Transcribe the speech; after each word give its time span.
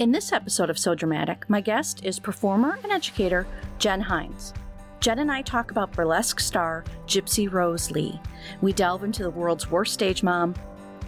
In 0.00 0.12
this 0.12 0.32
episode 0.32 0.70
of 0.70 0.78
So 0.78 0.94
Dramatic, 0.94 1.44
my 1.50 1.60
guest 1.60 2.06
is 2.06 2.18
performer 2.18 2.78
and 2.82 2.90
educator 2.90 3.46
Jen 3.78 4.00
Hines. 4.00 4.54
Jen 5.00 5.18
and 5.18 5.30
I 5.30 5.42
talk 5.42 5.70
about 5.70 5.92
burlesque 5.92 6.40
star 6.40 6.84
Gypsy 7.06 7.52
Rose 7.52 7.90
Lee. 7.90 8.18
We 8.62 8.72
delve 8.72 9.04
into 9.04 9.22
the 9.22 9.28
world's 9.28 9.70
worst 9.70 9.92
stage 9.92 10.22
mom, 10.22 10.54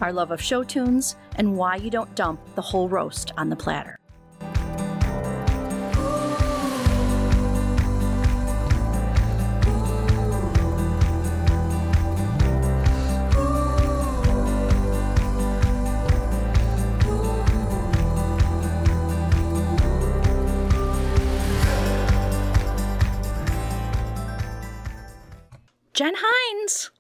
our 0.03 0.13
love 0.13 0.31
of 0.31 0.43
show 0.43 0.63
tunes, 0.63 1.17
and 1.37 1.57
why 1.57 1.77
you 1.77 1.89
don't 1.89 2.15
dump 2.15 2.39
the 2.55 2.61
whole 2.61 2.87
roast 2.87 3.33
on 3.39 3.49
the 3.49 3.57
platter. 3.57 3.99
Jen 25.95 26.15
Hines. 26.17 26.91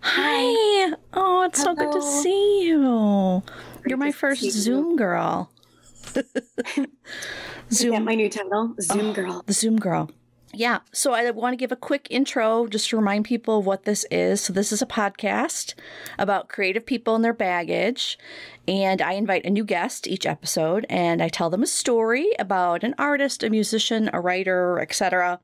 Hi. 0.00 0.92
Oh, 1.12 1.42
it's 1.42 1.62
so 1.62 1.74
good 1.74 1.92
to 1.92 2.02
see 2.02 2.64
you. 2.64 3.42
You're 3.86 3.96
my 3.98 4.12
first 4.12 4.40
see 4.40 4.46
you. 4.46 4.52
Zoom 4.52 4.96
girl. 4.96 5.50
Is 6.16 7.78
Zoom 7.78 7.92
that 7.92 8.02
my 8.02 8.14
new 8.14 8.28
title? 8.28 8.74
Zoom 8.80 9.10
Oh, 9.10 9.12
girl. 9.12 9.42
The 9.46 9.52
Zoom 9.52 9.76
girl. 9.76 10.10
Yeah. 10.52 10.80
So 10.92 11.12
I 11.12 11.30
want 11.30 11.52
to 11.52 11.56
give 11.56 11.70
a 11.70 11.76
quick 11.76 12.08
intro 12.10 12.66
just 12.66 12.88
to 12.90 12.96
remind 12.96 13.24
people 13.26 13.58
of 13.60 13.66
what 13.66 13.84
this 13.84 14.04
is. 14.10 14.40
So 14.40 14.52
this 14.52 14.72
is 14.72 14.82
a 14.82 14.86
podcast 14.86 15.74
about 16.18 16.48
creative 16.48 16.86
people 16.86 17.14
and 17.14 17.24
their 17.24 17.34
baggage. 17.34 18.18
And 18.66 19.00
I 19.00 19.12
invite 19.12 19.44
a 19.44 19.50
new 19.50 19.64
guest 19.64 20.08
each 20.08 20.26
episode 20.26 20.86
and 20.88 21.22
I 21.22 21.28
tell 21.28 21.50
them 21.50 21.62
a 21.62 21.66
story 21.66 22.30
about 22.38 22.82
an 22.82 22.94
artist, 22.98 23.44
a 23.44 23.50
musician, 23.50 24.10
a 24.12 24.20
writer, 24.20 24.80
etc. 24.80 25.40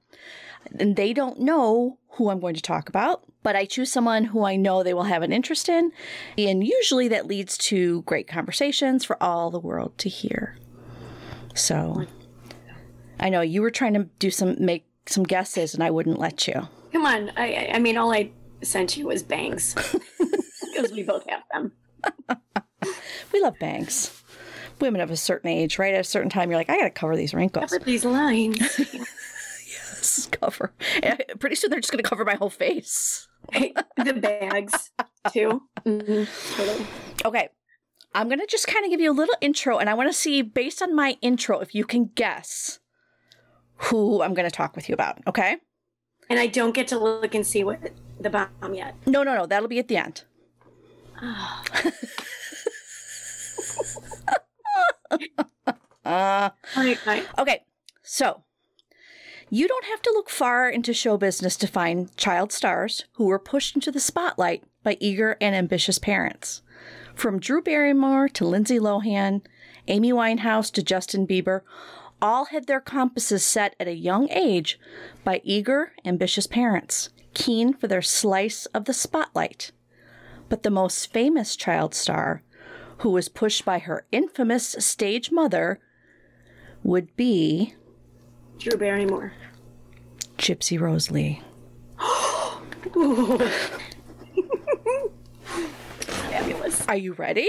And 0.79 0.97
they 0.97 1.13
don't 1.13 1.41
know 1.41 1.99
who 2.13 2.31
I'm 2.31 2.41
going 2.41 2.55
to 2.55 2.63
talk 2.63 2.89
about, 2.89 3.25
but 3.43 3.57
I 3.57 3.65
choose 3.65 3.91
someone 3.93 4.25
who 4.25 4.45
I 4.45 4.57
know 4.57 4.83
they 4.83 4.95
will 4.95 5.03
have 5.05 5.23
an 5.23 5.33
interest 5.33 5.69
in. 5.69 5.93
And 6.39 6.65
usually 6.67 7.09
that 7.09 7.27
leads 7.27 7.59
to 7.59 8.03
great 8.03 8.29
conversations 8.29 9.05
for 9.05 9.21
all 9.23 9.51
the 9.51 9.59
world 9.61 9.97
to 9.99 10.09
hear. 10.09 10.57
So 11.55 12.07
I 13.21 13.29
know 13.29 13.41
you 13.41 13.63
were 13.63 13.71
trying 13.71 13.95
to 13.95 14.05
do 14.19 14.31
some 14.31 14.57
make 14.59 14.87
some 15.07 15.25
guesses 15.25 15.75
and 15.75 15.83
I 15.83 15.91
wouldn't 15.91 16.19
let 16.19 16.49
you. 16.49 16.69
Come 16.93 17.05
on. 17.07 17.31
I, 17.37 17.71
I- 17.75 17.79
mean, 17.79 17.97
all 17.97 18.13
I 18.13 18.31
sent 18.63 18.97
you 18.97 19.07
was 19.09 19.23
bangs 19.23 19.75
because 20.73 20.93
we 20.93 21.03
both 21.03 21.25
have 21.29 21.43
them. 21.53 21.73
We 23.33 23.41
love 23.41 23.59
bangs. 23.59 24.23
Women 24.81 25.01
of 25.01 25.11
a 25.11 25.17
certain 25.17 25.51
age, 25.51 25.79
right? 25.79 25.95
At 25.95 26.01
a 26.01 26.05
certain 26.05 26.31
time, 26.31 26.51
you're 26.51 26.59
like, 26.59 26.71
I 26.71 26.77
gotta 26.77 26.91
cover 26.91 27.17
these 27.17 27.33
wrinkles. 27.35 27.71
Cover 27.71 27.85
these 27.85 28.05
lines. 28.05 28.59
Is 30.05 30.29
cover. 30.31 30.73
And 31.03 31.23
pretty 31.39 31.57
soon 31.57 31.71
they're 31.71 31.81
just 31.81 31.91
gonna 31.93 32.03
cover 32.03 32.25
my 32.25 32.35
whole 32.35 32.51
face. 32.51 33.27
the 33.53 34.15
bags 34.21 34.91
too. 35.33 35.63
Mhm, 35.85 36.57
totally. 36.57 36.87
Okay. 37.25 37.49
I'm 38.15 38.29
gonna 38.29 38.47
just 38.47 38.67
kind 38.69 38.85
of 38.85 38.91
give 38.91 39.01
you 39.01 39.11
a 39.11 39.13
little 39.21 39.35
intro 39.41 39.79
and 39.79 39.89
I 39.91 39.95
wanna 39.95 40.13
see, 40.13 40.43
based 40.43 40.83
on 40.83 40.95
my 40.95 41.17
intro, 41.21 41.61
if 41.61 41.75
you 41.75 41.85
can 41.85 42.11
guess 42.15 42.79
who 43.77 44.23
I'm 44.23 44.35
gonna 44.35 44.51
talk 44.51 44.77
with 44.77 44.89
you 44.89 44.93
about, 44.95 45.19
okay? 45.27 45.57
And 46.31 46.39
I 46.39 46.47
don't 46.47 46.73
get 46.75 46.89
to 46.89 46.99
look 46.99 47.35
and 47.35 47.47
see 47.47 47.65
what 47.65 47.81
the 48.21 48.31
bomb 48.31 48.75
yet. 48.75 48.95
No, 49.07 49.23
no, 49.23 49.35
no, 49.35 49.47
that'll 49.47 49.69
be 49.69 49.79
at 49.79 49.89
the 49.89 49.97
end. 49.97 50.25
Uh 56.05 56.51
right, 56.77 56.99
fine. 56.99 57.23
Okay, 57.39 57.63
so 58.03 58.45
you 59.55 59.69
don't 59.69 59.85
have 59.85 60.03
to 60.03 60.11
look 60.11 60.29
far 60.29 60.69
into 60.69 60.93
show 60.93 61.17
business 61.17 61.57
to 61.57 61.69
find 61.69 62.17
child 62.17 62.51
stars 62.51 63.05
who 63.13 63.27
were 63.27 63.39
pushed 63.39 63.77
into 63.77 63.93
the 63.93 64.01
spotlight 64.01 64.65
by 64.83 64.97
eager 64.99 65.37
and 65.41 65.55
ambitious 65.55 65.97
parents. 65.97 66.61
From 67.15 67.39
Drew 67.39 67.63
Barrymore 67.63 68.29
to 68.31 68.45
Lindsay 68.45 68.81
Lohan, 68.81 69.43
Amy 69.87 70.13
Winehouse 70.13 70.73
to 70.73 70.83
Justin 70.83 71.25
Bieber, 71.25 71.61
all 72.21 72.47
had 72.47 72.67
their 72.67 72.81
compasses 72.81 73.45
set 73.45 73.77
at 73.79 73.87
a 73.87 73.95
young 73.95 74.29
age 74.33 74.77
by 75.23 75.41
eager, 75.45 75.93
ambitious 76.05 76.49
parents, 76.49 77.11
keen 77.33 77.73
for 77.73 77.87
their 77.87 78.03
slice 78.03 78.67
of 78.67 78.87
the 78.87 78.93
spotlight. 78.93 79.71
But 80.49 80.65
the 80.65 80.71
most 80.71 81.13
famous 81.13 81.55
child 81.55 81.95
star, 81.95 82.43
who 82.99 83.11
was 83.11 83.29
pushed 83.29 83.65
by 83.65 83.79
her 83.79 84.05
infamous 84.11 84.75
stage 84.81 85.31
mother, 85.31 85.79
would 86.83 87.15
be 87.15 87.77
Drew 88.59 88.77
Barrymore. 88.77 89.33
Gypsy 90.39 90.79
Rose 90.81 91.11
Lee. 91.11 91.41
Fabulous. 96.01 96.87
Are 96.89 96.97
you 96.97 97.13
ready? 97.15 97.49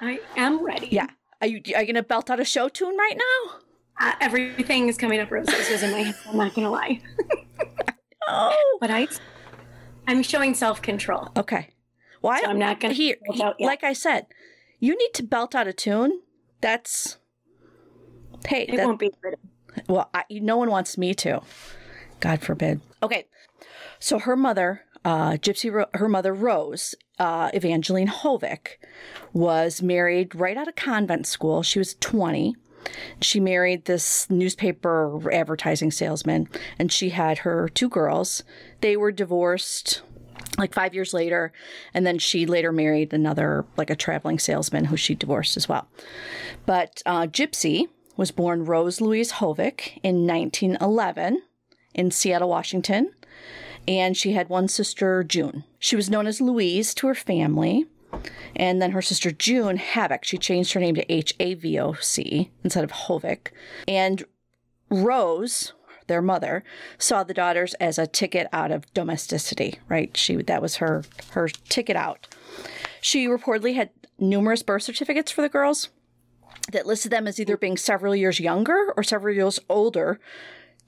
I 0.00 0.20
am 0.36 0.64
ready. 0.64 0.88
Yeah. 0.90 1.06
Are 1.40 1.46
you 1.46 1.60
are 1.74 1.80
you 1.82 1.86
gonna 1.86 2.02
belt 2.02 2.30
out 2.30 2.40
a 2.40 2.44
show 2.44 2.68
tune 2.68 2.96
right 2.96 3.16
now? 3.16 3.56
Uh, 4.00 4.12
everything 4.20 4.88
is 4.88 4.96
coming 4.96 5.20
up 5.20 5.30
roses 5.30 5.82
in 5.82 5.90
my 5.90 5.98
head. 6.00 6.14
I'm 6.26 6.36
not 6.36 6.54
gonna 6.54 6.70
lie, 6.70 7.00
Oh. 8.28 8.78
but 8.80 8.90
I, 8.90 9.08
I'm 10.06 10.22
showing 10.22 10.54
self 10.54 10.80
control. 10.82 11.28
Okay. 11.36 11.68
Well, 12.22 12.32
I 12.32 12.40
So 12.40 12.46
I'm 12.48 12.58
not 12.58 12.80
gonna 12.80 12.94
here. 12.94 13.16
belt 13.26 13.40
out 13.40 13.56
yet. 13.58 13.66
Like 13.66 13.84
I 13.84 13.92
said, 13.92 14.26
you 14.78 14.96
need 14.96 15.12
to 15.14 15.22
belt 15.22 15.54
out 15.54 15.66
a 15.66 15.72
tune. 15.72 16.20
That's 16.60 17.18
hey. 18.46 18.62
It 18.68 18.76
that- 18.76 18.86
won't 18.86 18.98
be 18.98 19.10
pretty. 19.20 19.36
Well, 19.88 20.10
I, 20.12 20.24
no 20.30 20.56
one 20.56 20.68
wants 20.70 20.98
me 20.98 21.14
to. 21.14 21.42
God 22.20 22.40
forbid. 22.42 22.80
Okay. 23.02 23.26
So 23.98 24.18
her 24.18 24.36
mother, 24.36 24.82
uh, 25.04 25.32
Gypsy, 25.32 25.72
Ro- 25.72 25.90
her 25.94 26.08
mother 26.08 26.32
Rose, 26.32 26.94
uh, 27.18 27.50
Evangeline 27.52 28.08
Hovick, 28.08 28.78
was 29.32 29.82
married 29.82 30.34
right 30.34 30.56
out 30.56 30.68
of 30.68 30.76
convent 30.76 31.26
school. 31.26 31.62
She 31.62 31.78
was 31.78 31.94
20. 31.94 32.56
She 33.20 33.40
married 33.40 33.84
this 33.84 34.28
newspaper 34.30 35.30
advertising 35.30 35.90
salesman, 35.90 36.48
and 36.78 36.90
she 36.90 37.10
had 37.10 37.38
her 37.38 37.68
two 37.68 37.88
girls. 37.88 38.42
They 38.80 38.96
were 38.96 39.12
divorced 39.12 40.02
like 40.58 40.74
five 40.74 40.94
years 40.94 41.12
later, 41.12 41.52
and 41.94 42.06
then 42.06 42.18
she 42.18 42.46
later 42.46 42.72
married 42.72 43.12
another, 43.12 43.64
like 43.76 43.90
a 43.90 43.96
traveling 43.96 44.38
salesman 44.38 44.86
who 44.86 44.96
she 44.96 45.14
divorced 45.14 45.56
as 45.56 45.68
well. 45.68 45.88
But 46.66 47.02
uh, 47.06 47.26
Gypsy 47.26 47.88
was 48.16 48.30
born 48.30 48.64
Rose 48.64 49.00
Louise 49.00 49.32
Hovick 49.32 49.98
in 50.02 50.26
1911 50.26 51.42
in 52.00 52.10
Seattle, 52.10 52.48
Washington, 52.48 53.12
and 53.86 54.16
she 54.16 54.32
had 54.32 54.48
one 54.48 54.68
sister, 54.68 55.22
June. 55.22 55.64
She 55.78 55.96
was 55.96 56.08
known 56.08 56.26
as 56.26 56.40
Louise 56.40 56.94
to 56.94 57.06
her 57.06 57.14
family, 57.14 57.84
and 58.56 58.80
then 58.80 58.92
her 58.92 59.02
sister 59.02 59.30
June 59.30 59.76
Havoc. 59.76 60.24
She 60.24 60.38
changed 60.38 60.72
her 60.72 60.80
name 60.80 60.94
to 60.94 61.12
H 61.12 61.34
A 61.38 61.54
V 61.54 61.78
O 61.78 61.92
C 61.92 62.50
instead 62.64 62.84
of 62.84 62.90
Hovick. 62.90 63.48
And 63.86 64.24
Rose, 64.88 65.74
their 66.06 66.22
mother, 66.22 66.64
saw 66.98 67.22
the 67.22 67.34
daughters 67.34 67.74
as 67.74 67.98
a 67.98 68.06
ticket 68.06 68.48
out 68.50 68.72
of 68.72 68.92
domesticity, 68.94 69.78
right? 69.88 70.16
She 70.16 70.36
that 70.36 70.62
was 70.62 70.76
her 70.76 71.04
her 71.32 71.48
ticket 71.48 71.96
out. 71.96 72.34
She 73.02 73.26
reportedly 73.26 73.74
had 73.74 73.90
numerous 74.18 74.62
birth 74.62 74.82
certificates 74.82 75.30
for 75.30 75.42
the 75.42 75.48
girls 75.48 75.90
that 76.72 76.86
listed 76.86 77.12
them 77.12 77.26
as 77.26 77.38
either 77.38 77.56
being 77.56 77.76
several 77.76 78.14
years 78.16 78.40
younger 78.40 78.92
or 78.96 79.02
several 79.02 79.34
years 79.34 79.60
older, 79.68 80.20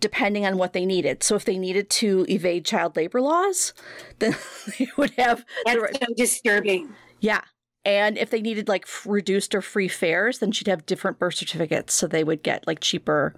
depending 0.02 0.44
on 0.44 0.58
what 0.58 0.74
they 0.74 0.84
needed. 0.84 1.22
So 1.22 1.34
if 1.36 1.46
they 1.46 1.56
needed 1.56 1.88
to 1.90 2.26
evade 2.28 2.66
child 2.66 2.96
labor 2.96 3.22
laws, 3.22 3.72
then 4.18 4.36
they 4.78 4.88
would 4.98 5.12
have 5.12 5.46
That's 5.64 5.98
so 5.98 6.06
disturbing. 6.14 6.92
yeah. 7.20 7.40
And 7.84 8.16
if 8.18 8.30
they 8.30 8.40
needed 8.42 8.68
like 8.68 8.84
f- 8.84 9.06
reduced 9.08 9.54
or 9.54 9.62
free 9.62 9.88
fares, 9.88 10.38
then 10.38 10.52
she'd 10.52 10.68
have 10.68 10.86
different 10.86 11.18
birth 11.18 11.34
certificates. 11.34 11.94
So 11.94 12.06
they 12.06 12.22
would 12.22 12.42
get 12.42 12.66
like 12.66 12.78
cheaper 12.80 13.34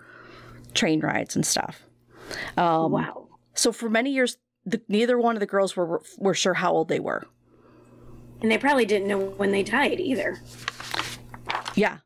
train 0.75 1.01
rides 1.01 1.35
and 1.37 1.47
stuff. 1.47 1.83
Um, 2.57 2.93
wow. 2.93 3.29
So 3.55 3.73
for 3.73 3.89
many 3.89 4.11
years, 4.11 4.37
the, 4.67 4.83
neither 4.89 5.19
one 5.19 5.37
of 5.37 5.41
the 5.41 5.47
girls 5.47 5.77
were 5.77 6.03
were 6.19 6.35
sure 6.35 6.55
how 6.55 6.73
old 6.73 6.89
they 6.89 7.01
were. 7.01 7.27
And 8.43 8.51
they 8.51 8.59
probably 8.59 8.85
didn't 8.85 9.09
know 9.09 9.19
when 9.19 9.51
they 9.53 9.63
died 9.63 9.99
either. 10.01 10.39
Yeah. 11.75 11.99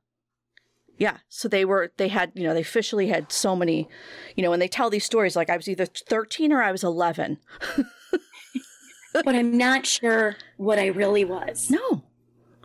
Yeah. 0.98 1.18
So 1.28 1.48
they 1.48 1.64
were, 1.64 1.92
they 1.96 2.08
had, 2.08 2.32
you 2.34 2.42
know, 2.42 2.52
they 2.52 2.60
officially 2.60 3.08
had 3.08 3.32
so 3.32 3.56
many, 3.56 3.88
you 4.36 4.42
know, 4.42 4.50
when 4.50 4.60
they 4.60 4.68
tell 4.68 4.90
these 4.90 5.04
stories, 5.04 5.36
like 5.36 5.48
I 5.48 5.56
was 5.56 5.68
either 5.68 5.86
13 5.86 6.52
or 6.52 6.62
I 6.62 6.72
was 6.72 6.84
11. 6.84 7.38
But 9.12 9.34
I'm 9.34 9.56
not 9.56 9.86
sure 9.86 10.36
what 10.58 10.78
I 10.78 10.86
really 10.86 11.24
was. 11.24 11.70
No. 11.70 12.04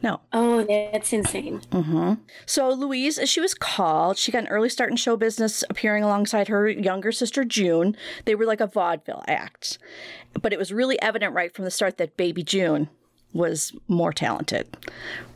No. 0.01 0.19
Oh, 0.33 0.63
that's 0.63 1.13
insane. 1.13 1.61
hmm 1.71 2.15
So 2.45 2.69
Louise, 2.69 3.17
as 3.17 3.29
she 3.29 3.39
was 3.39 3.53
called, 3.53 4.17
she 4.17 4.31
got 4.31 4.43
an 4.43 4.49
early 4.49 4.67
start 4.67 4.91
in 4.91 4.97
show 4.97 5.15
business, 5.15 5.63
appearing 5.69 6.03
alongside 6.03 6.49
her 6.49 6.67
younger 6.67 7.13
sister 7.13 7.45
June. 7.45 7.95
They 8.25 8.35
were 8.35 8.45
like 8.45 8.59
a 8.59 8.67
vaudeville 8.67 9.23
act, 9.27 9.77
but 10.41 10.51
it 10.51 10.59
was 10.59 10.73
really 10.73 11.01
evident 11.01 11.33
right 11.33 11.55
from 11.55 11.63
the 11.63 11.71
start 11.71 11.97
that 11.97 12.17
Baby 12.17 12.43
June 12.43 12.89
was 13.33 13.73
more 13.87 14.13
talented, 14.13 14.77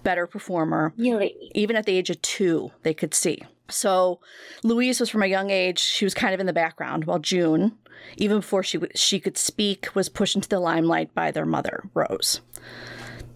better 0.03 0.27
performer. 0.27 0.93
Really? 0.97 1.35
Even 1.53 1.75
at 1.75 1.85
the 1.85 1.97
age 1.97 2.09
of 2.09 2.21
two, 2.21 2.71
they 2.83 2.93
could 2.93 3.13
see. 3.13 3.41
So 3.69 4.19
Louise 4.63 4.99
was 4.99 5.09
from 5.09 5.23
a 5.23 5.27
young 5.27 5.49
age, 5.49 5.79
she 5.79 6.05
was 6.05 6.13
kind 6.13 6.33
of 6.33 6.39
in 6.39 6.45
the 6.45 6.53
background, 6.53 7.05
while 7.05 7.19
June, 7.19 7.77
even 8.15 8.37
before 8.37 8.63
she, 8.63 8.77
w- 8.77 8.91
she 8.95 9.19
could 9.19 9.37
speak, 9.37 9.93
was 9.93 10.09
pushed 10.09 10.35
into 10.35 10.47
the 10.47 10.59
limelight 10.59 11.13
by 11.13 11.31
their 11.31 11.45
mother, 11.45 11.83
Rose. 11.93 12.41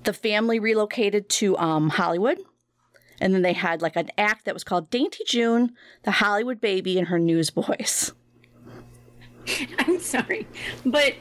The 0.04 0.14
family 0.14 0.60
relocated 0.60 1.30
to 1.30 1.58
um, 1.58 1.90
Hollywood, 1.90 2.40
and 3.20 3.34
then 3.34 3.42
they 3.42 3.54
had 3.54 3.82
like 3.82 3.96
an 3.96 4.10
act 4.18 4.46
that 4.46 4.54
was 4.54 4.64
called 4.64 4.90
Dainty 4.90 5.24
June, 5.28 5.74
the 6.04 6.12
Hollywood 6.12 6.62
Baby, 6.62 6.98
and 6.98 7.10
her 7.10 7.20
newsboys. 7.20 8.14
I'm 9.80 10.00
sorry. 10.00 10.48
But 10.86 11.16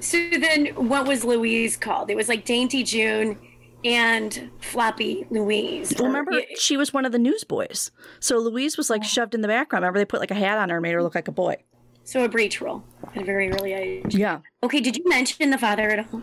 so 0.00 0.18
then 0.30 0.66
what 0.74 1.06
was 1.06 1.24
Louise 1.24 1.76
called? 1.76 2.10
It 2.10 2.16
was 2.16 2.28
like 2.28 2.44
Dainty 2.44 2.82
June 2.82 3.38
and 3.84 4.50
Floppy 4.60 5.26
Louise. 5.30 5.94
Well, 5.98 6.08
remember, 6.08 6.42
she 6.58 6.76
was 6.76 6.92
one 6.92 7.04
of 7.04 7.12
the 7.12 7.18
newsboys. 7.18 7.90
So 8.20 8.38
Louise 8.38 8.76
was 8.76 8.90
like 8.90 9.04
shoved 9.04 9.34
in 9.34 9.42
the 9.42 9.48
background. 9.48 9.82
Remember, 9.82 9.98
they 9.98 10.04
put 10.04 10.20
like 10.20 10.30
a 10.30 10.34
hat 10.34 10.58
on 10.58 10.70
her 10.70 10.76
and 10.76 10.82
made 10.82 10.92
her 10.92 11.02
look 11.02 11.14
like 11.14 11.28
a 11.28 11.32
boy. 11.32 11.56
So 12.04 12.24
a 12.24 12.28
breach 12.28 12.60
role 12.60 12.84
at 13.14 13.22
a 13.22 13.24
very 13.24 13.50
early 13.50 13.72
age. 13.72 14.14
Yeah. 14.14 14.40
Okay, 14.62 14.80
did 14.80 14.96
you 14.96 15.04
mention 15.08 15.50
the 15.50 15.58
father 15.58 15.90
at 15.90 16.06
all? 16.12 16.22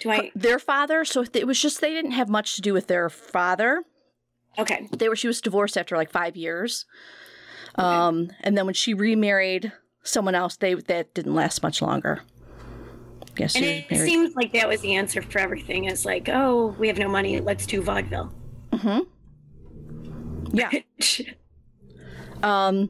Do 0.00 0.10
I? 0.10 0.30
Their 0.34 0.58
father, 0.58 1.04
so 1.04 1.24
it 1.32 1.46
was 1.46 1.60
just 1.60 1.80
they 1.80 1.92
didn't 1.92 2.12
have 2.12 2.28
much 2.28 2.54
to 2.56 2.62
do 2.62 2.72
with 2.72 2.86
their 2.86 3.08
father. 3.08 3.84
Okay. 4.58 4.88
They 4.92 5.08
were 5.08 5.16
she 5.16 5.26
was 5.26 5.40
divorced 5.40 5.78
after 5.78 5.96
like 5.96 6.10
five 6.10 6.36
years. 6.36 6.84
Um, 7.76 8.30
and 8.40 8.56
then 8.56 8.66
when 8.66 8.74
she 8.74 8.92
remarried 8.92 9.72
someone 10.02 10.34
else, 10.34 10.56
they 10.56 10.74
that 10.74 11.14
didn't 11.14 11.34
last 11.34 11.62
much 11.62 11.80
longer. 11.80 12.20
Yes, 13.38 13.56
And 13.56 13.64
it 13.64 13.86
seems 13.88 14.34
like 14.34 14.52
that 14.52 14.68
was 14.68 14.80
the 14.82 14.94
answer 14.94 15.22
for 15.22 15.38
everything. 15.38 15.84
It's 15.84 16.04
like, 16.04 16.28
oh, 16.28 16.74
we 16.78 16.88
have 16.88 16.98
no 16.98 17.08
money. 17.08 17.40
Let's 17.40 17.66
do 17.66 17.82
vaudeville. 17.82 18.32
yeah. 20.52 20.70
Um, 22.42 22.88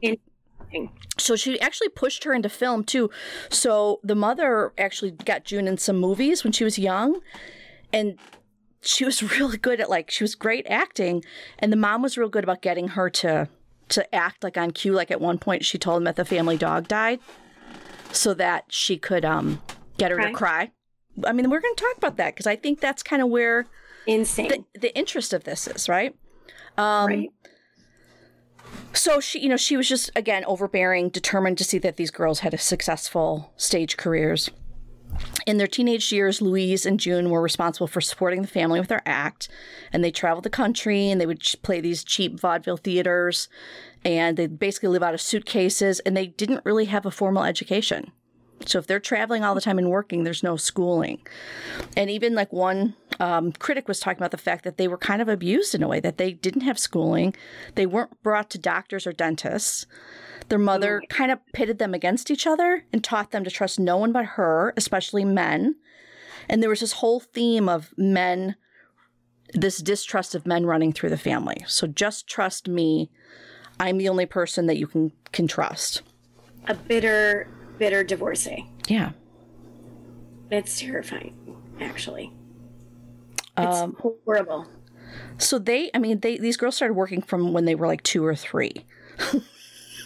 so 1.17 1.35
she 1.35 1.59
actually 1.61 1.89
pushed 1.89 2.23
her 2.23 2.33
into 2.33 2.49
film 2.49 2.83
too. 2.83 3.09
So 3.49 3.99
the 4.03 4.15
mother 4.15 4.73
actually 4.77 5.11
got 5.11 5.45
June 5.45 5.67
in 5.67 5.77
some 5.77 5.97
movies 5.97 6.43
when 6.43 6.51
she 6.53 6.63
was 6.63 6.79
young, 6.79 7.21
and 7.91 8.17
she 8.81 9.05
was 9.05 9.21
really 9.39 9.57
good 9.57 9.79
at 9.79 9.89
like 9.89 10.09
she 10.09 10.23
was 10.23 10.35
great 10.35 10.65
acting, 10.67 11.23
and 11.59 11.71
the 11.71 11.77
mom 11.77 12.01
was 12.01 12.17
real 12.17 12.29
good 12.29 12.43
about 12.43 12.61
getting 12.61 12.89
her 12.89 13.09
to 13.11 13.47
to 13.89 14.15
act 14.15 14.43
like 14.43 14.57
on 14.57 14.71
cue. 14.71 14.93
Like 14.93 15.11
at 15.11 15.21
one 15.21 15.37
point, 15.37 15.63
she 15.65 15.77
told 15.77 15.97
him 15.97 16.03
that 16.05 16.15
the 16.15 16.25
family 16.25 16.57
dog 16.57 16.87
died, 16.87 17.19
so 18.11 18.33
that 18.33 18.65
she 18.69 18.97
could 18.97 19.23
um 19.23 19.61
get 19.97 20.11
her 20.11 20.17
Cry? 20.17 20.27
to 20.27 20.33
cry. 20.33 20.71
I 21.25 21.33
mean, 21.33 21.49
we're 21.49 21.59
going 21.61 21.75
to 21.75 21.83
talk 21.83 21.97
about 21.97 22.17
that 22.17 22.33
because 22.33 22.47
I 22.47 22.55
think 22.55 22.79
that's 22.79 23.03
kind 23.03 23.21
of 23.21 23.29
where 23.29 23.67
Insane. 24.07 24.65
the, 24.73 24.79
the 24.79 24.95
interest 24.95 25.33
of 25.33 25.43
this 25.43 25.67
is, 25.67 25.87
right? 25.87 26.15
Um, 26.77 27.07
right. 27.07 27.29
So 28.93 29.19
she, 29.19 29.39
you 29.39 29.49
know, 29.49 29.57
she 29.57 29.77
was 29.77 29.87
just 29.87 30.09
again 30.15 30.43
overbearing, 30.45 31.09
determined 31.09 31.57
to 31.59 31.63
see 31.63 31.77
that 31.79 31.97
these 31.97 32.11
girls 32.11 32.39
had 32.39 32.53
a 32.53 32.57
successful 32.57 33.53
stage 33.57 33.97
careers. 33.97 34.49
In 35.45 35.57
their 35.57 35.67
teenage 35.67 36.11
years, 36.11 36.41
Louise 36.41 36.85
and 36.87 36.99
June 36.99 37.29
were 37.29 37.41
responsible 37.41 37.85
for 37.85 38.01
supporting 38.01 38.41
the 38.41 38.47
family 38.47 38.79
with 38.79 38.89
their 38.89 39.03
act, 39.05 39.47
and 39.91 40.03
they 40.03 40.09
traveled 40.09 40.43
the 40.43 40.49
country 40.49 41.09
and 41.09 41.21
they 41.21 41.27
would 41.27 41.43
play 41.61 41.81
these 41.81 42.03
cheap 42.03 42.39
vaudeville 42.39 42.77
theaters, 42.77 43.47
and 44.03 44.37
they 44.37 44.47
basically 44.47 44.89
live 44.89 45.03
out 45.03 45.13
of 45.13 45.21
suitcases, 45.21 45.99
and 45.99 46.17
they 46.17 46.27
didn't 46.27 46.65
really 46.65 46.85
have 46.85 47.05
a 47.05 47.11
formal 47.11 47.43
education. 47.43 48.11
So 48.65 48.79
if 48.79 48.87
they're 48.87 48.99
traveling 48.99 49.43
all 49.43 49.55
the 49.55 49.61
time 49.61 49.77
and 49.77 49.89
working, 49.89 50.23
there's 50.23 50.43
no 50.43 50.55
schooling. 50.57 51.19
And 51.97 52.09
even 52.09 52.35
like 52.35 52.51
one 52.53 52.95
um, 53.19 53.51
critic 53.53 53.87
was 53.87 53.99
talking 53.99 54.19
about 54.19 54.31
the 54.31 54.37
fact 54.37 54.63
that 54.63 54.77
they 54.77 54.87
were 54.87 54.97
kind 54.97 55.21
of 55.21 55.29
abused 55.29 55.75
in 55.75 55.83
a 55.83 55.87
way 55.87 55.99
that 55.99 56.17
they 56.17 56.31
didn't 56.31 56.61
have 56.61 56.79
schooling, 56.79 57.35
they 57.75 57.85
weren't 57.85 58.21
brought 58.23 58.49
to 58.51 58.57
doctors 58.57 59.05
or 59.05 59.13
dentists. 59.13 59.85
Their 60.49 60.59
mother 60.59 61.01
kind 61.09 61.31
of 61.31 61.39
pitted 61.53 61.79
them 61.79 61.93
against 61.93 62.29
each 62.29 62.45
other 62.45 62.85
and 62.91 63.03
taught 63.03 63.31
them 63.31 63.43
to 63.43 63.51
trust 63.51 63.79
no 63.79 63.97
one 63.97 64.11
but 64.11 64.25
her, 64.25 64.73
especially 64.75 65.23
men. 65.23 65.75
And 66.49 66.61
there 66.61 66.69
was 66.69 66.81
this 66.81 66.93
whole 66.93 67.21
theme 67.21 67.69
of 67.69 67.93
men, 67.97 68.55
this 69.53 69.77
distrust 69.77 70.35
of 70.35 70.45
men 70.45 70.65
running 70.65 70.91
through 70.91 71.11
the 71.11 71.17
family. 71.17 71.63
So 71.67 71.87
just 71.87 72.27
trust 72.27 72.67
me. 72.67 73.09
I'm 73.79 73.97
the 73.97 74.09
only 74.09 74.25
person 74.25 74.67
that 74.67 74.77
you 74.77 74.87
can 74.87 75.11
can 75.31 75.47
trust. 75.47 76.03
A 76.67 76.75
bitter, 76.75 77.47
bitter 77.83 78.01
divorcee. 78.01 78.65
Yeah. 78.87 79.11
It's 80.49 80.79
terrifying, 80.79 81.35
actually. 81.81 82.31
It's 83.57 83.77
Um, 83.77 83.97
horrible. 84.25 84.67
So 85.37 85.59
they, 85.59 85.91
I 85.93 85.97
mean, 85.97 86.21
they 86.21 86.37
these 86.37 86.55
girls 86.55 86.77
started 86.77 86.93
working 86.93 87.21
from 87.21 87.51
when 87.51 87.65
they 87.65 87.75
were 87.75 87.87
like 87.87 88.01
two 88.03 88.23
or 88.25 88.35
three. 88.35 88.85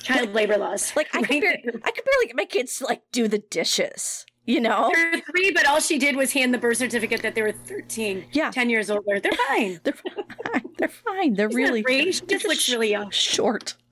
Child 0.03 0.33
labor 0.33 0.57
laws. 0.57 0.91
Like 0.95 1.07
I 1.13 1.21
could, 1.21 1.41
barely, 1.41 1.57
I 1.83 1.91
could 1.91 2.03
barely 2.06 2.25
get 2.27 2.35
my 2.35 2.45
kids 2.45 2.77
to 2.79 2.85
like 2.85 3.03
do 3.12 3.27
the 3.27 3.38
dishes. 3.39 4.25
You 4.45 4.62
know, 4.62 4.89
They're 4.95 5.21
three, 5.31 5.51
but 5.51 5.68
all 5.68 5.80
she 5.80 6.00
did 6.00 6.15
was 6.15 6.31
hand 6.31 6.53
the 6.53 6.57
birth 6.57 6.77
certificate 6.77 7.21
that 7.21 7.35
they 7.35 7.41
were 7.44 7.51
13, 7.51 8.25
Yeah. 8.31 8.50
10 8.50 8.69
years 8.71 8.89
older. 8.89 9.19
They're 9.19 9.31
fine. 9.50 9.80
they're 9.83 9.94
fine. 9.94 10.63
They're 10.80 10.88
fine. 10.89 11.33
They're 11.35 11.50
Isn't 11.50 11.62
really 11.62 11.83
free? 11.83 12.12
She 12.13 12.25
just 12.25 12.45
looks 12.47 12.62
sh- 12.62 12.71
really 12.71 12.89
young. 12.91 13.12
short. 13.12 13.75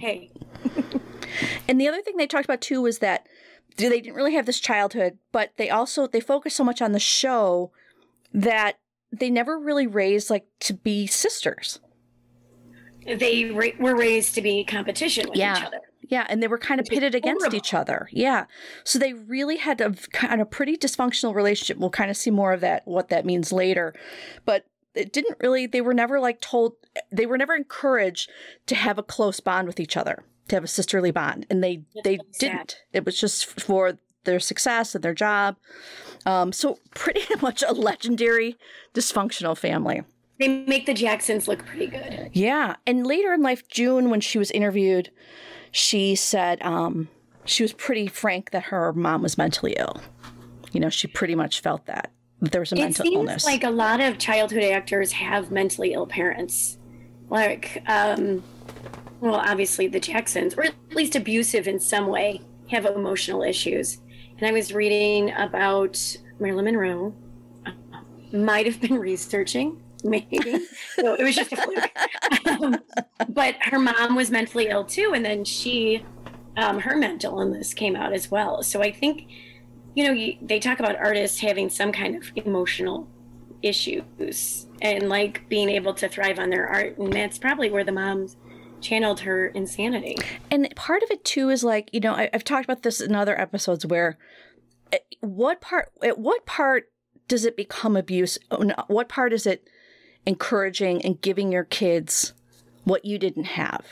Hey, 0.00 0.30
And 1.68 1.80
the 1.80 1.88
other 1.88 2.00
thing 2.02 2.16
they 2.16 2.26
talked 2.26 2.44
about 2.44 2.60
too 2.60 2.82
was 2.82 2.98
that 2.98 3.26
they 3.76 3.88
didn't 3.88 4.14
really 4.14 4.34
have 4.34 4.46
this 4.46 4.60
childhood, 4.60 5.18
but 5.32 5.52
they 5.56 5.70
also 5.70 6.06
they 6.06 6.20
focused 6.20 6.56
so 6.56 6.64
much 6.64 6.82
on 6.82 6.92
the 6.92 6.98
show 7.00 7.72
that 8.34 8.78
they 9.10 9.30
never 9.30 9.58
really 9.58 9.86
raised 9.86 10.30
like 10.30 10.46
to 10.60 10.74
be 10.74 11.06
sisters. 11.06 11.80
they 13.04 13.46
ra- 13.46 13.66
were 13.80 13.96
raised 13.96 14.34
to 14.36 14.42
be 14.42 14.64
competition 14.64 15.28
with 15.28 15.36
Yeah. 15.38 15.58
each 15.58 15.64
other. 15.64 15.80
Yeah, 16.08 16.26
and 16.28 16.42
they 16.42 16.48
were 16.48 16.58
kind 16.58 16.80
of 16.80 16.86
pitted 16.86 17.14
against 17.14 17.42
horrible. 17.42 17.56
each 17.56 17.72
other. 17.74 18.08
Yeah. 18.12 18.44
So 18.84 18.98
they 18.98 19.12
really 19.14 19.56
had 19.56 19.80
a 19.80 19.92
kind 20.12 20.40
of 20.40 20.50
pretty 20.50 20.76
dysfunctional 20.76 21.34
relationship. 21.34 21.78
We'll 21.78 21.90
kind 21.90 22.10
of 22.10 22.16
see 22.16 22.30
more 22.30 22.52
of 22.52 22.60
that, 22.60 22.82
what 22.86 23.08
that 23.08 23.24
means 23.24 23.50
later. 23.52 23.94
But 24.44 24.66
it 24.94 25.12
didn't 25.12 25.38
really, 25.40 25.66
they 25.66 25.80
were 25.80 25.94
never 25.94 26.20
like 26.20 26.40
told, 26.40 26.74
they 27.10 27.24
were 27.24 27.38
never 27.38 27.54
encouraged 27.54 28.30
to 28.66 28.74
have 28.74 28.98
a 28.98 29.02
close 29.02 29.40
bond 29.40 29.66
with 29.66 29.80
each 29.80 29.96
other, 29.96 30.22
to 30.48 30.56
have 30.56 30.64
a 30.64 30.68
sisterly 30.68 31.10
bond. 31.10 31.46
And 31.50 31.62
they, 31.62 31.82
That's 31.94 32.04
they 32.04 32.18
didn't. 32.38 32.78
It 32.92 33.04
was 33.04 33.18
just 33.18 33.46
for 33.60 33.98
their 34.24 34.40
success 34.40 34.94
and 34.94 35.02
their 35.02 35.14
job. 35.14 35.56
Um, 36.26 36.52
so 36.52 36.78
pretty 36.94 37.22
much 37.42 37.62
a 37.66 37.72
legendary 37.72 38.56
dysfunctional 38.94 39.56
family. 39.56 40.02
They 40.38 40.48
make 40.48 40.86
the 40.86 40.94
Jacksons 40.94 41.46
look 41.46 41.64
pretty 41.66 41.86
good. 41.86 42.30
Yeah. 42.32 42.76
And 42.86 43.06
later 43.06 43.32
in 43.32 43.42
life, 43.42 43.68
June, 43.68 44.10
when 44.10 44.20
she 44.20 44.38
was 44.38 44.50
interviewed, 44.50 45.10
she 45.70 46.14
said 46.16 46.60
um, 46.62 47.08
she 47.44 47.62
was 47.62 47.72
pretty 47.72 48.06
frank 48.08 48.50
that 48.50 48.64
her 48.64 48.92
mom 48.92 49.22
was 49.22 49.38
mentally 49.38 49.74
ill. 49.78 50.00
You 50.72 50.80
know, 50.80 50.88
she 50.88 51.06
pretty 51.06 51.34
much 51.34 51.60
felt 51.60 51.86
that, 51.86 52.10
that 52.40 52.50
there 52.52 52.60
was 52.60 52.72
a 52.72 52.76
It 52.76 52.80
mental 52.80 53.04
seems 53.04 53.14
illness. 53.16 53.44
like 53.44 53.62
a 53.62 53.70
lot 53.70 54.00
of 54.00 54.18
childhood 54.18 54.64
actors 54.64 55.12
have 55.12 55.50
mentally 55.50 55.92
ill 55.92 56.06
parents. 56.06 56.78
Like, 57.28 57.82
um, 57.86 58.42
well, 59.22 59.36
obviously 59.36 59.86
the 59.86 60.00
Jacksons, 60.00 60.54
or 60.54 60.64
at 60.64 60.74
least 60.90 61.14
abusive 61.16 61.68
in 61.68 61.78
some 61.78 62.08
way, 62.08 62.42
have 62.68 62.84
emotional 62.84 63.42
issues. 63.42 63.98
And 64.38 64.46
I 64.46 64.52
was 64.52 64.74
reading 64.74 65.32
about 65.32 66.18
Marilyn 66.40 66.64
Monroe. 66.64 67.14
Uh, 67.64 67.70
Might 68.36 68.66
have 68.66 68.80
been 68.80 68.98
researching, 68.98 69.80
maybe. 70.02 70.40
so 70.96 71.14
it 71.14 71.22
was 71.22 71.36
just 71.36 71.52
a 71.52 71.56
fluke. 71.56 71.90
Um, 72.48 72.78
but 73.28 73.54
her 73.60 73.78
mom 73.78 74.16
was 74.16 74.30
mentally 74.30 74.66
ill 74.66 74.84
too, 74.84 75.12
and 75.14 75.24
then 75.24 75.44
she, 75.44 76.04
um, 76.56 76.80
her 76.80 76.96
mental 76.96 77.38
illness 77.38 77.72
came 77.72 77.94
out 77.94 78.12
as 78.12 78.30
well. 78.30 78.62
So 78.64 78.82
I 78.82 78.90
think 78.90 79.28
you 79.94 80.08
know, 80.08 80.32
they 80.40 80.58
talk 80.58 80.80
about 80.80 80.96
artists 80.96 81.40
having 81.40 81.68
some 81.68 81.92
kind 81.92 82.16
of 82.16 82.30
emotional 82.36 83.08
issues 83.62 84.66
and 84.80 85.08
like 85.08 85.48
being 85.48 85.68
able 85.68 85.94
to 85.94 86.08
thrive 86.08 86.38
on 86.38 86.50
their 86.50 86.66
art. 86.66 86.98
And 86.98 87.12
that's 87.12 87.38
probably 87.38 87.70
where 87.70 87.84
the 87.84 87.92
moms 87.92 88.36
channeled 88.82 89.20
her 89.20 89.46
insanity. 89.48 90.16
and 90.50 90.68
part 90.76 91.02
of 91.02 91.10
it 91.10 91.24
too 91.24 91.48
is 91.50 91.64
like, 91.64 91.88
you 91.92 92.00
know, 92.00 92.14
I, 92.14 92.28
I've 92.34 92.44
talked 92.44 92.64
about 92.64 92.82
this 92.82 93.00
in 93.00 93.14
other 93.14 93.38
episodes 93.40 93.86
where 93.86 94.18
at 94.92 95.02
what 95.20 95.60
part, 95.60 95.92
at 96.02 96.18
what 96.18 96.44
part 96.46 96.90
does 97.28 97.44
it 97.44 97.56
become 97.56 97.96
abuse? 97.96 98.38
Oh, 98.50 98.70
What 98.88 99.08
part 99.08 99.32
is 99.32 99.46
it 99.46 99.68
encouraging 100.26 101.02
and 101.02 101.20
giving 101.20 101.50
your 101.52 101.64
kids 101.64 102.34
what 102.84 103.04
you 103.04 103.18
didn't 103.18 103.44
have? 103.44 103.86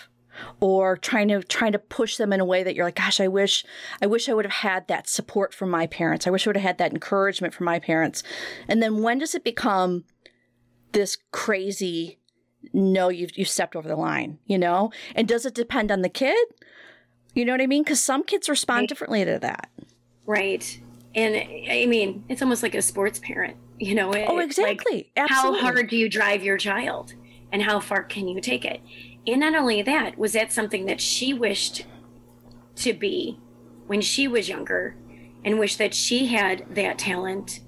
or 0.61 0.97
trying 0.97 1.28
to 1.28 1.42
trying 1.42 1.73
to 1.73 1.78
push 1.78 2.16
them 2.16 2.32
in 2.32 2.40
a 2.40 2.44
way 2.44 2.62
that 2.62 2.75
you're 2.75 2.85
like 2.87 2.94
gosh 2.94 3.20
i 3.20 3.28
wish 3.28 3.62
i 4.00 4.06
wish 4.06 4.26
i 4.28 4.32
would 4.32 4.47
have 4.47 4.52
had 4.52 4.87
that 4.88 5.06
support 5.09 5.52
from 5.52 5.68
my 5.68 5.87
parents 5.87 6.26
i 6.26 6.30
wish 6.30 6.47
i 6.47 6.49
would 6.49 6.56
have 6.56 6.62
had 6.64 6.78
that 6.78 6.92
encouragement 6.92 7.52
from 7.52 7.66
my 7.66 7.78
parents 7.78 8.23
and 8.66 8.82
then 8.82 9.02
when 9.02 9.18
does 9.18 9.35
it 9.35 9.44
become 9.44 10.04
this 10.92 11.18
crazy 11.30 12.19
no 12.72 13.08
you've 13.08 13.36
you 13.38 13.44
stepped 13.44 13.74
over 13.74 13.88
the 13.88 13.96
line 13.96 14.38
you 14.46 14.58
know 14.58 14.90
and 15.14 15.26
does 15.26 15.44
it 15.46 15.54
depend 15.54 15.90
on 15.90 16.02
the 16.02 16.08
kid 16.08 16.36
you 17.34 17.44
know 17.44 17.52
what 17.52 17.60
i 17.60 17.66
mean 17.66 17.82
because 17.82 18.02
some 18.02 18.22
kids 18.22 18.48
respond 18.48 18.88
differently 18.88 19.24
to 19.24 19.38
that 19.38 19.68
Right. 20.26 20.80
And 21.12 21.34
I 21.34 21.86
mean, 21.86 22.24
it's 22.28 22.40
almost 22.40 22.62
like 22.62 22.76
a 22.76 22.82
sports 22.82 23.18
parent. 23.18 23.56
You 23.80 23.96
know, 23.96 24.12
it, 24.12 24.26
Oh, 24.28 24.34
like, 24.34 24.46
exactly. 24.46 25.10
how 25.16 25.58
hard 25.58 25.90
do 25.90 25.96
you 25.96 26.08
drive 26.08 26.44
your 26.44 26.56
child 26.56 27.14
and 27.50 27.62
how 27.62 27.80
far 27.80 28.04
can 28.04 28.28
you 28.28 28.40
take 28.40 28.64
it? 28.64 28.80
And 29.26 29.40
not 29.40 29.56
only 29.56 29.82
that, 29.82 30.16
was 30.16 30.34
that 30.34 30.52
something 30.52 30.86
that 30.86 31.00
she 31.00 31.34
wished 31.34 31.84
to 32.76 32.92
be 32.92 33.40
when 33.88 34.00
she 34.00 34.28
was 34.28 34.48
younger 34.48 34.94
and 35.44 35.58
wished 35.58 35.78
that 35.78 35.94
she 35.94 36.26
had 36.26 36.64
that 36.76 36.96
talent 36.98 37.58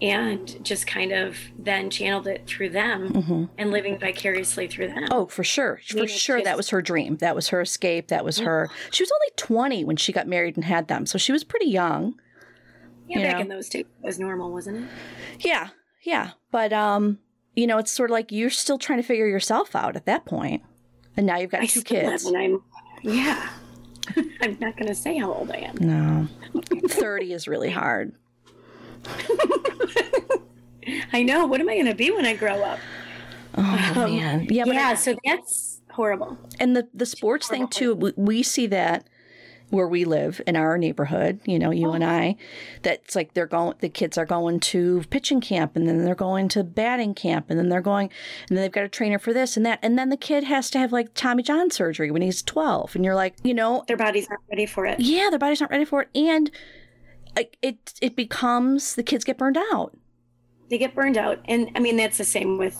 and 0.00 0.64
just 0.64 0.86
kind 0.86 1.10
of 1.12 1.36
then 1.58 1.90
channeled 1.90 2.26
it 2.28 2.46
through 2.46 2.70
them 2.70 3.10
Mhm. 3.12 3.48
and 3.58 3.70
living 3.72 3.98
vicariously 3.98 4.68
through 4.68 4.88
them. 4.88 5.06
Oh, 5.10 5.26
for 5.26 5.42
sure. 5.42 5.80
For 5.88 6.06
sure. 6.06 6.40
that 6.42 6.56
was 6.56 6.70
her 6.70 6.80
dream. 6.80 7.16
That 7.16 7.34
was 7.34 7.48
her 7.48 7.60
escape. 7.60 8.08
That 8.08 8.24
was 8.24 8.38
her. 8.38 8.68
She 8.92 9.02
was 9.02 9.10
only 9.10 9.28
20 9.36 9.84
when 9.84 9.96
she 9.96 10.12
got 10.12 10.28
married 10.28 10.56
and 10.56 10.64
had 10.64 10.86
them. 10.88 11.04
So 11.06 11.18
she 11.18 11.32
was 11.32 11.42
pretty 11.44 11.66
young. 11.66 12.14
yeah, 13.08 13.18
you 13.18 13.24
back 13.24 13.34
know. 13.36 13.40
in 13.40 13.48
those 13.48 13.68
days 13.68 13.80
it 14.02 14.06
was 14.06 14.18
normal, 14.20 14.52
wasn't 14.52 14.76
it? 14.84 14.88
Yeah. 15.46 15.68
Yeah. 16.02 16.30
But, 16.52 16.72
um, 16.72 17.18
you 17.56 17.66
know, 17.66 17.78
it's 17.78 17.90
sort 17.90 18.10
of 18.10 18.12
like 18.12 18.30
you're 18.30 18.50
still 18.50 18.78
trying 18.78 19.00
to 19.00 19.02
figure 19.02 19.26
yourself 19.26 19.74
out 19.74 19.96
at 19.96 20.04
that 20.06 20.24
point. 20.26 20.62
And 21.16 21.26
now 21.26 21.38
you've 21.38 21.50
got 21.50 21.62
I 21.62 21.66
two 21.66 21.82
kids. 21.82 22.24
and 22.26 22.36
I'm 22.36 22.62
yeah. 23.02 23.48
I'm 24.42 24.56
not 24.60 24.76
going 24.76 24.86
to 24.86 24.94
say 24.94 25.16
how 25.18 25.32
old 25.32 25.50
I 25.50 25.56
am. 25.56 25.76
No. 25.80 26.28
30 26.88 27.32
is 27.32 27.48
really 27.48 27.70
hard. 27.70 28.12
I 31.12 31.22
know. 31.22 31.46
What 31.46 31.60
am 31.60 31.68
I 31.68 31.74
going 31.74 31.86
to 31.86 31.94
be 31.94 32.10
when 32.10 32.24
I 32.26 32.34
grow 32.34 32.62
up? 32.62 32.78
Oh, 33.56 33.92
um, 33.96 34.16
man. 34.16 34.46
Yeah. 34.50 34.64
But 34.64 34.74
yeah, 34.74 34.94
so 34.94 35.16
that's 35.24 35.78
horrible. 35.98 36.38
and 36.60 36.76
the 36.76 36.86
the 36.94 37.04
sports 37.04 37.48
thing 37.48 37.66
too 37.66 37.92
we, 37.92 38.12
we 38.16 38.40
see 38.40 38.68
that 38.68 39.04
where 39.70 39.88
we 39.88 40.04
live 40.04 40.40
in 40.46 40.54
our 40.54 40.78
neighborhood 40.78 41.40
you 41.44 41.58
know 41.58 41.72
you 41.72 41.90
and 41.90 42.04
uh-huh. 42.04 42.12
i 42.12 42.36
that's 42.82 43.16
like 43.16 43.34
they're 43.34 43.46
going 43.48 43.74
the 43.80 43.88
kids 43.88 44.16
are 44.16 44.24
going 44.24 44.60
to 44.60 45.02
pitching 45.10 45.40
camp 45.40 45.74
and 45.74 45.88
then 45.88 46.04
they're 46.04 46.14
going 46.14 46.46
to 46.48 46.62
batting 46.62 47.14
camp 47.14 47.46
and 47.50 47.58
then 47.58 47.68
they're 47.68 47.80
going 47.80 48.08
and 48.48 48.56
then 48.56 48.62
they've 48.62 48.70
got 48.70 48.84
a 48.84 48.88
trainer 48.88 49.18
for 49.18 49.32
this 49.32 49.56
and 49.56 49.66
that 49.66 49.80
and 49.82 49.98
then 49.98 50.08
the 50.08 50.16
kid 50.16 50.44
has 50.44 50.70
to 50.70 50.78
have 50.78 50.92
like 50.92 51.12
tommy 51.14 51.42
john 51.42 51.68
surgery 51.68 52.12
when 52.12 52.22
he's 52.22 52.44
12 52.44 52.94
and 52.94 53.04
you're 53.04 53.16
like 53.16 53.34
you 53.42 53.52
know 53.52 53.82
Their 53.88 53.96
bodies 53.96 54.28
aren't 54.30 54.42
ready 54.48 54.66
for 54.66 54.86
it. 54.86 55.00
yeah 55.00 55.30
their 55.30 55.38
body's 55.40 55.60
not 55.60 55.70
ready 55.70 55.84
for 55.84 56.02
it 56.02 56.08
and 56.14 56.44
like, 56.44 56.54
it 57.62 57.94
it 58.00 58.16
becomes 58.16 58.94
the 58.94 59.02
kids 59.02 59.24
get 59.24 59.38
burned 59.38 59.58
out 59.72 59.96
They 60.70 60.78
get 60.78 60.94
burned 60.94 61.16
out, 61.16 61.38
and 61.46 61.70
I 61.74 61.80
mean 61.80 61.96
that's 61.96 62.18
the 62.18 62.24
same 62.24 62.58
with 62.58 62.78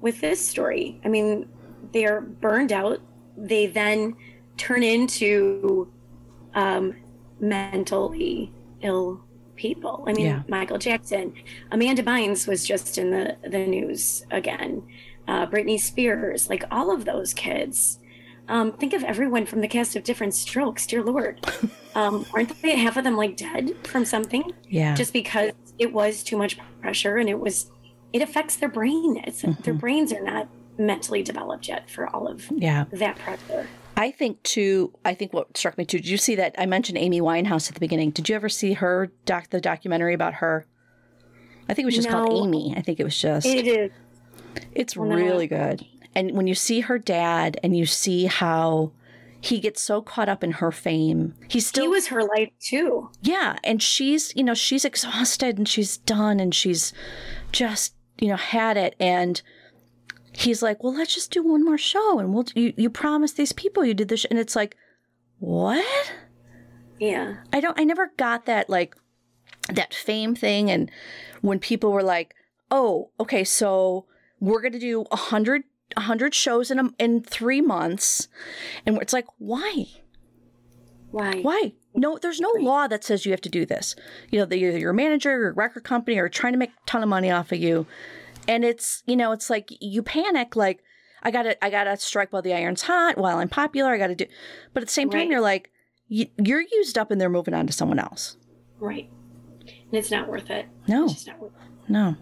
with 0.00 0.20
this 0.20 0.44
story. 0.44 1.00
I 1.04 1.08
mean, 1.08 1.48
they're 1.92 2.20
burned 2.20 2.72
out. 2.72 3.00
They 3.36 3.66
then 3.68 4.16
turn 4.56 4.82
into 4.82 5.92
um, 6.54 6.96
mentally 7.40 8.52
ill 8.82 9.24
people. 9.54 10.04
I 10.08 10.12
mean, 10.12 10.26
Yeah. 10.26 10.42
Michael 10.48 10.78
Jackson, 10.78 11.32
Amanda 11.70 12.02
Bynes 12.02 12.48
was 12.48 12.66
just 12.66 12.98
in 12.98 13.10
the 13.10 13.36
the 13.48 13.64
news 13.66 14.24
again. 14.30 14.82
Uh, 15.28 15.46
Britney 15.46 15.78
Spears, 15.78 16.50
like 16.50 16.64
all 16.70 16.92
of 16.92 17.04
those 17.04 17.32
kids. 17.32 17.98
Um, 18.48 18.72
think 18.72 18.92
of 18.92 19.04
everyone 19.04 19.46
from 19.46 19.60
the 19.60 19.68
cast 19.68 19.96
of 19.96 20.04
Diff'rent 20.04 20.34
Strokes. 20.34 20.86
Dear 20.86 21.02
Lord, 21.02 21.46
um, 21.94 22.26
aren't 22.34 22.60
they 22.62 22.76
half 22.76 22.96
of 22.96 23.04
them 23.04 23.16
like 23.16 23.36
dead 23.36 23.74
from 23.86 24.04
something? 24.04 24.52
yeah 24.68 24.94
just 24.94 25.12
because 25.12 25.52
it 25.78 25.92
was 25.92 26.22
too 26.22 26.36
much 26.36 26.58
pressure 26.80 27.16
and 27.16 27.28
it 27.28 27.38
was 27.38 27.70
it 28.12 28.22
affects 28.22 28.56
their 28.56 28.68
brain 28.68 29.22
it's 29.24 29.42
their 29.62 29.74
brains 29.74 30.12
are 30.12 30.22
not 30.22 30.48
mentally 30.78 31.22
developed 31.22 31.68
yet 31.68 31.88
for 31.88 32.08
all 32.14 32.26
of 32.26 32.50
yeah 32.50 32.84
that 32.92 33.16
pressure 33.18 33.66
I 33.94 34.10
think 34.10 34.42
too. 34.42 34.90
I 35.04 35.12
think 35.12 35.34
what 35.34 35.54
struck 35.56 35.76
me 35.76 35.84
too. 35.84 35.98
Did 35.98 36.08
you 36.08 36.16
see 36.16 36.34
that? 36.36 36.54
I 36.56 36.64
mentioned 36.64 36.96
Amy 36.96 37.20
Winehouse 37.20 37.68
at 37.68 37.74
the 37.74 37.80
beginning. 37.80 38.10
Did 38.10 38.26
you 38.26 38.34
ever 38.34 38.48
see 38.48 38.72
her 38.72 39.12
doc? 39.26 39.50
The 39.50 39.60
documentary 39.60 40.14
about 40.14 40.34
her. 40.34 40.66
I 41.68 41.74
think 41.74 41.84
it 41.84 41.86
was 41.86 41.96
just 41.96 42.08
called 42.08 42.32
Amy. 42.32 42.74
I 42.74 42.80
think 42.80 43.00
it 43.00 43.04
was 43.04 43.16
just. 43.16 43.46
it 43.46 43.66
is 43.66 43.90
it's 44.74 44.96
no. 44.96 45.02
really 45.02 45.46
good. 45.46 45.84
And 46.14 46.32
when 46.32 46.46
you 46.46 46.54
see 46.54 46.80
her 46.80 46.98
dad, 46.98 47.58
and 47.62 47.76
you 47.76 47.86
see 47.86 48.26
how 48.26 48.92
he 49.40 49.58
gets 49.58 49.82
so 49.82 50.02
caught 50.02 50.28
up 50.28 50.44
in 50.44 50.52
her 50.52 50.70
fame, 50.70 51.34
he's 51.48 51.66
still 51.66 51.84
he 51.84 51.88
was 51.88 52.08
her 52.08 52.22
life 52.22 52.50
too 52.60 53.10
yeah, 53.22 53.56
and 53.64 53.82
she's, 53.82 54.34
you 54.36 54.42
know, 54.44 54.54
she's 54.54 54.84
exhausted 54.84 55.56
and 55.56 55.68
she's 55.68 55.96
done 55.96 56.40
and 56.40 56.54
she's 56.54 56.92
just, 57.50 57.94
you 58.18 58.28
know, 58.28 58.36
had 58.36 58.76
it. 58.76 58.94
And 59.00 59.40
he's 60.32 60.62
like, 60.62 60.82
well, 60.82 60.94
let's 60.94 61.14
just 61.14 61.30
do 61.30 61.42
one 61.42 61.64
more 61.64 61.78
show. 61.78 62.18
And 62.18 62.34
we'll, 62.34 62.44
you, 62.54 62.74
you 62.76 62.90
promised 62.90 63.36
these 63.36 63.52
people 63.52 63.84
you 63.84 63.94
did 63.94 64.08
this. 64.08 64.24
And 64.26 64.38
it's 64.38 64.56
like, 64.56 64.76
what? 65.38 66.12
yeah 66.98 67.38
I 67.52 67.60
don't, 67.60 67.78
I 67.80 67.84
never 67.84 68.12
got 68.16 68.46
that, 68.46 68.68
like, 68.68 68.96
that 69.68 69.94
fame 69.94 70.34
thing. 70.34 70.70
And 70.70 70.90
when 71.40 71.58
people 71.58 71.90
were 71.90 72.02
like, 72.02 72.34
oh, 72.70 73.10
okay, 73.18 73.44
so 73.44 74.06
we're 74.40 74.60
going 74.60 74.72
to 74.72 74.78
do 74.78 75.04
a 75.10 75.16
hundred, 75.94 76.02
a 76.02 76.06
hundred 76.06 76.34
shows 76.34 76.70
in 76.70 76.78
a, 76.78 76.90
in 76.98 77.22
three 77.22 77.60
months. 77.60 78.28
And 78.86 78.98
it's 79.00 79.12
like, 79.12 79.26
why? 79.38 79.86
why 81.10 81.40
Why? 81.42 81.72
No, 81.94 82.18
there's 82.20 82.40
no 82.40 82.50
law 82.58 82.86
that 82.86 83.04
says 83.04 83.26
you 83.26 83.32
have 83.32 83.40
to 83.42 83.48
do 83.50 83.66
this. 83.66 83.94
You 84.30 84.38
know, 84.40 84.46
the, 84.46 84.56
your 84.58 84.92
manager 84.94 85.30
or 85.32 85.40
your 85.42 85.52
record 85.52 85.84
company 85.84 86.18
are 86.18 86.28
trying 86.28 86.54
to 86.54 86.58
make 86.58 86.70
a 86.70 86.86
ton 86.86 87.02
of 87.02 87.08
money 87.08 87.30
off 87.30 87.52
of 87.52 87.58
you. 87.58 87.86
And 88.48 88.64
it's, 88.64 89.02
you 89.06 89.14
know, 89.16 89.32
it's 89.32 89.50
like 89.50 89.68
you 89.80 90.02
panic, 90.02 90.56
like, 90.56 90.80
I 91.22 91.30
gotta, 91.30 91.62
I 91.64 91.68
gotta 91.70 91.96
strike 91.98 92.32
while 92.32 92.42
the 92.42 92.54
iron's 92.54 92.82
hot, 92.82 93.18
while 93.18 93.38
I'm 93.38 93.48
popular, 93.50 93.92
I 93.92 93.98
gotta 93.98 94.14
do. 94.16 94.26
But 94.72 94.82
at 94.82 94.88
the 94.88 94.92
same 94.92 95.10
time, 95.10 95.20
Right. 95.20 95.28
you're 95.30 95.40
like, 95.40 95.70
you, 96.08 96.26
you're 96.42 96.62
used 96.62 96.96
up 96.98 97.10
and 97.10 97.20
they're 97.20 97.28
moving 97.30 97.54
on 97.54 97.66
to 97.66 97.72
someone 97.72 97.98
else. 97.98 98.36
right 98.80 99.08
and 99.64 99.94
it's 99.98 100.10
not 100.10 100.28
worth 100.28 100.50
it 100.50 100.66
No, 100.88 101.04
it's 101.04 101.12
just 101.14 101.26
not 101.28 101.38
worth 101.40 101.52
it. 101.52 101.90
no. 101.92 102.16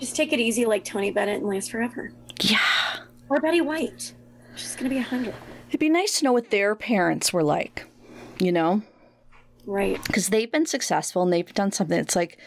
just 0.00 0.16
take 0.16 0.32
it 0.32 0.40
easy 0.40 0.64
like 0.64 0.84
tony 0.84 1.10
bennett 1.10 1.40
and 1.40 1.46
last 1.48 1.70
forever 1.70 2.10
Yeah. 2.40 2.58
Or 3.30 3.40
betty 3.40 3.60
white 3.60 4.14
she's 4.54 4.74
gonna 4.76 4.90
be 4.90 4.98
a 4.98 5.02
hundred 5.02 5.34
It'd 5.68 5.80
be 5.80 5.90
nice 5.90 6.18
to 6.18 6.24
know 6.24 6.32
what 6.32 6.50
their 6.50 6.74
parents 6.74 7.32
were 7.32 7.42
like, 7.42 7.84
you 8.38 8.50
know? 8.52 8.82
right 9.66 10.02
because 10.04 10.28
they've 10.30 10.50
been 10.50 10.64
successful 10.66 11.22
and 11.22 11.30
they've 11.32 11.52
done 11.52 11.72
something. 11.72 11.98
It's 11.98 12.16
like, 12.16 12.38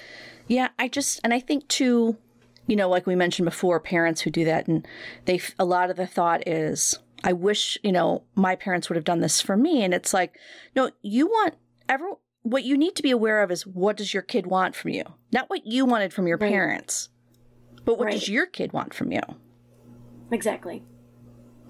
yeah, 0.48 0.70
I 0.80 0.88
just, 0.88 1.20
and 1.24 1.32
I 1.34 1.40
think 1.40 1.68
too, 1.68 2.18
you 2.66 2.76
know, 2.76 2.90
like 2.90 3.06
we 3.06 3.16
mentioned 3.16 3.46
before, 3.46 3.80
parents 3.80 4.22
who 4.22 4.32
do 4.32 4.44
that, 4.46 4.68
and 4.68 4.88
they, 5.26 5.40
a 5.60 5.66
lot 5.66 5.92
of 5.92 5.98
the 5.98 6.08
thought 6.08 6.48
is, 6.48 6.98
I 7.24 7.34
wish, 7.34 7.78
you 7.84 7.92
know, 7.92 8.24
my 8.34 8.56
parents 8.56 8.90
would 8.90 8.96
have 8.96 9.06
done 9.06 9.20
this 9.20 9.40
for 9.40 9.56
me. 9.56 9.84
And 9.84 9.94
it's 9.94 10.14
like, 10.16 10.36
no, 10.76 10.90
you 11.04 11.28
want 11.28 11.56
every, 11.88 12.12
what 12.42 12.64
you 12.64 12.76
need 12.76 12.96
to 12.96 13.04
be 13.04 13.12
aware 13.12 13.44
of 13.44 13.52
is 13.52 13.68
what 13.68 13.98
does 13.98 14.14
your 14.16 14.24
kid 14.24 14.48
want 14.48 14.76
from 14.76 14.90
you? 14.92 15.04
Not 15.32 15.48
what 15.50 15.68
you 15.68 15.86
wanted 15.86 16.12
from 16.12 16.28
your 16.28 16.38
Right. 16.38 16.50
parents, 16.50 17.10
but 17.86 18.00
what 18.00 18.06
Right. 18.06 18.14
does 18.14 18.28
your 18.28 18.48
kid 18.48 18.74
want 18.74 18.96
from 18.96 19.12
you? 19.12 19.22
Exactly 20.32 20.84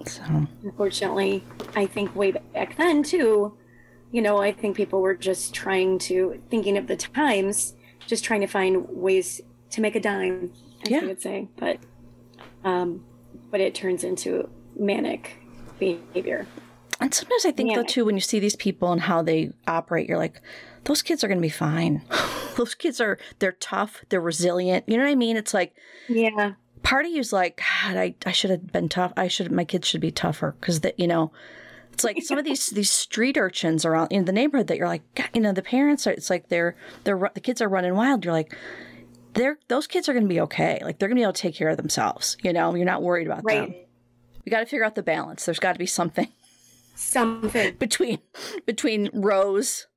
So, 0.06 0.24
unfortunately 0.64 1.44
i 1.76 1.86
think 1.86 2.16
way 2.16 2.32
back 2.32 2.76
then 2.78 3.04
too 3.04 3.58
you 4.12 4.22
know 4.22 4.38
i 4.38 4.52
think 4.52 4.76
people 4.76 5.02
were 5.02 5.16
just 5.16 5.54
trying 5.54 6.00
to 6.00 6.42
thinking 6.50 6.78
of 6.78 6.88
the 6.88 6.96
times 6.96 7.76
just 8.08 8.24
trying 8.24 8.42
to 8.42 8.48
find 8.48 8.88
ways 8.90 9.42
to 9.72 9.82
make 9.82 9.96
a 9.96 10.00
dime 10.00 10.52
as 10.84 10.90
Yeah. 10.90 11.02
i 11.02 11.06
would 11.06 11.22
say 11.22 11.48
but 11.58 11.78
um 12.64 13.04
but 13.50 13.60
it 13.62 13.76
turns 13.76 14.04
into 14.04 14.50
manic 14.76 15.38
behavior 15.80 16.48
and 17.00 17.12
sometimes 17.12 17.48
I 17.48 17.52
think 17.52 17.74
though 17.74 17.84
too, 17.84 18.06
when 18.06 18.14
you 18.14 18.22
see 18.22 18.38
these 18.40 18.56
people 18.56 18.92
and 18.92 19.02
how 19.02 19.24
they 19.24 19.50
operate, 19.68 20.08
you're 20.08 20.20
like, 20.20 20.40
those 20.84 21.02
kids 21.02 21.24
are 21.24 21.28
going 21.28 21.40
to 21.40 21.42
be 21.42 21.50
fine. 21.50 22.04
those 22.58 22.76
kids 22.76 23.02
are, 23.02 23.18
they're 23.40 23.54
tough, 23.54 24.06
they're 24.10 24.22
resilient. 24.22 24.86
You 24.88 24.98
know 24.98 25.04
what 25.06 25.10
I 25.10 25.16
mean? 25.16 25.36
It's 25.36 25.52
like, 25.52 25.74
yeah 26.08 26.52
part 26.84 27.06
of 27.06 27.12
you's 27.12 27.34
like, 27.34 27.58
God, 27.58 27.98
I, 27.98 28.16
I 28.26 28.32
should 28.32 28.50
have 28.50 28.72
been 28.72 28.90
tough. 28.90 29.14
I 29.18 29.28
should, 29.28 29.52
my 29.52 29.66
kids 29.66 29.88
should 29.88 30.02
be 30.02 30.12
tougher 30.12 30.56
because 30.60 30.82
that, 30.82 31.00
you 31.00 31.08
know, 31.08 31.32
it's 31.94 32.04
like 32.04 32.22
some 32.24 32.38
of 32.38 32.46
these 32.46 32.70
these 32.72 32.90
street 32.90 33.38
urchins 33.38 33.86
around 33.86 34.12
in 34.12 34.26
the 34.26 34.32
neighborhood 34.32 34.68
that 34.68 34.78
you're 34.78 34.88
like, 34.88 35.04
God, 35.16 35.30
you 35.34 35.42
know, 35.42 35.54
the 35.54 35.62
parents 35.62 36.08
are. 36.08 36.12
It's 36.12 36.30
like 36.30 36.50
they're 36.50 36.76
they're 37.04 37.32
the 37.34 37.40
kids 37.40 37.62
are 37.62 37.70
running 37.70 37.96
wild. 37.96 38.26
You're 38.26 38.34
like, 38.34 38.56
they're 39.34 39.60
those 39.68 39.88
kids 39.88 40.10
are 40.10 40.14
going 40.14 40.26
to 40.26 40.30
be 40.30 40.42
okay. 40.42 40.80
Like 40.84 41.00
they're 41.00 41.10
going 41.10 41.18
to 41.18 41.20
be 41.20 41.24
able 41.24 41.34
to 41.34 41.42
take 41.42 41.56
care 41.56 41.70
of 41.70 41.78
themselves. 41.78 42.38
You 42.44 42.54
know, 42.54 42.74
you're 42.76 42.86
not 42.86 43.04
worried 43.04 43.28
about 43.28 43.46
them. 43.46 43.76
We 44.46 44.50
got 44.50 44.62
to 44.62 44.66
figure 44.66 44.86
out 44.86 44.96
the 44.96 45.04
balance. 45.04 45.46
There's 45.46 45.60
got 45.60 45.74
to 45.74 45.80
be 45.80 45.86
something 45.86 46.28
something 46.96 47.76
between 47.76 48.20
between 48.66 49.10
Rose, 49.14 49.88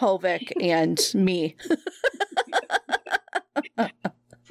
Hovick, 0.00 0.52
and 0.60 0.98
me. 1.14 1.56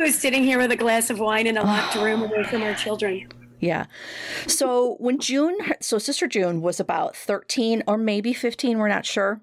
who's 0.01 0.17
sitting 0.17 0.43
here 0.43 0.58
with 0.58 0.72
a 0.72 0.75
glass 0.75 1.10
of 1.10 1.20
wine 1.20 1.48
in 1.48 1.58
a 1.58 1.63
locked 1.63 1.96
room 1.96 2.22
away 2.24 2.43
from 2.43 2.62
our 2.63 2.74
children 2.74 3.27
Yeah. 3.60 3.86
So 4.48 4.96
when 5.00 5.20
June, 5.20 5.55
so 5.79 5.98
Sister 6.00 6.27
June 6.27 6.62
was 6.62 6.79
about 6.79 7.15
13 7.15 7.84
or 7.88 7.98
maybe 7.98 8.34
15, 8.34 8.77
we're 8.79 8.88
not 8.88 9.05
sure. 9.05 9.41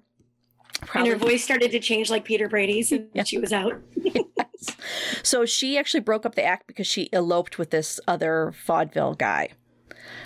and 0.93 1.07
her 1.07 1.15
voice 1.15 1.43
started 1.43 1.71
to 1.71 1.79
change 1.79 2.09
like 2.09 2.25
peter 2.25 2.47
brady's 2.49 2.91
and 2.95 3.07
Yeah. 3.13 3.23
she 3.23 3.37
was 3.37 3.53
out 3.53 3.73
Yes. 4.03 4.75
So 5.23 5.45
she 5.45 5.77
actually 5.77 6.01
broke 6.01 6.25
up 6.25 6.35
the 6.35 6.43
act 6.43 6.67
because 6.67 6.85
she 6.87 7.09
eloped 7.13 7.57
with 7.57 7.69
this 7.69 7.99
other 8.07 8.53
vaudeville 8.65 9.13
guy. 9.15 9.49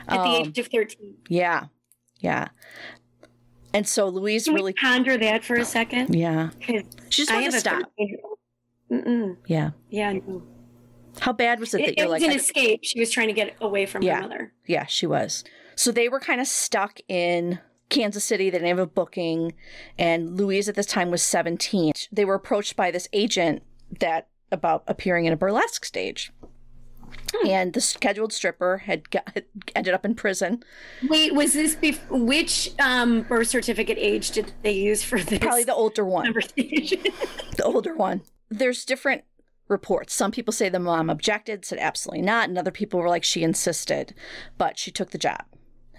at 0.08 0.18
the 0.18 0.30
Um, 0.30 0.48
age 0.48 0.58
of 0.60 0.68
13 0.68 1.16
Yeah. 1.30 1.66
Yeah. 2.20 2.48
And 3.76 3.88
so 3.88 4.08
Louise 4.08 4.46
Can 4.46 4.54
really, 4.56 4.74
ponder 4.74 5.18
that 5.18 5.44
for 5.44 5.56
a 5.56 5.66
second? 5.66 6.14
yeah. 6.16 6.50
'Cause 6.62 6.84
She 7.10 7.22
just 7.24 7.32
I 7.32 7.42
have 7.42 7.54
to 7.54 7.60
stop. 7.60 7.80
13-year-old. 7.98 8.38
Mm-mm. 8.94 9.38
Yeah. 9.48 9.72
Yeah, 9.90 10.14
no. 10.14 10.44
How 11.20 11.34
bad 11.34 11.60
was 11.60 11.74
it 11.74 11.78
that 11.80 11.90
It, 11.90 11.98
you're 11.98 12.08
it 12.08 12.10
was 12.10 12.22
like, 12.22 12.32
an 12.32 12.38
escape. 12.38 12.80
She 12.84 13.00
was 13.00 13.12
trying 13.12 13.28
to 13.28 13.34
get 13.34 13.56
away 13.62 13.86
from 13.86 14.02
Yeah. 14.04 14.16
her 14.16 14.22
mother. 14.22 14.54
yeah, 14.66 14.86
she 14.86 15.06
was. 15.06 15.44
So 15.76 15.92
they 15.92 16.10
were 16.10 16.20
kind 16.20 16.40
of 16.42 16.48
stuck 16.48 17.00
in 17.08 17.60
Kansas 17.90 18.24
City. 18.24 18.50
They 18.50 18.58
didn't 18.58 18.70
have 18.70 18.80
a 18.80 18.88
booking. 18.88 19.54
And 19.98 20.38
Louise 20.38 20.68
at 20.70 20.76
this 20.76 20.86
time 20.88 21.12
was 21.12 21.22
17. 21.24 21.94
They 22.12 22.26
were 22.26 22.36
approached 22.36 22.76
by 22.76 22.90
this 22.92 23.08
agent 23.14 23.64
that 24.00 24.28
about 24.52 24.84
appearing 24.88 25.26
in 25.26 25.34
a 25.34 25.38
burlesque 25.38 25.86
stage. 25.86 26.32
And 27.48 27.74
the 27.74 27.82
scheduled 27.82 28.32
stripper 28.34 28.80
had 28.80 29.10
got, 29.10 29.38
ended 29.76 29.94
up 29.94 30.06
in 30.06 30.14
prison. 30.16 30.64
Wait, 31.08 31.34
was 31.34 31.54
this 31.54 31.76
bef- 31.76 32.00
which 32.10 32.72
um, 32.80 33.22
birth 33.24 33.48
certificate 33.48 33.98
age 34.00 34.32
did 34.32 34.52
they 34.62 34.72
use 34.72 35.04
for 35.04 35.20
this 35.20 35.40
Probably 35.40 35.64
the 35.64 35.74
older 35.74 36.06
one. 36.06 36.34
the 36.56 37.62
older 37.64 37.96
one. 37.96 38.22
There's 38.58 38.86
different 38.86 39.24
reports. 39.68 40.14
Some 40.14 40.32
people 40.32 40.52
say 40.52 40.70
the 40.70 40.80
mom 40.80 41.10
objected, 41.10 41.66
said 41.66 41.80
absolutely 41.80 42.22
not, 42.22 42.50
and 42.50 42.58
other 42.58 42.72
people 42.72 43.00
were 43.00 43.10
like 43.10 43.24
she 43.24 43.44
insisted, 43.44 44.14
but 44.58 44.78
she 44.78 44.92
took 44.92 45.12
the 45.12 45.18
job. 45.18 45.44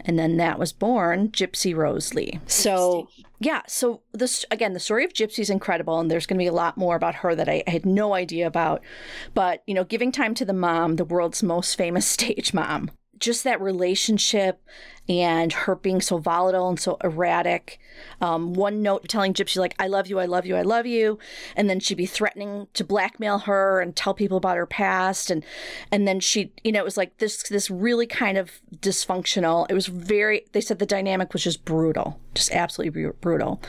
And 0.00 0.18
then 0.18 0.36
that 0.38 0.58
was 0.58 0.72
born 0.72 1.28
Gypsy 1.28 1.74
Rose 1.74 2.14
Lee. 2.14 2.40
So, 2.46 3.08
yeah, 3.40 3.62
so 3.66 4.02
this 4.12 4.44
again, 4.50 4.72
the 4.72 4.80
story 4.80 5.04
of 5.04 5.12
Gypsy 5.12 5.38
is 5.38 5.50
incredible, 5.50 5.98
and 5.98 6.10
there's 6.10 6.26
going 6.26 6.38
to 6.38 6.42
be 6.42 6.48
a 6.48 6.52
lot 6.52 6.76
more 6.76 6.96
about 6.96 7.16
her 7.16 7.34
that 7.34 7.48
I, 7.48 7.62
I 7.66 7.70
had 7.70 7.86
no 7.86 8.14
idea 8.14 8.46
about. 8.46 8.82
But, 9.34 9.62
you 9.66 9.74
know, 9.74 9.84
giving 9.84 10.12
time 10.12 10.34
to 10.34 10.44
the 10.44 10.52
mom, 10.52 10.96
the 10.96 11.04
world's 11.04 11.42
most 11.42 11.76
famous 11.76 12.06
stage 12.16 12.52
mom, 12.52 12.90
just 13.24 13.44
that 13.44 13.60
relationship 13.60 14.60
and 15.08 15.52
her 15.52 15.74
being 15.74 16.00
so 16.00 16.18
volatile 16.18 16.68
and 16.68 16.80
so 16.80 16.96
erratic. 17.04 17.78
Um, 18.20 18.54
one 18.54 18.82
note 18.82 19.06
telling 19.08 19.34
Gypsy, 19.34 19.58
like, 19.58 19.74
I 19.78 19.86
love 19.86 20.06
you, 20.06 20.18
I 20.18 20.24
love 20.24 20.46
you, 20.46 20.56
I 20.56 20.62
love 20.62 20.86
you. 20.86 21.18
And 21.56 21.68
then 21.68 21.78
she'd 21.80 21.96
be 21.96 22.06
threatening 22.06 22.68
to 22.74 22.84
blackmail 22.84 23.40
her 23.40 23.80
and 23.80 23.94
tell 23.94 24.14
people 24.14 24.38
about 24.38 24.56
her 24.56 24.66
past. 24.66 25.30
And, 25.30 25.44
and 25.92 26.08
then 26.08 26.20
she, 26.20 26.52
you 26.62 26.72
know, 26.72 26.80
it 26.80 26.84
was 26.84 26.96
like 26.96 27.18
this, 27.18 27.42
this 27.44 27.70
really 27.70 28.06
kind 28.06 28.38
of 28.38 28.60
dysfunctional. 28.76 29.66
It 29.68 29.74
was 29.74 29.86
very, 29.86 30.46
they 30.52 30.60
said 30.60 30.78
the 30.78 30.86
dynamic 30.86 31.32
was 31.32 31.44
just 31.44 31.64
brutal, 31.64 32.18
just 32.34 32.50
absolutely 32.50 33.02
bru- 33.02 33.16
brutal. 33.20 33.60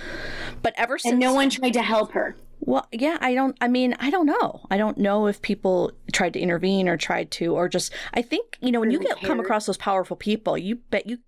But 0.61 0.73
ever 0.77 0.97
since. 0.97 1.11
and 1.11 1.19
no 1.19 1.33
one 1.33 1.49
tried 1.49 1.73
to 1.73 1.81
help 1.81 2.13
her. 2.13 2.35
Well, 2.59 2.87
yeah, 2.91 3.17
I 3.21 3.33
don't, 3.33 3.55
I 3.61 3.67
mean, 3.67 3.95
I 3.99 4.09
don't 4.09 4.25
know. 4.25 4.65
I 4.71 4.77
don't 4.77 4.97
know 4.97 5.27
if 5.27 5.41
people 5.41 5.91
tried 6.11 6.33
to 6.33 6.39
intervene 6.39 6.89
or 6.89 6.97
tried 6.97 7.31
to, 7.31 7.55
or 7.55 7.69
just, 7.69 7.93
I 8.13 8.21
think, 8.21 8.57
you 8.61 8.71
know, 8.71 8.79
when 8.79 8.91
you 8.91 8.99
get 8.99 9.21
come 9.21 9.39
across 9.39 9.65
those 9.65 9.77
powerful 9.77 10.15
people, 10.15 10.57
you 10.57 10.77
bet 10.77 11.05
you, 11.05 11.19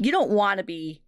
you 0.00 0.10
don't 0.10 0.30
want 0.30 0.58
to 0.58 0.64
be 0.64 1.02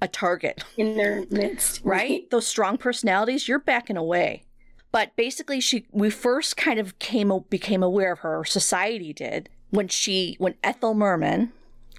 a 0.00 0.08
target, 0.08 0.62
in 0.76 0.96
their 0.96 1.24
midst, 1.30 1.80
right? 1.84 2.28
Those 2.30 2.46
strong 2.46 2.76
personalities, 2.76 3.48
you're 3.48 3.58
backing 3.58 3.96
away. 3.96 4.44
But 4.92 5.16
basically, 5.16 5.60
she, 5.60 5.86
we 5.90 6.10
first 6.10 6.56
kind 6.56 6.78
of 6.78 6.98
came, 6.98 7.32
became 7.50 7.82
aware 7.82 8.12
of 8.12 8.20
her, 8.20 8.38
or 8.38 8.44
society 8.44 9.12
did, 9.12 9.48
when 9.70 9.88
she, 9.88 10.36
when 10.38 10.54
Ethel 10.62 10.94
Merman 10.94 11.52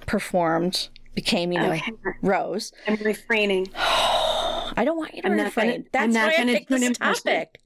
performed, 0.06 0.90
became, 1.16 1.52
you 1.52 1.60
know, 1.60 1.72
Okay. 1.72 1.92
Rose. 2.22 2.72
I'm 2.88 2.96
refraining. 2.98 3.68
I 4.78 4.86
don't 4.86 4.98
want 4.98 5.16
you 5.16 5.22
to 5.22 5.28
I'm 5.28 5.38
not 5.38 5.54
gonna- 5.56 5.80
That's 5.92 6.04
I'm 6.04 6.12
not 6.14 6.32
why 6.34 6.42
I 6.42 6.46
picked 6.46 6.70
this 6.70 6.98
topic. 6.98 7.60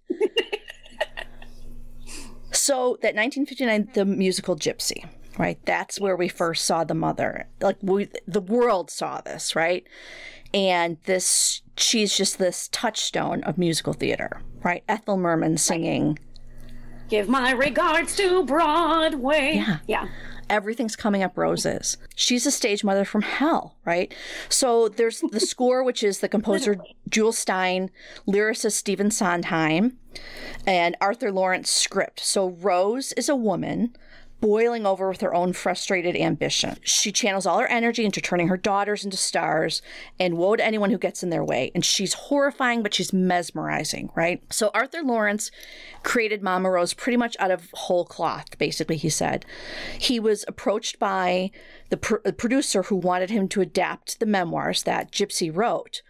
so 2.51 2.97
that 3.01 3.15
1959, 3.15 3.89
the 3.93 4.05
musical 4.05 4.55
Gypsy, 4.55 5.07
right? 5.37 5.59
That's 5.65 5.99
where 5.99 6.15
we 6.15 6.27
first 6.27 6.65
saw 6.65 6.83
the 6.83 6.93
mother. 6.95 7.47
Like 7.61 7.77
we, 7.81 8.09
the 8.27 8.41
world 8.41 8.89
saw 8.89 9.21
this, 9.21 9.55
right? 9.55 9.85
And 10.53 10.97
this, 11.05 11.61
she's 11.77 12.15
just 12.17 12.39
this 12.39 12.69
touchstone 12.71 13.43
of 13.43 13.57
musical 13.57 13.93
theater, 13.93 14.41
right? 14.63 14.83
Ethel 14.89 15.17
Merman 15.17 15.57
singing. 15.57 16.17
Give 17.07 17.29
my 17.29 17.51
regards 17.51 18.15
to 18.17 18.43
Broadway. 18.43 19.53
Yeah. 19.55 19.77
Yeah. 19.87 20.07
Everything's 20.49 20.95
coming 20.95 21.23
up 21.23 21.37
roses. 21.37 21.97
She's 22.15 22.45
a 22.45 22.51
stage 22.51 22.83
mother 22.83 23.05
from 23.05 23.21
hell, 23.21 23.75
right? 23.85 24.13
So 24.49 24.89
there's 24.89 25.21
the 25.31 25.39
score, 25.51 25.83
which 25.83 26.03
is 26.03 26.19
the 26.19 26.29
composer 26.29 26.77
Jule 27.09 27.31
Styne, 27.31 27.89
lyricist 28.27 28.73
Stephen 28.73 29.11
Sondheim, 29.11 29.97
and 30.65 30.95
Arthur 30.99 31.31
Laurents 31.31 31.71
script. 31.71 32.19
So 32.19 32.49
Rose 32.49 33.13
is 33.13 33.29
a 33.29 33.35
woman 33.35 33.95
boiling 34.41 34.85
over 34.85 35.09
with 35.09 35.21
her 35.21 35.33
own 35.33 35.53
frustrated 35.53 36.15
ambition. 36.15 36.77
She 36.81 37.11
channels 37.11 37.45
all 37.45 37.59
her 37.59 37.67
energy 37.67 38.05
into 38.05 38.21
turning 38.21 38.47
her 38.47 38.57
daughters 38.57 39.03
into 39.03 39.17
stars, 39.17 39.81
and 40.19 40.37
woe 40.37 40.55
to 40.55 40.65
anyone 40.65 40.89
who 40.91 40.97
gets 40.97 41.23
in 41.23 41.29
their 41.29 41.43
way. 41.43 41.71
And 41.75 41.83
she's 41.83 42.13
horrifying, 42.13 42.81
but 42.81 42.93
she's 42.93 43.13
mesmerizing, 43.13 44.11
right? 44.15 44.41
So 44.51 44.71
Arthur 44.73 45.03
Laurents 45.03 45.51
created 46.03 46.41
Mama 46.41 46.69
Rose 46.69 46.93
pretty 46.93 47.17
much 47.17 47.35
out 47.39 47.51
of 47.51 47.69
whole 47.73 48.05
cloth, 48.05 48.57
basically, 48.57 48.97
he 48.97 49.09
said. 49.09 49.45
He 49.97 50.19
was 50.19 50.45
approached 50.47 50.99
by 50.99 51.51
the 51.89 51.97
pr- 51.97 52.17
producer 52.37 52.83
who 52.83 52.95
wanted 52.95 53.29
him 53.29 53.47
to 53.49 53.61
adapt 53.61 54.19
the 54.19 54.25
memoirs 54.25 54.83
that 54.83 55.11
Gypsy 55.11 55.53
wrote 55.53 56.01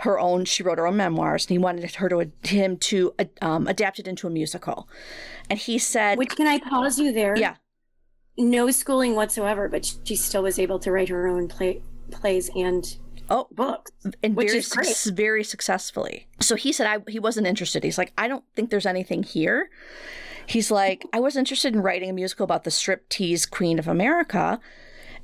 her 0.00 0.18
own 0.18 0.46
she 0.46 0.62
wrote 0.62 0.78
her 0.78 0.86
own 0.86 0.96
memoirs 0.96 1.44
and 1.44 1.50
he 1.50 1.58
wanted 1.58 1.94
her 1.96 2.08
to 2.08 2.30
him 2.42 2.76
to 2.78 3.14
um, 3.42 3.66
adapt 3.66 3.98
it 3.98 4.08
into 4.08 4.26
a 4.26 4.30
musical 4.30 4.88
and 5.50 5.58
he 5.58 5.78
said 5.78 6.16
Which 6.16 6.36
can 6.36 6.46
I 6.46 6.58
pause 6.58 6.98
you 6.98 7.12
there? 7.12 7.36
yeah 7.36 7.56
No 8.40 8.70
schooling 8.70 9.14
whatsoever, 9.14 9.68
but 9.68 9.92
she 10.04 10.16
still 10.16 10.42
was 10.42 10.58
able 10.58 10.78
to 10.80 10.90
write 10.90 11.10
her 11.10 11.28
own 11.28 11.46
play, 11.46 11.82
plays 12.10 12.50
and 12.56 12.96
oh 13.28 13.46
books. 13.52 13.92
and 14.22 14.34
Which 14.34 14.48
very, 14.48 14.58
is 14.58 14.66
suc- 14.66 15.14
very 15.14 15.44
successfully. 15.44 16.26
So 16.40 16.56
he 16.56 16.72
said 16.72 16.86
I, 16.86 17.10
he 17.10 17.18
wasn't 17.18 17.46
interested. 17.46 17.84
He's 17.84 17.98
like 17.98 18.12
i 18.16 18.26
don't 18.26 18.44
think 18.56 18.70
there's 18.70 18.86
anything 18.86 19.22
here. 19.22 19.68
He's 20.46 20.70
like 20.70 21.04
i 21.12 21.20
was 21.20 21.36
interested 21.36 21.74
in 21.74 21.82
writing 21.82 22.08
a 22.08 22.14
musical 22.14 22.44
about 22.44 22.64
the 22.64 22.70
striptease 22.70 23.48
queen 23.48 23.78
of 23.78 23.86
america. 23.86 24.58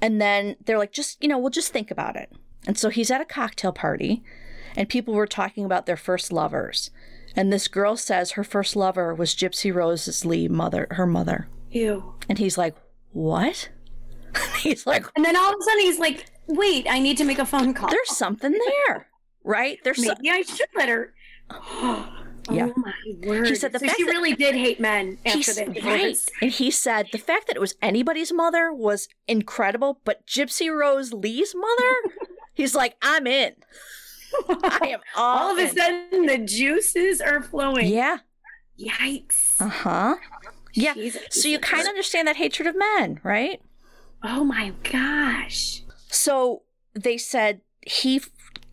And 0.03 0.21
then 0.21 0.57
they're 0.65 0.79
like 0.79 0.93
just 0.93 1.21
you 1.23 1.29
know 1.29 1.39
we'll 1.39 1.51
just 1.51 1.73
think 1.73 1.91
about 1.91 2.17
it. 2.17 2.31
And 2.67 2.77
so 2.79 2.91
he's 2.91 3.11
at 3.11 3.21
a 3.23 3.25
cocktail 3.25 3.73
party 3.73 4.23
and 4.77 4.89
people 4.91 5.15
were 5.15 5.27
talking 5.27 5.65
about 5.65 5.87
their 5.87 5.97
first 5.97 6.33
lovers. 6.33 6.91
And 7.35 7.51
this 7.53 7.67
girl 7.67 7.97
says 7.97 8.33
her 8.33 8.45
first 8.45 8.77
lover 8.77 9.15
was 9.15 9.35
gypsy 9.35 9.75
rose's 9.75 10.25
lee 10.27 10.49
mother 10.49 10.87
her 10.91 11.07
mother. 11.07 11.49
Ew. 11.73 12.15
and 12.29 12.39
he's 12.39 12.57
like 12.59 12.75
what 13.17 13.71
he's 14.61 14.87
like 14.87 15.07
And 15.17 15.25
then 15.25 15.37
all 15.37 15.51
of 15.51 15.57
a 15.59 15.63
sudden 15.63 15.81
he's 15.81 15.99
like, 15.99 16.27
wait, 16.47 16.87
I 16.89 16.99
need 16.99 17.17
to 17.19 17.25
make 17.25 17.39
a 17.39 17.47
phone 17.47 17.73
call. 17.75 17.89
there's 17.91 18.17
something 18.17 18.53
there 18.53 19.09
right 19.45 19.79
there's 19.85 20.05
so- 20.05 20.13
Maybe 20.21 20.31
I 20.31 20.43
should 20.43 20.69
let 20.77 20.89
her. 20.89 21.13
Yeah. 22.49 22.69
Oh 22.69 22.75
my 22.77 22.93
word. 23.27 23.49
He 23.49 23.57
said 23.57 23.73
the 23.73 23.81
so 23.81 23.87
fact 23.87 23.97
she 23.99 24.05
that- 24.05 24.11
really 24.13 24.33
did 24.33 24.55
hate 24.55 24.79
men 24.79 25.19
after 25.27 25.39
He's 25.39 25.57
that. 25.57 25.83
right. 25.85 26.17
And 26.41 26.53
he 26.53 26.71
said 26.71 27.09
the 27.11 27.19
fact 27.19 27.49
that 27.49 27.57
it 27.57 27.59
was 27.61 27.75
anybody's 27.83 28.33
mother 28.33 28.73
was 28.73 29.09
incredible, 29.27 30.01
but 30.05 30.25
Gypsy 30.29 30.73
Rose 30.73 31.13
Lee's 31.13 31.57
mother, 31.57 31.93
he's 32.55 32.73
like, 32.77 32.95
I'm 33.03 33.27
in. 33.27 33.55
I 34.49 34.91
am 34.93 35.01
all, 35.17 35.39
All 35.49 35.59
of 35.59 35.59
a 35.59 35.69
sudden, 35.75 36.27
the 36.27 36.39
juices 36.39 37.21
are 37.21 37.43
flowing. 37.43 37.89
Yeah. 37.89 38.19
Yikes. 38.79 39.61
Uh 39.61 39.67
huh. 39.69 40.15
Yeah. 40.77 40.95
Jesus. 40.95 41.23
So 41.31 41.49
you 41.49 41.59
kind 41.59 41.83
of 41.83 41.89
understand 41.89 42.29
that 42.29 42.37
hatred 42.37 42.69
of 42.69 42.77
men, 42.77 43.21
right? 43.23 43.61
Oh 44.23 44.45
my 44.45 44.73
gosh. 44.91 45.83
So 46.09 46.62
they 46.95 47.19
said 47.19 47.61
he 47.81 48.21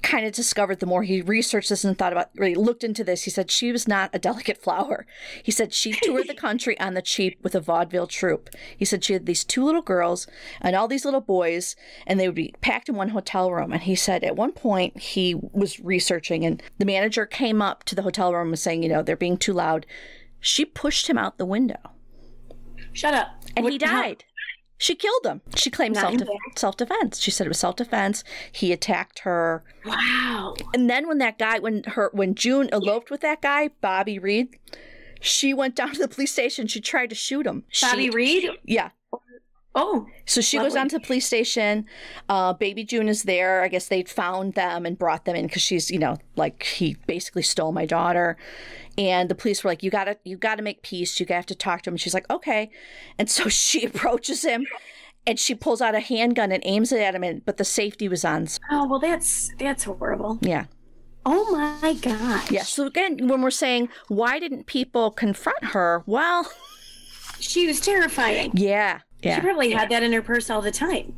kind 0.02 0.26
of 0.26 0.34
discovered 0.34 0.82
the 0.82 0.86
more 0.86 1.04
he 1.04 1.22
researched 1.22 1.70
this 1.70 1.86
and 1.86 1.98
thought 1.98 2.12
about 2.12 2.30
really 2.36 2.56
looked 2.56 2.84
into 2.84 3.06
this 3.06 3.24
he 3.24 3.30
said 3.30 3.50
she 3.50 3.72
was 3.72 3.88
not 3.88 4.10
a 4.12 4.20
delicate 4.20 4.62
flower 4.62 5.08
he 5.42 5.50
said 5.52 5.74
she 5.74 5.94
toured 5.94 6.28
the 6.28 6.34
country 6.36 6.78
on 6.78 6.94
the 6.94 7.02
cheap 7.02 7.39
with 7.42 7.56
a 7.56 7.62
vaudeville 7.62 8.06
troupe 8.06 8.50
he 8.78 8.84
said 8.84 9.02
she 9.02 9.13
had 9.13 9.26
these 9.26 9.46
two 9.46 9.63
little 9.63 9.82
girls 9.82 10.28
and 10.60 10.76
all 10.76 10.89
these 10.89 11.06
little 11.06 11.22
boys 11.22 11.78
and 12.06 12.20
they 12.20 12.28
would 12.28 12.36
be 12.36 12.54
packed 12.60 12.89
in 12.89 12.96
one 12.96 13.10
hotel 13.10 13.50
room 13.50 13.72
and 13.72 13.84
he 13.84 13.96
said 13.96 14.26
at 14.26 14.36
one 14.36 14.52
point 14.52 15.00
he 15.00 15.34
was 15.36 15.80
researching 15.80 16.44
and 16.46 16.62
the 16.80 16.86
manager 16.86 17.26
came 17.26 17.62
up 17.62 17.86
to 17.86 17.96
the 17.96 18.02
hotel 18.02 18.34
room 18.34 18.42
and 18.42 18.52
was 18.52 18.62
saying 18.62 18.84
you 18.84 18.89
know 18.89 19.02
they're 19.02 19.16
being 19.16 19.38
too 19.38 19.54
loud 19.54 19.86
she 20.42 20.66
pushed 20.66 21.08
him 21.08 21.18
out 21.18 21.38
the 21.38 21.46
window 21.46 21.93
Shut 22.94 23.14
up. 23.14 23.30
and 23.56 23.66
he 23.68 23.74
What- 23.74 23.82
how- 23.84 24.02
died. 24.02 24.24
She 24.80 24.96
killed 24.96 25.26
him. 25.26 25.40
She 25.56 25.70
claimed 25.70 25.96
self 25.96 26.18
bed. 26.18 26.28
self 26.58 26.76
defense. 26.76 27.20
She 27.20 27.32
said 27.32 27.48
it 27.48 27.50
was 27.50 27.60
self 27.60 27.78
defense. 27.78 28.24
He 28.52 28.74
attacked 28.74 29.20
her, 29.20 29.64
Wow. 29.86 30.56
and 30.74 30.90
then 30.90 31.08
when 31.08 31.20
that 31.20 31.38
guy, 31.40 31.60
when 31.60 31.84
her, 31.84 32.10
when 32.14 32.36
June 32.36 32.68
eloped 32.74 33.10
with 33.10 33.22
that 33.22 33.42
guy, 33.42 33.70
Bobby 33.80 34.20
Reed, 34.20 34.58
she 35.22 35.54
went 35.54 35.76
down 35.76 35.94
to 35.94 36.00
the 36.00 36.08
police 36.10 36.34
station. 36.34 36.68
She 36.68 36.82
tried 36.82 37.10
to 37.12 37.16
shoot 37.16 37.46
him. 37.48 37.64
Bobby 37.82 38.04
She- 38.06 38.10
Reed? 38.10 38.50
yeah. 38.66 38.90
Oh, 39.76 40.06
So 40.26 40.40
she 40.42 40.58
goes 40.58 40.66
Lovely. 40.66 40.76
down 40.80 40.90
to 40.90 41.00
the 41.00 41.06
police 41.06 41.26
station. 41.26 41.88
Uh, 42.30 42.54
baby 42.54 42.84
June 42.84 43.08
is 43.10 43.24
there. 43.24 43.64
I 43.64 43.70
guess 43.70 43.88
they 43.88 44.04
found 44.04 44.54
them 44.54 44.86
and 44.86 45.00
brought 45.00 45.26
them 45.26 45.36
in 45.36 45.48
because 45.48 45.64
she's, 45.64 45.90
you 45.90 45.98
know, 45.98 46.18
like 46.36 46.62
he 46.64 46.96
basically 47.08 47.42
stole 47.42 47.72
my 47.72 47.86
daughter. 47.88 48.38
And 48.98 49.30
the 49.30 49.36
police 49.36 49.64
were 49.64 49.70
like, 49.72 49.82
"You 49.84 49.90
gotta, 49.90 50.18
you 50.24 50.38
gotta 50.38 50.62
make 50.62 50.84
peace. 50.84 51.20
You 51.20 51.26
have 51.30 51.46
to 51.48 51.56
talk 51.56 51.82
to 51.84 51.90
him." 51.90 51.94
And 51.96 52.02
she's 52.02 52.14
like, 52.14 52.30
"Okay." 52.30 52.70
And 53.18 53.30
so 53.30 53.50
she 53.50 53.86
approaches 53.86 54.44
him, 54.44 54.66
and 55.26 55.40
she 55.40 55.56
pulls 55.56 55.82
out 55.82 55.96
a 55.96 56.00
handgun 56.00 56.52
and 56.52 56.62
aims 56.66 56.92
it 56.92 57.00
at 57.02 57.16
him. 57.16 57.24
And 57.24 57.44
but 57.46 57.58
the 57.58 57.66
safety 57.66 58.08
was 58.08 58.24
on. 58.24 58.48
oh, 58.72 58.88
well, 58.88 59.00
that's 59.00 59.52
that's 59.58 59.86
horrible. 59.86 60.38
Yeah, 60.42 60.66
Oh 61.26 61.56
my 61.82 61.94
gosh. 61.96 62.52
yeah. 62.52 62.64
So 62.64 62.86
again, 62.86 63.28
when 63.28 63.42
we're 63.42 63.50
saying 63.50 63.90
why 64.10 64.40
didn't 64.40 64.66
people 64.68 65.10
confront 65.10 65.64
her? 65.66 66.04
Well, 66.06 66.52
She 67.40 67.68
was 67.68 67.80
terrifying. 67.82 68.52
Yeah. 68.54 69.00
Yeah. 69.22 69.36
She 69.36 69.42
probably 69.42 69.72
had 69.72 69.90
that 69.90 70.04
in 70.04 70.14
her 70.14 70.22
purse 70.22 70.50
all 70.50 70.62
the 70.62 70.72
time. 70.72 71.14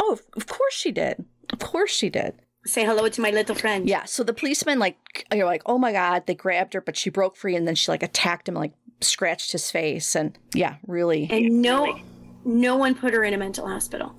Oh, 0.00 0.18
of 0.36 0.46
course 0.46 0.72
she 0.74 0.90
did. 0.92 1.24
Of 1.52 1.58
course 1.58 1.90
she 1.90 2.08
did. 2.08 2.34
Say 2.66 2.84
hello 2.84 3.08
to 3.08 3.20
my 3.20 3.30
little 3.30 3.54
friend. 3.54 3.88
Yeah. 3.88 4.04
So 4.04 4.22
the 4.22 4.34
policeman, 4.34 4.78
like, 4.78 5.26
you're 5.32 5.46
like, 5.46 5.62
oh 5.64 5.78
my 5.78 5.92
God, 5.92 6.26
they 6.26 6.34
grabbed 6.34 6.74
her, 6.74 6.80
but 6.80 6.96
she 6.96 7.08
broke 7.08 7.36
free 7.36 7.56
and 7.56 7.66
then 7.66 7.74
she, 7.74 7.90
like, 7.90 8.02
attacked 8.02 8.48
him, 8.48 8.54
like, 8.54 8.72
scratched 9.00 9.52
his 9.52 9.70
face. 9.70 10.14
And 10.14 10.38
yeah, 10.54 10.76
really. 10.86 11.26
And 11.30 11.62
no, 11.62 11.98
no 12.44 12.76
one 12.76 12.94
put 12.94 13.14
her 13.14 13.24
in 13.24 13.32
a 13.32 13.38
mental 13.38 13.66
hospital. 13.66 14.14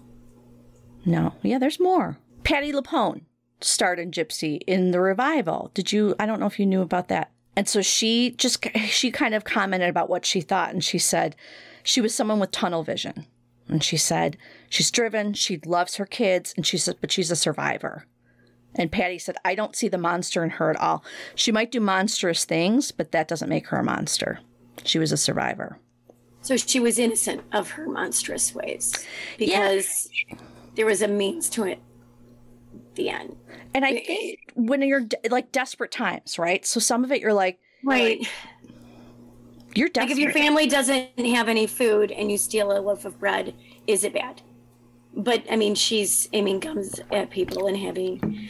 No. 1.06 1.34
Yeah, 1.44 1.60
there's 1.60 1.80
more. 1.80 2.18
Patti 2.44 2.72
LuPone 2.72 3.22
starred 3.62 4.00
in 4.00 4.10
Gypsy 4.10 4.62
in 4.66 4.90
the 4.90 5.00
revival. 5.00 5.70
Did 5.76 5.92
you? 5.92 6.16
I 6.20 6.26
don't 6.26 6.40
know 6.40 6.48
if 6.48 6.60
you 6.60 6.66
knew 6.66 6.82
about 6.82 7.10
that. 7.10 7.32
And 7.56 7.70
so 7.70 7.84
she 7.84 8.32
just, 8.32 8.66
she 8.88 9.12
kind 9.12 9.36
of 9.36 9.44
commented 9.44 9.90
about 9.90 10.10
what 10.10 10.26
she 10.26 10.42
thought. 10.42 10.74
And 10.74 10.84
she 10.84 10.98
said 10.98 11.36
she 11.84 12.02
was 12.02 12.16
someone 12.16 12.40
with 12.40 12.50
tunnel 12.50 12.82
vision. 12.82 13.28
And 13.68 13.84
she 13.84 13.98
said 13.98 14.36
she's 14.70 14.90
driven, 14.90 15.34
she 15.34 15.60
loves 15.66 15.98
her 15.98 16.06
kids, 16.06 16.54
and 16.58 16.66
she 16.66 16.78
said, 16.78 16.98
but 17.00 17.12
she's 17.12 17.30
a 17.30 17.36
survivor. 17.36 18.06
And 18.76 18.92
Patti 18.92 19.20
said, 19.20 19.36
I 19.44 19.56
don't 19.56 19.76
see 19.76 19.88
the 19.90 19.98
monster 19.98 20.44
in 20.44 20.50
her 20.52 20.70
at 20.70 20.78
all. 20.78 21.04
She 21.36 21.52
might 21.52 21.72
do 21.72 21.80
monstrous 21.80 22.46
things, 22.46 22.92
but 22.92 23.12
that 23.12 23.28
doesn't 23.28 23.50
make 23.50 23.68
her 23.68 23.78
a 23.80 23.84
monster. 23.84 24.40
She 24.86 24.98
was 25.00 25.12
a 25.12 25.18
survivor. 25.18 25.78
So 26.42 26.58
she 26.58 26.80
was 26.80 26.98
innocent 26.98 27.44
of 27.52 27.72
her 27.72 27.88
monstrous 27.88 28.56
ways 28.56 28.94
because 29.38 30.10
there 30.76 30.86
was 30.86 31.02
a 31.02 31.08
means 31.08 31.50
to 31.50 31.66
it. 31.66 31.80
The 32.96 33.10
end. 33.10 33.36
And 33.74 33.86
I 33.86 34.00
think 34.00 34.40
when 34.56 34.82
you're 34.82 35.02
de- 35.02 35.30
like 35.30 35.52
desperate 35.52 35.92
times, 35.92 36.40
right? 36.40 36.66
So 36.66 36.80
some 36.80 37.04
of 37.04 37.12
it 37.12 37.22
you're 37.22 37.34
like, 37.34 37.60
Right. 37.84 38.26
you're 39.76 39.88
desperate. 39.88 40.10
Like 40.10 40.12
if 40.12 40.18
your 40.20 40.34
family 40.34 40.68
doesn't 40.68 41.18
have 41.18 41.48
any 41.48 41.68
food 41.68 42.12
and 42.12 42.32
you 42.32 42.38
steal 42.38 42.72
a 42.78 42.80
loaf 42.80 43.06
of 43.06 43.20
bread, 43.20 43.54
is 43.88 44.04
it 44.04 44.14
bad? 44.14 44.42
But 45.15 45.43
I 45.52 45.56
mean, 45.56 45.76
she's 45.76 46.30
aiming 46.34 46.60
guns 46.62 47.00
at 47.12 47.30
people 47.30 47.67
and 47.67 47.78
having 47.78 48.47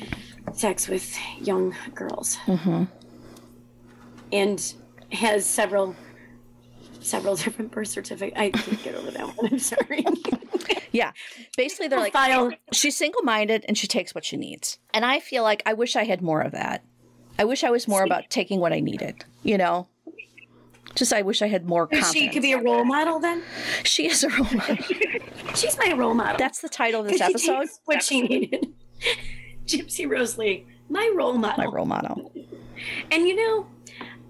sex 0.53 0.87
with 0.87 1.17
young 1.39 1.75
girls, 1.95 2.37
Mm-hmm. 2.45 2.83
and 4.31 4.73
has 5.11 5.45
several 5.45 5.95
several 6.99 7.35
different 7.43 7.71
birth 7.71 7.87
certificates. 7.87 8.39
I 8.39 8.49
can't 8.51 8.83
get 8.83 8.95
over 8.95 9.11
that 9.11 9.27
one. 9.37 9.53
I'm 9.53 9.59
sorry. 9.59 10.05
yeah. 10.91 11.11
Basically, 11.57 11.87
they're 11.87 11.99
like, 11.99 12.13
File. 12.13 12.51
she's 12.71 12.95
single 12.95 13.23
minded 13.23 13.65
and 13.67 13.77
she 13.77 13.87
takes 13.87 14.13
what 14.13 14.23
she 14.23 14.37
needs. 14.37 14.77
And 14.93 15.03
I 15.03 15.19
feel 15.19 15.43
like 15.43 15.63
I 15.65 15.73
wish 15.73 15.95
I 15.95 16.03
had 16.03 16.21
more 16.21 16.41
of 16.41 16.51
that. 16.51 16.83
I 17.39 17.45
wish 17.45 17.63
I 17.63 17.71
was 17.71 17.87
more 17.87 18.03
about 18.03 18.29
taking 18.29 18.59
what 18.59 18.71
I 18.71 18.81
needed, 18.81 19.25
you 19.41 19.57
know? 19.57 19.87
Just 20.95 21.13
I 21.13 21.21
wish 21.21 21.41
I 21.41 21.47
had 21.47 21.65
more 21.65 21.87
confidence. 21.87 22.13
She 22.13 22.27
could 22.29 22.41
be 22.41 22.51
a 22.53 22.61
role 22.61 22.83
model 22.83 23.19
then. 23.19 23.41
She 23.83 24.07
is 24.07 24.23
a 24.23 24.29
role 24.29 24.47
model. 24.53 24.75
She's 25.55 25.77
my 25.77 25.93
role 25.93 26.13
model. 26.13 26.37
That's 26.37 26.59
the 26.61 26.69
title 26.69 27.01
of 27.01 27.07
this 27.07 27.21
episode. 27.21 27.61
takes 27.61 27.79
what 27.85 28.03
she 28.03 28.21
needed. 28.21 28.73
Gypsy 29.65 30.09
Rose 30.09 30.37
Lee, 30.37 30.65
my 30.89 31.11
role 31.15 31.33
model. 31.33 31.63
My 31.65 31.69
role 31.71 31.85
model. 31.85 32.31
And 33.11 33.27
you 33.27 33.35
know, 33.35 33.67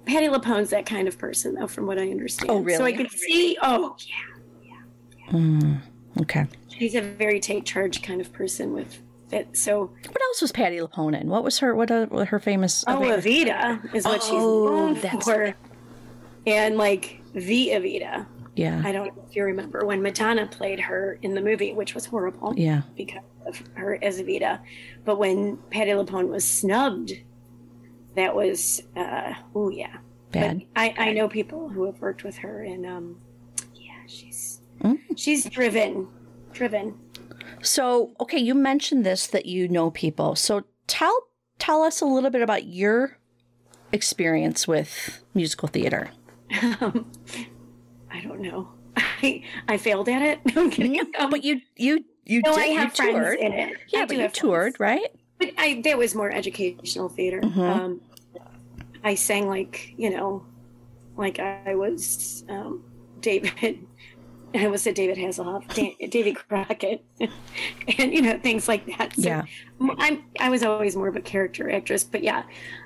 Patti 0.05 0.27
LuPone's 0.27 0.69
that 0.71 0.85
kind 0.85 1.07
of 1.07 1.17
person, 1.17 1.55
though, 1.55 1.67
from 1.67 1.87
what 1.87 1.97
I 1.97 2.09
understand. 2.11 2.51
Oh, 2.51 2.59
really? 2.59 2.77
So 2.77 2.83
really? 2.85 2.93
I 2.93 2.97
can 2.97 3.09
see. 3.09 3.57
Oh, 3.61 3.95
yeah, 4.63 4.77
Yeah. 5.33 5.77
Okay. 6.21 6.45
she's 6.69 6.95
a 6.95 7.01
very 7.01 7.39
take 7.39 7.65
charge 7.65 8.01
kind 8.01 8.19
of 8.21 8.31
person 8.33 8.73
with 8.73 9.01
it. 9.31 9.55
So, 9.57 9.91
What 10.07 10.21
else 10.21 10.41
was 10.41 10.51
Patty 10.51 10.77
LaPone 10.77 11.19
in? 11.19 11.29
What 11.29 11.43
was 11.43 11.59
her 11.59 11.73
what, 11.73 11.89
uh, 11.89 12.07
her 12.25 12.39
famous 12.39 12.83
oh, 12.87 12.97
other- 13.03 13.21
Evita 13.21 13.95
is 13.95 14.03
what 14.05 14.21
she's 14.21 14.33
Oh, 14.33 14.65
known 14.69 14.93
that's 14.99 15.25
for, 15.25 15.53
and 16.45 16.77
like 16.77 17.21
the 17.33 17.69
Evita. 17.69 18.25
Yeah. 18.55 18.81
I 18.83 18.91
don't 18.91 19.15
know 19.15 19.23
if 19.29 19.35
you 19.35 19.43
remember 19.43 19.85
when 19.85 20.01
Madonna 20.01 20.45
played 20.47 20.79
her 20.79 21.17
in 21.21 21.33
the 21.33 21.41
movie, 21.41 21.73
which 21.73 21.95
was 21.95 22.05
horrible. 22.05 22.53
Yeah. 22.57 22.81
because 22.95 23.21
of 23.45 23.61
her 23.75 23.97
as 24.03 24.21
Evita. 24.21 24.59
But 25.05 25.17
when 25.17 25.57
Patti 25.69 25.91
LuPone 25.91 26.27
was 26.27 26.43
snubbed, 26.45 27.13
that 28.15 28.35
was 28.35 28.81
uh 28.95 29.33
oh 29.55 29.69
yeah. 29.69 29.97
Bad. 30.31 30.63
I, 30.75 30.93
I 30.97 31.13
know 31.13 31.27
people 31.27 31.69
who 31.69 31.85
have 31.85 31.99
worked 32.01 32.23
with 32.23 32.37
her 32.37 32.63
and 32.63 32.85
um 32.85 33.17
yeah, 33.75 33.91
she's 34.07 34.61
Mm. 34.81 34.97
she's 35.15 35.45
driven. 35.45 36.07
Driven. 36.53 36.95
So, 37.61 38.13
okay, 38.19 38.39
you 38.39 38.55
mentioned 38.55 39.05
this 39.05 39.27
that 39.27 39.45
you 39.45 39.67
know 39.67 39.91
people. 39.91 40.35
So 40.35 40.63
tell 40.87 41.15
tell 41.59 41.83
us 41.83 42.01
a 42.01 42.05
little 42.05 42.29
bit 42.31 42.41
about 42.41 42.65
your 42.65 43.17
experience 43.91 44.67
with 44.67 45.23
musical 45.33 45.67
theater. 45.67 46.09
Um, 46.81 47.11
I 48.11 48.21
don't 48.21 48.41
know. 48.41 48.69
I 48.95 49.43
I 49.67 49.77
failed 49.77 50.09
at 50.09 50.21
it. 50.21 50.39
No, 50.55 50.63
I'm 50.63 50.69
kidding. 50.71 50.99
Um, 51.19 51.29
But 51.29 51.43
you 51.43 51.61
you 51.77 52.03
you 52.25 52.41
no, 52.41 52.53
did 52.55 52.61
I 52.61 52.65
you 52.67 52.77
have 52.79 52.95
friends 52.95 53.13
toured. 53.13 53.39
in 53.39 53.51
it. 53.53 53.77
Yeah, 53.87 54.01
I 54.01 54.05
but 54.05 54.17
you 54.17 54.27
toured, 54.29 54.75
friends. 54.77 55.01
right? 55.01 55.11
But 55.39 55.49
I 55.57 55.81
that 55.85 55.97
was 55.97 56.13
more 56.15 56.31
educational 56.31 57.09
theater. 57.09 57.41
Mhm. 57.41 57.57
Um, 57.57 58.01
I 59.03 59.15
sang 59.15 59.47
like 59.47 59.93
you 59.97 60.09
know, 60.09 60.45
like 61.17 61.39
I 61.39 61.75
was 61.75 62.43
um, 62.49 62.83
David. 63.21 63.79
I 64.53 64.67
was 64.67 64.85
a 64.85 64.91
David 64.91 65.15
Hasselhoff, 65.15 65.65
Da- 65.73 66.07
Davy 66.07 66.33
Crockett, 66.33 67.05
and 67.97 68.13
you 68.13 68.21
know 68.21 68.37
things 68.37 68.67
like 68.67 68.85
that. 68.97 69.15
So 69.15 69.21
Yeah. 69.21 69.43
I'm 69.97 70.25
I 70.41 70.49
was 70.49 70.61
always 70.61 70.93
more 70.97 71.07
of 71.07 71.15
a 71.15 71.21
character 71.21 71.71
actress, 71.71 72.03
but 72.03 72.21
yeah, 72.21 72.43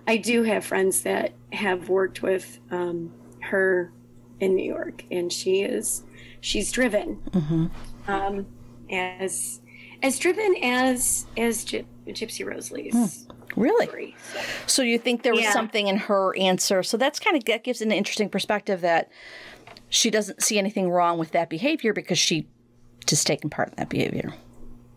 I 0.07 0.17
do 0.17 0.43
have 0.43 0.63
friends 0.63 1.01
that 1.01 1.33
have 1.53 1.89
worked 1.89 2.21
with 2.21 2.59
um, 2.69 3.11
her 3.45 3.91
in 4.39 4.55
New 4.55 4.65
York, 4.65 5.03
and 5.11 5.31
she 5.31 5.61
is 5.61 6.03
she's 6.41 6.71
driven 6.71 7.13
hmm 7.33 7.67
um, 8.07 8.45
as 8.91 9.61
as 10.03 10.19
driven 10.19 10.55
as 10.61 11.25
as 11.37 11.63
Gy- 11.63 11.85
Gypsy 12.07 12.45
Rose 12.45 12.71
Lee's 12.71 13.27
Really? 13.55 13.85
story. 13.87 14.15
So, 14.33 14.39
So 14.67 14.81
you 14.83 14.97
think 14.99 15.23
there 15.23 15.33
was 15.33 15.43
Yeah. 15.43 15.53
something 15.53 15.87
in 15.87 15.95
her 15.97 16.37
answer? 16.37 16.83
So 16.83 16.97
that's 16.97 17.19
kind 17.19 17.35
of 17.37 17.45
that 17.45 17.63
gives 17.63 17.81
an 17.81 17.91
interesting 17.91 18.29
perspective 18.29 18.81
that 18.81 19.09
she 19.89 20.09
doesn't 20.11 20.43
see 20.43 20.59
anything 20.59 20.89
wrong 20.89 21.17
with 21.17 21.31
that 21.31 21.49
behavior 21.49 21.93
because 21.93 22.19
she 22.19 22.47
just 23.07 23.25
taken 23.25 23.49
part 23.49 23.69
in 23.69 23.75
that 23.77 23.89
behavior. 23.89 24.33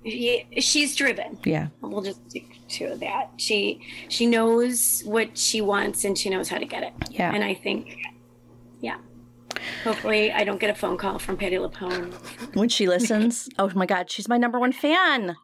yeah, 0.04 0.38
she's 0.58 0.96
driven. 0.96 1.38
Yeah. 1.44 1.68
We'll 1.82 2.02
just 2.02 2.28
stick 2.30 2.46
to 2.70 2.96
that. 2.96 3.30
She 3.36 3.80
she 4.08 4.26
knows 4.26 5.02
what 5.04 5.38
she 5.38 5.60
wants 5.60 6.04
and 6.04 6.18
she 6.18 6.28
knows 6.28 6.48
how 6.48 6.58
to 6.58 6.64
get 6.66 6.82
it. 6.82 6.92
Yeah. 7.10 7.32
And 7.32 7.44
I 7.44 7.54
think, 7.54 7.96
yeah. 8.80 8.98
Hopefully, 9.84 10.32
I 10.32 10.44
don't 10.44 10.60
get 10.60 10.70
a 10.70 10.74
phone 10.74 10.96
call 10.96 11.18
from 11.18 11.36
Patti 11.36 11.56
LuPone. 11.56 12.12
When 12.54 12.68
she 12.68 12.86
listens, 12.86 13.48
oh 13.58 13.70
my 13.74 13.86
God, 13.86 14.10
she's 14.10 14.28
my 14.28 14.36
number 14.36 14.58
one 14.58 14.72
fan. 14.72 15.36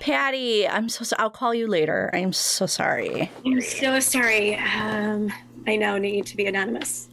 Patti, 0.00 0.66
I'm 0.68 0.88
so, 0.88 1.04
so 1.04 1.16
I'll 1.18 1.30
call 1.30 1.54
you 1.54 1.66
later. 1.66 2.10
I 2.12 2.18
am 2.18 2.32
so 2.32 2.66
sorry. 2.66 3.30
I'm 3.44 3.60
so 3.60 4.00
sorry. 4.00 4.56
Um, 4.56 5.32
I 5.66 5.76
now 5.76 5.98
need 5.98 6.26
to 6.26 6.36
be 6.36 6.46
anonymous. 6.46 7.08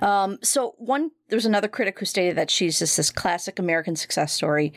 Um, 0.00 0.38
so 0.42 0.74
one, 0.78 1.10
there's 1.28 1.46
another 1.46 1.68
critic 1.68 1.98
who 1.98 2.06
stated 2.06 2.36
that 2.36 2.50
she's 2.50 2.78
just 2.78 2.96
this 2.96 3.10
classic 3.10 3.58
American 3.58 3.96
success 3.96 4.32
story. 4.32 4.72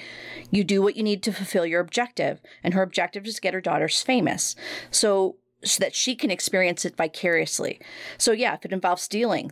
You 0.49 0.63
do 0.63 0.81
what 0.81 0.95
you 0.95 1.03
need 1.03 1.21
to 1.23 1.31
fulfill 1.31 1.65
your 1.65 1.79
objective, 1.79 2.41
and 2.63 2.73
her 2.73 2.81
objective 2.81 3.27
is 3.27 3.35
to 3.35 3.41
get 3.41 3.53
her 3.53 3.61
daughters 3.61 4.01
famous, 4.01 4.55
so 4.89 5.35
so 5.63 5.79
that 5.79 5.95
she 5.95 6.15
can 6.15 6.31
experience 6.31 6.85
it 6.85 6.97
vicariously. 6.97 7.79
So 8.17 8.31
yeah, 8.31 8.53
if 8.53 8.65
it 8.65 8.73
involves 8.73 9.03
stealing, 9.03 9.51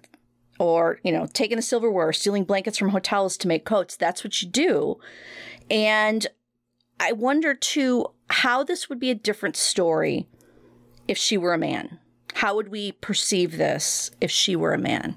or 0.59 0.99
you 1.03 1.11
know, 1.11 1.27
taking 1.33 1.55
the 1.55 1.61
silverware, 1.61 2.11
stealing 2.13 2.43
blankets 2.43 2.77
from 2.77 2.89
hotels 2.89 3.37
to 3.37 3.47
make 3.47 3.65
coats, 3.65 3.95
that's 3.95 4.23
what 4.23 4.41
you 4.41 4.47
do. 4.47 4.99
And 5.71 6.27
I 6.99 7.13
wonder 7.13 7.53
too 7.53 8.07
how 8.29 8.63
this 8.63 8.89
would 8.89 8.99
be 8.99 9.09
a 9.09 9.15
different 9.15 9.55
story 9.55 10.27
if 11.07 11.17
she 11.17 11.37
were 11.37 11.53
a 11.53 11.57
man. 11.57 11.99
How 12.35 12.55
would 12.55 12.69
we 12.69 12.91
perceive 12.91 13.57
this 13.57 14.11
if 14.21 14.29
she 14.29 14.55
were 14.55 14.73
a 14.73 14.77
man? 14.77 15.15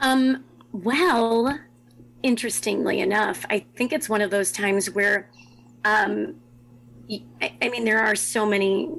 Um, 0.00 0.44
well, 0.72 1.58
interestingly 2.22 3.00
enough, 3.00 3.44
I 3.50 3.66
think 3.76 3.92
it's 3.92 4.08
one 4.08 4.22
of 4.22 4.30
those 4.30 4.50
times 4.50 4.90
where, 4.90 5.30
um, 5.84 6.36
I 7.42 7.68
mean, 7.68 7.84
there 7.84 8.00
are 8.00 8.16
so 8.16 8.46
many 8.46 8.90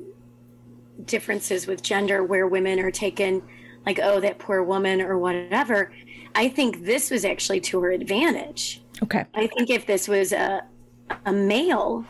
differences 1.03 1.67
with 1.67 1.83
gender 1.83 2.23
where 2.23 2.47
women 2.47 2.79
are 2.79 2.91
taken 2.91 3.41
like, 3.85 3.99
oh, 4.01 4.19
that 4.19 4.39
poor 4.39 4.63
woman 4.63 5.01
or 5.01 5.17
whatever. 5.17 5.91
I 6.33 6.49
think 6.49 6.85
this 6.85 7.11
was 7.11 7.23
actually 7.23 7.61
to 7.61 7.81
her 7.81 7.91
advantage. 7.91 8.81
Okay. 9.03 9.25
I 9.33 9.47
think 9.47 9.69
if 9.69 9.85
this 9.85 10.07
was 10.07 10.31
a 10.31 10.63
a 11.25 11.31
male, 11.31 12.03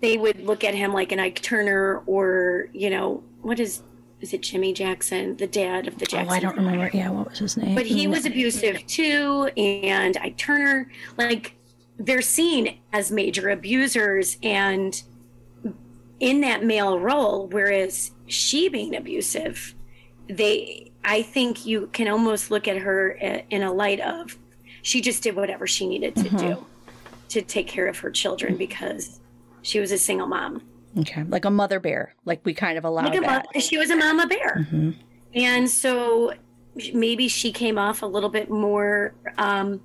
they 0.00 0.16
would 0.16 0.44
look 0.44 0.64
at 0.64 0.74
him 0.74 0.92
like 0.92 1.12
an 1.12 1.20
Ike 1.20 1.40
Turner 1.40 2.02
or 2.06 2.68
you 2.72 2.90
know 2.90 3.22
what 3.42 3.60
is 3.60 3.82
is 4.20 4.32
it 4.32 4.42
Jimmy 4.42 4.72
Jackson, 4.72 5.36
the 5.36 5.48
dad 5.48 5.88
of 5.88 5.98
the 5.98 6.04
Oh, 6.04 6.10
Jacksons? 6.10 6.32
I 6.32 6.38
don't 6.38 6.56
remember. 6.56 6.90
Yeah, 6.94 7.10
what 7.10 7.28
was 7.28 7.38
his 7.40 7.56
name? 7.56 7.74
But 7.74 7.86
he 7.86 8.06
was 8.06 8.24
abusive 8.24 8.86
too, 8.86 9.50
and 9.56 10.16
Ike 10.18 10.36
Turner, 10.36 10.90
like 11.18 11.54
they're 11.98 12.22
seen 12.22 12.78
as 12.92 13.10
major 13.10 13.50
abusers 13.50 14.38
and 14.42 15.02
in 16.22 16.40
that 16.40 16.64
male 16.64 17.00
role, 17.00 17.48
whereas 17.48 18.12
she 18.28 18.68
being 18.68 18.94
abusive, 18.94 19.74
they 20.28 20.92
I 21.04 21.20
think 21.22 21.66
you 21.66 21.88
can 21.92 22.06
almost 22.06 22.50
look 22.50 22.68
at 22.68 22.78
her 22.78 23.10
in 23.10 23.62
a 23.62 23.72
light 23.72 24.00
of 24.00 24.38
she 24.82 25.00
just 25.00 25.24
did 25.24 25.34
whatever 25.34 25.66
she 25.66 25.86
needed 25.86 26.14
to 26.14 26.22
mm-hmm. 26.22 26.36
do 26.36 26.66
to 27.30 27.42
take 27.42 27.66
care 27.66 27.88
of 27.88 27.98
her 27.98 28.10
children 28.10 28.56
because 28.56 29.18
she 29.62 29.80
was 29.80 29.90
a 29.90 29.98
single 29.98 30.28
mom. 30.28 30.62
Okay, 31.00 31.24
like 31.24 31.44
a 31.44 31.50
mother 31.50 31.80
bear, 31.80 32.14
like 32.24 32.40
we 32.44 32.54
kind 32.54 32.78
of 32.78 32.84
allowed 32.84 33.06
like 33.06 33.20
that. 33.20 33.46
Mother, 33.46 33.60
she 33.60 33.76
was 33.76 33.90
a 33.90 33.96
mama 33.96 34.26
bear, 34.28 34.58
mm-hmm. 34.60 34.90
and 35.34 35.68
so 35.68 36.34
maybe 36.94 37.26
she 37.26 37.50
came 37.50 37.78
off 37.78 38.02
a 38.02 38.06
little 38.06 38.28
bit 38.28 38.48
more 38.48 39.12
um, 39.38 39.80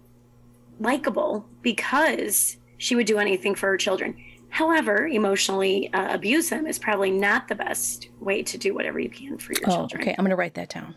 likable 0.80 1.48
because 1.64 2.58
she 2.78 2.96
would 2.96 3.08
do 3.08 3.18
anything 3.18 3.56
for 3.56 3.68
her 3.70 3.78
children. 3.78 4.16
However, 4.50 5.08
emotionally 5.08 5.94
uh, 5.94 6.14
abuse 6.14 6.50
them 6.50 6.68
is 6.68 6.80
probably 6.80 7.12
not 7.12 7.48
the 7.48 7.56
best 7.56 8.10
way 8.20 8.44
to 8.44 8.58
do 8.58 8.74
whatever 8.74 9.00
you 9.00 9.10
can 9.10 9.38
for 9.38 9.54
your 9.54 9.64
oh, 9.68 9.76
children. 9.76 10.02
Okay, 10.02 10.16
I'm 10.18 10.24
going 10.24 10.32
to 10.32 10.36
write 10.36 10.56
that 10.56 10.70
down. 10.70 10.96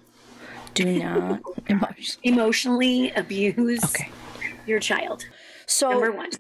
Do 0.75 0.85
not 1.69 1.97
emotionally 2.23 3.11
abuse 3.13 3.85
okay. 3.85 4.11
your 4.67 4.79
child. 4.79 5.25
So 5.67 5.91
number 5.91 6.13
one. 6.13 6.31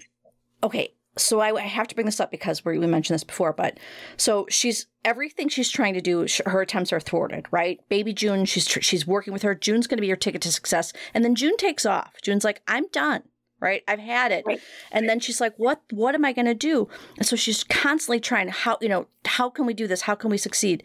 Okay, 0.62 0.94
so 1.16 1.40
I, 1.40 1.54
I, 1.54 1.62
have 1.62 1.88
to 1.88 1.94
bring 1.94 2.04
this 2.04 2.20
up 2.20 2.30
because 2.30 2.64
we, 2.64 2.78
we 2.78 2.86
mentioned 2.86 3.14
this 3.14 3.24
before, 3.24 3.52
but 3.52 3.78
so 4.16 4.46
she's 4.48 4.86
everything 5.04 5.48
she's 5.48 5.70
trying 5.70 5.94
to 5.94 6.00
do, 6.00 6.26
her 6.46 6.60
attempts 6.60 6.92
are 6.92 7.00
thwarted, 7.00 7.46
right? 7.50 7.80
Baby 7.88 8.12
June, 8.12 8.44
she's 8.44 8.68
she's 8.68 9.06
working 9.06 9.32
with 9.32 9.42
her. 9.42 9.54
June's 9.54 9.86
going 9.86 9.96
to 9.96 10.02
be 10.02 10.10
her 10.10 10.16
ticket 10.16 10.42
to 10.42 10.52
success, 10.52 10.92
and 11.12 11.24
then 11.24 11.34
June 11.34 11.56
takes 11.56 11.84
off. 11.84 12.14
June's 12.22 12.44
like, 12.44 12.62
I'm 12.68 12.86
done 12.88 13.22
right? 13.60 13.82
I've 13.86 13.98
had 13.98 14.32
it. 14.32 14.44
Right. 14.46 14.60
and 14.90 15.08
then 15.08 15.20
she's 15.20 15.40
like 15.40 15.54
what 15.56 15.82
what 15.90 16.14
am 16.14 16.24
i 16.24 16.32
going 16.32 16.46
to 16.46 16.54
do? 16.54 16.88
And 17.16 17.26
so 17.26 17.36
she's 17.36 17.64
constantly 17.64 18.20
trying 18.20 18.48
how 18.48 18.78
you 18.80 18.88
know 18.88 19.06
how 19.24 19.50
can 19.50 19.66
we 19.66 19.74
do 19.74 19.86
this? 19.86 20.02
How 20.02 20.14
can 20.14 20.30
we 20.30 20.38
succeed? 20.38 20.82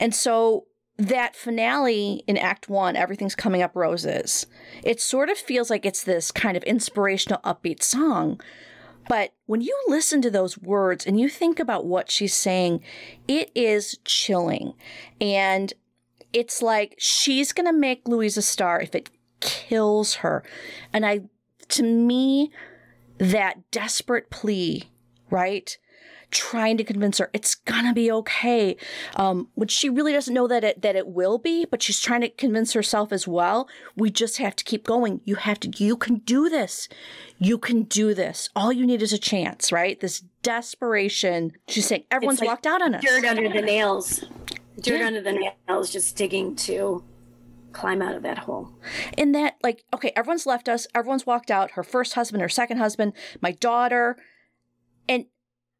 And 0.00 0.14
so 0.14 0.66
that 0.98 1.34
finale 1.34 2.22
in 2.26 2.36
act 2.36 2.68
one 2.68 2.96
everything's 2.96 3.34
coming 3.34 3.62
up 3.62 3.74
roses 3.74 4.46
it 4.84 5.00
sort 5.00 5.30
of 5.30 5.38
feels 5.38 5.70
like 5.70 5.86
it's 5.86 6.04
this 6.04 6.30
kind 6.30 6.56
of 6.56 6.62
inspirational 6.64 7.40
upbeat 7.40 7.82
song. 7.82 8.40
But 9.08 9.32
when 9.46 9.60
you 9.60 9.76
listen 9.88 10.22
to 10.22 10.30
those 10.30 10.58
words 10.58 11.06
and 11.06 11.18
you 11.18 11.28
think 11.28 11.58
about 11.58 11.86
what 11.86 12.10
she's 12.10 12.34
saying 12.34 12.82
it 13.26 13.50
is 13.54 13.98
chilling. 14.04 14.74
And 15.20 15.72
it's 16.32 16.62
like 16.62 16.94
she's 16.98 17.52
going 17.52 17.66
to 17.66 17.72
make 17.72 18.08
louise 18.08 18.36
a 18.36 18.42
star 18.42 18.80
if 18.80 18.94
it 18.94 19.10
kills 19.40 20.16
her. 20.16 20.42
And 20.92 21.04
i 21.04 21.22
to 21.72 21.82
me, 21.82 22.50
that 23.18 23.70
desperate 23.70 24.30
plea, 24.30 24.90
right? 25.30 25.76
Trying 26.30 26.78
to 26.78 26.84
convince 26.84 27.18
her 27.18 27.28
it's 27.34 27.54
gonna 27.54 27.92
be 27.92 28.10
okay, 28.10 28.76
um, 29.16 29.48
which 29.54 29.70
she 29.70 29.90
really 29.90 30.12
doesn't 30.12 30.32
know 30.32 30.48
that 30.48 30.64
it 30.64 30.80
that 30.80 30.96
it 30.96 31.06
will 31.06 31.36
be, 31.36 31.66
but 31.66 31.82
she's 31.82 32.00
trying 32.00 32.22
to 32.22 32.30
convince 32.30 32.72
herself 32.72 33.12
as 33.12 33.28
well. 33.28 33.68
We 33.96 34.10
just 34.10 34.38
have 34.38 34.56
to 34.56 34.64
keep 34.64 34.84
going. 34.84 35.20
You 35.24 35.34
have 35.34 35.60
to. 35.60 35.70
You 35.76 35.94
can 35.94 36.16
do 36.16 36.48
this. 36.48 36.88
You 37.38 37.58
can 37.58 37.82
do 37.82 38.14
this. 38.14 38.48
All 38.56 38.72
you 38.72 38.86
need 38.86 39.02
is 39.02 39.12
a 39.12 39.18
chance, 39.18 39.70
right? 39.70 40.00
This 40.00 40.24
desperation. 40.42 41.52
She's 41.68 41.86
saying 41.86 42.04
everyone's 42.10 42.40
like 42.40 42.48
walked 42.48 42.66
out 42.66 42.80
on 42.80 42.94
us. 42.94 43.04
Dirt 43.04 43.26
under 43.26 43.50
the 43.50 43.60
nails. 43.60 44.24
Dirt 44.80 45.00
yeah. 45.00 45.06
under 45.06 45.20
the 45.20 45.52
nails, 45.68 45.90
just 45.90 46.16
digging 46.16 46.56
to 46.56 47.04
climb 47.72 48.02
out 48.02 48.14
of 48.14 48.22
that 48.22 48.38
hole. 48.38 48.78
In 49.16 49.32
that, 49.32 49.56
like, 49.62 49.84
okay, 49.94 50.12
everyone's 50.16 50.46
left 50.46 50.68
us, 50.68 50.86
everyone's 50.94 51.26
walked 51.26 51.50
out, 51.50 51.72
her 51.72 51.82
first 51.82 52.14
husband, 52.14 52.42
her 52.42 52.48
second 52.48 52.78
husband, 52.78 53.12
my 53.40 53.52
daughter, 53.52 54.16
and 55.08 55.26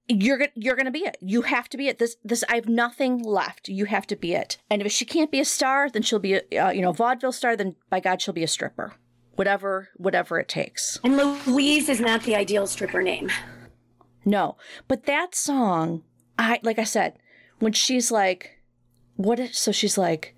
you're 0.08 0.48
you're 0.54 0.76
gonna 0.76 0.90
be 0.90 1.00
it. 1.00 1.16
You 1.20 1.42
have 1.42 1.68
to 1.70 1.76
be 1.76 1.88
it. 1.88 1.98
This 1.98 2.16
this 2.24 2.44
I 2.48 2.56
have 2.56 2.68
nothing 2.68 3.22
left. 3.22 3.68
You 3.68 3.86
have 3.86 4.06
to 4.08 4.16
be 4.16 4.34
it. 4.34 4.58
And 4.70 4.82
if 4.82 4.92
she 4.92 5.04
can't 5.04 5.30
be 5.30 5.40
a 5.40 5.44
star, 5.44 5.88
then 5.88 6.02
she'll 6.02 6.18
be 6.18 6.34
a 6.34 6.58
uh, 6.58 6.70
you 6.70 6.82
know 6.82 6.92
vaudeville 6.92 7.32
star. 7.32 7.56
Then 7.56 7.76
by 7.88 8.00
God, 8.00 8.20
she'll 8.20 8.34
be 8.34 8.42
a 8.42 8.48
stripper. 8.48 8.94
Whatever 9.36 9.88
whatever 9.96 10.38
it 10.38 10.48
takes. 10.48 10.98
And 11.04 11.16
Louise 11.16 11.88
is 11.88 12.00
not 12.00 12.24
the 12.24 12.36
ideal 12.36 12.66
stripper 12.66 13.02
name. 13.02 13.30
No, 14.24 14.56
but 14.88 15.06
that 15.06 15.34
song, 15.34 16.02
I 16.38 16.60
like 16.62 16.78
I 16.78 16.84
said, 16.84 17.18
when 17.58 17.72
she's 17.72 18.10
like, 18.10 18.58
what? 19.16 19.38
Is, 19.38 19.56
so 19.56 19.72
she's 19.72 19.96
like, 19.96 20.36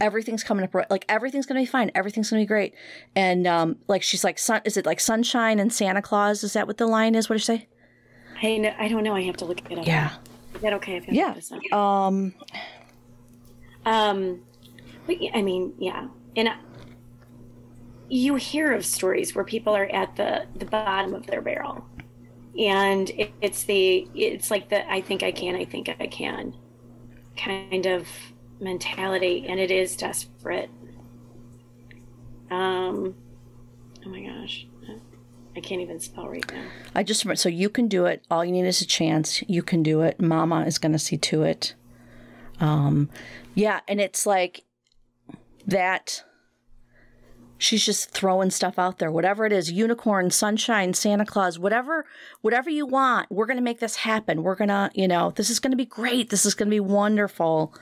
everything's 0.00 0.44
coming 0.44 0.64
up 0.64 0.74
right. 0.74 0.90
Like 0.90 1.04
everything's 1.08 1.46
gonna 1.46 1.60
be 1.60 1.66
fine. 1.66 1.90
Everything's 1.94 2.30
gonna 2.30 2.42
be 2.42 2.46
great. 2.46 2.74
And 3.14 3.46
um, 3.46 3.76
like 3.88 4.02
she's 4.02 4.24
like, 4.24 4.38
sun. 4.38 4.60
Is 4.64 4.76
it 4.76 4.86
like 4.86 5.00
sunshine 5.00 5.58
and 5.58 5.72
Santa 5.72 6.02
Claus? 6.02 6.44
Is 6.44 6.52
that 6.54 6.66
what 6.66 6.78
the 6.78 6.86
line 6.86 7.14
is? 7.14 7.28
What 7.28 7.34
do 7.34 7.40
you 7.40 7.58
say? 7.58 7.68
I 8.42 8.58
know, 8.58 8.74
I 8.78 8.88
don't 8.88 9.02
know. 9.02 9.14
I 9.14 9.22
have 9.22 9.36
to 9.38 9.44
look 9.44 9.60
it 9.70 9.78
up. 9.78 9.86
Yeah. 9.86 10.12
Is 10.54 10.60
that 10.60 10.72
okay? 10.74 10.96
If 10.96 11.08
yeah. 11.08 11.34
Um. 11.72 12.34
Um. 13.84 14.42
But 15.06 15.16
I 15.34 15.42
mean, 15.42 15.74
yeah, 15.78 16.08
and. 16.36 16.48
I, 16.48 16.56
you 18.08 18.36
hear 18.36 18.72
of 18.72 18.86
stories 18.86 19.34
where 19.34 19.44
people 19.44 19.74
are 19.74 19.86
at 19.86 20.14
the 20.16 20.46
the 20.54 20.64
bottom 20.64 21.12
of 21.12 21.26
their 21.26 21.40
barrel 21.40 21.84
and 22.58 23.10
it, 23.10 23.32
it's 23.40 23.64
the 23.64 24.08
it's 24.14 24.50
like 24.50 24.68
the 24.68 24.90
i 24.90 25.00
think 25.00 25.22
i 25.22 25.32
can 25.32 25.54
i 25.54 25.64
think 25.64 25.88
i 26.00 26.06
can 26.06 26.54
kind 27.36 27.86
of 27.86 28.06
mentality, 28.60 29.46
and 29.48 29.60
it 29.60 29.70
is 29.70 29.96
desperate. 29.96 30.70
Um, 32.50 33.14
oh 34.04 34.08
my 34.08 34.22
gosh, 34.22 34.66
I 35.56 35.60
can't 35.60 35.80
even 35.80 35.98
spell 36.00 36.28
right 36.28 36.52
now. 36.52 36.66
I 36.94 37.02
just 37.02 37.24
remember. 37.24 37.36
So 37.36 37.48
you 37.48 37.70
can 37.70 37.88
do 37.88 38.04
it. 38.06 38.24
All 38.30 38.44
you 38.44 38.52
need 38.52 38.66
is 38.66 38.82
a 38.82 38.86
chance. 38.86 39.42
You 39.48 39.62
can 39.62 39.82
do 39.82 40.02
it. 40.02 40.20
Mama 40.20 40.64
is 40.66 40.78
going 40.78 40.92
to 40.92 40.98
see 40.98 41.16
to 41.16 41.42
it. 41.42 41.74
Um, 42.60 43.08
yeah, 43.54 43.80
and 43.88 44.00
it's 44.00 44.26
like 44.26 44.64
that. 45.66 46.22
She's 47.58 47.86
just 47.86 48.10
throwing 48.10 48.50
stuff 48.50 48.78
out 48.78 48.98
there, 48.98 49.10
whatever 49.10 49.46
it 49.46 49.52
is, 49.52 49.72
unicorn, 49.72 50.30
sunshine, 50.30 50.92
Santa 50.92 51.24
Claus, 51.24 51.58
whatever, 51.58 52.04
whatever 52.42 52.68
you 52.68 52.84
want. 52.84 53.32
We're 53.32 53.46
going 53.46 53.56
to 53.56 53.62
make 53.62 53.80
this 53.80 53.96
happen. 53.96 54.42
We're 54.42 54.56
going 54.56 54.68
to, 54.68 54.90
you 54.92 55.08
know, 55.08 55.30
this 55.30 55.48
is 55.48 55.58
going 55.58 55.70
to 55.70 55.76
be 55.76 55.86
great. 55.86 56.28
This 56.28 56.44
is 56.44 56.54
going 56.54 56.68
to 56.68 56.74
be 56.74 56.80
wonderful. 56.80 57.74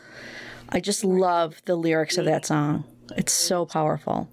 I 0.71 0.81
just 0.81 1.05
love 1.05 1.63
the 1.65 1.77
lyrics 1.77 2.19
of 2.19 2.25
that 2.25 2.47
song. 2.47 2.85
It's 3.17 3.33
so 3.33 3.67
powerful. 3.67 4.29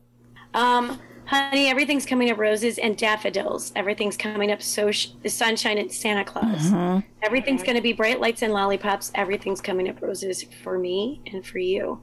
Um, 0.54 1.00
honey, 1.26 1.68
everything's 1.68 2.06
coming 2.06 2.30
up 2.30 2.38
roses 2.38 2.78
and 2.78 2.98
daffodils. 2.98 3.72
Everything's 3.76 4.18
coming 4.18 4.52
up 4.52 4.62
so 4.62 4.92
sh- 4.92 5.10
sunshine 5.28 5.78
and 5.78 5.92
Santa 5.92 6.24
Claus. 6.24 6.72
Mm-hmm. 6.72 7.08
Everything's 7.24 7.64
going 7.64 7.76
to 7.76 7.82
be 7.82 7.94
bright 7.94 8.20
lights 8.20 8.42
and 8.42 8.54
lollipops. 8.54 9.12
Everything's 9.16 9.62
coming 9.62 9.90
up 9.90 10.02
roses 10.02 10.44
for 10.64 10.78
me 10.78 11.22
and 11.32 11.46
for 11.46 11.60
you. 11.60 12.02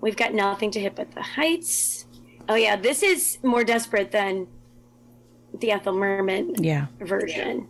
We've 0.00 0.16
got 0.16 0.34
nothing 0.34 0.70
to 0.72 0.80
hit 0.80 0.94
but 0.94 1.12
the 1.12 1.22
heights. 1.22 2.06
Oh 2.48 2.54
yeah, 2.54 2.76
this 2.76 3.02
is 3.02 3.38
more 3.42 3.64
desperate 3.64 4.10
than 4.10 4.46
the 5.60 5.72
Ethel 5.72 5.92
Merman 5.92 6.54
yeah. 6.62 6.86
version. 7.00 7.68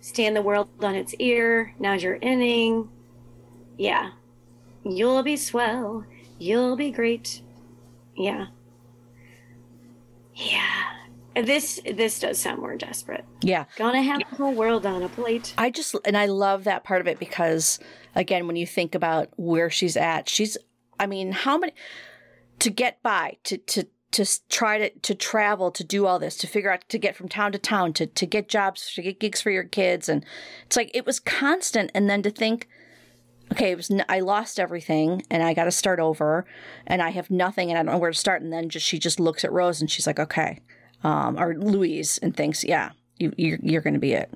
Stand 0.00 0.34
the 0.34 0.42
world 0.42 0.68
on 0.82 0.94
its 0.94 1.14
ear. 1.18 1.74
Now's 1.78 2.02
your 2.02 2.16
inning. 2.16 2.88
Yeah, 3.76 4.10
You'll 4.84 5.22
be 5.22 5.36
swell. 5.36 6.04
You'll 6.38 6.76
be 6.76 6.90
great. 6.90 7.42
Yeah. 8.16 8.46
Yeah. 10.34 10.96
This 11.34 11.80
this 11.84 12.18
does 12.18 12.38
sound 12.38 12.60
more 12.60 12.76
desperate. 12.76 13.24
Yeah. 13.42 13.66
Gonna 13.76 14.02
have 14.02 14.20
the 14.28 14.36
whole 14.36 14.54
world 14.54 14.84
on 14.84 15.02
a 15.02 15.08
plate. 15.08 15.54
I 15.56 15.70
just 15.70 15.94
and 16.04 16.16
I 16.16 16.26
love 16.26 16.64
that 16.64 16.82
part 16.84 17.00
of 17.00 17.06
it 17.06 17.18
because 17.18 17.78
again, 18.14 18.46
when 18.46 18.56
you 18.56 18.66
think 18.66 18.94
about 18.94 19.28
where 19.36 19.70
she's 19.70 19.96
at, 19.96 20.28
she's 20.28 20.56
I 20.98 21.06
mean, 21.06 21.32
how 21.32 21.56
many 21.58 21.72
to 22.58 22.70
get 22.70 23.02
by, 23.02 23.38
to 23.44 23.58
to 23.58 23.86
to 24.12 24.48
try 24.48 24.78
to 24.78 24.90
to 24.90 25.14
travel, 25.14 25.70
to 25.70 25.84
do 25.84 26.06
all 26.06 26.18
this, 26.18 26.36
to 26.38 26.46
figure 26.46 26.72
out 26.72 26.88
to 26.88 26.98
get 26.98 27.16
from 27.16 27.28
town 27.28 27.52
to 27.52 27.58
town, 27.58 27.92
to 27.94 28.06
to 28.06 28.26
get 28.26 28.48
jobs, 28.48 28.92
to 28.94 29.02
get 29.02 29.20
gigs 29.20 29.40
for 29.40 29.50
your 29.50 29.64
kids, 29.64 30.08
and 30.08 30.24
it's 30.66 30.76
like 30.76 30.90
it 30.92 31.06
was 31.06 31.20
constant. 31.20 31.90
And 31.94 32.10
then 32.10 32.22
to 32.22 32.30
think 32.30 32.68
okay, 33.52 33.72
it 33.72 33.76
was 33.76 33.90
I 34.08 34.20
lost 34.20 34.60
everything 34.60 35.22
and 35.30 35.42
I 35.42 35.54
got 35.54 35.64
to 35.64 35.70
start 35.70 36.00
over 36.00 36.44
and 36.86 37.02
I 37.02 37.10
have 37.10 37.30
nothing 37.30 37.70
and 37.70 37.78
I 37.78 37.82
don't 37.82 37.94
know 37.94 37.98
where 37.98 38.12
to 38.12 38.18
start. 38.18 38.42
And 38.42 38.52
then 38.52 38.68
just 38.68 38.86
she 38.86 38.98
just 38.98 39.20
looks 39.20 39.44
at 39.44 39.52
Rose 39.52 39.80
and 39.80 39.90
she's 39.90 40.06
like, 40.06 40.18
okay, 40.18 40.60
um, 41.02 41.38
or 41.38 41.54
Louise 41.54 42.18
and 42.18 42.36
thinks, 42.36 42.64
yeah, 42.64 42.90
you, 43.18 43.32
you're, 43.36 43.58
you're 43.62 43.82
going 43.82 43.94
to 43.94 44.00
be 44.00 44.12
it. 44.12 44.32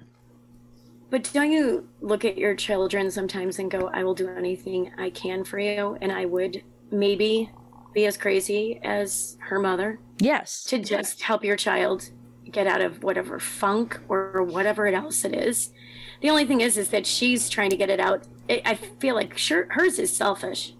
But 1.11 1.31
don't 1.33 1.53
you 1.53 1.88
look 2.00 2.24
at 2.24 2.37
your 2.37 2.57
children 2.57 3.11
sometimes 3.11 3.61
and 3.61 3.70
go, 3.70 3.88
I 3.92 4.03
will 4.03 4.14
do 4.14 4.29
anything 4.29 4.90
I 4.98 5.11
can 5.11 5.44
for 5.44 5.61
you, 5.61 5.96
and 6.00 6.11
I 6.11 6.24
would 6.24 6.64
maybe 6.90 7.50
be 7.92 8.07
as 8.07 8.16
crazy 8.16 8.81
as 8.83 9.37
her 9.38 9.61
mother? 9.61 10.00
Yes. 10.18 10.64
To 10.64 10.79
just 10.81 11.22
help 11.22 11.44
your 11.44 11.55
child 11.55 12.11
get 12.50 12.66
out 12.66 12.81
of 12.81 13.05
whatever 13.05 13.38
funk 13.38 14.00
or 14.09 14.42
whatever 14.42 14.87
else 14.88 15.24
it 15.24 15.35
is. 15.35 15.70
The 16.20 16.31
only 16.31 16.44
thing 16.44 16.61
is, 16.61 16.77
is 16.79 16.88
that 16.90 17.07
she's 17.07 17.48
trying 17.48 17.70
to 17.70 17.77
get 17.77 17.90
it 17.90 18.00
out 18.00 18.24
I 18.48 18.74
feel 18.74 19.14
like 19.14 19.38
sure 19.38 19.66
hers 19.70 19.98
is 19.98 20.14
selfish. 20.14 20.74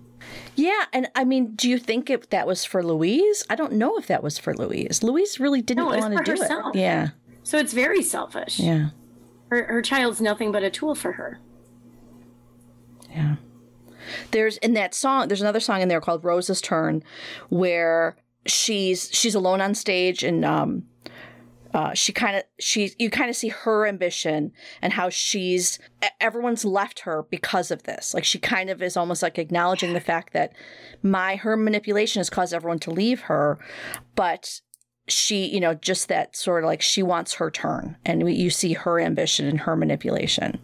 Yeah, 0.55 0.85
and 0.93 1.09
I 1.15 1.25
mean, 1.25 1.55
do 1.55 1.69
you 1.69 1.79
think 1.79 2.11
if 2.11 2.29
that 2.31 2.47
was 2.47 2.65
for 2.65 2.83
Louise? 2.83 3.45
I 3.49 3.55
don't 3.57 3.73
know 3.73 3.97
if 3.97 4.07
that 4.07 4.23
was 4.23 4.39
for 4.39 4.55
Louise. 4.55 5.03
Louise 5.03 5.41
really 5.41 5.63
didn't 5.63 5.85
no, 5.85 5.97
want 5.97 6.17
to 6.17 6.23
do 6.23 6.31
herself. 6.33 6.77
it. 6.77 6.81
Yeah. 6.81 7.11
So 7.43 7.59
it's 7.59 7.73
very 7.73 8.03
selfish. 8.03 8.61
Yeah. 8.61 8.91
Her 9.51 9.65
her 9.65 9.83
child's 9.83 10.21
nothing 10.21 10.53
but 10.53 10.63
a 10.63 10.71
tool 10.71 10.95
for 10.95 11.13
her. 11.13 11.41
Yeah. 13.11 13.37
There's 14.31 14.59
in 14.59 14.75
that 14.75 14.95
song. 14.95 15.29
There's 15.29 15.41
another 15.41 15.61
song 15.61 15.81
in 15.81 15.89
there 15.89 16.01
called 16.01 16.25
"Rose's 16.25 16.61
Turn," 16.61 17.03
where 17.49 18.17
she's 18.47 19.09
she's 19.13 19.35
alone 19.35 19.61
on 19.61 19.75
stage 19.75 20.23
and 20.23 20.45
um, 20.45 20.85
uh, 21.75 21.93
she 21.93 22.13
kind 22.13 22.37
of 22.37 22.45
she 22.61 22.93
you 23.01 23.11
kind 23.11 23.29
of 23.29 23.35
see 23.35 23.49
her 23.49 23.87
ambition 23.87 24.53
and 24.81 24.93
how 24.93 25.11
she's 25.11 25.81
everyone's 26.21 26.65
left 26.65 27.01
her 27.01 27.25
because 27.31 27.73
of 27.73 27.83
this. 27.83 28.15
Like 28.15 28.25
she 28.25 28.39
kind 28.39 28.71
of 28.71 28.81
is 28.81 28.97
almost 28.97 29.23
like 29.23 29.39
acknowledging 29.39 29.93
the 29.93 30.01
fact 30.01 30.33
that 30.35 30.53
my 31.03 31.35
her 31.35 31.57
manipulation 31.57 32.21
has 32.21 32.31
caused 32.31 32.55
everyone 32.55 32.79
to 32.81 32.93
leave 32.93 33.23
her, 33.23 33.59
but 34.15 34.61
she 35.09 35.47
you 35.47 35.59
know 35.59 35.75
just 35.75 36.09
that 36.09 36.37
sort 36.37 36.63
of 36.63 36.69
like 36.69 36.81
she 36.81 37.03
wants 37.03 37.35
her 37.35 37.51
turn 37.51 37.97
and 38.07 38.23
we, 38.23 38.33
you 38.33 38.49
see 38.49 38.73
her 38.73 39.01
ambition 39.01 39.47
and 39.47 39.61
her 39.61 39.75
manipulation. 39.75 40.61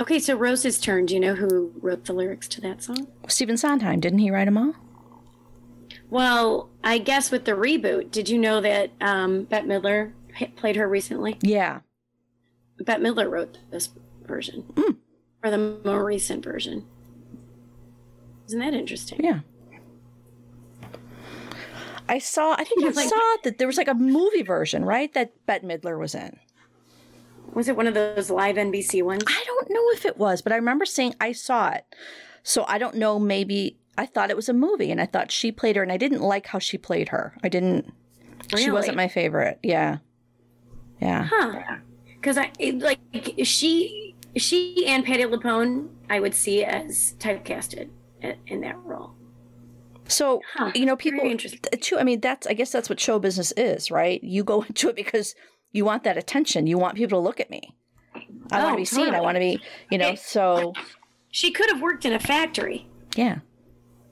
Okay, 0.00 0.18
so 0.18 0.34
Rose's 0.34 0.80
turn. 0.80 1.06
Do 1.06 1.14
you 1.14 1.20
know 1.20 1.34
who 1.36 1.72
wrote 1.80 2.06
the 2.06 2.12
lyrics 2.12 2.48
to 2.48 2.60
that 2.62 2.82
song? 2.82 3.06
Stephen 3.28 3.56
Sondheim 3.56 4.00
didn't 4.00 4.18
he 4.18 4.32
write 4.32 4.46
them 4.46 4.58
all? 4.58 4.74
Well, 6.10 6.68
I 6.82 6.98
guess 6.98 7.30
with 7.30 7.44
the 7.44 7.52
reboot, 7.52 8.10
did 8.10 8.28
you 8.28 8.38
know 8.38 8.60
that 8.60 8.90
um, 9.00 9.44
Bette 9.44 9.66
Midler 9.66 10.12
played 10.56 10.76
her 10.76 10.88
recently? 10.88 11.38
Yeah. 11.40 11.80
Bette 12.80 13.00
Midler 13.02 13.30
wrote 13.30 13.58
this 13.70 13.90
version, 14.26 14.64
Mm. 14.74 14.96
or 15.44 15.50
the 15.50 15.78
more 15.84 16.04
recent 16.04 16.42
version. 16.44 16.84
Isn't 18.48 18.58
that 18.60 18.74
interesting? 18.74 19.20
Yeah. 19.22 19.40
I 22.08 22.18
saw. 22.18 22.54
I 22.58 22.64
think 22.64 22.82
I 22.84 22.88
like- 22.90 23.08
saw 23.08 23.36
that 23.44 23.58
there 23.58 23.68
was 23.68 23.76
like 23.78 23.86
a 23.88 23.94
movie 23.94 24.42
version, 24.42 24.84
right? 24.84 25.12
That 25.14 25.32
Bette 25.46 25.64
Midler 25.66 25.98
was 25.98 26.14
in. 26.14 26.38
Was 27.54 27.68
it 27.68 27.76
one 27.76 27.86
of 27.86 27.94
those 27.94 28.30
live 28.30 28.56
NBC 28.56 29.02
ones? 29.02 29.22
I 29.26 29.42
don't 29.46 29.70
know 29.70 29.90
if 29.92 30.04
it 30.04 30.16
was, 30.16 30.42
but 30.42 30.52
I 30.52 30.56
remember 30.56 30.84
saying 30.86 31.14
I 31.20 31.32
saw 31.32 31.70
it. 31.70 31.84
So 32.42 32.64
I 32.66 32.78
don't 32.78 32.96
know. 32.96 33.18
Maybe 33.18 33.76
I 34.00 34.06
thought 34.06 34.30
it 34.30 34.36
was 34.36 34.48
a 34.48 34.52
movie, 34.54 34.90
and 34.90 35.00
I 35.00 35.06
thought 35.06 35.30
she 35.30 35.52
played 35.52 35.76
her, 35.76 35.82
and 35.82 35.92
I 35.92 35.96
didn't 35.96 36.22
like 36.22 36.46
how 36.46 36.58
she 36.58 36.78
played 36.78 37.10
her. 37.10 37.34
I 37.44 37.48
didn't. 37.48 37.92
She 38.56 38.70
wasn't 38.70 38.96
my 38.96 39.08
favorite. 39.08 39.58
Yeah. 39.62 39.98
Yeah. 41.00 41.28
Huh? 41.30 41.76
Because 42.14 42.36
I 42.38 42.50
like 42.78 42.98
she 43.44 44.14
she 44.36 44.84
and 44.86 45.04
Patti 45.04 45.24
LuPone, 45.24 45.88
I 46.08 46.20
would 46.20 46.34
see 46.34 46.64
as 46.64 47.14
typecasted 47.18 47.88
in 48.46 48.60
that 48.62 48.76
role. 48.84 49.12
So 50.08 50.40
Huh. 50.54 50.72
you 50.74 50.86
know, 50.86 50.96
people 50.96 51.36
too. 51.80 51.98
I 51.98 52.02
mean, 52.04 52.20
that's 52.20 52.46
I 52.46 52.52
guess 52.54 52.72
that's 52.72 52.88
what 52.88 52.98
show 53.00 53.18
business 53.18 53.52
is, 53.52 53.90
right? 53.90 54.22
You 54.24 54.44
go 54.44 54.62
into 54.68 54.88
it 54.88 54.96
because 54.96 55.34
you 55.72 55.84
want 55.84 56.04
that 56.04 56.16
attention. 56.16 56.66
You 56.66 56.78
want 56.78 56.96
people 56.96 57.18
to 57.20 57.24
look 57.24 57.40
at 57.40 57.50
me. 57.50 57.76
I 58.52 58.58
want 58.58 58.66
Oh, 58.66 58.70
to 58.70 58.76
be 58.76 58.84
seen. 58.84 59.14
I 59.14 59.20
want 59.20 59.36
to 59.36 59.40
be, 59.40 59.60
you 59.90 59.98
know. 59.98 60.14
So 60.16 60.72
She 61.30 61.52
could 61.52 61.70
have 61.70 61.80
worked 61.80 62.04
in 62.04 62.12
a 62.12 62.18
factory. 62.18 62.86
yeah, 63.16 63.38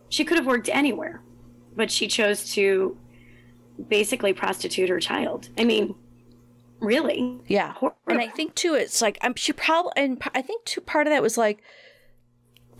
She 0.09 0.25
could 0.25 0.38
have 0.38 0.47
worked 0.47 0.68
anywhere, 0.68 1.21
but 1.77 1.90
she 1.90 2.09
chose 2.09 2.53
to 2.55 2.97
basically 3.88 4.33
prostitute 4.33 4.88
her 4.88 5.01
child. 5.01 5.49
I 5.59 5.64
mean, 5.64 5.94
really? 6.81 7.38
yeah. 7.47 7.75
And 8.07 8.21
I 8.21 8.29
think 8.29 8.55
too, 8.55 8.75
it's 8.75 9.03
like 9.03 9.18
I'm. 9.21 9.35
She 9.35 9.53
probably 9.53 9.92
and 9.97 10.23
I 10.35 10.42
think 10.42 10.64
too. 10.64 10.81
Part 10.81 11.07
of 11.07 11.12
that 11.12 11.23
was 11.23 11.37
like 11.37 11.62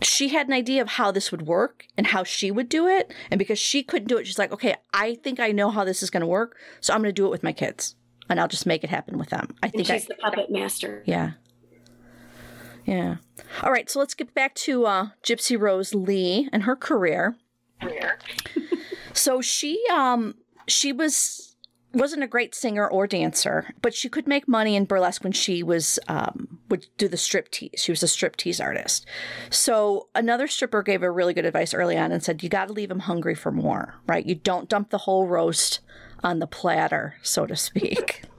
she 0.01 0.29
had 0.29 0.47
an 0.47 0.53
idea 0.53 0.81
of 0.81 0.89
how 0.89 1.11
this 1.11 1.31
would 1.31 1.43
work 1.43 1.85
and 1.97 2.07
how 2.07 2.23
she 2.23 2.51
would 2.51 2.69
do 2.69 2.87
it, 2.87 3.13
and 3.29 3.37
because 3.37 3.59
she 3.59 3.83
couldn't 3.83 4.07
do 4.07 4.17
it, 4.17 4.27
she's 4.27 4.39
like, 4.39 4.51
okay, 4.51 4.75
I 4.93 5.15
think 5.15 5.39
I 5.39 5.51
know 5.51 5.69
how 5.69 5.83
this 5.83 6.01
is 6.01 6.09
going 6.09 6.21
to 6.21 6.27
work, 6.27 6.57
so 6.79 6.93
I'm 6.93 7.01
going 7.01 7.09
to 7.09 7.13
do 7.13 7.25
it 7.25 7.31
with 7.31 7.43
my 7.43 7.53
kids, 7.53 7.95
and 8.29 8.39
I'll 8.39 8.47
just 8.47 8.65
make 8.65 8.83
it 8.83 8.89
happen 8.89 9.17
with 9.17 9.29
them. 9.29 9.55
I 9.61 9.67
And 9.67 9.73
think 9.73 9.89
I, 9.89 9.97
she's 9.97 10.07
the 10.07 10.15
puppet 10.15 10.49
master. 10.49 11.03
Yeah. 11.05 11.31
Yeah. 12.89 13.17
All 13.61 13.71
right, 13.71 13.89
so 13.89 13.99
let's 13.99 14.13
get 14.13 14.33
back 14.33 14.55
to 14.55 14.85
uh, 14.85 15.07
Gypsy 15.23 15.59
Rose 15.59 15.93
Lee 15.93 16.49
and 16.51 16.63
her 16.63 16.75
career. 16.75 17.37
So 19.13 19.41
she 19.41 19.83
um 19.91 20.35
she 20.67 20.93
was 20.93 21.55
wasn't 21.93 22.23
a 22.23 22.27
great 22.27 22.53
singer 22.53 22.87
or 22.87 23.07
dancer, 23.07 23.73
but 23.81 23.95
she 23.95 24.07
could 24.07 24.27
make 24.27 24.47
money 24.47 24.75
in 24.75 24.85
burlesque 24.85 25.23
when 25.23 25.33
she 25.33 25.61
was 25.63 25.99
um 26.07 26.59
would 26.69 26.87
do 26.97 27.07
the 27.07 27.17
strip 27.17 27.49
tease. 27.51 27.71
She 27.75 27.91
was 27.91 28.03
a 28.03 28.07
strip 28.07 28.37
tease 28.37 28.61
artist. 28.61 29.05
So 29.49 30.07
another 30.15 30.47
stripper 30.47 30.83
gave 30.83 31.01
her 31.01 31.11
really 31.11 31.33
good 31.33 31.45
advice 31.45 31.73
early 31.73 31.97
on 31.97 32.11
and 32.11 32.23
said 32.23 32.43
you 32.43 32.49
got 32.49 32.67
to 32.67 32.73
leave 32.73 32.89
them 32.89 32.99
hungry 32.99 33.35
for 33.35 33.51
more, 33.51 33.95
right? 34.07 34.25
You 34.25 34.35
don't 34.35 34.69
dump 34.69 34.89
the 34.89 34.99
whole 34.99 35.27
roast 35.27 35.79
on 36.23 36.39
the 36.39 36.47
platter, 36.47 37.15
so 37.21 37.45
to 37.45 37.55
speak. 37.55 38.23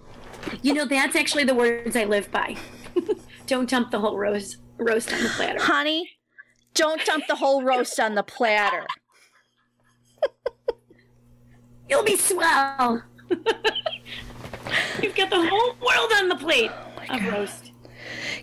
You 0.63 0.73
know, 0.73 0.87
that's 0.87 1.17
actually 1.17 1.45
the 1.45 1.55
words 1.55 1.95
I 1.95 2.05
live 2.05 2.33
by. 2.33 2.57
Don't 3.51 3.69
dump 3.69 3.91
the 3.91 3.99
whole 3.99 4.17
roast 4.17 4.59
roast 4.79 5.13
on 5.13 5.25
the 5.25 5.29
platter. 5.29 5.61
Honey, 5.61 6.09
don't 6.73 7.05
dump 7.05 7.25
the 7.27 7.35
whole 7.35 7.65
roast 7.65 7.99
on 7.99 8.15
the 8.15 8.23
platter. 8.23 8.87
You'll 11.89 12.05
be 12.05 12.17
swell. 12.17 13.03
You've 15.03 15.17
got 15.17 15.31
the 15.31 15.49
whole 15.49 15.75
world 15.85 16.13
on 16.15 16.29
the 16.29 16.37
plate 16.37 16.71
oh 17.11 17.17
of 17.17 17.27
roast. 17.27 17.73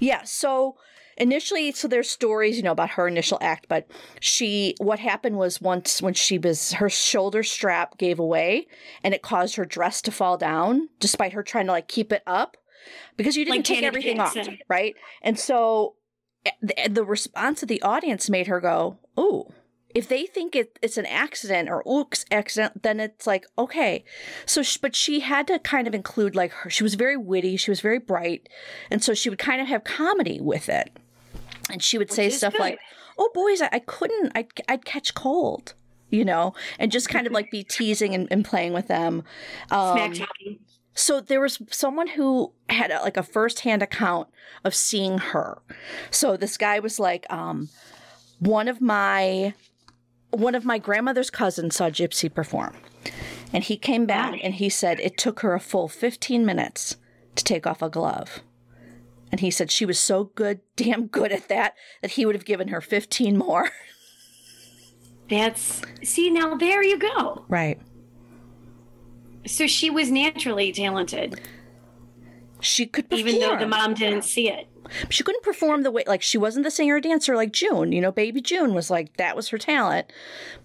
Yeah, 0.02 0.24
so 0.26 0.76
initially 1.16 1.72
so 1.72 1.88
there's 1.88 2.10
stories, 2.10 2.58
you 2.58 2.64
know, 2.64 2.74
about 2.74 2.90
her 2.90 3.08
initial 3.08 3.38
act, 3.40 3.68
but 3.70 3.90
she 4.20 4.76
what 4.80 5.00
happened 5.00 5.38
was 5.38 5.62
once 5.62 6.02
when 6.02 6.16
she 6.16 6.38
was 6.38 6.74
her 6.74 6.90
shoulder 6.90 7.44
strap 7.44 7.98
gave 7.98 8.20
away 8.20 8.68
and 9.06 9.14
it 9.14 9.22
caused 9.22 9.56
her 9.56 9.64
dress 9.64 10.02
to 10.02 10.12
fall 10.12 10.38
down 10.38 10.90
despite 11.00 11.32
her 11.32 11.44
trying 11.44 11.68
to 11.68 11.72
like 11.72 11.88
keep 11.88 12.12
it 12.12 12.24
up 12.28 12.58
because 13.16 13.36
you 13.36 13.46
didn't 13.46 13.58
Like 13.58 13.66
take 13.66 13.84
everything 13.84 14.20
off, 14.20 14.36
right? 14.68 14.96
And 15.22 15.40
so 15.40 15.96
eh, 16.46 16.52
the, 16.62 16.76
the 16.90 17.04
response 17.04 17.62
of 17.62 17.70
the 17.70 17.82
audience 17.82 18.30
made 18.30 18.48
her 18.48 18.60
go, 18.60 18.98
"Ooh, 19.20 19.52
if 19.98 20.08
they 20.08 20.28
think 20.28 20.56
it, 20.56 20.78
it's 20.84 20.98
an 20.98 21.08
accident 21.08 21.70
or 21.70 21.84
oops 21.90 22.24
accident 22.30 22.84
then 22.84 23.00
it's 23.00 23.26
like 23.26 23.46
okay 23.58 24.04
so 24.46 24.62
sh 24.62 24.78
but 24.78 24.96
she 24.96 25.22
had 25.22 25.48
to 25.48 25.58
kind 25.60 25.88
of 25.88 25.96
include 25.96 26.36
like 26.36 26.52
her 26.52 26.70
she 26.70 26.84
was 26.84 26.94
very 26.94 27.18
witty 27.18 27.58
she 27.58 27.72
was 27.72 27.82
very 27.82 27.98
bright 27.98 28.48
and 28.92 29.04
so 29.04 29.16
she 29.16 29.30
would 29.30 29.40
kind 29.40 29.60
of 29.60 29.68
have 29.68 29.84
comedy 29.84 30.40
with 30.40 30.70
it 30.70 30.96
and 31.72 31.82
she 31.84 31.98
would 31.98 32.12
say 32.12 32.30
stuff 32.30 32.54
good. 32.54 32.62
like 32.62 32.80
oh 33.18 33.30
boys 33.34 33.60
I, 33.60 33.70
I 33.72 33.80
couldn't 33.80 34.32
I'd, 34.36 34.48
I'd 34.68 34.86
catch 34.86 35.16
cold 35.16 35.74
you 36.10 36.24
know 36.24 36.54
and 36.78 36.92
just 36.92 37.10
kind 37.10 37.26
of 37.26 37.34
like 37.34 37.50
be 37.50 37.64
teasing 37.64 38.14
and, 38.14 38.28
and 38.30 38.46
playing 38.46 38.74
with 38.74 38.88
them 38.88 39.24
um, 39.72 39.98
Smack 39.98 40.14
talking. 40.14 40.60
So 40.98 41.22
there 41.22 41.40
was 41.40 41.60
someone 41.70 42.08
who 42.08 42.54
had 42.70 42.90
a, 42.90 43.00
like 43.02 43.18
a 43.18 43.24
firsthand 43.24 43.84
account 43.84 44.28
of 44.64 44.74
seeing 44.74 45.20
her. 45.20 45.62
So 46.10 46.36
this 46.36 46.58
guy 46.58 46.80
was 46.80 47.00
like, 47.00 47.32
um, 47.32 47.70
one 48.40 48.68
of 48.68 48.82
my 48.82 49.54
one 50.32 50.56
of 50.56 50.66
my 50.66 50.78
grandmother's 50.78 51.30
cousins 51.30 51.76
saw 51.76 51.90
Gypsy 51.90 52.34
perform, 52.34 52.76
and 53.54 53.64
he 53.64 53.78
came 53.78 54.06
back 54.06 54.40
and 54.44 54.56
he 54.56 54.70
said 54.70 55.00
it 55.00 55.18
took 55.18 55.42
her 55.42 55.54
a 55.54 55.60
full 55.60 55.88
fifteen 55.88 56.46
minutes 56.46 56.98
to 57.36 57.44
take 57.44 57.68
off 57.68 57.82
a 57.82 57.90
glove. 57.90 58.42
And 59.32 59.40
he 59.40 59.52
said 59.52 59.70
she 59.70 59.86
was 59.86 60.00
so 60.00 60.26
good, 60.36 60.62
damn 60.76 61.08
good 61.08 61.32
at 61.32 61.48
that, 61.48 61.76
that 62.02 62.12
he 62.12 62.26
would 62.26 62.36
have 62.36 62.46
given 62.46 62.70
her 62.70 62.82
15 62.82 63.38
more. 63.38 63.70
That's 65.30 65.82
see 66.04 66.30
now 66.30 66.56
there 66.56 66.82
you 66.82 66.98
go. 66.98 67.46
Right. 67.50 67.82
So 69.48 69.66
she 69.68 69.90
was 69.90 70.12
naturally 70.12 70.72
talented, 70.72 71.40
She 72.60 72.86
could 72.86 73.10
perform. 73.10 73.28
even 73.28 73.40
though 73.42 73.58
the 73.58 73.68
mom 73.68 73.94
didn't 73.94 74.24
see 74.24 74.50
it. 74.50 74.68
She 75.10 75.24
couldn't 75.24 75.44
perform 75.44 75.84
the 75.84 75.92
way 75.92 76.04
like 76.08 76.22
she 76.22 76.38
wasn't 76.38 76.64
the 76.64 76.72
singer 76.72 76.96
or 76.96 77.02
dancer 77.02 77.36
like 77.36 77.52
June. 77.52 77.92
You 77.92 78.02
know, 78.02 78.12
baby 78.12 78.42
June 78.42 78.74
was 78.74 78.90
like 78.90 79.18
that 79.18 79.36
was 79.36 79.50
her 79.50 79.58
talent. 79.58 80.12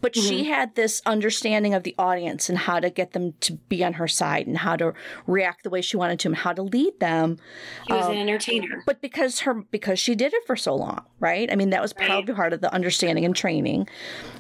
But 0.00 0.14
she 0.16 0.42
mm-hmm. 0.42 0.52
had 0.52 0.74
this 0.74 1.02
understanding 1.06 1.74
of 1.74 1.82
the 1.82 1.94
audience 1.98 2.48
and 2.48 2.58
how 2.58 2.80
to 2.80 2.90
get 2.90 3.12
them 3.12 3.34
to 3.40 3.52
be 3.52 3.84
on 3.84 3.94
her 3.94 4.08
side 4.08 4.46
and 4.46 4.58
how 4.58 4.76
to 4.76 4.94
react 5.26 5.62
the 5.64 5.70
way 5.70 5.80
she 5.80 5.96
wanted 5.96 6.18
to 6.20 6.28
and 6.28 6.36
how 6.36 6.52
to 6.52 6.62
lead 6.62 6.98
them. 7.00 7.38
She 7.86 7.92
was 7.92 8.06
an 8.06 8.12
um, 8.12 8.18
entertainer. 8.18 8.82
But 8.86 9.00
because 9.00 9.40
her 9.40 9.54
because 9.54 9.98
she 9.98 10.14
did 10.14 10.32
it 10.34 10.44
for 10.46 10.56
so 10.56 10.74
long, 10.74 11.04
right? 11.20 11.50
I 11.50 11.56
mean, 11.56 11.70
that 11.70 11.82
was 11.82 11.92
probably 11.92 12.34
part 12.34 12.52
of 12.52 12.60
the 12.60 12.72
understanding 12.72 13.24
and 13.24 13.34
training. 13.34 13.88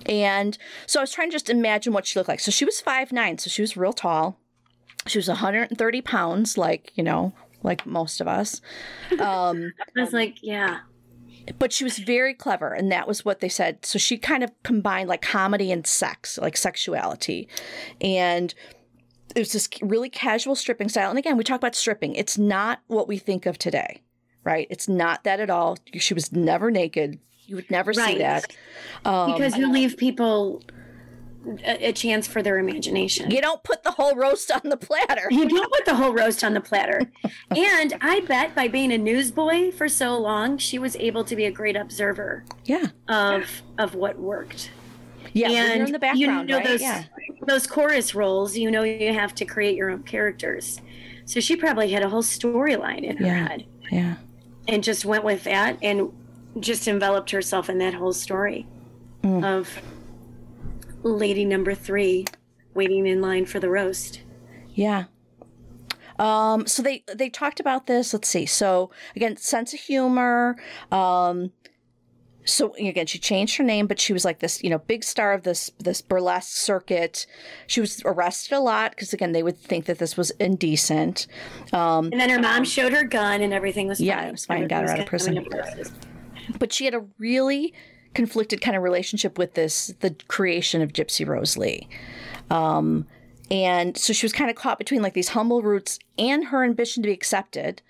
And 0.06 0.56
so 0.86 1.00
I 1.00 1.02
was 1.02 1.12
trying 1.12 1.30
to 1.30 1.32
just 1.32 1.50
imagine 1.50 1.92
what 1.92 2.06
she 2.06 2.18
looked 2.18 2.28
like. 2.28 2.40
So 2.40 2.50
she 2.50 2.64
was 2.64 2.80
five 2.80 3.12
nine, 3.12 3.38
so 3.38 3.50
she 3.50 3.62
was 3.62 3.76
real 3.76 3.92
tall. 3.92 4.38
She 5.06 5.18
was 5.18 5.28
130 5.28 6.00
pounds, 6.02 6.56
like, 6.56 6.92
you 6.94 7.02
know, 7.02 7.32
like 7.62 7.86
most 7.86 8.20
of 8.20 8.28
us. 8.28 8.60
Um, 9.18 9.72
I 9.96 10.00
was 10.00 10.12
like, 10.12 10.38
yeah. 10.42 10.80
but 11.58 11.72
she 11.72 11.84
was 11.84 11.98
very 11.98 12.34
clever 12.34 12.72
and 12.72 12.90
that 12.92 13.08
was 13.08 13.24
what 13.24 13.40
they 13.40 13.48
said. 13.48 13.84
So 13.84 13.98
she 13.98 14.18
kind 14.18 14.42
of 14.42 14.50
combined 14.62 15.08
like 15.08 15.22
comedy 15.22 15.72
and 15.72 15.86
sex 15.86 16.38
like 16.38 16.56
sexuality. 16.56 17.48
And 18.00 18.54
it 19.34 19.40
was 19.40 19.52
this 19.52 19.68
really 19.80 20.10
casual 20.10 20.54
stripping 20.54 20.88
style. 20.88 21.10
And 21.10 21.18
again 21.18 21.36
we 21.36 21.44
talk 21.44 21.58
about 21.58 21.74
stripping. 21.74 22.14
It's 22.14 22.38
not 22.38 22.80
what 22.86 23.08
we 23.08 23.18
think 23.18 23.46
of 23.46 23.58
today 23.58 24.02
right? 24.44 24.66
It's 24.70 24.88
not 24.88 25.24
that 25.24 25.40
at 25.40 25.50
all. 25.50 25.76
She 25.94 26.14
was 26.14 26.32
never 26.32 26.70
naked. 26.70 27.18
You 27.46 27.56
would 27.56 27.70
never 27.70 27.92
see 27.92 28.18
that. 28.18 28.54
Um, 29.04 29.32
Because 29.32 29.56
you 29.56 29.70
leave 29.70 29.96
people 29.96 30.62
a, 31.64 31.88
a 31.88 31.92
chance 31.92 32.26
for 32.26 32.42
their 32.42 32.58
imagination. 32.58 33.30
You 33.30 33.40
don't 33.40 33.62
put 33.64 33.82
the 33.82 33.90
whole 33.92 34.14
roast 34.14 34.50
on 34.50 34.60
the 34.70 34.76
platter. 34.76 35.28
You 35.30 35.48
don't 35.48 35.72
put 35.72 35.84
the 35.84 35.94
whole 35.94 36.12
roast 36.12 36.44
on 36.44 36.54
the 36.54 36.60
platter. 36.60 37.10
and 37.50 37.94
I 38.00 38.20
bet 38.20 38.54
by 38.54 38.68
being 38.68 38.92
a 38.92 38.98
newsboy 38.98 39.72
for 39.72 39.88
so 39.88 40.16
long, 40.18 40.58
she 40.58 40.78
was 40.78 40.96
able 40.96 41.24
to 41.24 41.36
be 41.36 41.44
a 41.46 41.50
great 41.50 41.76
observer 41.76 42.44
Yeah. 42.64 42.86
of 43.08 43.62
of 43.78 43.94
what 43.94 44.18
worked. 44.18 44.70
Yeah. 45.32 45.50
and 45.50 45.76
you're 45.78 45.86
in 45.86 45.92
the 45.92 45.98
background, 45.98 46.20
you 46.20 46.26
know 46.26 46.58
right? 46.58 46.66
those 46.66 46.82
yeah. 46.82 47.04
those 47.46 47.66
chorus 47.66 48.14
roles, 48.14 48.56
you 48.56 48.70
know 48.70 48.82
you 48.82 49.12
have 49.12 49.34
to 49.36 49.44
create 49.44 49.76
your 49.76 49.90
own 49.90 50.02
characters. 50.02 50.80
So 51.24 51.40
she 51.40 51.56
probably 51.56 51.90
had 51.90 52.02
a 52.02 52.08
whole 52.08 52.22
storyline 52.22 53.02
in 53.04 53.16
her 53.18 53.26
Yeah. 53.26 53.48
head 53.48 53.66
Yeah. 53.90 54.14
and 54.68 54.82
just 54.84 55.04
went 55.04 55.24
with 55.24 55.44
that 55.44 55.78
and 55.82 56.12
just 56.60 56.86
enveloped 56.86 57.30
herself 57.30 57.70
in 57.70 57.78
that 57.78 57.94
whole 57.94 58.12
story 58.12 58.66
Mm. 59.22 59.44
of 59.44 59.70
lady 61.02 61.44
number 61.44 61.74
3 61.74 62.26
waiting 62.74 63.06
in 63.06 63.20
line 63.20 63.44
for 63.46 63.60
the 63.60 63.68
roast. 63.68 64.22
Yeah. 64.74 65.04
Um, 66.18 66.66
so 66.66 66.82
they 66.82 67.04
they 67.12 67.28
talked 67.28 67.58
about 67.60 67.86
this. 67.86 68.12
Let's 68.12 68.28
see. 68.28 68.46
So 68.46 68.90
again, 69.16 69.36
sense 69.36 69.74
of 69.74 69.80
humor. 69.80 70.56
Um, 70.90 71.52
so 72.44 72.74
again, 72.74 73.06
she 73.06 73.18
changed 73.18 73.56
her 73.56 73.64
name, 73.64 73.86
but 73.86 74.00
she 74.00 74.12
was 74.12 74.24
like 74.24 74.40
this, 74.40 74.62
you 74.62 74.70
know, 74.70 74.78
big 74.78 75.04
star 75.04 75.32
of 75.32 75.42
this 75.42 75.70
this 75.78 76.00
burlesque 76.00 76.56
circuit. 76.56 77.26
She 77.66 77.80
was 77.80 78.02
arrested 78.04 78.54
a 78.54 78.60
lot 78.60 78.90
because 78.92 79.12
again, 79.12 79.32
they 79.32 79.42
would 79.42 79.58
think 79.58 79.86
that 79.86 79.98
this 79.98 80.16
was 80.16 80.30
indecent. 80.32 81.26
Um, 81.72 82.06
And 82.12 82.20
then 82.20 82.30
her 82.30 82.40
mom 82.40 82.64
showed 82.64 82.92
her 82.92 83.04
gun 83.04 83.42
and 83.42 83.52
everything 83.52 83.88
was 83.88 83.98
fine. 83.98 84.06
Yeah, 84.08 84.26
it 84.26 84.32
was 84.32 84.44
fine, 84.44 84.68
got 84.68 84.84
her 84.84 84.90
out 84.90 85.00
of 85.00 85.06
prison. 85.06 85.38
Everything 85.38 85.58
was 85.58 85.88
coming 85.90 86.52
up. 86.52 86.58
but 86.58 86.72
she 86.72 86.84
had 86.84 86.94
a 86.94 87.04
really 87.18 87.72
conflicted 88.14 88.60
kind 88.60 88.76
of 88.76 88.82
relationship 88.82 89.38
with 89.38 89.54
this 89.54 89.94
the 90.00 90.14
creation 90.28 90.82
of 90.82 90.92
gypsy 90.92 91.26
rose 91.26 91.56
lee. 91.56 91.88
Um, 92.50 93.06
and 93.50 93.96
so 93.96 94.12
she 94.12 94.24
was 94.24 94.32
kind 94.32 94.50
of 94.50 94.56
caught 94.56 94.78
between 94.78 95.02
like 95.02 95.14
these 95.14 95.30
humble 95.30 95.62
roots 95.62 95.98
and 96.18 96.46
her 96.46 96.64
ambition 96.64 97.02
to 97.02 97.08
be 97.08 97.12
accepted 97.12 97.82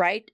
right? 0.00 0.30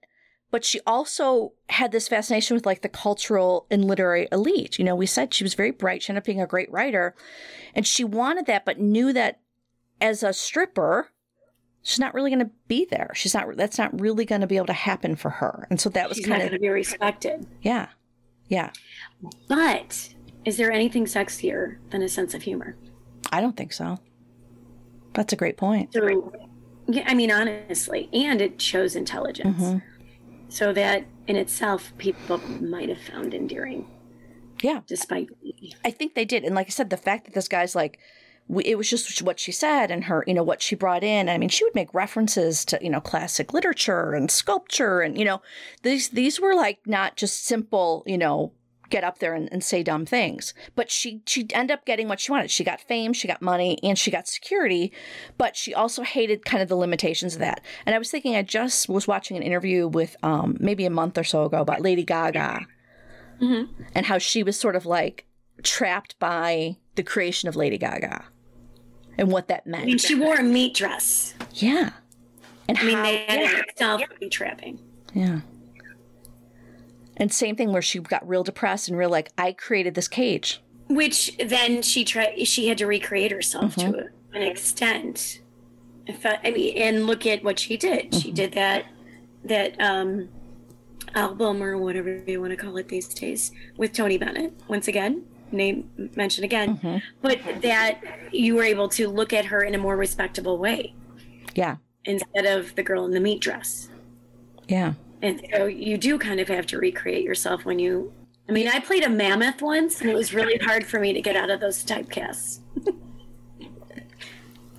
But 0.52 0.64
she 0.64 0.80
also 0.86 1.52
had 1.68 1.90
this 1.90 2.06
fascination 2.06 2.54
with 2.54 2.64
like 2.64 2.82
the 2.82 2.88
cultural 2.88 3.66
and 3.68 3.84
literary 3.84 4.28
elite. 4.30 4.78
You 4.78 4.84
know 4.84 4.94
we 4.94 5.06
said 5.06 5.34
she 5.34 5.44
was 5.44 5.54
very 5.54 5.72
bright. 5.72 6.02
She 6.02 6.10
ended 6.10 6.22
up 6.22 6.26
being 6.26 6.40
a 6.40 6.46
great 6.46 6.70
writer. 6.70 7.14
And 7.74 7.86
she 7.86 8.04
wanted 8.04 8.46
that 8.46 8.64
but 8.64 8.80
knew 8.80 9.12
that 9.12 9.40
as 10.00 10.22
a 10.22 10.32
stripper 10.32 11.10
she's 11.82 11.98
not 12.00 12.14
really 12.14 12.30
going 12.30 12.44
to 12.44 12.50
be 12.68 12.84
there. 12.84 13.10
She's 13.14 13.34
not 13.34 13.56
that's 13.56 13.78
not 13.78 14.00
really 14.00 14.24
going 14.24 14.40
to 14.40 14.46
be 14.46 14.56
able 14.56 14.66
to 14.66 14.72
happen 14.72 15.16
for 15.16 15.30
her. 15.30 15.66
And 15.68 15.80
so 15.80 15.90
that 15.90 16.08
was 16.08 16.20
kind 16.20 16.38
going 16.38 16.48
to 16.50 16.54
of 16.54 16.60
be 16.60 16.68
respected. 16.68 17.46
yeah 17.62 17.88
yeah 18.48 18.70
But 19.48 20.14
is 20.44 20.56
there 20.56 20.70
anything 20.70 21.04
sexier 21.04 21.78
than 21.90 22.02
a 22.02 22.08
sense 22.08 22.32
of 22.34 22.42
humor? 22.42 22.76
I 23.32 23.40
don't 23.40 23.56
think 23.56 23.72
so. 23.72 23.98
That's 25.12 25.32
a 25.32 25.36
great 25.36 25.56
point. 25.56 25.92
So, 25.92 26.32
yeah, 26.86 27.04
I 27.06 27.14
mean, 27.14 27.32
honestly, 27.32 28.08
and 28.12 28.40
it 28.40 28.62
shows 28.62 28.94
intelligence. 28.94 29.60
Mm-hmm. 29.60 29.78
So 30.48 30.72
that 30.72 31.04
in 31.26 31.34
itself, 31.36 31.92
people 31.98 32.38
might 32.60 32.88
have 32.88 33.00
found 33.00 33.34
endearing, 33.34 33.88
Yeah, 34.62 34.82
despite. 34.86 35.28
I 35.84 35.90
think 35.90 36.14
they 36.14 36.24
did. 36.24 36.44
And 36.44 36.54
like 36.54 36.68
I 36.68 36.70
said, 36.70 36.90
the 36.90 36.96
fact 36.96 37.24
that 37.24 37.34
this 37.34 37.48
guy's 37.48 37.74
like, 37.74 37.98
it 38.48 38.78
was 38.78 38.88
just 38.88 39.22
what 39.22 39.40
she 39.40 39.50
said 39.50 39.90
and 39.90 40.04
her, 40.04 40.22
you 40.26 40.34
know, 40.34 40.42
what 40.42 40.62
she 40.62 40.76
brought 40.76 41.02
in. 41.02 41.28
I 41.28 41.36
mean, 41.36 41.48
she 41.48 41.64
would 41.64 41.74
make 41.74 41.92
references 41.92 42.64
to, 42.66 42.78
you 42.80 42.90
know, 42.90 43.00
classic 43.00 43.52
literature 43.52 44.12
and 44.12 44.30
sculpture. 44.30 45.00
And, 45.00 45.18
you 45.18 45.24
know, 45.24 45.42
these, 45.82 46.10
these 46.10 46.40
were 46.40 46.54
like 46.54 46.78
not 46.86 47.16
just 47.16 47.44
simple, 47.44 48.04
you 48.06 48.16
know, 48.16 48.52
get 48.88 49.02
up 49.02 49.18
there 49.18 49.34
and, 49.34 49.48
and 49.50 49.64
say 49.64 49.82
dumb 49.82 50.06
things. 50.06 50.54
But 50.76 50.92
she, 50.92 51.22
she 51.26 51.48
ended 51.52 51.74
up 51.74 51.84
getting 51.86 52.06
what 52.06 52.20
she 52.20 52.30
wanted. 52.30 52.52
She 52.52 52.62
got 52.62 52.80
fame, 52.80 53.12
she 53.12 53.26
got 53.26 53.42
money, 53.42 53.80
and 53.82 53.98
she 53.98 54.12
got 54.12 54.28
security. 54.28 54.92
But 55.36 55.56
she 55.56 55.74
also 55.74 56.04
hated 56.04 56.44
kind 56.44 56.62
of 56.62 56.68
the 56.68 56.76
limitations 56.76 57.34
of 57.34 57.40
that. 57.40 57.62
And 57.84 57.96
I 57.96 57.98
was 57.98 58.12
thinking, 58.12 58.36
I 58.36 58.42
just 58.42 58.88
was 58.88 59.08
watching 59.08 59.36
an 59.36 59.42
interview 59.42 59.88
with 59.88 60.16
um, 60.22 60.56
maybe 60.60 60.86
a 60.86 60.90
month 60.90 61.18
or 61.18 61.24
so 61.24 61.44
ago 61.46 61.60
about 61.60 61.80
Lady 61.80 62.04
Gaga 62.04 62.60
and 63.94 64.06
how 64.06 64.18
she 64.18 64.44
was 64.44 64.56
sort 64.56 64.76
of 64.76 64.86
like 64.86 65.26
trapped 65.64 66.16
by 66.20 66.76
the 66.94 67.02
creation 67.02 67.48
of 67.48 67.56
Lady 67.56 67.76
Gaga 67.76 68.24
and 69.18 69.30
what 69.30 69.48
that 69.48 69.66
meant. 69.66 69.82
I 69.82 69.86
mean, 69.86 69.98
she 69.98 70.14
wore 70.14 70.36
a 70.36 70.42
meat 70.42 70.74
dress. 70.74 71.34
yeah. 71.54 71.90
And 72.68 72.76
I 72.78 72.82
mean, 72.82 72.96
how, 72.96 73.04
that 73.04 73.26
yeah. 73.28 73.60
itself 73.68 74.02
would 74.08 74.18
be 74.20 74.28
trapping. 74.28 74.78
yeah. 75.14 75.40
And 77.16 77.32
same 77.32 77.56
thing 77.56 77.72
where 77.72 77.80
she 77.82 77.98
got 78.00 78.26
real 78.28 78.42
depressed 78.44 78.88
and 78.88 78.98
real 78.98 79.08
like, 79.08 79.30
I 79.38 79.52
created 79.52 79.94
this 79.94 80.08
cage. 80.08 80.60
Which 80.88 81.36
then 81.38 81.80
she 81.82 82.04
tried. 82.04 82.46
She 82.46 82.68
had 82.68 82.78
to 82.78 82.86
recreate 82.86 83.32
herself 83.32 83.74
Mm-hmm. 83.76 83.92
to 83.92 84.08
an 84.34 84.42
extent. 84.42 85.40
I, 86.08 86.38
I 86.44 86.50
mean, 86.50 86.76
and 86.76 87.06
look 87.06 87.26
at 87.26 87.42
what 87.42 87.58
she 87.58 87.76
did. 87.76 88.14
She 88.14 88.28
Mm-hmm. 88.28 88.34
did 88.34 88.52
that 88.52 88.84
that 89.44 89.80
um, 89.80 90.28
album 91.14 91.62
or 91.62 91.78
whatever 91.78 92.22
you 92.26 92.40
want 92.40 92.50
to 92.50 92.56
call 92.56 92.76
it 92.76 92.88
these 92.88 93.08
days 93.08 93.50
with 93.76 93.92
Tony 93.92 94.18
Bennett. 94.18 94.52
Once 94.68 94.86
again, 94.88 95.24
name 95.52 95.90
mentioned 96.16 96.44
again, 96.44 96.76
Mm-hmm. 96.78 96.96
but 97.22 97.38
that 97.62 98.00
you 98.32 98.54
were 98.56 98.64
able 98.64 98.88
to 98.90 99.08
look 99.08 99.32
at 99.32 99.44
her 99.46 99.62
in 99.62 99.74
a 99.74 99.78
more 99.78 99.96
respectable 99.96 100.58
way 100.58 100.94
Yeah. 101.54 101.76
instead 102.04 102.46
of 102.46 102.74
the 102.74 102.82
girl 102.82 103.04
in 103.04 103.12
the 103.12 103.20
meat 103.20 103.40
dress. 103.40 103.88
Yeah. 104.68 104.94
And 105.22 105.40
so 105.54 105.66
you 105.66 105.96
do 105.96 106.18
kind 106.18 106.40
of 106.40 106.48
have 106.48 106.66
to 106.66 106.78
recreate 106.78 107.24
yourself 107.24 107.64
when 107.64 107.78
you. 107.78 108.12
I 108.48 108.52
mean, 108.52 108.68
I 108.68 108.78
played 108.80 109.02
a 109.04 109.08
mammoth 109.08 109.60
once, 109.62 110.00
and 110.00 110.10
it 110.10 110.14
was 110.14 110.32
really 110.34 110.58
hard 110.58 110.86
for 110.86 111.00
me 111.00 111.12
to 111.12 111.20
get 111.22 111.36
out 111.36 111.50
of 111.50 111.58
those 111.60 111.82
typecasts. 111.82 112.60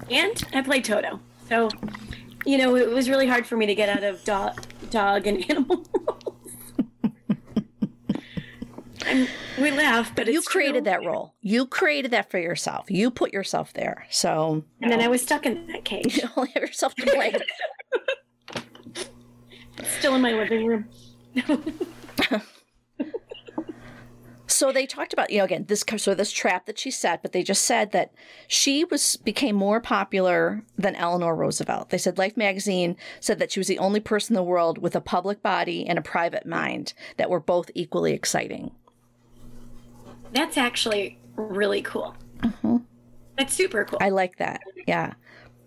and 0.09 0.43
I 0.53 0.61
played 0.61 0.85
Toto, 0.85 1.19
so 1.49 1.69
you 2.45 2.57
know 2.57 2.75
it 2.75 2.89
was 2.89 3.09
really 3.09 3.27
hard 3.27 3.45
for 3.45 3.57
me 3.57 3.65
to 3.65 3.75
get 3.75 3.89
out 3.89 4.03
of 4.03 4.23
dog, 4.23 4.61
dog 4.89 5.27
and 5.27 5.43
animal. 5.49 5.85
I'm, 9.07 9.27
we 9.61 9.71
laugh, 9.71 10.13
but 10.15 10.27
You 10.27 10.41
created 10.41 10.83
true. 10.85 10.91
that 10.91 11.05
role. 11.05 11.33
You 11.41 11.65
created 11.65 12.11
that 12.11 12.29
for 12.29 12.39
yourself. 12.39 12.89
You 12.91 13.09
put 13.11 13.33
yourself 13.33 13.73
there. 13.73 14.05
So 14.09 14.63
and 14.81 14.91
then 14.91 15.01
I 15.01 15.07
was 15.07 15.21
stuck 15.21 15.45
in 15.45 15.67
that 15.67 15.85
cage, 15.85 16.17
you 16.17 16.29
only 16.37 16.51
have 16.51 16.63
yourself 16.63 16.95
to 16.95 17.05
blame. 17.05 17.37
still 19.99 20.15
in 20.15 20.21
my 20.21 20.33
living 20.33 20.65
room. 20.65 20.85
So 24.49 24.71
they 24.71 24.87
talked 24.87 25.13
about, 25.13 25.29
you 25.29 25.37
know, 25.37 25.43
again, 25.43 25.65
this 25.67 25.83
so 25.97 26.15
this 26.15 26.31
trap 26.31 26.65
that 26.65 26.79
she 26.79 26.89
set, 26.89 27.21
but 27.21 27.31
they 27.31 27.43
just 27.43 27.63
said 27.63 27.91
that 27.91 28.11
she 28.47 28.85
was 28.85 29.17
became 29.17 29.55
more 29.55 29.79
popular 29.79 30.63
than 30.77 30.95
Eleanor 30.95 31.35
Roosevelt. 31.35 31.89
They 31.91 31.99
said 31.99 32.17
Life 32.17 32.35
magazine 32.37 32.95
said 33.19 33.37
that 33.37 33.51
she 33.51 33.59
was 33.59 33.67
the 33.67 33.77
only 33.77 33.99
person 33.99 34.33
in 34.33 34.37
the 34.37 34.43
world 34.43 34.79
with 34.79 34.95
a 34.95 35.01
public 35.01 35.43
body 35.43 35.85
and 35.85 35.99
a 35.99 36.01
private 36.01 36.47
mind 36.47 36.93
that 37.17 37.29
were 37.29 37.39
both 37.41 37.69
equally 37.75 38.13
exciting. 38.13 38.71
That's 40.33 40.57
actually 40.57 41.19
really 41.35 41.81
cool. 41.81 42.15
Mm-hmm. 42.39 42.77
That's 43.37 43.53
super 43.53 43.85
cool. 43.85 43.99
I 44.01 44.09
like 44.09 44.37
that. 44.37 44.61
Yeah. 44.87 45.13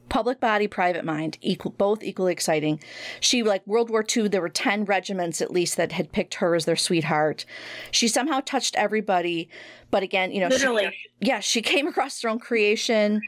Public 0.08 0.40
body, 0.40 0.66
private 0.66 1.04
mind, 1.04 1.38
equal, 1.40 1.70
both 1.70 2.02
equally 2.02 2.32
exciting. 2.32 2.80
She, 3.20 3.44
like 3.44 3.64
World 3.64 3.90
War 3.90 4.04
II, 4.04 4.26
there 4.26 4.40
were 4.40 4.48
10 4.48 4.84
regiments 4.86 5.40
at 5.40 5.52
least 5.52 5.76
that 5.76 5.92
had 5.92 6.10
picked 6.10 6.34
her 6.34 6.56
as 6.56 6.64
their 6.64 6.74
sweetheart. 6.74 7.44
She 7.92 8.08
somehow 8.08 8.40
touched 8.40 8.74
everybody. 8.74 9.48
But 9.92 10.02
again, 10.02 10.32
you 10.32 10.40
know, 10.40 10.48
she- 10.48 10.56
Literally. 10.66 10.96
yeah, 11.20 11.38
she 11.38 11.62
came 11.62 11.86
across 11.86 12.20
her 12.22 12.28
own 12.28 12.40
creation, 12.40 13.20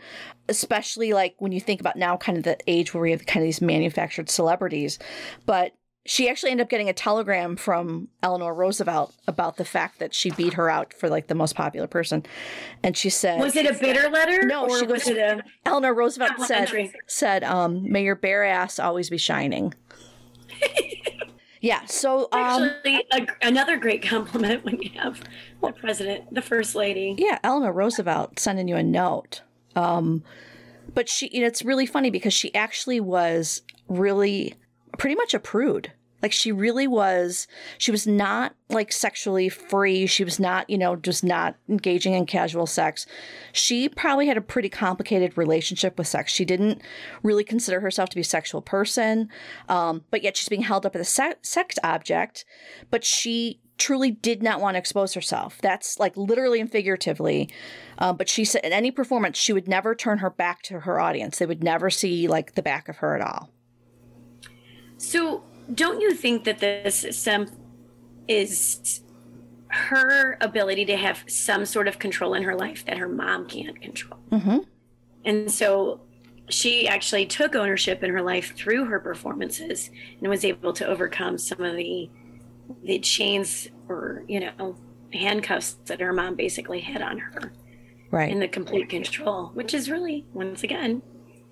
especially 0.49 1.13
like 1.13 1.37
when 1.39 1.53
you 1.53 1.61
think 1.61 1.81
about 1.81 1.95
now, 1.95 2.17
kind 2.17 2.37
of 2.37 2.43
the 2.43 2.59
age 2.67 2.93
where 2.93 3.01
we 3.03 3.13
have 3.13 3.27
kind 3.27 3.45
of 3.45 3.47
these 3.47 3.61
manufactured 3.63 4.29
celebrities. 4.29 4.99
But 5.47 5.73
she 6.05 6.29
actually 6.29 6.51
ended 6.51 6.65
up 6.67 6.71
getting 6.71 6.89
a 6.89 6.93
telegram 6.93 7.55
from 7.57 8.09
Eleanor 8.23 8.55
Roosevelt 8.55 9.15
about 9.29 9.57
the 9.57 9.65
fact 9.65 9.99
that 10.01 10.13
she 10.15 10.31
beat 10.33 10.55
her 10.55 10.69
out 10.69 10.93
for 10.93 11.09
like 11.09 11.29
the 11.29 11.35
most 11.35 11.55
popular 11.55 11.87
person. 11.87 12.25
And 12.83 12.97
she 12.97 13.09
said, 13.09 13.41
was 13.41 13.55
it 13.55 13.67
a 13.67 13.79
bitter 13.79 14.09
letter? 14.11 14.45
No, 14.45 14.65
or 14.65 14.79
she 14.81 14.87
was 14.87 15.05
goes- 15.05 15.09
it 15.13 15.19
a? 15.19 15.43
Eleanor 15.65 15.95
Roosevelt 15.95 16.41
said, 16.41 16.71
said, 17.07 17.45
um, 17.45 17.91
may 17.91 18.03
your 18.03 18.17
bare 18.17 18.45
ass 18.45 18.79
always 18.81 19.11
be 19.11 19.19
shining. 19.19 19.75
yeah. 21.61 21.85
So, 21.87 22.29
um, 22.33 22.65
Actually, 22.65 23.07
a, 23.13 23.27
another 23.43 23.77
great 23.77 24.03
compliment 24.03 24.65
when 24.65 24.81
you 24.83 24.91
have 25.01 25.23
the 25.63 25.73
president, 25.73 26.35
the 26.35 26.43
first 26.43 26.75
lady. 26.75 27.15
yeah, 27.19 27.39
Eleanor 27.45 27.73
Roosevelt 27.73 28.39
sending 28.39 28.67
you 28.69 28.77
a 28.77 28.83
note. 28.83 29.43
Um, 29.77 30.25
but 30.95 31.09
she, 31.09 31.29
you 31.33 31.41
know, 31.41 31.47
it's 31.47 31.65
really 31.65 31.87
funny 31.87 32.11
because 32.11 32.35
she 32.35 32.55
actually 32.55 33.01
was 33.01 33.63
really 33.89 34.55
pretty 34.99 35.17
much 35.17 35.35
a 35.35 35.39
prude. 35.39 35.93
Like 36.23 36.33
she 36.33 36.53
really 36.53 36.87
was, 36.87 37.49
she 37.79 37.91
was 37.91 38.07
not 38.07 38.55
like 38.71 38.93
sexually 38.93 39.49
free. 39.49 40.07
She 40.07 40.23
was 40.23 40.39
not, 40.39 40.71
you 40.71 40.79
know, 40.79 40.95
just 40.95 41.25
not 41.25 41.57
engaging 41.69 42.15
in 42.15 42.27
casual 42.27 42.67
sex. 42.67 43.07
She 43.53 43.89
probably 43.89 44.29
had 44.29 44.37
a 44.37 44.43
pretty 44.43 44.69
complicated 44.69 45.37
relationship 45.37 45.99
with 45.99 46.07
sex. 46.07 46.33
She 46.33 46.45
didn't 46.45 46.81
really 47.25 47.43
consider 47.43 47.81
herself 47.81 48.09
to 48.11 48.15
be 48.15 48.21
a 48.21 48.25
sexual 48.25 48.63
person, 48.63 49.29
um, 49.69 50.05
but 50.13 50.23
yet 50.23 50.37
she's 50.37 50.49
being 50.49 50.63
held 50.63 50.87
up 50.87 50.95
as 50.95 51.03
a 51.03 51.05
se- 51.05 51.35
sex 51.43 51.77
object. 51.83 52.45
But 52.89 53.05
she 53.05 53.59
truly 53.77 54.13
did 54.13 54.45
not 54.45 54.61
want 54.61 54.77
to 54.77 54.79
expose 54.79 55.15
herself. 55.15 55.59
That's 55.61 55.99
like 55.99 56.17
literally 56.17 56.61
and 56.61 56.71
figuratively. 56.71 57.51
Um, 57.99 58.17
but 58.17 58.29
she 58.29 58.45
said 58.45 58.65
in 58.65 58.73
any 58.73 58.93
performance, 58.93 59.37
she 59.37 59.53
would 59.53 59.67
never 59.67 59.97
turn 59.97 60.19
her 60.19 60.31
back 60.31 60.63
to 60.63 60.81
her 60.81 61.01
audience. 61.01 61.39
They 61.39 61.47
would 61.47 61.65
never 61.65 61.91
see 61.91 62.29
like 62.29 62.55
the 62.55 62.63
back 62.63 62.89
of 62.89 62.99
her 62.99 63.17
at 63.17 63.23
all. 63.23 63.51
So, 65.03 65.43
don't 65.75 66.01
you 66.01 66.15
think 66.15 66.45
that 66.45 66.59
this 66.59 67.05
some 67.11 67.49
is 68.29 69.01
her 69.69 70.39
ability 70.41 70.85
to 70.85 70.97
have 70.97 71.25
some 71.27 71.65
sort 71.67 71.89
of 71.89 71.99
control 71.99 72.35
in 72.35 72.43
her 72.45 72.55
life 72.55 72.85
that 72.87 72.99
her 72.99 73.09
mom 73.09 73.47
can't 73.47 73.81
control? 73.81 74.21
Mm-hmm. 74.31 74.59
And 75.25 75.51
so 75.51 76.01
she 76.49 76.87
actually 76.87 77.27
took 77.27 77.57
ownership 77.57 78.03
in 78.05 78.11
her 78.11 78.23
life 78.23 78.55
through 78.55 78.85
her 78.85 79.01
performances 79.01 79.91
and 80.21 80.29
was 80.29 80.45
able 80.45 80.73
to 80.75 80.87
overcome 80.87 81.37
some 81.37 81.63
of 81.63 81.77
the 81.77 82.09
the 82.85 82.99
chains 83.01 83.69
or 83.89 84.23
you 84.29 84.41
know 84.41 84.77
handcuffs 85.13 85.75
that 85.87 86.01
her 86.01 86.13
mom 86.13 86.37
basically 86.37 86.81
had 86.81 87.03
on 87.03 87.19
her 87.19 87.53
right 88.11 88.31
in 88.31 88.39
the 88.39 88.49
complete 88.49 88.89
control 88.89 89.51
which 89.55 89.75
is 89.75 89.91
really 89.91 90.25
once 90.33 90.63
again 90.63 91.03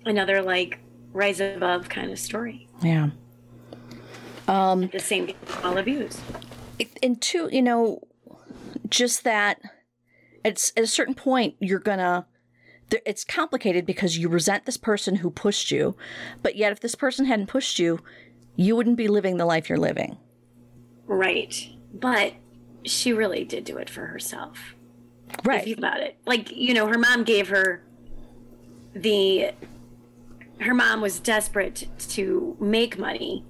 another 0.05 0.41
like 0.41 0.79
rise 1.13 1.39
above 1.39 1.87
kind 1.89 2.11
of 2.11 2.17
story 2.17 2.67
yeah 2.81 3.09
um 4.51 4.87
the 4.89 4.99
same 4.99 5.31
all 5.63 5.77
abuse 5.77 6.19
and 7.01 7.21
two 7.21 7.49
you 7.51 7.61
know 7.61 8.01
just 8.89 9.23
that 9.23 9.59
it's 10.43 10.73
at 10.75 10.83
a 10.83 10.87
certain 10.87 11.13
point 11.13 11.55
you're 11.59 11.79
gonna 11.79 12.25
it's 13.05 13.23
complicated 13.23 13.85
because 13.85 14.17
you 14.17 14.29
resent 14.29 14.65
this 14.65 14.77
person 14.77 15.17
who 15.17 15.29
pushed 15.29 15.71
you, 15.71 15.95
but 16.41 16.55
yet 16.55 16.71
if 16.71 16.79
this 16.79 16.95
person 16.95 17.25
hadn't 17.25 17.47
pushed 17.47 17.79
you, 17.79 17.99
you 18.55 18.75
wouldn't 18.75 18.97
be 18.97 19.07
living 19.07 19.37
the 19.37 19.45
life 19.45 19.69
you're 19.69 19.77
living. 19.77 20.17
Right. 21.05 21.69
But 21.93 22.33
she 22.83 23.13
really 23.13 23.43
did 23.43 23.63
do 23.63 23.77
it 23.77 23.89
for 23.89 24.05
herself. 24.07 24.75
Right. 25.43 25.61
If 25.61 25.67
you 25.67 25.75
about 25.75 26.01
it. 26.01 26.17
Like, 26.25 26.51
you 26.51 26.73
know, 26.73 26.87
her 26.87 26.97
mom 26.97 27.23
gave 27.23 27.49
her 27.49 27.83
the 28.93 29.51
her 30.59 30.73
mom 30.73 31.01
was 31.01 31.19
desperate 31.19 31.87
to 32.09 32.55
make 32.59 32.99
money 32.99 33.45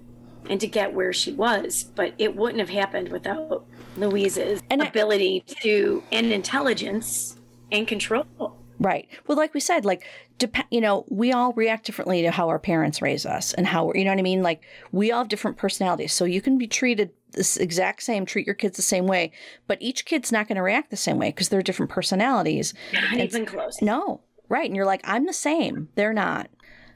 and 0.50 0.60
to 0.60 0.68
get 0.68 0.94
where 0.94 1.14
she 1.14 1.32
was, 1.32 1.84
but 1.96 2.14
it 2.18 2.36
wouldn't 2.36 2.60
have 2.60 2.70
happened 2.70 3.10
without 3.10 3.66
Louise's 3.98 4.62
and 4.70 4.82
ability 4.82 5.44
I, 5.50 5.54
to 5.62 6.04
and 6.12 6.32
intelligence 6.32 7.38
and 7.72 7.88
control. 7.88 8.58
Right. 8.80 9.08
Well, 9.28 9.38
like 9.38 9.54
we 9.54 9.60
said, 9.60 9.86
like, 9.86 10.04
dep- 10.40 10.66
you 10.72 10.82
know, 10.82 11.06
we 11.08 11.32
all 11.32 11.54
react 11.54 11.86
differently 11.86 12.24
to 12.24 12.32
how 12.32 12.50
our 12.50 12.58
parents 12.58 13.02
raise 13.02 13.28
us 13.28 13.54
and 13.54 13.68
how, 13.68 13.86
we're 13.86 13.98
you 13.98 14.04
know 14.04 14.12
what 14.12 14.18
I 14.18 14.24
mean? 14.24 14.42
Like, 14.42 14.64
we 14.92 15.12
all 15.12 15.20
have 15.20 15.28
different 15.28 15.58
personalities. 15.58 16.14
So 16.14 16.26
you 16.26 16.42
can 16.42 16.58
be 16.58 16.68
treated 16.68 17.12
this 17.34 17.58
exact 17.58 18.02
same, 18.02 18.26
treat 18.26 18.48
your 18.48 18.56
kids 18.56 18.76
the 18.78 18.82
same 18.82 19.06
way, 19.06 19.32
but 19.68 19.78
each 19.82 20.06
kid's 20.06 20.32
not 20.32 20.48
going 20.48 20.56
to 20.56 20.64
react 20.64 20.90
the 20.90 20.98
same 20.98 21.20
way 21.20 21.30
because 21.30 21.50
they're 21.50 21.62
different 21.62 21.92
personalities. 21.92 22.74
Not 22.92 23.12
and, 23.12 23.22
even 23.22 23.46
close. 23.46 23.82
No. 23.82 24.22
Right. 24.50 24.66
And 24.66 24.76
you're 24.76 24.86
like, 24.86 25.02
I'm 25.04 25.28
the 25.28 25.34
same. 25.34 25.90
They're 25.96 26.12
not. 26.12 26.50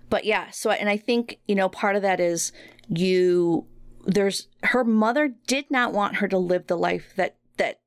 But 0.09 0.25
yeah. 0.25 0.49
So, 0.51 0.71
and 0.71 0.89
I 0.89 0.97
think, 0.97 1.39
you 1.47 1.55
know, 1.55 1.69
part 1.69 1.95
of 1.95 2.01
that 2.01 2.19
is 2.19 2.51
you, 2.87 3.65
there's, 4.05 4.47
her 4.63 4.83
mother 4.83 5.33
did 5.47 5.69
not 5.71 5.93
want 5.93 6.17
her 6.17 6.27
to 6.27 6.37
live 6.37 6.67
the 6.67 6.77
life 6.77 7.13
that, 7.15 7.37
that, 7.57 7.79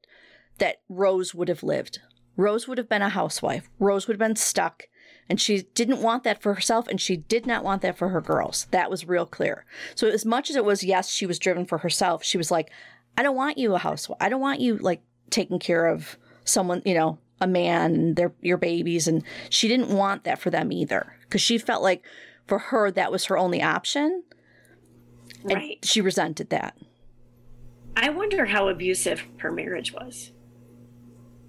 that 0.59 0.79
Rose 0.89 1.35
would 1.35 1.49
have 1.49 1.63
lived 1.63 2.01
Rose 2.39 2.69
would 2.69 2.79
have 2.79 2.89
been 2.89 3.03
a 3.03 3.11
housewife. 3.11 3.69
Rose 3.81 4.07
would 4.07 4.15
have 4.15 4.27
been 4.27 4.37
stuck. 4.37 4.85
And 5.29 5.39
she 5.39 5.63
didn't 5.75 6.01
want 6.01 6.25
that 6.25 6.41
for 6.41 6.55
herself, 6.55 6.89
and 6.89 6.99
she 6.99 7.17
did 7.17 7.47
not 7.47 7.63
want 7.63 7.83
that 7.83 7.99
for 7.99 8.09
her 8.09 8.21
girls. 8.23 8.67
That 8.71 8.91
was 8.91 9.07
real 9.07 9.27
clear. 9.27 9.67
So, 9.95 10.09
as 10.09 10.25
much 10.25 10.49
as 10.49 10.57
it 10.57 10.65
was, 10.65 10.83
yes, 10.83 11.11
she 11.11 11.27
was 11.27 11.39
driven 11.39 11.67
for 11.67 11.79
herself, 11.79 12.25
she 12.25 12.39
was 12.39 12.51
like, 12.51 12.71
I 13.19 13.23
don't 13.23 13.37
want 13.37 13.59
you 13.59 13.75
a 13.75 13.79
housewife. 13.79 14.17
I 14.23 14.31
don't 14.31 14.41
want 14.41 14.61
you 14.61 14.79
like 14.79 15.03
taking 15.29 15.59
care 15.59 15.87
of 15.87 16.17
someone, 16.45 16.81
you 16.87 16.95
know, 16.95 17.19
a 17.41 17.47
man 17.47 17.95
and 17.95 18.17
their 18.17 18.33
your 18.41 18.59
babies. 18.59 19.09
And 19.09 19.23
she 19.51 19.69
didn't 19.69 19.91
want 19.91 20.25
that 20.25 20.39
for 20.41 20.51
them 20.51 20.73
either. 20.73 21.17
Because 21.23 21.41
she 21.41 21.59
felt 21.59 21.83
like 21.83 22.05
for 22.47 22.59
her 22.59 22.91
that 22.91 23.13
was 23.13 23.27
her 23.27 23.39
only 23.39 23.63
option. 23.63 24.25
Right. 25.45 25.79
she 25.85 26.01
resented 26.01 26.51
that. 26.51 26.77
I 27.97 28.11
wonder 28.11 28.47
how 28.47 28.69
abusive 28.69 29.25
her 29.39 29.53
marriage 29.53 29.93
was 29.93 30.33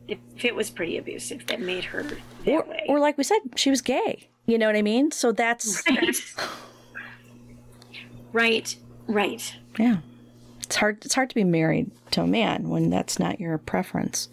if 0.10 0.20
it 0.44 0.56
was 0.56 0.70
pretty 0.70 0.98
abusive 0.98 1.46
that 1.48 1.62
made 1.62 1.86
her 1.86 2.04
that 2.04 2.20
or, 2.48 2.64
way. 2.64 2.86
Or 2.90 3.00
like 3.00 3.18
we 3.18 3.24
said, 3.24 3.40
she 3.56 3.70
was 3.70 3.82
gay. 3.82 4.30
You 4.46 4.58
know 4.58 4.66
what 4.66 4.76
I 4.76 4.82
mean? 4.82 5.12
So 5.12 5.32
that's 5.32 5.84
right. 5.88 6.36
right. 8.34 8.76
Right. 9.08 9.56
Yeah. 9.78 9.98
It's 10.64 10.76
hard 10.76 11.06
it's 11.06 11.14
hard 11.14 11.30
to 11.30 11.36
be 11.36 11.44
married 11.44 11.92
to 12.12 12.22
a 12.22 12.28
man 12.28 12.70
when 12.70 12.90
that's 12.90 13.20
not 13.20 13.40
your 13.40 13.58
preference. 13.58 14.30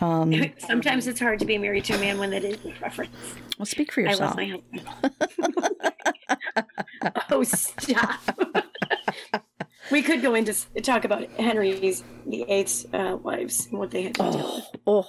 Um, 0.00 0.52
Sometimes 0.58 1.06
it's 1.06 1.20
hard 1.20 1.38
to 1.40 1.44
be 1.44 1.58
married 1.58 1.84
to 1.86 1.94
a 1.94 1.98
man 1.98 2.18
when 2.18 2.30
that 2.30 2.44
is 2.44 2.58
your 2.64 2.74
preference. 2.76 3.14
Well, 3.58 3.66
speak 3.66 3.92
for 3.92 4.00
yourself. 4.00 4.36
I 4.38 4.44
love 4.44 4.62
my 4.72 4.80
husband. 5.20 5.80
oh, 7.30 7.42
stop 7.42 8.20
we 9.90 10.02
could 10.02 10.22
go 10.22 10.34
into 10.34 10.54
talk 10.82 11.04
about 11.04 11.28
Henry's 11.32 12.02
the 12.26 12.42
eighth 12.42 12.86
uh, 12.94 13.18
wives 13.22 13.66
and 13.66 13.78
what 13.78 13.90
they 13.90 14.02
had 14.02 14.14
to 14.14 14.22
oh, 14.22 14.32
deal 14.32 14.54
with. 14.54 14.80
Oh, 14.86 15.08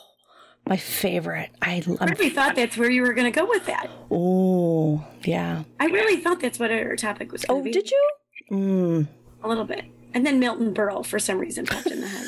my 0.67 0.77
favorite. 0.77 1.49
I, 1.61 1.83
I 1.99 2.05
really 2.05 2.29
thought 2.29 2.55
that's 2.55 2.77
where 2.77 2.89
you 2.89 3.01
were 3.01 3.13
going 3.13 3.31
to 3.31 3.39
go 3.39 3.47
with 3.47 3.65
that. 3.65 3.89
Oh, 4.09 5.05
yeah. 5.23 5.63
I 5.79 5.85
really 5.85 6.17
thought 6.17 6.39
that's 6.39 6.59
what 6.59 6.71
our 6.71 6.95
topic 6.95 7.31
was. 7.31 7.45
Oh, 7.49 7.61
be. 7.61 7.71
did 7.71 7.89
you? 7.89 8.09
Mm. 8.51 9.07
A 9.43 9.47
little 9.47 9.65
bit, 9.65 9.85
and 10.13 10.25
then 10.25 10.39
Milton 10.39 10.73
Berle 10.73 11.05
for 11.05 11.17
some 11.17 11.39
reason 11.39 11.65
popped 11.65 11.87
in 11.87 12.01
the 12.01 12.07
head. 12.07 12.27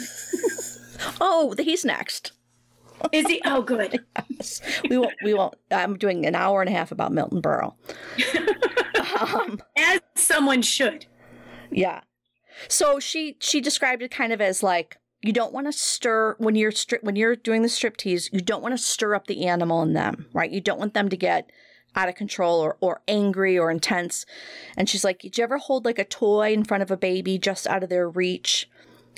oh, 1.22 1.54
he's 1.60 1.84
next. 1.84 2.32
Is 3.12 3.28
he? 3.28 3.42
Oh, 3.46 3.62
good. 3.62 4.04
yes. 4.30 4.62
We 4.90 4.98
won't. 4.98 5.16
We 5.24 5.34
won't. 5.34 5.56
I'm 5.72 5.98
doing 5.98 6.26
an 6.26 6.36
hour 6.36 6.62
and 6.62 6.70
a 6.70 6.74
half 6.74 6.92
about 6.92 7.12
Milton 7.12 7.42
Berle. 7.42 7.76
um, 9.22 9.62
As 9.78 10.02
someone 10.16 10.62
should. 10.62 11.06
Yeah. 11.72 12.02
So 12.68 13.00
she 13.00 13.38
she 13.40 13.62
described 13.62 14.02
it 14.02 14.12
kind 14.12 14.32
of 14.32 14.42
as 14.42 14.64
like 14.64 14.98
you 15.22 15.34
don't 15.34 15.54
want 15.54 15.68
to 15.68 15.74
stir 15.74 16.36
when 16.38 16.56
you're 16.56 16.72
stri- 16.72 17.04
when 17.04 17.16
you're 17.16 17.36
doing 17.36 17.62
the 17.62 17.68
striptease. 17.68 18.32
You 18.32 18.42
don't 18.42 18.62
want 18.62 18.74
to 18.74 18.84
stir 18.84 19.16
up 19.16 19.28
the 19.28 19.48
animal 19.48 19.82
in 19.82 19.94
them, 19.94 20.28
right? 20.34 20.52
You 20.52 20.62
don't 20.62 20.80
want 20.80 20.94
them 20.94 21.10
to 21.10 21.18
get 21.18 21.50
out 21.96 22.10
of 22.10 22.16
control 22.16 22.60
or, 22.60 22.78
or 22.82 23.02
angry 23.08 23.58
or 23.58 23.70
intense. 23.70 24.26
And 24.76 24.90
she's 24.90 25.04
like, 25.04 25.20
Did 25.20 25.38
you 25.38 25.44
ever 25.44 25.58
hold 25.58 25.86
like 25.86 26.00
a 26.00 26.06
toy 26.06 26.54
in 26.54 26.64
front 26.64 26.84
of 26.84 26.92
a 26.92 26.98
baby 26.98 27.38
just 27.38 27.68
out 27.68 27.84
of 27.84 27.90
their 27.90 28.10
reach? 28.10 28.70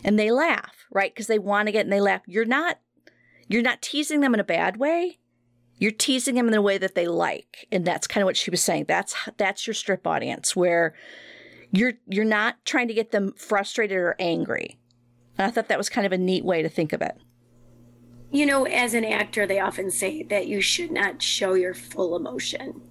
And 0.03 0.19
they 0.19 0.31
laugh, 0.31 0.86
right? 0.91 1.13
Because 1.13 1.27
they 1.27 1.39
want 1.39 1.67
to 1.67 1.71
get 1.71 1.86
and 1.86 1.91
they 1.91 2.01
laugh. 2.01 2.21
You're 2.27 2.45
not 2.45 2.79
you're 3.47 3.61
not 3.61 3.81
teasing 3.81 4.21
them 4.21 4.33
in 4.33 4.39
a 4.39 4.45
bad 4.45 4.77
way. 4.77 5.19
You're 5.77 5.91
teasing 5.91 6.35
them 6.35 6.47
in 6.47 6.53
a 6.53 6.61
way 6.61 6.77
that 6.77 6.95
they 6.95 7.07
like. 7.07 7.67
And 7.71 7.85
that's 7.85 8.07
kind 8.07 8.23
of 8.23 8.25
what 8.25 8.37
she 8.37 8.49
was 8.49 8.61
saying. 8.61 8.85
That's 8.87 9.15
that's 9.37 9.67
your 9.67 9.73
strip 9.73 10.07
audience 10.07 10.55
where 10.55 10.95
you're 11.71 11.93
you're 12.07 12.25
not 12.25 12.63
trying 12.65 12.87
to 12.87 12.93
get 12.93 13.11
them 13.11 13.33
frustrated 13.37 13.97
or 13.97 14.15
angry. 14.19 14.79
And 15.37 15.45
I 15.45 15.51
thought 15.51 15.67
that 15.67 15.77
was 15.77 15.89
kind 15.89 16.05
of 16.05 16.13
a 16.13 16.17
neat 16.17 16.45
way 16.45 16.61
to 16.61 16.69
think 16.69 16.93
of 16.93 17.01
it. 17.01 17.17
You 18.31 18.45
know, 18.45 18.65
as 18.65 18.93
an 18.93 19.05
actor, 19.05 19.45
they 19.45 19.59
often 19.59 19.91
say 19.91 20.23
that 20.23 20.47
you 20.47 20.61
should 20.61 20.91
not 20.91 21.21
show 21.21 21.53
your 21.53 21.73
full 21.73 22.15
emotion. 22.15 22.81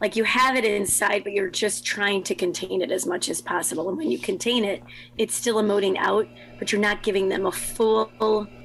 Like 0.00 0.14
you 0.14 0.24
have 0.24 0.54
it 0.54 0.64
inside, 0.64 1.24
but 1.24 1.32
you're 1.32 1.50
just 1.50 1.84
trying 1.84 2.22
to 2.24 2.34
contain 2.34 2.82
it 2.82 2.92
as 2.92 3.04
much 3.04 3.28
as 3.28 3.40
possible. 3.40 3.88
And 3.88 3.98
when 3.98 4.10
you 4.10 4.18
contain 4.18 4.64
it, 4.64 4.82
it's 5.16 5.34
still 5.34 5.56
emoting 5.56 5.96
out, 5.98 6.28
but 6.58 6.70
you're 6.70 6.80
not 6.80 7.02
giving 7.02 7.28
them 7.28 7.46
a 7.46 7.52
full, 7.52 8.12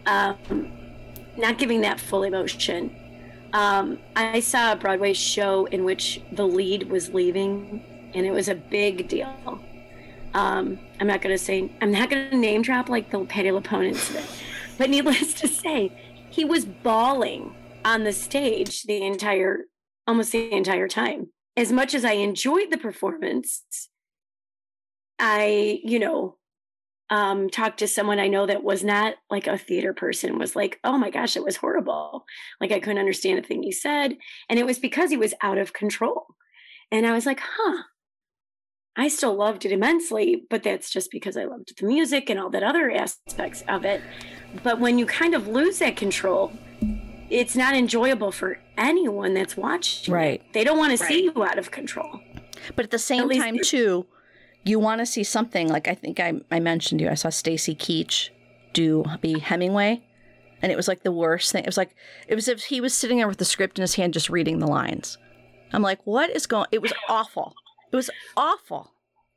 um, 0.06 0.83
not 1.38 1.58
giving 1.58 1.82
that 1.82 2.00
full 2.00 2.24
emotion. 2.24 2.96
Um, 3.54 4.00
I 4.16 4.40
saw 4.40 4.72
a 4.72 4.76
Broadway 4.76 5.14
show 5.14 5.66
in 5.66 5.84
which 5.84 6.22
the 6.32 6.48
lead 6.48 6.90
was 6.90 7.14
leaving 7.14 8.12
and 8.14 8.26
it 8.26 8.32
was 8.32 8.48
a 8.48 8.56
big 8.56 9.08
deal. 9.08 9.64
Um, 10.34 10.80
I'm 11.00 11.08
not 11.08 11.22
going 11.22 11.36
to 11.36 11.44
say, 11.44 11.72
I'm 11.82 11.92
not 11.92 12.10
going 12.10 12.30
to 12.30 12.38
name 12.38 12.64
drop 12.64 12.90
like 12.90 13.12
the 13.12 13.20
LuPone 13.20 13.86
incident, 13.86 14.28
but 14.78 14.90
needless 14.90 15.34
to 15.36 15.48
say, 15.48 15.92
he 16.30 16.44
was 16.44 16.66
bawling 16.66 17.56
on 17.86 18.04
the 18.04 18.14
stage 18.14 18.84
the 18.84 19.04
entire, 19.04 19.66
almost 20.08 20.32
the 20.32 20.52
entire 20.52 20.88
time. 20.88 21.30
As 21.56 21.72
much 21.72 21.94
as 21.94 22.04
I 22.04 22.14
enjoyed 22.14 22.72
the 22.72 22.80
performance, 22.80 23.90
I, 25.20 25.80
you 25.84 26.00
know, 26.00 26.38
um, 27.14 27.48
talked 27.48 27.78
to 27.78 27.88
someone 27.88 28.20
I 28.20 28.28
know 28.28 28.48
that 28.48 28.64
was 28.64 28.84
not 28.84 29.14
like 29.30 29.46
a 29.46 29.56
theater 29.56 29.94
person, 29.94 30.40
was 30.40 30.56
like, 30.56 30.80
oh 30.84 30.98
my 30.98 31.12
gosh, 31.12 31.38
it 31.38 31.44
was 31.44 31.58
horrible. 31.58 32.26
Like 32.60 32.72
I 32.72 32.80
couldn't 32.80 32.98
understand 32.98 33.38
a 33.38 33.44
thing 33.44 33.62
he 33.62 33.72
said. 33.72 34.18
And 34.50 34.58
it 34.58 34.66
was 34.66 34.80
because 34.80 35.12
he 35.12 35.18
was 35.18 35.36
out 35.44 35.60
of 35.60 35.74
control. 35.74 36.26
And 36.92 37.06
I 37.06 37.12
was 37.12 37.28
like, 37.28 37.40
huh, 37.40 37.84
I 38.98 39.10
still 39.10 39.36
loved 39.36 39.64
it 39.64 39.72
immensely, 39.72 40.48
but 40.50 40.64
that's 40.64 40.90
just 40.90 41.12
because 41.12 41.38
I 41.38 41.44
loved 41.44 41.80
the 41.80 41.86
music 41.86 42.32
and 42.32 42.40
all 42.40 42.50
that 42.50 42.64
other 42.64 42.90
aspects 42.90 43.64
of 43.68 43.86
it. 43.86 44.02
But 44.64 44.80
when 44.80 44.98
you 44.98 45.06
kind 45.06 45.36
of 45.36 45.48
lose 45.48 45.78
that 45.80 45.96
control, 45.96 46.52
it's 47.30 47.56
not 47.56 47.76
enjoyable 47.76 48.32
for 48.32 48.58
anyone 48.76 49.36
that's 49.36 49.56
watching. 49.56 50.12
Right. 50.12 50.42
They 50.54 50.64
don't 50.64 50.80
want 50.80 50.98
to 50.98 51.06
see 51.06 51.26
you 51.26 51.44
out 51.44 51.60
of 51.60 51.70
control. 51.70 52.22
But 52.76 52.86
at 52.86 52.92
the 52.92 52.98
same 52.98 53.30
at 53.30 53.38
time, 53.38 53.60
too, 53.64 54.08
you 54.64 54.80
want 54.80 55.00
to 55.00 55.06
see 55.06 55.24
something 55.24 55.68
like 55.68 55.88
I 55.88 55.96
think 55.96 56.20
I, 56.20 56.34
I 56.52 56.60
mentioned 56.60 57.02
you. 57.02 57.10
I 57.10 57.16
saw 57.16 57.30
Stacy 57.30 57.76
Keach 57.76 58.30
do 58.74 59.06
be 59.22 59.40
Hemingway, 59.40 60.02
and 60.62 60.72
it 60.72 60.76
was 60.76 60.88
like 60.88 61.04
the 61.04 61.12
worst 61.12 61.52
thing. 61.52 61.64
It 61.64 61.68
was 61.68 61.78
like 61.78 61.96
it 62.28 62.36
was 62.36 62.48
if 62.48 62.64
he 62.64 62.82
was 62.82 62.94
sitting 62.94 63.18
there 63.18 63.28
with 63.28 63.38
the 63.38 63.46
script 63.46 63.78
in 63.78 63.82
his 63.82 63.96
hand, 63.96 64.14
just 64.14 64.30
reading 64.30 64.60
the 64.60 64.68
lines. 64.68 65.18
I'm 65.74 65.82
like, 65.82 66.00
what 66.06 66.30
is 66.30 66.46
going? 66.46 66.68
It 66.72 66.82
was 66.82 66.94
awful. 67.10 67.54
It 67.92 67.96
was 67.96 68.10
awful. 68.38 68.92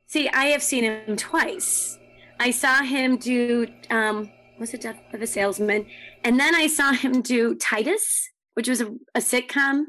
See, 0.05 0.29
I 0.29 0.45
have 0.45 0.63
seen 0.63 0.83
him 0.83 1.17
twice. 1.17 1.97
I 2.39 2.51
saw 2.51 2.83
him 2.83 3.17
do 3.17 3.67
um, 3.89 4.31
was 4.59 4.73
it 4.73 4.81
Death 4.81 4.99
of 5.13 5.21
a 5.21 5.27
Salesman, 5.27 5.85
and 6.23 6.39
then 6.39 6.55
I 6.55 6.67
saw 6.67 6.93
him 6.93 7.21
do 7.21 7.55
Titus, 7.55 8.29
which 8.53 8.69
was 8.69 8.81
a, 8.81 8.87
a 9.13 9.19
sitcom, 9.19 9.83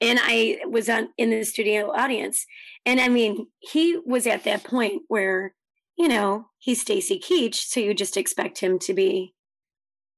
and 0.00 0.18
I 0.22 0.60
was 0.68 0.88
on 0.88 1.08
in 1.16 1.30
the 1.30 1.44
studio 1.44 1.90
audience, 1.90 2.44
and 2.86 3.00
I 3.00 3.08
mean, 3.08 3.46
he 3.58 3.98
was 4.04 4.26
at 4.26 4.44
that 4.44 4.64
point 4.64 5.02
where 5.08 5.54
you 5.96 6.08
know 6.08 6.46
he's 6.58 6.80
Stacy 6.80 7.20
Keach, 7.20 7.54
so 7.54 7.80
you 7.80 7.94
just 7.94 8.16
expect 8.16 8.58
him 8.58 8.78
to 8.80 8.94
be 8.94 9.34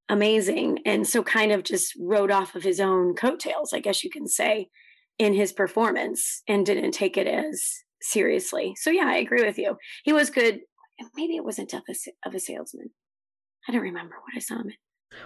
amazing, 0.08 0.80
and 0.84 1.06
so 1.06 1.22
kind 1.22 1.52
of 1.52 1.64
just 1.64 1.94
rode 1.98 2.30
off 2.30 2.54
of 2.54 2.62
his 2.62 2.80
own 2.80 3.14
coattails, 3.14 3.72
I 3.72 3.80
guess 3.80 4.04
you 4.04 4.10
can 4.10 4.26
say, 4.26 4.68
in 5.18 5.34
his 5.34 5.52
performance, 5.52 6.42
and 6.48 6.66
didn't 6.66 6.92
take 6.92 7.16
it 7.16 7.26
as 7.26 7.62
seriously. 8.02 8.74
So 8.76 8.90
yeah, 8.90 9.06
I 9.06 9.16
agree 9.16 9.44
with 9.44 9.58
you. 9.58 9.76
He 10.04 10.12
was 10.12 10.30
good. 10.30 10.60
Maybe 11.16 11.36
it 11.36 11.44
wasn't 11.44 11.70
Death 11.70 11.84
of 12.26 12.34
a 12.34 12.40
Salesman. 12.40 12.90
I 13.68 13.72
don't 13.72 13.82
remember 13.82 14.16
what 14.16 14.36
I 14.36 14.40
saw 14.40 14.56
him 14.56 14.68
in. 14.68 14.74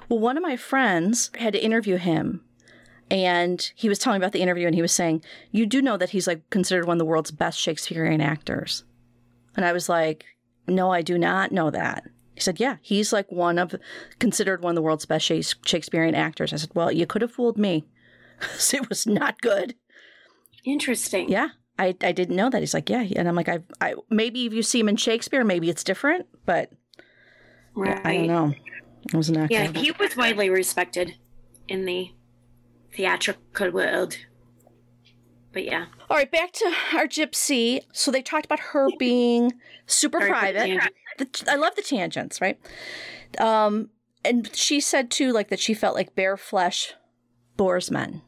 Well, 0.08 0.18
one 0.18 0.36
of 0.36 0.42
my 0.42 0.56
friends 0.56 1.30
had 1.38 1.52
to 1.52 1.64
interview 1.64 1.96
him. 1.96 2.44
And 3.10 3.70
he 3.74 3.88
was 3.88 3.98
telling 3.98 4.18
me 4.18 4.24
about 4.24 4.32
the 4.32 4.40
interview, 4.40 4.66
and 4.66 4.74
he 4.74 4.82
was 4.82 4.92
saying, 4.92 5.22
You 5.50 5.66
do 5.66 5.82
know 5.82 5.96
that 5.96 6.10
he's 6.10 6.26
like 6.26 6.48
considered 6.50 6.86
one 6.86 6.96
of 6.96 6.98
the 6.98 7.04
world's 7.04 7.30
best 7.30 7.58
Shakespearean 7.58 8.20
actors. 8.20 8.84
And 9.56 9.64
I 9.64 9.72
was 9.72 9.88
like, 9.88 10.24
No, 10.66 10.90
I 10.90 11.02
do 11.02 11.18
not 11.18 11.52
know 11.52 11.70
that. 11.70 12.04
He 12.34 12.40
said, 12.40 12.58
Yeah, 12.58 12.76
he's 12.80 13.12
like 13.12 13.30
one 13.30 13.58
of, 13.58 13.74
considered 14.18 14.62
one 14.62 14.72
of 14.72 14.76
the 14.76 14.82
world's 14.82 15.06
best 15.06 15.26
Shakespearean 15.26 16.14
actors. 16.14 16.52
I 16.52 16.56
said, 16.56 16.70
Well, 16.74 16.90
you 16.90 17.06
could 17.06 17.22
have 17.22 17.32
fooled 17.32 17.58
me. 17.58 17.84
it 18.72 18.88
was 18.88 19.06
not 19.06 19.40
good. 19.40 19.74
Interesting. 20.64 21.28
Yeah. 21.28 21.48
I, 21.78 21.96
I 22.02 22.12
didn't 22.12 22.36
know 22.36 22.50
that. 22.50 22.60
He's 22.60 22.74
like, 22.74 22.88
yeah. 22.88 23.04
And 23.16 23.28
I'm 23.28 23.34
like, 23.34 23.48
I, 23.48 23.58
I 23.80 23.94
maybe 24.08 24.46
if 24.46 24.52
you 24.52 24.62
see 24.62 24.78
him 24.78 24.88
in 24.88 24.96
Shakespeare, 24.96 25.44
maybe 25.44 25.68
it's 25.68 25.82
different, 25.82 26.26
but 26.46 26.70
right. 27.74 28.00
I 28.04 28.16
don't 28.16 28.26
know. 28.28 28.54
It 29.12 29.14
was 29.14 29.30
not 29.30 29.50
Yeah, 29.50 29.66
he 29.72 29.90
was 29.90 30.16
widely 30.16 30.50
respected 30.50 31.16
in 31.68 31.84
the 31.84 32.12
theatrical 32.94 33.70
world. 33.70 34.18
But 35.52 35.64
yeah. 35.64 35.86
All 36.10 36.16
right, 36.16 36.30
back 36.30 36.52
to 36.52 36.72
our 36.94 37.06
gypsy. 37.06 37.80
So 37.92 38.10
they 38.10 38.22
talked 38.22 38.44
about 38.44 38.60
her 38.60 38.88
being 38.98 39.52
super 39.86 40.18
Very 40.18 40.30
private. 40.30 40.80
The, 41.18 41.44
I 41.48 41.54
love 41.54 41.76
the 41.76 41.82
tangents, 41.82 42.40
right? 42.40 42.58
Um, 43.38 43.90
and 44.24 44.54
she 44.54 44.80
said 44.80 45.10
too, 45.10 45.32
like 45.32 45.48
that 45.48 45.60
she 45.60 45.74
felt 45.74 45.94
like 45.94 46.16
bare 46.16 46.36
flesh 46.36 46.94
bores 47.56 47.90
men. 47.90 48.22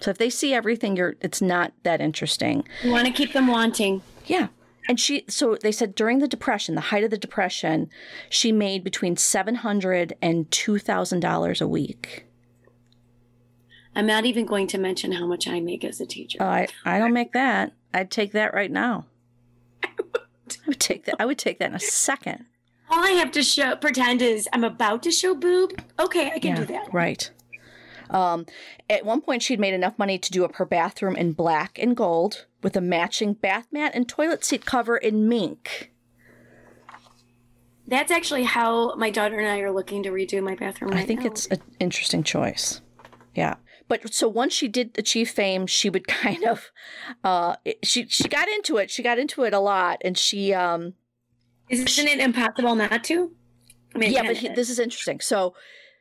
So 0.00 0.10
if 0.10 0.18
they 0.18 0.28
see 0.28 0.52
everything, 0.52 0.96
you're 0.96 1.16
it's 1.20 1.40
not 1.40 1.72
that 1.82 2.00
interesting. 2.00 2.64
You 2.82 2.90
want 2.90 3.06
to 3.06 3.12
keep 3.12 3.32
them 3.32 3.46
wanting. 3.46 4.02
Yeah. 4.26 4.48
And 4.86 5.00
she 5.00 5.24
so 5.28 5.56
they 5.62 5.72
said 5.72 5.94
during 5.94 6.18
the 6.18 6.28
depression, 6.28 6.74
the 6.74 6.82
height 6.82 7.04
of 7.04 7.10
the 7.10 7.16
depression, 7.16 7.88
she 8.28 8.52
made 8.52 8.84
between 8.84 9.16
seven 9.16 9.54
hundred 9.56 10.14
and 10.20 10.50
two 10.50 10.78
thousand 10.78 11.20
dollars 11.20 11.62
a 11.62 11.68
week. 11.68 12.26
I'm 13.96 14.06
not 14.06 14.24
even 14.24 14.46
going 14.46 14.66
to 14.68 14.78
mention 14.78 15.12
how 15.12 15.26
much 15.26 15.46
I 15.46 15.60
make 15.60 15.84
as 15.84 16.00
a 16.00 16.06
teacher. 16.06 16.38
Oh, 16.40 16.46
I, 16.46 16.66
I 16.84 16.98
don't 16.98 17.12
make 17.12 17.32
that. 17.32 17.72
I'd 17.92 18.10
take 18.10 18.32
that 18.32 18.52
right 18.52 18.70
now. 18.70 19.06
I 19.84 20.66
would 20.66 20.80
take 20.80 21.04
that. 21.04 21.16
I 21.20 21.26
would 21.26 21.38
take 21.38 21.58
that 21.58 21.70
in 21.70 21.76
a 21.76 21.80
second. 21.80 22.46
All 22.90 23.04
I 23.04 23.10
have 23.10 23.30
to 23.32 23.42
show 23.42 23.76
pretend 23.76 24.20
is 24.20 24.48
I'm 24.52 24.64
about 24.64 25.02
to 25.04 25.10
show 25.10 25.34
boob. 25.34 25.80
Okay, 25.98 26.30
I 26.32 26.38
can 26.38 26.50
yeah, 26.50 26.56
do 26.56 26.64
that. 26.66 26.92
Right. 26.92 27.30
Um, 28.10 28.46
at 28.90 29.04
one 29.04 29.20
point, 29.20 29.42
she'd 29.42 29.60
made 29.60 29.74
enough 29.74 29.98
money 29.98 30.18
to 30.18 30.30
do 30.30 30.44
up 30.44 30.56
her 30.56 30.66
bathroom 30.66 31.16
in 31.16 31.32
black 31.32 31.78
and 31.78 31.96
gold 31.96 32.46
with 32.62 32.76
a 32.76 32.80
matching 32.80 33.32
bath 33.34 33.66
mat 33.72 33.92
and 33.94 34.08
toilet 34.08 34.44
seat 34.44 34.66
cover 34.66 34.96
in 34.96 35.28
mink. 35.28 35.92
That's 37.86 38.10
actually 38.10 38.44
how 38.44 38.94
my 38.96 39.10
daughter 39.10 39.38
and 39.38 39.48
I 39.48 39.60
are 39.60 39.72
looking 39.72 40.02
to 40.04 40.10
redo 40.10 40.42
my 40.42 40.54
bathroom. 40.54 40.90
Right 40.90 41.00
I 41.00 41.06
think 41.06 41.20
now. 41.20 41.26
it's 41.26 41.46
an 41.46 41.60
interesting 41.80 42.22
choice. 42.22 42.80
Yeah. 43.34 43.56
But 43.86 44.14
so 44.14 44.28
once 44.28 44.52
she 44.54 44.68
did 44.68 44.92
achieve 44.96 45.30
fame, 45.30 45.66
she 45.66 45.90
would 45.90 46.06
kind 46.08 46.44
of, 46.44 46.70
uh, 47.22 47.56
she 47.82 48.06
she 48.08 48.28
got 48.28 48.48
into 48.48 48.76
it. 48.78 48.90
She 48.90 49.02
got 49.02 49.18
into 49.18 49.44
it 49.44 49.52
a 49.52 49.60
lot, 49.60 50.00
and 50.04 50.16
she 50.16 50.52
um, 50.54 50.94
isn't 51.68 51.88
she, 51.88 52.08
it 52.08 52.20
impossible 52.20 52.74
not 52.74 53.04
to? 53.04 53.32
I 53.94 53.98
mean, 53.98 54.12
yeah, 54.12 54.22
but 54.22 54.36
he, 54.36 54.48
this 54.48 54.70
is 54.70 54.78
interesting. 54.78 55.20
So 55.20 55.54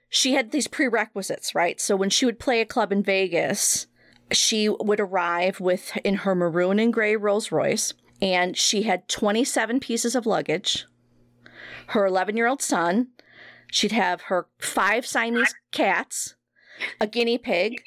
she 0.09 0.34
had 0.34 0.51
these 0.51 0.67
prerequisites, 0.67 1.55
right? 1.55 1.79
So 1.79 1.95
when 1.95 2.09
she 2.09 2.25
would 2.25 2.39
play 2.39 2.61
a 2.61 2.65
club 2.65 2.91
in 2.91 3.03
Vegas, 3.03 3.88
she 4.31 4.69
would 4.69 4.99
arrive 4.99 5.59
with 5.59 5.97
in 6.03 6.15
her 6.15 6.36
maroon 6.36 6.79
and 6.79 6.93
gray 6.93 7.15
Rolls 7.15 7.51
Royce, 7.51 7.93
and 8.21 8.57
she 8.57 8.84
had 8.84 9.07
27 9.07 9.79
pieces 9.79 10.15
of 10.15 10.25
luggage. 10.25 10.86
Her 11.88 12.05
11 12.05 12.38
year 12.38 12.47
old 12.47 12.61
son, 12.61 13.09
she'd 13.71 13.91
have 13.91 14.21
her 14.23 14.47
five 14.59 15.05
Siamese 15.05 15.53
cats, 15.71 16.36
a 16.99 17.07
guinea 17.07 17.38
pig, 17.38 17.84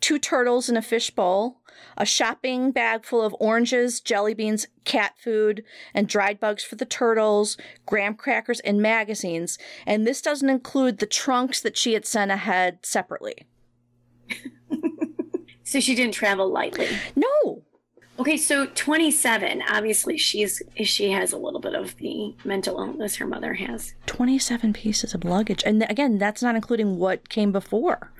two 0.00 0.18
turtles 0.18 0.68
in 0.68 0.76
a 0.76 0.82
fishbowl, 0.82 1.60
a 1.96 2.04
shopping 2.04 2.72
bag 2.72 3.04
full 3.04 3.22
of 3.22 3.34
oranges, 3.38 4.00
jelly 4.00 4.34
beans, 4.34 4.66
cat 4.84 5.14
food, 5.22 5.64
and 5.94 6.08
dried 6.08 6.40
bugs 6.40 6.64
for 6.64 6.76
the 6.76 6.84
turtles, 6.84 7.56
graham 7.86 8.14
crackers, 8.14 8.60
and 8.60 8.80
magazines. 8.80 9.58
And 9.86 10.06
this 10.06 10.20
doesn't 10.20 10.50
include 10.50 10.98
the 10.98 11.06
trunks 11.06 11.60
that 11.60 11.76
she 11.76 11.94
had 11.94 12.06
sent 12.06 12.30
ahead 12.30 12.80
separately. 12.82 13.46
so 15.64 15.80
she 15.80 15.94
didn't 15.94 16.14
travel 16.14 16.50
lightly. 16.50 16.88
No. 17.16 17.62
Okay, 18.20 18.36
so 18.36 18.66
27. 18.66 19.62
Obviously, 19.66 20.18
she's 20.18 20.62
she 20.84 21.10
has 21.10 21.32
a 21.32 21.38
little 21.38 21.58
bit 21.58 21.74
of 21.74 21.96
the 21.96 22.34
mental 22.44 22.78
illness 22.78 23.16
her 23.16 23.26
mother 23.26 23.54
has. 23.54 23.94
27 24.04 24.74
pieces 24.74 25.14
of 25.14 25.24
luggage. 25.24 25.62
And 25.64 25.86
again, 25.88 26.18
that's 26.18 26.42
not 26.42 26.54
including 26.54 26.98
what 26.98 27.30
came 27.30 27.50
before. 27.50 28.12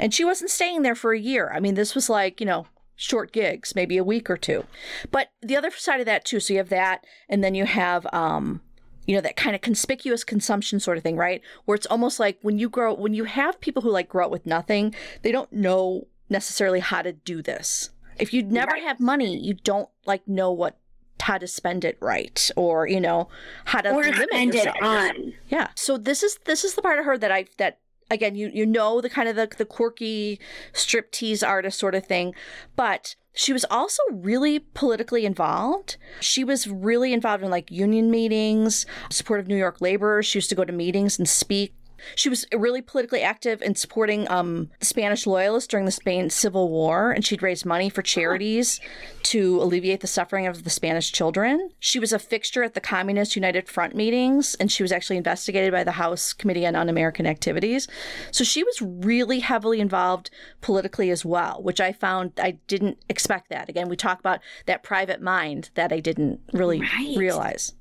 And 0.00 0.12
she 0.12 0.24
wasn't 0.24 0.50
staying 0.50 0.82
there 0.82 0.96
for 0.96 1.12
a 1.12 1.20
year. 1.20 1.52
I 1.54 1.60
mean, 1.60 1.76
this 1.76 1.94
was 1.94 2.10
like, 2.10 2.40
you 2.40 2.46
know, 2.46 2.66
short 2.96 3.30
gigs, 3.30 3.76
maybe 3.76 3.96
a 3.96 4.02
week 4.02 4.28
or 4.28 4.36
two. 4.36 4.64
But 5.12 5.28
the 5.40 5.56
other 5.56 5.70
side 5.70 6.00
of 6.00 6.06
that 6.06 6.24
too, 6.24 6.40
so 6.40 6.52
you 6.52 6.58
have 6.58 6.68
that, 6.70 7.04
and 7.28 7.44
then 7.44 7.54
you 7.54 7.66
have 7.66 8.04
um, 8.12 8.62
you 9.06 9.14
know, 9.14 9.20
that 9.20 9.36
kind 9.36 9.54
of 9.54 9.62
conspicuous 9.62 10.24
consumption 10.24 10.80
sort 10.80 10.96
of 10.96 11.04
thing, 11.04 11.16
right? 11.16 11.40
Where 11.66 11.76
it's 11.76 11.86
almost 11.86 12.18
like 12.18 12.38
when 12.42 12.58
you 12.58 12.68
grow 12.68 12.92
when 12.94 13.14
you 13.14 13.24
have 13.24 13.60
people 13.60 13.82
who 13.82 13.90
like 13.90 14.08
grow 14.08 14.24
up 14.24 14.32
with 14.32 14.44
nothing, 14.44 14.92
they 15.22 15.30
don't 15.30 15.52
know 15.52 16.08
necessarily 16.28 16.80
how 16.80 17.02
to 17.02 17.12
do 17.12 17.42
this. 17.42 17.90
If 18.18 18.32
you 18.32 18.42
never 18.42 18.72
right. 18.72 18.82
have 18.82 19.00
money, 19.00 19.36
you 19.36 19.54
don't 19.54 19.88
like 20.06 20.26
know 20.26 20.52
what 20.52 20.78
how 21.20 21.38
to 21.38 21.46
spend 21.48 21.84
it 21.84 21.96
right 22.00 22.50
or 22.56 22.86
you 22.86 23.00
know 23.00 23.28
how 23.64 23.80
to 23.80 23.90
or 23.90 24.02
limit 24.02 24.28
spend 24.30 24.54
yourself. 24.54 24.76
it 24.76 24.82
on 24.82 25.34
yeah 25.48 25.68
so 25.74 25.96
this 25.96 26.22
is 26.22 26.38
this 26.44 26.62
is 26.62 26.74
the 26.74 26.82
part 26.82 26.98
of 26.98 27.06
her 27.06 27.16
that 27.18 27.32
i 27.32 27.46
that 27.56 27.80
again, 28.10 28.34
you 28.34 28.50
you 28.52 28.66
know 28.66 29.00
the 29.00 29.10
kind 29.10 29.28
of 29.28 29.36
the, 29.36 29.48
the 29.56 29.64
quirky 29.64 30.38
striptease 30.72 31.46
artist 31.46 31.78
sort 31.78 31.94
of 31.94 32.06
thing, 32.06 32.34
but 32.74 33.16
she 33.34 33.52
was 33.52 33.66
also 33.70 34.02
really 34.10 34.58
politically 34.58 35.26
involved. 35.26 35.96
She 36.20 36.42
was 36.42 36.66
really 36.66 37.12
involved 37.12 37.44
in 37.44 37.50
like 37.50 37.70
union 37.70 38.10
meetings, 38.10 38.86
support 39.10 39.40
of 39.40 39.48
New 39.48 39.56
York 39.56 39.80
laborers. 39.80 40.26
She 40.26 40.38
used 40.38 40.48
to 40.50 40.54
go 40.54 40.64
to 40.64 40.72
meetings 40.72 41.18
and 41.18 41.28
speak. 41.28 41.74
She 42.14 42.28
was 42.28 42.46
really 42.52 42.82
politically 42.82 43.22
active 43.22 43.62
in 43.62 43.74
supporting 43.74 44.30
um, 44.30 44.70
Spanish 44.80 45.26
loyalists 45.26 45.68
during 45.68 45.86
the 45.86 45.92
Spain 45.92 46.30
Civil 46.30 46.68
War, 46.68 47.10
and 47.10 47.24
she'd 47.24 47.42
raise 47.42 47.64
money 47.64 47.88
for 47.88 48.02
charities 48.02 48.80
to 49.24 49.60
alleviate 49.60 50.00
the 50.00 50.06
suffering 50.06 50.46
of 50.46 50.64
the 50.64 50.70
Spanish 50.70 51.12
children. 51.12 51.70
She 51.78 51.98
was 51.98 52.12
a 52.12 52.18
fixture 52.18 52.62
at 52.62 52.74
the 52.74 52.80
Communist 52.80 53.36
United 53.36 53.68
Front 53.68 53.94
meetings, 53.94 54.54
and 54.56 54.70
she 54.70 54.82
was 54.82 54.92
actually 54.92 55.16
investigated 55.16 55.72
by 55.72 55.84
the 55.84 55.92
House 55.92 56.32
Committee 56.32 56.66
on 56.66 56.76
Un 56.76 56.88
American 56.88 57.26
Activities. 57.26 57.88
So 58.30 58.44
she 58.44 58.62
was 58.62 58.80
really 58.80 59.40
heavily 59.40 59.80
involved 59.80 60.30
politically 60.60 61.10
as 61.10 61.24
well, 61.24 61.62
which 61.62 61.80
I 61.80 61.92
found 61.92 62.32
I 62.40 62.58
didn't 62.66 62.98
expect 63.08 63.50
that. 63.50 63.68
Again, 63.68 63.88
we 63.88 63.96
talk 63.96 64.20
about 64.20 64.40
that 64.66 64.82
private 64.82 65.20
mind 65.20 65.70
that 65.74 65.92
I 65.92 66.00
didn't 66.00 66.40
really 66.52 66.80
right. 66.80 67.16
realize. 67.16 67.74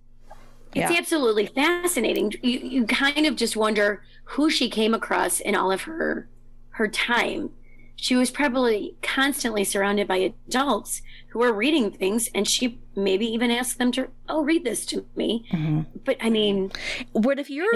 It's 0.76 0.92
yeah. 0.92 0.98
absolutely 0.98 1.48
fascinating. 1.48 2.34
You 2.44 2.60
you 2.60 2.86
kind 2.86 3.26
of 3.26 3.38
just 3.38 3.56
wonder 3.56 4.04
who 4.26 4.50
she 4.50 4.70
came 4.70 4.94
across 4.94 5.40
in 5.40 5.56
all 5.56 5.72
of 5.72 5.84
her 5.84 6.28
her 6.72 6.90
time. 6.90 7.52
She 7.96 8.18
was 8.18 8.30
probably 8.30 8.98
constantly 9.02 9.64
surrounded 9.64 10.06
by 10.06 10.18
adults 10.18 11.02
who 11.30 11.40
were 11.40 11.54
reading 11.54 11.92
things, 11.92 12.30
and 12.36 12.46
she 12.46 12.78
maybe 12.94 13.26
even 13.26 13.52
asked 13.52 13.78
them 13.78 13.94
to, 13.94 14.10
"Oh, 14.28 14.44
read 14.44 14.66
this 14.66 14.86
to 14.88 15.06
me." 15.16 15.46
Mm-hmm. 15.54 15.82
But 16.04 16.18
I 16.20 16.30
mean, 16.30 16.74
what 17.14 17.40
if 17.40 17.50
you're? 17.50 17.72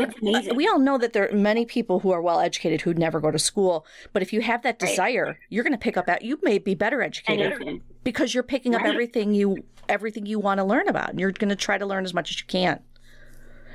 We 0.54 0.68
all 0.68 0.80
know 0.80 0.98
that 0.98 1.14
there 1.14 1.30
are 1.30 1.34
many 1.34 1.66
people 1.66 2.02
who 2.02 2.12
are 2.12 2.22
well 2.22 2.42
educated 2.42 2.82
who 2.82 2.94
never 2.94 3.22
go 3.22 3.32
to 3.32 3.40
school. 3.40 3.86
But 4.12 4.22
if 4.22 4.34
you 4.34 4.42
have 4.42 4.62
that 4.64 4.78
desire, 4.78 5.26
right. 5.26 5.36
you're 5.48 5.64
going 5.64 5.72
to 5.72 5.80
pick 5.80 5.96
up. 5.96 6.10
At 6.10 6.22
You 6.22 6.38
may 6.44 6.58
be 6.58 6.76
better 6.76 7.02
educated 7.02 7.82
because 8.04 8.34
you're 8.34 8.44
picking 8.44 8.74
right. 8.74 8.82
up 8.82 8.88
everything 8.88 9.34
you 9.34 9.64
everything 9.88 10.26
you 10.26 10.40
want 10.40 10.60
to 10.60 10.64
learn 10.64 10.88
about, 10.88 11.10
and 11.10 11.20
you're 11.20 11.32
going 11.32 11.50
to 11.50 11.56
try 11.56 11.78
to 11.78 11.86
learn 11.86 12.06
as 12.06 12.14
much 12.14 12.30
as 12.32 12.40
you 12.40 12.46
can. 12.46 12.80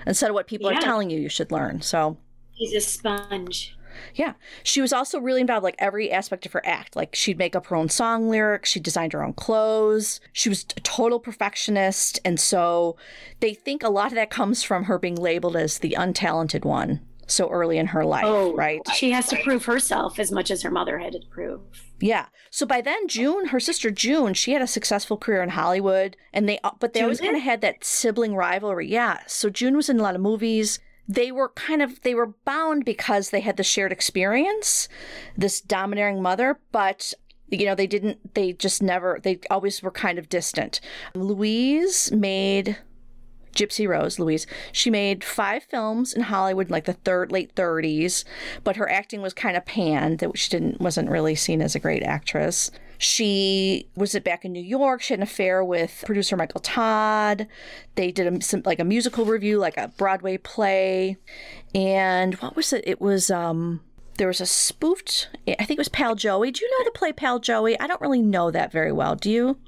Instead 0.07 0.31
of 0.31 0.35
what 0.35 0.47
people 0.47 0.71
Yeah. 0.71 0.79
are 0.79 0.83
telling 0.83 1.11
you 1.11 1.19
you 1.21 1.29
should 1.29 1.51
learn. 1.53 1.83
So 1.83 2.17
He's 2.53 2.73
a 2.75 2.81
sponge. 2.81 3.77
yeah. 4.15 4.35
She 4.63 4.81
was 4.81 4.93
also 4.93 5.19
really 5.19 5.41
involved 5.41 5.65
like 5.65 5.75
every 5.79 6.11
aspect 6.13 6.47
of 6.47 6.53
her 6.53 6.65
act. 6.65 6.95
Like 6.97 7.15
she'd 7.15 7.39
make 7.39 7.57
up 7.57 7.67
her 7.67 7.77
own 7.77 7.89
song 7.89 8.29
lyrics, 8.29 8.71
she 8.71 8.81
designed 8.81 9.13
her 9.13 9.23
own 9.25 9.33
clothes. 9.35 10.21
She 10.33 10.49
was 10.49 10.65
a 10.77 10.81
total 10.81 11.19
perfectionist 11.21 12.21
and 12.25 12.39
so 12.39 12.97
they 13.41 13.55
think 13.55 13.83
a 13.83 13.89
lot 13.89 14.09
of 14.09 14.15
that 14.15 14.31
comes 14.31 14.63
from 14.63 14.85
her 14.85 14.99
being 14.99 15.17
labeled 15.17 15.57
as 15.57 15.79
the 15.79 15.97
untalented 15.99 16.65
one 16.65 17.01
so 17.27 17.49
early 17.51 17.79
in 17.79 17.87
her 17.87 18.05
life, 18.05 18.25
Oh, 18.27 18.55
right? 18.55 18.81
She 18.95 19.11
has 19.13 19.27
to 19.29 19.37
prove 19.43 19.65
herself 19.65 20.19
as 20.19 20.31
much 20.33 20.51
as 20.51 20.63
her 20.63 20.71
mother 20.71 20.99
had 20.99 21.13
to 21.13 21.21
prove. 21.31 21.61
Yeah. 22.01 22.27
So 22.51 22.67
by 22.67 22.81
then 22.81 23.09
June, 23.09 23.47
her 23.47 23.61
sister 23.61 23.91
June, 23.91 24.35
she 24.35 24.53
had 24.53 24.63
a 24.63 24.67
successful 24.67 25.17
career 25.17 25.43
in 25.43 25.51
Hollywood 25.51 26.17
and 26.33 26.49
they 26.49 26.59
uh, 26.65 26.73
but 26.79 26.93
they 26.93 27.03
always 27.03 27.21
kind 27.21 27.37
of 27.37 27.43
had 27.43 27.61
that 27.63 27.85
sibling 27.85 28.35
rivalry. 28.37 28.89
Yeah. 28.89 29.21
So 29.27 29.49
June 29.51 29.77
was 29.77 29.89
in 29.89 29.99
a 29.99 30.03
lot 30.03 30.15
of 30.15 30.21
movies. 30.21 30.79
They 31.09 31.31
were 31.33 31.51
kind 31.51 31.83
of 31.83 32.01
they 32.03 32.15
were 32.15 32.35
bound 32.45 32.85
because 32.85 33.31
they 33.31 33.41
had 33.41 33.57
the 33.57 33.63
shared 33.63 33.93
experience, 33.93 34.89
this 35.37 35.61
domineering 35.61 36.23
mother, 36.23 36.59
but 36.73 37.13
you 37.49 37.67
know, 37.67 37.75
they 37.75 37.87
didn't 37.87 38.35
they 38.35 38.53
just 38.53 38.83
never 38.83 39.21
they 39.23 39.39
always 39.51 39.83
were 39.83 39.91
kind 39.91 40.19
of 40.19 40.29
distant. 40.29 40.81
Louise 41.15 42.11
made 42.13 42.79
Gypsy 43.55 43.89
Rose, 43.89 44.19
Louise. 44.19 44.47
She 44.73 44.91
made 44.91 45.25
five 45.25 45.65
films 45.65 46.13
in 46.13 46.23
Hollywood 46.23 46.67
in 46.67 46.73
like 46.73 46.85
the 46.85 46.93
third 46.93 47.33
late 47.33 47.55
30s, 47.55 48.25
but 48.63 48.77
her 48.77 48.91
acting 48.91 49.23
was 49.23 49.33
kind 49.33 49.57
of 49.57 49.65
panned. 49.65 50.19
That 50.19 50.37
she 50.37 50.51
didn't 50.51 50.81
wasn't 50.81 51.11
really 51.11 51.35
seen 51.35 51.61
as 51.63 51.75
a 51.75 51.81
great 51.81 52.03
actress. 52.03 52.71
She 52.99 53.89
was 53.97 54.19
back 54.21 54.45
in 54.45 54.53
New 54.53 54.63
York. 54.63 55.03
She 55.03 55.13
had 55.13 55.19
an 55.19 55.25
affair 55.25 55.65
with 55.65 56.05
producer 56.07 56.37
Michael 56.37 56.61
Todd. 56.61 57.47
They 57.97 58.11
did 58.13 58.33
a, 58.33 58.41
some, 58.41 58.63
like 58.65 58.79
a 58.79 58.85
musical 58.85 59.25
review, 59.25 59.59
like 59.59 59.77
a 59.77 59.89
Broadway 59.89 60.39
play, 60.39 61.17
and 61.75 62.35
what 62.37 62.57
was 62.57 62.73
it? 62.73 62.85
It 62.87 63.01
was 63.01 63.31
um 63.31 63.81
there 64.17 64.29
was 64.29 64.41
a 64.41 64.47
spoofed. 64.47 65.29
I 65.47 65.65
think 65.65 65.73
it 65.73 65.79
was 65.79 65.89
Pal 65.89 66.15
Joey. 66.15 66.51
Do 66.51 66.65
you 66.65 66.71
know 66.71 66.85
the 66.85 66.99
play 66.99 67.13
Pal 67.13 67.41
Joey? 67.41 67.79
I 67.79 67.87
don't 67.87 68.01
really 68.01 68.23
know 68.23 68.51
that 68.51 68.73
very 68.73 68.93
well. 68.93 69.17
Do 69.17 69.31
you? 69.31 69.59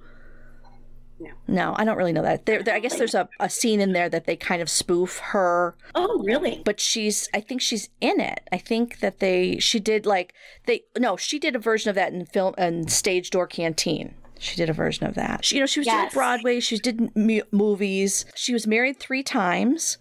No. 1.18 1.30
No, 1.48 1.74
I 1.78 1.84
don't 1.84 1.96
really 1.96 2.12
know 2.12 2.22
that. 2.22 2.44
There, 2.46 2.62
there 2.62 2.74
I 2.74 2.78
guess 2.78 2.98
there's 2.98 3.14
a, 3.14 3.28
a 3.40 3.48
scene 3.48 3.80
in 3.80 3.92
there 3.92 4.08
that 4.10 4.26
they 4.26 4.36
kind 4.36 4.60
of 4.60 4.68
spoof 4.68 5.18
her, 5.18 5.74
Oh, 5.94 6.22
really? 6.24 6.60
but 6.64 6.78
she's 6.78 7.28
I 7.32 7.40
think 7.40 7.62
she's 7.62 7.88
in 8.00 8.20
it. 8.20 8.40
I 8.52 8.58
think 8.58 9.00
that 9.00 9.18
they 9.20 9.58
she 9.58 9.80
did 9.80 10.04
like 10.04 10.34
they 10.66 10.84
no, 10.98 11.16
she 11.16 11.38
did 11.38 11.56
a 11.56 11.58
version 11.58 11.88
of 11.88 11.94
that 11.96 12.12
in 12.12 12.26
film 12.26 12.54
and 12.58 12.90
stage 12.92 13.30
door 13.30 13.46
canteen. 13.46 14.14
She 14.38 14.56
did 14.56 14.68
a 14.68 14.74
version 14.74 15.06
of 15.06 15.14
that. 15.14 15.46
She, 15.46 15.54
you 15.56 15.60
know, 15.62 15.66
she 15.66 15.80
was 15.80 15.86
Yes. 15.86 16.12
doing 16.12 16.22
Broadway. 16.22 16.60
She 16.60 16.76
did 16.76 17.16
mu- 17.16 17.40
movies. 17.50 18.26
She 18.34 18.52
was 18.52 18.66
married 18.66 18.98
three 19.00 19.22
times, 19.22 19.96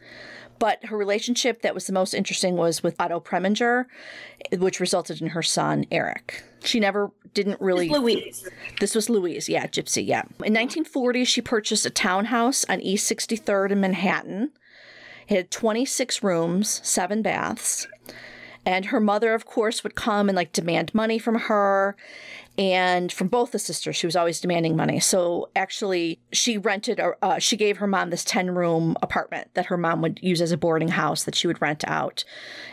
but 0.60 0.86
her 0.86 0.97
relationship 0.97 1.62
that 1.62 1.74
was 1.74 1.88
the 1.88 1.93
most 1.93 2.14
interesting 2.14 2.56
was 2.56 2.84
with 2.84 2.99
Otto 2.99 3.20
Preminger, 3.20 3.86
which 4.53 4.80
resulted 4.80 5.22
in 5.22 5.28
her 5.30 5.43
son 5.43 5.86
Eric. 5.91 6.43
She 6.64 6.80
never 6.80 7.12
didn't 7.34 7.60
really 7.62 7.89
Louise. 7.89 8.47
this 8.80 8.95
was 8.95 9.10
Louise, 9.10 9.49
yeah, 9.49 9.68
Gypsy, 9.68 10.06
yeah. 10.06 10.22
In 10.43 10.53
1940, 10.53 11.26
she 11.26 11.41
purchased 11.41 11.86
a 11.86 11.89
townhouse 11.89 12.66
on 12.70 12.82
East 12.82 13.12
63rd 13.12 13.72
in 13.72 13.82
Manhattan. 13.82 14.51
It 15.28 15.36
had 15.36 15.51
26 15.51 16.24
rooms, 16.24 16.82
seven 16.84 17.22
baths. 17.22 17.88
And 18.66 18.86
her 18.86 18.99
mother, 18.99 19.34
of 19.36 19.45
course, 19.45 19.84
would 19.84 19.95
come 19.95 20.28
and 20.28 20.36
like 20.36 20.51
demand 20.51 20.95
money 20.95 21.20
from 21.20 21.36
her 21.36 21.95
and 22.58 23.12
from 23.12 23.28
both 23.28 23.51
the 23.51 23.60
sisters. 23.60 23.95
She 23.95 24.08
was 24.08 24.16
always 24.16 24.39
demanding 24.39 24.76
money. 24.76 24.99
So 24.99 25.49
actually, 25.56 26.20
she 26.32 26.58
rented, 26.58 26.99
a, 26.99 27.14
uh, 27.22 27.39
she 27.39 27.58
gave 27.58 27.78
her 27.78 27.88
mom 27.88 28.10
this 28.10 28.24
10 28.24 28.51
room 28.51 28.95
apartment 29.01 29.49
that 29.56 29.66
her 29.68 29.78
mom 29.78 30.01
would 30.01 30.20
use 30.22 30.41
as 30.41 30.51
a 30.51 30.58
boarding 30.58 30.89
house 30.89 31.24
that 31.24 31.36
she 31.36 31.47
would 31.47 31.62
rent 31.62 31.84
out. 31.88 32.24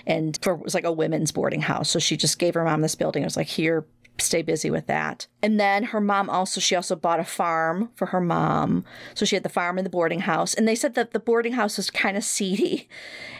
And 0.06 0.38
for, 0.42 0.54
it 0.54 0.62
was 0.62 0.74
like 0.74 0.84
a 0.84 0.92
women's 0.92 1.32
boarding 1.32 1.62
house. 1.62 1.90
So 1.90 1.98
she 1.98 2.16
just 2.16 2.38
gave 2.38 2.54
her 2.54 2.64
mom 2.64 2.80
this 2.82 2.94
building. 2.94 3.22
It 3.22 3.26
was 3.26 3.36
like, 3.36 3.48
here, 3.48 3.84
stay 4.18 4.42
busy 4.42 4.70
with 4.70 4.86
that. 4.86 5.26
And 5.42 5.58
then 5.58 5.84
her 5.84 6.00
mom 6.00 6.30
also, 6.30 6.60
she 6.60 6.76
also 6.76 6.94
bought 6.94 7.18
a 7.18 7.24
farm 7.24 7.90
for 7.96 8.06
her 8.06 8.20
mom. 8.20 8.84
So 9.14 9.24
she 9.24 9.36
had 9.36 9.42
the 9.42 9.48
farm 9.48 9.78
and 9.78 9.86
the 9.86 9.90
boarding 9.90 10.20
house. 10.20 10.54
And 10.54 10.68
they 10.68 10.74
said 10.74 10.94
that 10.94 11.12
the 11.12 11.18
boarding 11.18 11.54
house 11.54 11.76
was 11.76 11.90
kind 11.90 12.16
of 12.16 12.22
seedy 12.24 12.88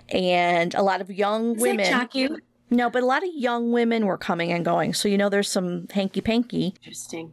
and 0.09 0.75
a 0.75 0.83
lot 0.83 1.01
of 1.01 1.11
young 1.11 1.55
Does 1.55 1.63
women. 1.63 1.91
that 1.91 2.15
you? 2.15 2.39
No, 2.73 2.89
but 2.89 3.03
a 3.03 3.07
lot 3.07 3.23
of 3.23 3.29
young 3.35 3.71
women 3.71 4.07
were 4.07 4.17
coming 4.17 4.51
and 4.51 4.65
going. 4.65 4.95
So, 4.95 5.07
you 5.07 5.19
know, 5.19 5.29
there's 5.29 5.51
some 5.51 5.87
hanky 5.93 6.23
panky. 6.23 6.75
Interesting. 6.81 7.33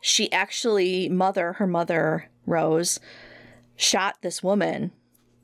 She 0.00 0.30
actually, 0.32 1.08
mother, 1.08 1.54
her 1.54 1.66
mother, 1.66 2.28
Rose, 2.44 2.98
shot 3.76 4.16
this 4.20 4.42
woman 4.42 4.90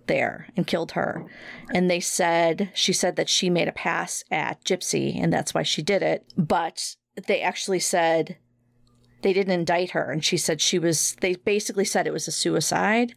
there 0.08 0.48
and 0.56 0.66
killed 0.66 0.92
her. 0.92 1.24
And 1.72 1.88
they 1.88 2.00
said, 2.00 2.70
she 2.74 2.92
said 2.92 3.14
that 3.16 3.28
she 3.28 3.48
made 3.48 3.68
a 3.68 3.72
pass 3.72 4.24
at 4.32 4.64
Gypsy 4.64 5.16
and 5.22 5.32
that's 5.32 5.54
why 5.54 5.62
she 5.62 5.80
did 5.80 6.02
it. 6.02 6.24
But 6.36 6.96
they 7.28 7.40
actually 7.40 7.80
said 7.80 8.38
they 9.22 9.32
didn't 9.32 9.52
indict 9.52 9.92
her. 9.92 10.10
And 10.10 10.24
she 10.24 10.36
said 10.36 10.60
she 10.60 10.80
was, 10.80 11.14
they 11.20 11.36
basically 11.36 11.84
said 11.84 12.08
it 12.08 12.12
was 12.12 12.26
a 12.26 12.32
suicide. 12.32 13.14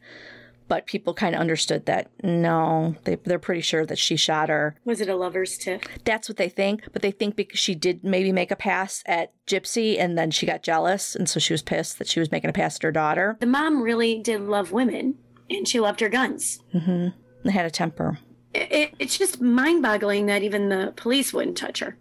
But 0.69 0.85
people 0.85 1.13
kind 1.13 1.35
of 1.35 1.41
understood 1.41 1.87
that 1.87 2.11
no, 2.23 2.95
they, 3.03 3.15
they're 3.15 3.39
pretty 3.39 3.59
sure 3.61 3.85
that 3.85 3.97
she 3.97 4.15
shot 4.15 4.47
her. 4.47 4.75
Was 4.85 5.01
it 5.01 5.09
a 5.09 5.15
lover's 5.15 5.57
tip? 5.57 5.85
That's 6.05 6.29
what 6.29 6.37
they 6.37 6.47
think, 6.47 6.87
but 6.93 7.01
they 7.01 7.11
think 7.11 7.35
because 7.35 7.59
she 7.59 7.75
did 7.75 8.03
maybe 8.03 8.31
make 8.31 8.51
a 8.51 8.55
pass 8.55 9.03
at 9.05 9.33
Gypsy 9.47 9.99
and 9.99 10.17
then 10.17 10.29
she 10.31 10.45
got 10.45 10.63
jealous 10.63 11.15
and 11.15 11.27
so 11.27 11.39
she 11.39 11.53
was 11.53 11.63
pissed 11.63 11.97
that 11.97 12.07
she 12.07 12.19
was 12.21 12.31
making 12.31 12.51
a 12.51 12.53
pass 12.53 12.77
at 12.77 12.83
her 12.83 12.91
daughter. 12.91 13.35
The 13.39 13.47
mom 13.47 13.81
really 13.81 14.19
did 14.19 14.41
love 14.41 14.71
women, 14.71 15.15
and 15.49 15.67
she 15.67 15.79
loved 15.79 15.99
her 15.99 16.09
guns. 16.09 16.59
Mm-hmm. 16.73 17.17
They 17.43 17.51
had 17.51 17.65
a 17.65 17.71
temper. 17.71 18.19
It, 18.53 18.71
it, 18.71 18.93
it's 18.99 19.17
just 19.17 19.41
mind-boggling 19.41 20.27
that 20.27 20.43
even 20.43 20.69
the 20.69 20.93
police 20.95 21.33
wouldn't 21.33 21.57
touch 21.57 21.79
her. 21.79 21.97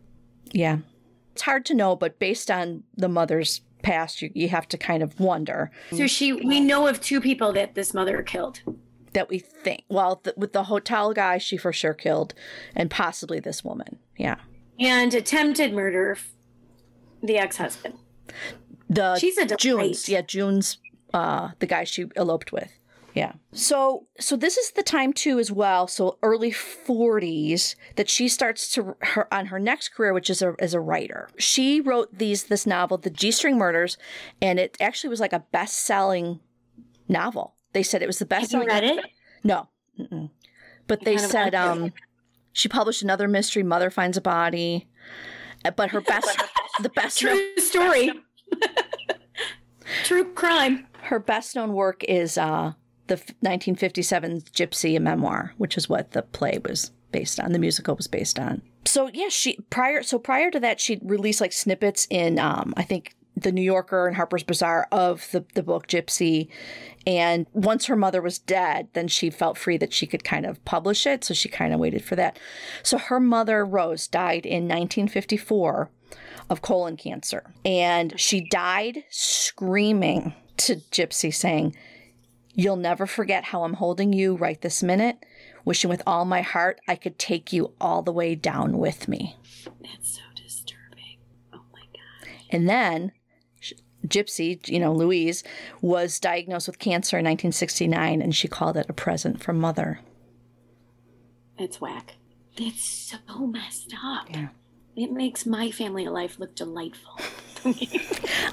Yeah. 0.53 0.79
It's 1.33 1.43
hard 1.43 1.65
to 1.67 1.75
know, 1.75 1.97
but 1.97 2.19
based 2.19 2.51
on 2.51 2.83
the 2.97 3.09
mother's 3.09 3.63
past, 3.83 4.23
you, 4.23 4.31
you 4.35 4.49
have 4.49 4.69
to 4.69 4.79
kind 4.79 5.03
of 5.03 5.19
wonder 5.21 5.71
So 5.93 6.07
she, 6.07 6.33
we 6.33 6.61
know 6.61 6.87
of 6.87 7.01
two 7.01 7.21
people 7.21 7.53
that 7.53 7.75
this 7.75 7.95
mother 7.95 8.23
killed. 8.23 8.61
that 9.13 9.29
we 9.29 9.39
think, 9.39 9.85
well, 9.89 10.17
th- 10.17 10.37
with 10.37 10.53
the 10.53 10.65
hotel 10.65 11.13
guy, 11.13 11.39
she 11.39 11.57
for 11.57 11.73
sure 11.73 11.95
killed, 11.95 12.35
and 12.75 12.91
possibly 12.91 13.41
this 13.41 13.65
woman. 13.65 13.99
Yeah. 14.17 14.37
and 14.79 15.15
attempted 15.15 15.73
murder 15.73 16.19
the 17.23 17.37
ex-husband 17.39 17.95
The 18.89 19.17
She's 19.19 19.39
a 19.39 19.45
delight. 19.47 19.59
June's, 19.61 20.09
yeah, 20.09 20.23
June's, 20.23 20.79
uh, 21.15 21.51
the 21.59 21.67
guy 21.67 21.85
she 21.85 22.07
eloped 22.17 22.53
with. 22.53 22.73
Yeah. 23.19 23.33
So, 23.53 24.07
so 24.21 24.37
this 24.37 24.57
is 24.57 24.71
the 24.71 24.83
time 24.85 25.13
too, 25.13 25.41
as 25.41 25.51
well. 25.51 25.89
So 25.89 26.19
early 26.23 26.53
forties 26.53 27.75
that 27.97 28.09
she 28.09 28.29
starts 28.29 28.71
to 28.75 28.95
her 29.01 29.33
on 29.35 29.47
her 29.47 29.59
next 29.59 29.89
career, 29.89 30.13
which 30.13 30.31
is 30.31 30.41
a 30.41 30.55
as 30.61 30.73
a 30.73 30.79
writer. 30.81 31.29
She 31.37 31.81
wrote 31.81 32.17
these 32.17 32.45
this 32.45 32.65
novel, 32.65 32.97
The 32.97 33.11
G 33.11 33.33
String 33.33 33.59
Murders, 33.59 33.99
and 34.41 34.61
it 34.61 34.77
actually 34.81 35.11
was 35.11 35.19
like 35.19 35.33
a 35.33 35.41
best 35.51 35.81
selling 35.81 36.39
novel. 37.09 37.57
They 37.73 37.83
said 37.83 38.03
it 38.03 38.07
was 38.07 38.21
the 38.21 38.25
best 38.27 38.53
have 38.53 38.63
you 38.63 38.69
selling. 38.71 38.85
read 38.89 38.99
it 38.99 39.07
No, 39.43 39.69
Mm-mm. 39.99 40.31
but 40.87 41.05
they 41.05 41.17
said 41.19 41.57
um, 41.57 41.93
she 42.53 42.69
published 42.69 43.03
another 43.03 43.27
mystery, 43.27 43.65
Mother 43.65 43.91
Finds 43.91 44.17
a 44.17 44.21
Body, 44.21 44.87
uh, 45.65 45.73
but 45.73 45.91
her 45.91 46.01
best, 46.01 46.41
the 46.81 46.89
best 46.91 47.19
true 47.19 47.57
story 47.57 48.11
true 50.05 50.33
crime 50.35 50.87
Her 51.03 51.19
best 51.19 51.57
known 51.57 51.73
work 51.73 52.05
is 52.05 52.39
uh, 52.39 52.75
the 53.09 53.17
1957 53.17 54.43
Gypsy, 54.53 55.01
memoir, 55.01 55.55
which 55.59 55.77
is 55.77 55.89
what 55.89 56.13
the 56.13 56.23
play 56.23 56.59
was 56.65 56.93
based 57.11 57.41
on. 57.41 57.53
The 57.53 57.59
musical 57.59 57.97
was 57.97 58.07
based 58.07 58.39
on. 58.39 58.63
So 58.85 59.11
yeah, 59.13 59.29
she 59.29 59.59
prior 59.71 60.03
so 60.03 60.19
prior 60.19 60.51
to 60.51 60.61
that, 60.61 60.81
she'd 60.81 61.01
released 61.03 61.41
like 61.41 61.53
snippets 61.53 62.07
in 62.11 62.39
um, 62.39 62.73
I 62.77 62.83
think 62.83 63.15
the 63.37 63.53
New 63.53 63.63
Yorker 63.63 64.07
and 64.07 64.17
Harper's 64.17 64.43
Bazaar 64.43 64.89
of 64.93 65.29
the 65.33 65.45
the 65.55 65.63
book 65.63 65.87
Gypsy. 65.87 66.49
And 67.07 67.47
once 67.53 67.87
her 67.87 67.97
mother 67.97 68.21
was 68.21 68.39
dead, 68.39 68.89
then 68.93 69.09
she 69.09 69.31
felt 69.31 69.57
free 69.57 69.79
that 69.79 69.93
she 69.93 70.07
could 70.07 70.25
kind 70.25 70.45
of 70.45 70.63
publish 70.65 71.07
it. 71.07 71.25
So 71.25 71.35
she 71.35 71.49
kind 71.49 71.73
of 71.73 71.81
waited 71.81 72.05
for 72.05 72.17
that. 72.17 72.39
So 72.83 72.99
her 72.99 73.21
mother 73.21 73.65
Rose 73.65 74.07
died 74.07 74.45
in 74.45 74.65
1954 74.65 75.91
of 76.51 76.63
colon 76.63 76.97
cancer. 76.97 77.55
And 77.65 78.19
she 78.19 78.41
died 78.41 79.05
screaming 79.11 80.35
to 80.59 80.77
Gypsy, 80.91 81.33
saying, 81.33 81.77
You'll 82.61 82.75
never 82.77 83.07
forget 83.07 83.45
how 83.45 83.63
I'm 83.63 83.75
holding 83.75 84.13
you 84.13 84.35
right 84.35 84.61
this 84.61 84.83
minute, 84.83 85.25
wishing 85.65 85.89
with 85.89 86.03
all 86.05 86.25
my 86.25 86.41
heart 86.43 86.81
I 86.89 86.97
could 86.97 87.17
take 87.17 87.53
you 87.53 87.73
all 87.81 88.03
the 88.03 88.11
way 88.13 88.35
down 88.35 88.79
with 88.79 89.07
me. 89.07 89.37
that's 89.81 90.17
so 90.17 90.23
disturbing 90.35 91.19
oh 91.53 91.61
my 91.73 91.83
god 91.93 92.29
And 92.51 92.69
then 92.69 93.13
Gypsy, 94.07 94.67
you 94.69 94.81
know, 94.81 94.93
Louise, 94.93 95.45
was 95.83 96.19
diagnosed 96.19 96.67
with 96.69 96.79
cancer 96.79 97.19
in 97.19 97.25
1969, 97.25 98.23
and 98.23 98.35
she 98.35 98.49
called 98.49 98.77
it 98.77 98.87
a 98.89 98.93
present 98.93 99.41
from 99.43 99.59
mother. 99.61 100.01
it's 101.59 101.81
whack 101.81 102.15
it's 102.57 102.83
so 102.83 103.19
messed 103.47 103.95
up 104.05 104.27
Yeah. 104.31 104.49
it 104.97 105.13
makes 105.13 105.47
my 105.47 105.71
family 105.71 106.09
life 106.09 106.39
look 106.41 106.57
delightful 106.57 107.19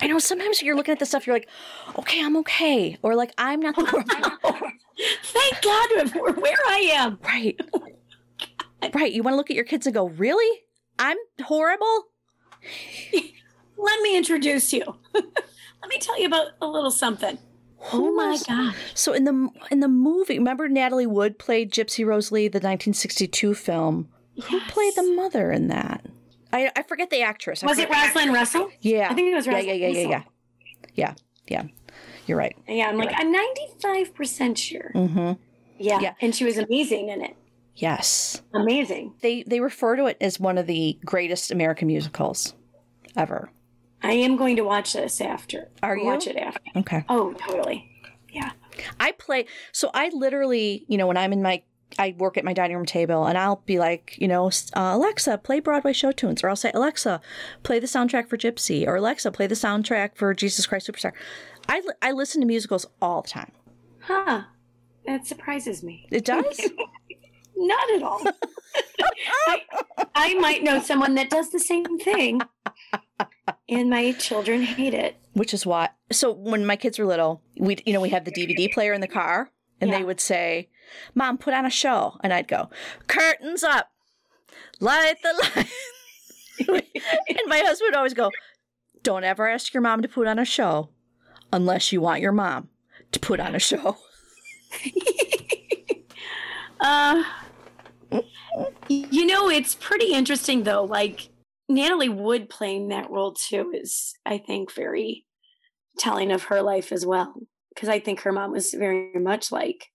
I 0.01 0.07
know 0.07 0.19
sometimes 0.19 0.61
you're 0.61 0.75
looking 0.75 0.91
at 0.93 0.99
the 0.99 1.05
stuff, 1.05 1.25
you're 1.27 1.35
like, 1.35 1.49
okay, 1.97 2.23
I'm 2.23 2.35
okay. 2.37 2.97
Or 3.01 3.15
like, 3.15 3.31
I'm 3.37 3.59
not 3.59 3.75
the 3.75 3.83
world. 3.93 4.71
Thank 5.23 5.61
God 5.61 6.37
where 6.41 6.57
I 6.67 6.89
am. 6.93 7.19
Right. 7.23 7.59
right. 8.93 9.11
You 9.11 9.23
want 9.23 9.33
to 9.33 9.37
look 9.37 9.49
at 9.49 9.55
your 9.55 9.65
kids 9.65 9.85
and 9.85 9.93
go, 9.93 10.07
really? 10.09 10.61
I'm 10.99 11.17
horrible? 11.43 12.05
Let 13.77 14.01
me 14.01 14.17
introduce 14.17 14.71
you. 14.73 14.83
Let 15.13 15.89
me 15.89 15.97
tell 15.99 16.19
you 16.19 16.27
about 16.27 16.47
a 16.61 16.67
little 16.67 16.91
something. 16.91 17.37
Who 17.77 18.07
oh 18.07 18.15
my 18.15 18.31
was- 18.31 18.43
God. 18.43 18.73
So 18.95 19.13
in 19.13 19.25
the 19.25 19.49
in 19.69 19.81
the 19.81 19.87
movie, 19.87 20.39
remember 20.39 20.67
Natalie 20.67 21.05
Wood 21.05 21.37
played 21.37 21.71
Gypsy 21.71 22.05
Rose 22.05 22.31
Lee, 22.31 22.47
the 22.47 22.57
1962 22.57 23.53
film. 23.53 24.07
Who 24.49 24.59
played 24.61 24.95
the 24.95 25.03
mother 25.03 25.51
in 25.51 25.67
that? 25.67 26.05
I, 26.55 26.71
I 26.75 26.83
forget 26.83 27.09
the 27.09 27.21
actress. 27.21 27.63
I 27.63 27.67
Was 27.67 27.77
it 27.79 27.89
Rosalind 27.89 28.33
Russell? 28.33 28.71
Yeah. 28.79 29.09
I 29.11 29.13
think 29.13 29.31
it 29.31 29.35
was 29.35 29.45
yeah, 29.45 29.59
yeah, 29.59 29.73
yeah, 29.73 29.87
yeah, 29.87 29.99
yeah. 29.99 30.15
Russell. 30.15 30.31
Yeah, 30.93 31.13
yeah. 31.47 31.63
You're 32.27 32.37
right. 32.37 32.55
Yeah, 32.67 32.87
I'm 32.87 32.97
like, 32.97 33.13
I'm 33.15 33.33
95% 33.33 34.57
sure. 34.57 34.91
Mm-hmm. 34.95 35.33
Yeah. 35.77 35.99
Yeah. 35.99 36.13
And 36.21 36.33
she 36.33 36.45
was 36.45 36.57
amazing 36.57 37.09
in 37.09 37.21
it. 37.21 37.35
Yes. 37.75 38.41
Amazing. 38.53 39.15
They 39.21 39.43
they 39.43 39.59
refer 39.59 39.97
to 39.97 40.05
it 40.05 40.17
as 40.21 40.39
one 40.39 40.57
of 40.57 40.65
the 40.65 40.97
greatest 41.03 41.51
American 41.51 41.87
musicals 41.87 42.53
ever. 43.17 43.49
I 44.01 44.13
am 44.13 44.37
going 44.37 44.55
to 44.55 44.61
watch 44.61 44.93
this 44.93 45.19
after. 45.19 45.69
Are 45.83 45.97
you? 45.97 46.05
Watch 46.05 46.27
it 46.27 46.37
after. 46.37 46.61
Okay. 46.77 47.03
Oh, 47.09 47.33
totally. 47.33 47.91
Yeah. 48.31 48.51
I 48.99 49.11
play 49.11 49.45
so 49.73 49.91
I 49.93 50.09
literally, 50.13 50.85
you 50.87 50.97
know, 50.97 51.07
when 51.07 51.17
I'm 51.17 51.33
in 51.33 51.41
my 51.41 51.63
I 51.97 52.15
work 52.17 52.37
at 52.37 52.43
my 52.43 52.53
dining 52.53 52.75
room 52.75 52.85
table 52.85 53.25
and 53.25 53.37
I'll 53.37 53.61
be 53.65 53.79
like, 53.79 54.17
you 54.19 54.27
know, 54.27 54.47
uh, 54.47 54.91
Alexa, 54.95 55.37
play 55.39 55.59
Broadway 55.59 55.93
show 55.93 56.11
tunes. 56.11 56.43
Or 56.43 56.49
I'll 56.49 56.55
say, 56.55 56.71
Alexa, 56.73 57.21
play 57.63 57.79
the 57.79 57.87
soundtrack 57.87 58.27
for 58.27 58.37
Gypsy. 58.37 58.85
Or 58.87 58.97
Alexa, 58.97 59.31
play 59.31 59.47
the 59.47 59.55
soundtrack 59.55 60.15
for 60.15 60.33
Jesus 60.33 60.65
Christ 60.65 60.89
Superstar. 60.91 61.13
I, 61.69 61.79
li- 61.79 61.93
I 62.01 62.11
listen 62.11 62.41
to 62.41 62.47
musicals 62.47 62.85
all 63.01 63.21
the 63.21 63.29
time. 63.29 63.51
Huh. 64.01 64.43
That 65.05 65.25
surprises 65.25 65.83
me. 65.83 66.07
It 66.11 66.25
does? 66.25 66.59
Not 67.57 67.91
at 67.95 68.03
all. 68.03 68.21
I, 69.47 69.61
I 70.13 70.33
might 70.35 70.63
know 70.63 70.81
someone 70.81 71.15
that 71.15 71.29
does 71.29 71.51
the 71.51 71.59
same 71.59 71.97
thing, 71.99 72.41
and 73.69 73.89
my 73.89 74.11
children 74.13 74.61
hate 74.63 74.93
it. 74.93 75.15
Which 75.33 75.53
is 75.53 75.65
why. 75.65 75.89
So 76.11 76.31
when 76.33 76.65
my 76.65 76.75
kids 76.75 76.99
were 76.99 77.05
little, 77.05 77.41
we 77.57 77.77
you 77.85 77.93
know 77.93 78.01
we 78.01 78.09
had 78.09 78.25
the 78.25 78.31
DVD 78.31 78.71
player 78.73 78.91
in 78.93 78.99
the 78.99 79.07
car, 79.07 79.51
and 79.79 79.91
they 79.93 80.03
would 80.03 80.19
say, 80.19 80.69
"Mom, 81.13 81.38
put 81.38 81.53
on 81.53 81.65
a 81.65 81.69
show," 81.69 82.17
and 82.23 82.33
I'd 82.33 82.47
go, 82.47 82.69
"Curtains 83.07 83.63
up, 83.63 83.89
light 84.79 85.15
the 85.21 85.33
light." 85.55 85.69
and 87.27 87.39
my 87.47 87.59
husband 87.59 87.89
would 87.89 87.97
always 87.97 88.13
go, 88.13 88.31
"Don't 89.03 89.23
ever 89.23 89.47
ask 89.47 89.73
your 89.73 89.81
mom 89.81 90.01
to 90.01 90.07
put 90.07 90.27
on 90.27 90.39
a 90.39 90.45
show, 90.45 90.89
unless 91.51 91.91
you 91.91 92.01
want 92.01 92.21
your 92.21 92.31
mom 92.31 92.69
to 93.11 93.19
put 93.19 93.39
on 93.39 93.55
a 93.55 93.59
show." 93.59 93.97
Uh, 96.79 97.23
you 98.88 99.25
know, 99.25 99.49
it's 99.49 99.75
pretty 99.75 100.13
interesting 100.13 100.63
though. 100.63 100.83
Like 100.83 101.29
Natalie 101.67 102.09
Wood 102.09 102.49
playing 102.49 102.89
that 102.89 103.09
role 103.09 103.33
too 103.33 103.71
is, 103.73 104.13
I 104.25 104.38
think, 104.38 104.71
very 104.71 105.25
telling 105.97 106.31
of 106.31 106.43
her 106.43 106.61
life 106.61 106.91
as 106.91 107.05
well. 107.05 107.33
Because 107.73 107.89
I 107.89 107.99
think 107.99 108.21
her 108.21 108.31
mom 108.31 108.51
was 108.51 108.73
very 108.73 109.11
much 109.15 109.51
like 109.51 109.88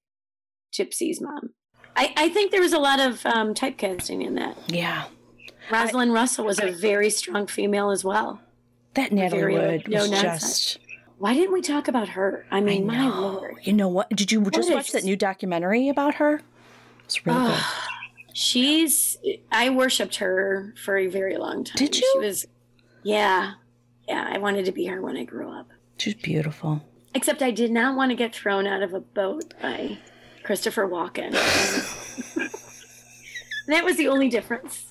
Gypsy's 0.72 1.20
mom. 1.20 1.50
I, 1.96 2.12
I 2.16 2.28
think 2.28 2.50
there 2.52 2.60
was 2.60 2.72
a 2.72 2.78
lot 2.78 3.00
of 3.00 3.24
um, 3.26 3.54
typecasting 3.54 4.24
in 4.24 4.34
that. 4.36 4.56
Yeah, 4.68 5.04
Rosalind 5.70 6.12
Russell 6.12 6.44
was 6.44 6.60
a 6.60 6.70
very 6.70 7.10
strong 7.10 7.46
female 7.46 7.90
as 7.90 8.04
well. 8.04 8.40
that 8.94 9.12
Natalie 9.12 9.54
Wood 9.54 9.88
no 9.88 10.00
was 10.02 10.10
nonsense. 10.10 10.40
just. 10.42 10.78
Why 11.18 11.34
didn't 11.34 11.52
we 11.52 11.60
talk 11.60 11.86
about 11.86 12.08
her? 12.10 12.46
I 12.50 12.58
I 12.58 12.60
mean, 12.62 12.86
my 12.86 13.08
lord. 13.08 13.56
You 13.62 13.74
know 13.74 13.88
what? 13.88 14.08
Did 14.10 14.32
you 14.32 14.40
just 14.50 14.68
What 14.70 14.76
watch 14.76 14.92
that 14.92 15.04
new 15.04 15.16
documentary 15.16 15.88
about 15.90 16.14
her? 16.14 16.40
It's 17.04 17.26
really 17.26 17.48
good. 17.48 17.56
She's 18.32 19.18
I 19.52 19.68
worshipped 19.70 20.16
her 20.16 20.74
for 20.82 20.96
a 20.96 21.08
very 21.08 21.36
long 21.36 21.64
time. 21.64 21.76
Did 21.76 21.96
you? 21.96 22.08
She 22.14 22.18
was 22.26 22.46
yeah. 23.02 23.54
Yeah, 24.08 24.28
I 24.32 24.38
wanted 24.38 24.64
to 24.64 24.72
be 24.72 24.86
her 24.86 25.02
when 25.02 25.16
I 25.16 25.24
grew 25.24 25.50
up. 25.50 25.68
She's 25.98 26.14
beautiful. 26.14 26.82
Except 27.14 27.42
I 27.42 27.50
did 27.50 27.70
not 27.70 27.96
want 27.96 28.10
to 28.10 28.16
get 28.16 28.34
thrown 28.34 28.66
out 28.66 28.82
of 28.82 28.94
a 28.94 29.00
boat 29.00 29.52
by 29.60 29.98
Christopher 30.50 30.88
Walken. 30.88 31.30
that 33.68 33.84
was 33.84 33.96
the 33.96 34.08
only 34.08 34.28
difference. 34.28 34.84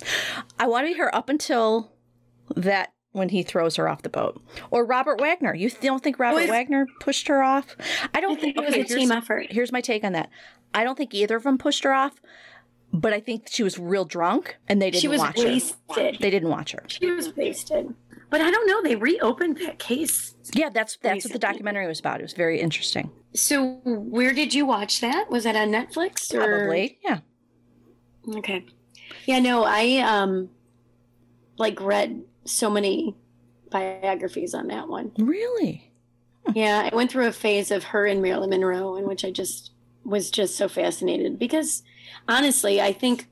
I 0.57 0.69
want 0.69 0.87
to 0.87 0.93
be 0.93 0.97
her 0.97 1.13
up 1.13 1.27
until 1.27 1.91
that 2.55 2.93
when 3.11 3.27
he 3.27 3.43
throws 3.43 3.75
her 3.75 3.89
off 3.89 4.01
the 4.01 4.09
boat. 4.09 4.41
Or 4.71 4.85
Robert 4.85 5.19
Wagner. 5.19 5.53
You 5.53 5.69
don't 5.69 6.01
think 6.01 6.17
Robert 6.17 6.43
Was- 6.43 6.49
Wagner 6.49 6.87
pushed 7.01 7.27
her 7.27 7.43
off? 7.43 7.75
I 8.13 8.21
don't 8.21 8.37
I 8.37 8.41
think 8.41 8.55
it 8.55 8.63
was 8.63 8.73
a 8.73 8.85
team 8.85 9.11
effort. 9.11 9.47
Here's 9.51 9.73
my 9.73 9.81
take 9.81 10.05
on 10.05 10.13
that. 10.13 10.29
I 10.73 10.85
don't 10.85 10.97
think 10.97 11.13
either 11.13 11.35
of 11.35 11.43
them 11.43 11.57
pushed 11.57 11.83
her 11.83 11.91
off, 11.91 12.21
but 12.93 13.11
I 13.11 13.19
think 13.19 13.49
she 13.49 13.61
was 13.61 13.77
real 13.77 14.05
drunk 14.05 14.55
and 14.69 14.81
they 14.81 14.91
didn't 14.91 15.01
She 15.01 15.09
was 15.09 15.19
watch 15.19 15.41
her. 15.41 15.59
They 16.21 16.29
didn't 16.29 16.47
watch 16.47 16.71
her. 16.71 16.85
She 16.87 17.11
was 17.11 17.35
wasted. 17.35 17.93
But 18.29 18.41
I 18.41 18.51
don't 18.51 18.67
know, 18.67 18.81
they 18.83 18.95
reopened 18.95 19.57
that 19.57 19.79
case. 19.79 20.35
Yeah, 20.53 20.69
that's 20.69 20.97
that's 21.01 21.25
what 21.25 21.33
the 21.33 21.39
documentary 21.39 21.87
was 21.87 21.99
about. 21.99 22.19
It 22.19 22.23
was 22.23 22.33
very 22.33 22.59
interesting. 22.59 23.11
So 23.33 23.79
where 23.83 24.33
did 24.33 24.53
you 24.53 24.65
watch 24.65 25.01
that? 25.01 25.29
Was 25.29 25.43
that 25.43 25.55
on 25.55 25.69
Netflix? 25.69 26.33
Or? 26.33 26.45
Probably. 26.45 26.99
Yeah. 27.03 27.19
Okay. 28.35 28.65
Yeah, 29.25 29.39
no, 29.39 29.63
I 29.63 29.97
um 29.97 30.49
like 31.57 31.81
read 31.81 32.23
so 32.45 32.69
many 32.69 33.15
biographies 33.71 34.53
on 34.53 34.67
that 34.67 34.87
one. 34.87 35.11
Really? 35.17 35.91
Yeah, 36.53 36.89
I 36.91 36.95
went 36.95 37.11
through 37.11 37.27
a 37.27 37.31
phase 37.31 37.69
of 37.69 37.85
her 37.85 38.05
and 38.05 38.21
Marilyn 38.21 38.49
Monroe 38.49 38.95
in 38.95 39.07
which 39.07 39.23
I 39.23 39.31
just 39.31 39.71
was 40.03 40.31
just 40.31 40.55
so 40.55 40.67
fascinated 40.67 41.37
because 41.37 41.83
honestly, 42.27 42.81
I 42.81 42.93
think 42.93 43.27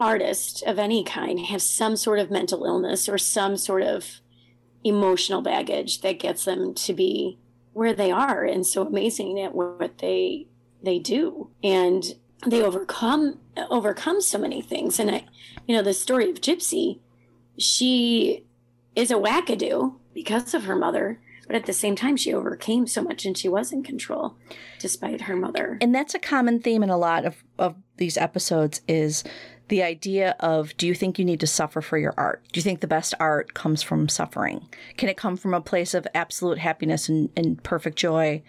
artists 0.00 0.62
of 0.62 0.78
any 0.78 1.02
kind 1.02 1.40
have 1.40 1.62
some 1.62 1.96
sort 1.96 2.18
of 2.18 2.30
mental 2.30 2.64
illness 2.64 3.08
or 3.08 3.18
some 3.18 3.56
sort 3.56 3.82
of 3.82 4.20
emotional 4.84 5.42
baggage 5.42 6.00
that 6.00 6.18
gets 6.18 6.44
them 6.44 6.74
to 6.74 6.92
be 6.92 7.38
where 7.72 7.92
they 7.92 8.10
are 8.10 8.44
and 8.44 8.66
so 8.66 8.86
amazing 8.86 9.40
at 9.40 9.54
what 9.54 9.98
they 9.98 10.46
they 10.82 10.98
do. 10.98 11.50
And 11.62 12.14
they 12.46 12.62
overcome 12.62 13.40
overcome 13.70 14.20
so 14.20 14.38
many 14.38 14.62
things. 14.62 14.98
And 14.98 15.10
i 15.10 15.24
you 15.66 15.76
know 15.76 15.82
the 15.82 15.94
story 15.94 16.30
of 16.30 16.40
gypsy 16.40 17.00
she 17.58 18.46
is 18.94 19.10
a 19.10 19.14
wackadoo 19.14 19.94
because 20.14 20.54
of 20.54 20.64
her 20.64 20.76
mother 20.76 21.20
but 21.48 21.56
at 21.56 21.66
the 21.66 21.72
same 21.72 21.96
time 21.96 22.16
she 22.16 22.32
overcame 22.32 22.86
so 22.86 23.02
much 23.02 23.24
and 23.24 23.36
she 23.36 23.48
was 23.48 23.72
in 23.72 23.82
control 23.82 24.36
despite 24.78 25.22
her 25.22 25.34
mother. 25.34 25.78
And 25.80 25.94
that's 25.94 26.14
a 26.14 26.18
common 26.18 26.60
theme 26.60 26.82
in 26.82 26.90
a 26.90 26.98
lot 26.98 27.24
of, 27.24 27.42
of 27.58 27.74
these 27.96 28.18
episodes 28.18 28.82
is 28.86 29.24
the 29.68 29.82
idea 29.82 30.34
of 30.40 30.76
do 30.76 30.86
you 30.86 30.94
think 30.94 31.18
you 31.18 31.24
need 31.24 31.40
to 31.40 31.46
suffer 31.46 31.80
for 31.80 31.98
your 31.98 32.14
art? 32.16 32.42
Do 32.52 32.58
you 32.58 32.62
think 32.62 32.80
the 32.80 32.86
best 32.86 33.14
art 33.20 33.54
comes 33.54 33.82
from 33.82 34.08
suffering? 34.08 34.66
Can 34.96 35.08
it 35.08 35.16
come 35.16 35.36
from 35.36 35.54
a 35.54 35.60
place 35.60 35.94
of 35.94 36.06
absolute 36.14 36.58
happiness 36.58 37.08
and, 37.08 37.30
and 37.36 37.62
perfect 37.62 37.96
joy? 37.96 38.42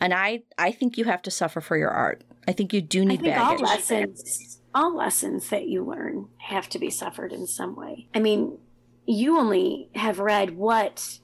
And 0.00 0.12
I, 0.12 0.42
I 0.58 0.72
think 0.72 0.98
you 0.98 1.04
have 1.04 1.22
to 1.22 1.30
suffer 1.30 1.60
for 1.60 1.76
your 1.76 1.90
art. 1.90 2.24
I 2.46 2.52
think 2.52 2.72
you 2.72 2.80
do 2.80 3.04
need 3.04 3.20
i 3.20 3.22
think 3.22 3.36
all 3.36 3.56
lessons 3.56 4.60
all 4.74 4.96
lessons 4.96 5.48
that 5.50 5.68
you 5.68 5.84
learn 5.84 6.28
have 6.38 6.68
to 6.68 6.78
be 6.78 6.90
suffered 6.90 7.32
in 7.32 7.46
some 7.46 7.76
way 7.76 8.08
i 8.14 8.18
mean 8.18 8.58
you 9.06 9.38
only 9.38 9.88
have 9.94 10.18
read 10.18 10.56
what 10.56 11.20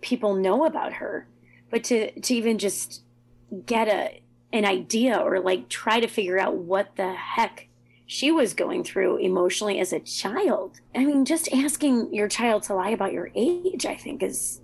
people 0.00 0.34
know 0.34 0.64
about 0.64 0.94
her 0.94 1.28
but 1.70 1.84
to 1.84 2.18
to 2.20 2.34
even 2.34 2.58
just 2.58 3.02
get 3.66 3.88
a 3.88 4.22
an 4.52 4.64
idea 4.64 5.16
or 5.18 5.40
like 5.40 5.68
try 5.68 6.00
to 6.00 6.06
figure 6.06 6.38
out 6.38 6.56
what 6.56 6.96
the 6.96 7.12
heck 7.12 7.67
she 8.10 8.30
was 8.32 8.54
going 8.54 8.82
through 8.82 9.18
emotionally 9.18 9.78
as 9.78 9.92
a 9.92 10.00
child 10.00 10.76
i 10.94 11.04
mean 11.04 11.24
just 11.24 11.52
asking 11.52 12.12
your 12.12 12.26
child 12.26 12.62
to 12.62 12.74
lie 12.74 12.88
about 12.90 13.12
your 13.12 13.28
age 13.36 13.84
i 13.86 13.94
think 13.94 14.22
is 14.22 14.60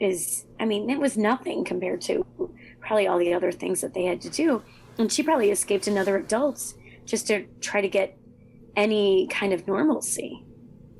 is 0.00 0.46
i 0.58 0.64
mean 0.64 0.88
it 0.90 0.98
was 0.98 1.16
nothing 1.16 1.64
compared 1.64 2.00
to 2.00 2.24
probably 2.80 3.06
all 3.06 3.18
the 3.18 3.34
other 3.34 3.52
things 3.52 3.80
that 3.82 3.92
they 3.94 4.04
had 4.04 4.20
to 4.20 4.30
do 4.30 4.62
and 4.98 5.12
she 5.12 5.22
probably 5.22 5.50
escaped 5.50 5.86
another 5.86 6.16
adults 6.16 6.74
just 7.06 7.26
to 7.26 7.46
try 7.60 7.80
to 7.80 7.88
get 7.88 8.16
any 8.74 9.26
kind 9.28 9.52
of 9.52 9.66
normalcy 9.68 10.42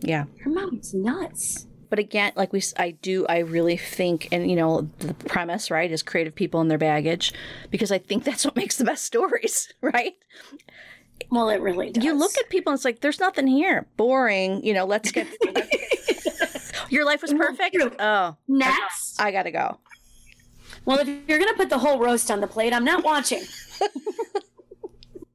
Yeah. 0.03 0.25
her 0.45 0.51
mom's 0.51 0.93
nuts 0.95 1.67
But 1.89 1.99
again, 1.99 2.33
like 2.37 2.53
we, 2.53 2.63
i 2.79 2.93
do, 3.03 3.27
I 3.29 3.39
really 3.41 3.77
think, 3.77 4.29
and 4.33 4.49
you 4.51 4.57
know, 4.57 4.89
the 5.01 5.13
premise, 5.13 5.71
right, 5.71 5.93
is 5.93 6.03
creative 6.03 6.35
people 6.35 6.61
and 6.63 6.71
their 6.71 6.79
baggage, 6.79 7.35
because 7.71 7.93
I 7.93 7.99
think 7.99 8.25
that's 8.25 8.47
what 8.47 8.57
makes 8.57 8.77
the 8.79 8.85
best 8.85 9.05
stories, 9.05 9.71
right? 9.83 10.15
Well 11.33 11.49
it 11.51 11.61
really 11.61 11.91
does 11.91 12.05
You 12.05 12.15
look 12.15 12.31
at 12.39 12.49
people 12.49 12.71
and 12.71 12.79
it's 12.79 12.85
like, 12.85 13.01
there's 13.01 13.19
nothing 13.19 13.49
here. 13.49 13.89
Boring. 13.97 14.63
You 14.65 14.73
know, 14.75 14.85
let's 14.85 15.11
get. 15.11 15.27
Your 16.91 17.05
life 17.05 17.23
was 17.23 17.33
perfect. 17.33 17.77
Oh, 17.99 18.37
next 18.47 19.21
I 19.21 19.33
gotta 19.33 19.51
go. 19.51 19.79
well 20.85 20.99
if 21.01 21.09
you're 21.29 21.39
gonna 21.41 21.55
put 21.55 21.71
the 21.71 21.79
whole 21.79 21.99
roast 21.99 22.31
on 22.31 22.41
the 22.41 22.47
plate 22.47 22.73
i'm 22.73 22.85
not 22.85 23.03
watching 23.05 23.43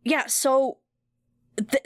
Yeah. 0.04 0.28
So, 0.28 0.78
the, 1.58 1.82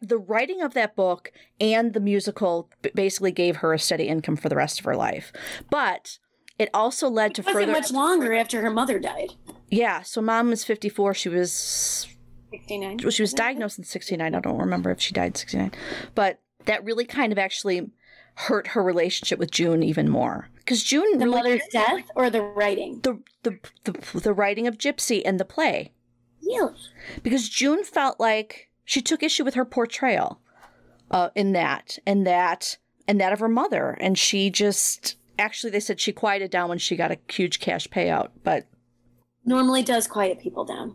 the 0.00 0.16
writing 0.16 0.62
of 0.62 0.72
that 0.72 0.96
book 0.96 1.30
and 1.60 1.92
the 1.92 2.00
musical 2.00 2.70
basically 2.94 3.30
gave 3.30 3.56
her 3.56 3.74
a 3.74 3.78
steady 3.78 4.04
income 4.08 4.36
for 4.36 4.48
the 4.48 4.56
rest 4.56 4.78
of 4.78 4.86
her 4.86 4.96
life, 4.96 5.32
but 5.70 6.18
it 6.58 6.70
also 6.72 7.10
led 7.10 7.34
to 7.34 7.42
it 7.42 7.46
wasn't 7.46 7.60
further. 7.66 7.72
much 7.72 7.90
longer 7.92 8.32
after 8.32 8.62
her 8.62 8.70
mother 8.70 8.98
died 8.98 9.34
Yeah, 9.70 10.00
so 10.02 10.22
mom 10.22 10.48
was 10.48 10.64
54. 10.64 11.12
She 11.12 11.28
was 11.28 12.08
69. 12.50 12.98
well, 13.02 13.10
she 13.10 13.22
was 13.22 13.32
diagnosed 13.32 13.78
in 13.78 13.84
69. 13.84 14.34
I 14.34 14.40
don't 14.40 14.58
remember 14.58 14.90
if 14.90 15.00
she 15.00 15.12
died 15.12 15.26
in 15.28 15.34
69. 15.34 15.72
But 16.14 16.40
that 16.66 16.84
really 16.84 17.04
kind 17.04 17.32
of 17.32 17.38
actually 17.38 17.90
hurt 18.34 18.68
her 18.68 18.82
relationship 18.82 19.38
with 19.38 19.50
June 19.50 19.82
even 19.82 20.08
more. 20.08 20.48
Because 20.56 20.82
June 20.84 21.18
The 21.18 21.24
really 21.24 21.30
mother's 21.36 21.62
death 21.72 22.10
or 22.14 22.30
the 22.30 22.42
writing? 22.42 23.00
the, 23.02 23.20
the 23.42 23.58
the 23.84 24.20
the 24.20 24.32
writing 24.32 24.66
of 24.66 24.78
Gypsy 24.78 25.22
and 25.24 25.40
the 25.40 25.44
play. 25.44 25.92
Really? 26.42 26.74
Because 27.22 27.48
June 27.48 27.82
felt 27.84 28.20
like 28.20 28.68
she 28.84 29.02
took 29.02 29.22
issue 29.22 29.44
with 29.44 29.54
her 29.54 29.64
portrayal 29.64 30.40
uh, 31.10 31.30
in 31.34 31.52
that 31.52 31.98
and 32.06 32.26
that 32.26 32.76
and 33.08 33.20
that 33.20 33.32
of 33.32 33.40
her 33.40 33.48
mother. 33.48 33.96
And 34.00 34.16
she 34.18 34.50
just 34.50 35.16
actually 35.38 35.70
they 35.70 35.80
said 35.80 35.98
she 36.00 36.12
quieted 36.12 36.50
down 36.50 36.68
when 36.68 36.78
she 36.78 36.96
got 36.96 37.10
a 37.10 37.18
huge 37.30 37.58
cash 37.60 37.88
payout. 37.88 38.30
But 38.44 38.66
Normally 39.44 39.82
does 39.82 40.06
quiet 40.06 40.38
people 40.40 40.64
down. 40.64 40.94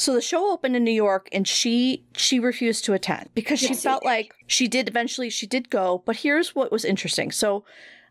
So 0.00 0.14
the 0.14 0.22
show 0.22 0.50
opened 0.50 0.76
in 0.76 0.82
New 0.84 0.90
York 0.90 1.28
and 1.30 1.46
she 1.46 2.06
she 2.16 2.40
refused 2.40 2.86
to 2.86 2.94
attend 2.94 3.28
because 3.34 3.58
she 3.58 3.74
felt 3.74 4.02
like 4.02 4.32
she 4.46 4.66
did 4.66 4.88
eventually 4.88 5.28
she 5.28 5.46
did 5.46 5.68
go, 5.68 6.02
but 6.06 6.16
here's 6.16 6.54
what 6.54 6.72
was 6.72 6.86
interesting. 6.86 7.30
So 7.30 7.66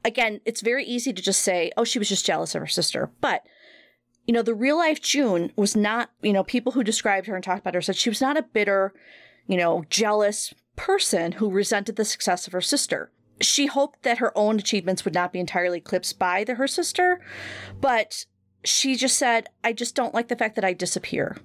again, 0.06 0.40
it's 0.46 0.62
very 0.62 0.86
easy 0.86 1.12
to 1.12 1.20
just 1.20 1.42
say, 1.42 1.72
"Oh, 1.76 1.84
she 1.84 1.98
was 1.98 2.08
just 2.08 2.28
jealous 2.28 2.54
of 2.54 2.62
her 2.62 2.68
sister." 2.68 3.10
But 3.22 3.42
you 4.28 4.36
know, 4.36 4.44
the 4.44 4.54
real 4.54 4.78
life 4.78 5.02
June 5.02 5.52
was 5.56 5.76
not, 5.76 6.12
you 6.22 6.32
know, 6.32 6.44
people 6.44 6.74
who 6.74 6.84
described 6.84 7.26
her 7.26 7.34
and 7.34 7.44
talked 7.44 7.62
about 7.62 7.74
her 7.74 7.82
said 7.82 7.96
she 7.96 8.12
was 8.12 8.22
not 8.22 8.38
a 8.38 8.44
bitter, 8.44 8.94
you 9.48 9.58
know, 9.58 9.84
jealous 9.90 10.54
person 10.76 11.32
who 11.32 11.50
resented 11.50 11.96
the 11.96 12.06
success 12.06 12.46
of 12.46 12.54
her 12.54 12.62
sister. 12.62 13.10
She 13.42 13.66
hoped 13.66 14.04
that 14.04 14.20
her 14.20 14.32
own 14.38 14.60
achievements 14.60 15.06
would 15.06 15.16
not 15.16 15.34
be 15.34 15.40
entirely 15.40 15.80
eclipsed 15.80 16.20
by 16.20 16.44
the 16.44 16.54
her 16.54 16.68
sister, 16.68 17.20
but 17.82 18.28
she 18.64 18.96
just 18.96 19.18
said, 19.18 19.50
"I 19.64 19.74
just 19.74 19.96
don't 19.96 20.14
like 20.14 20.28
the 20.28 20.36
fact 20.36 20.54
that 20.54 20.64
I 20.64 20.74
disappear." 20.74 21.38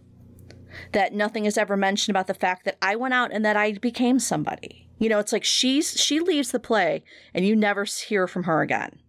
That 0.93 1.13
nothing 1.13 1.45
is 1.45 1.59
ever 1.59 1.77
mentioned 1.77 2.15
about 2.15 2.27
the 2.27 2.35
fact 2.35 2.65
that 2.65 2.79
I 2.83 2.97
went 2.97 3.15
out 3.15 3.33
and 3.33 3.45
that 3.45 3.57
I 3.57 3.73
became 3.73 4.19
somebody. 4.19 4.89
You 4.99 5.09
know, 5.09 5.19
it's 5.19 5.33
like 5.33 5.45
she's 5.45 6.01
she 6.01 6.21
leaves 6.21 6.51
the 6.51 6.61
play 6.61 7.03
and 7.35 7.47
you 7.47 7.57
never 7.57 7.85
hear 7.85 8.27
from 8.27 8.45
her 8.45 8.63
again. 8.63 9.01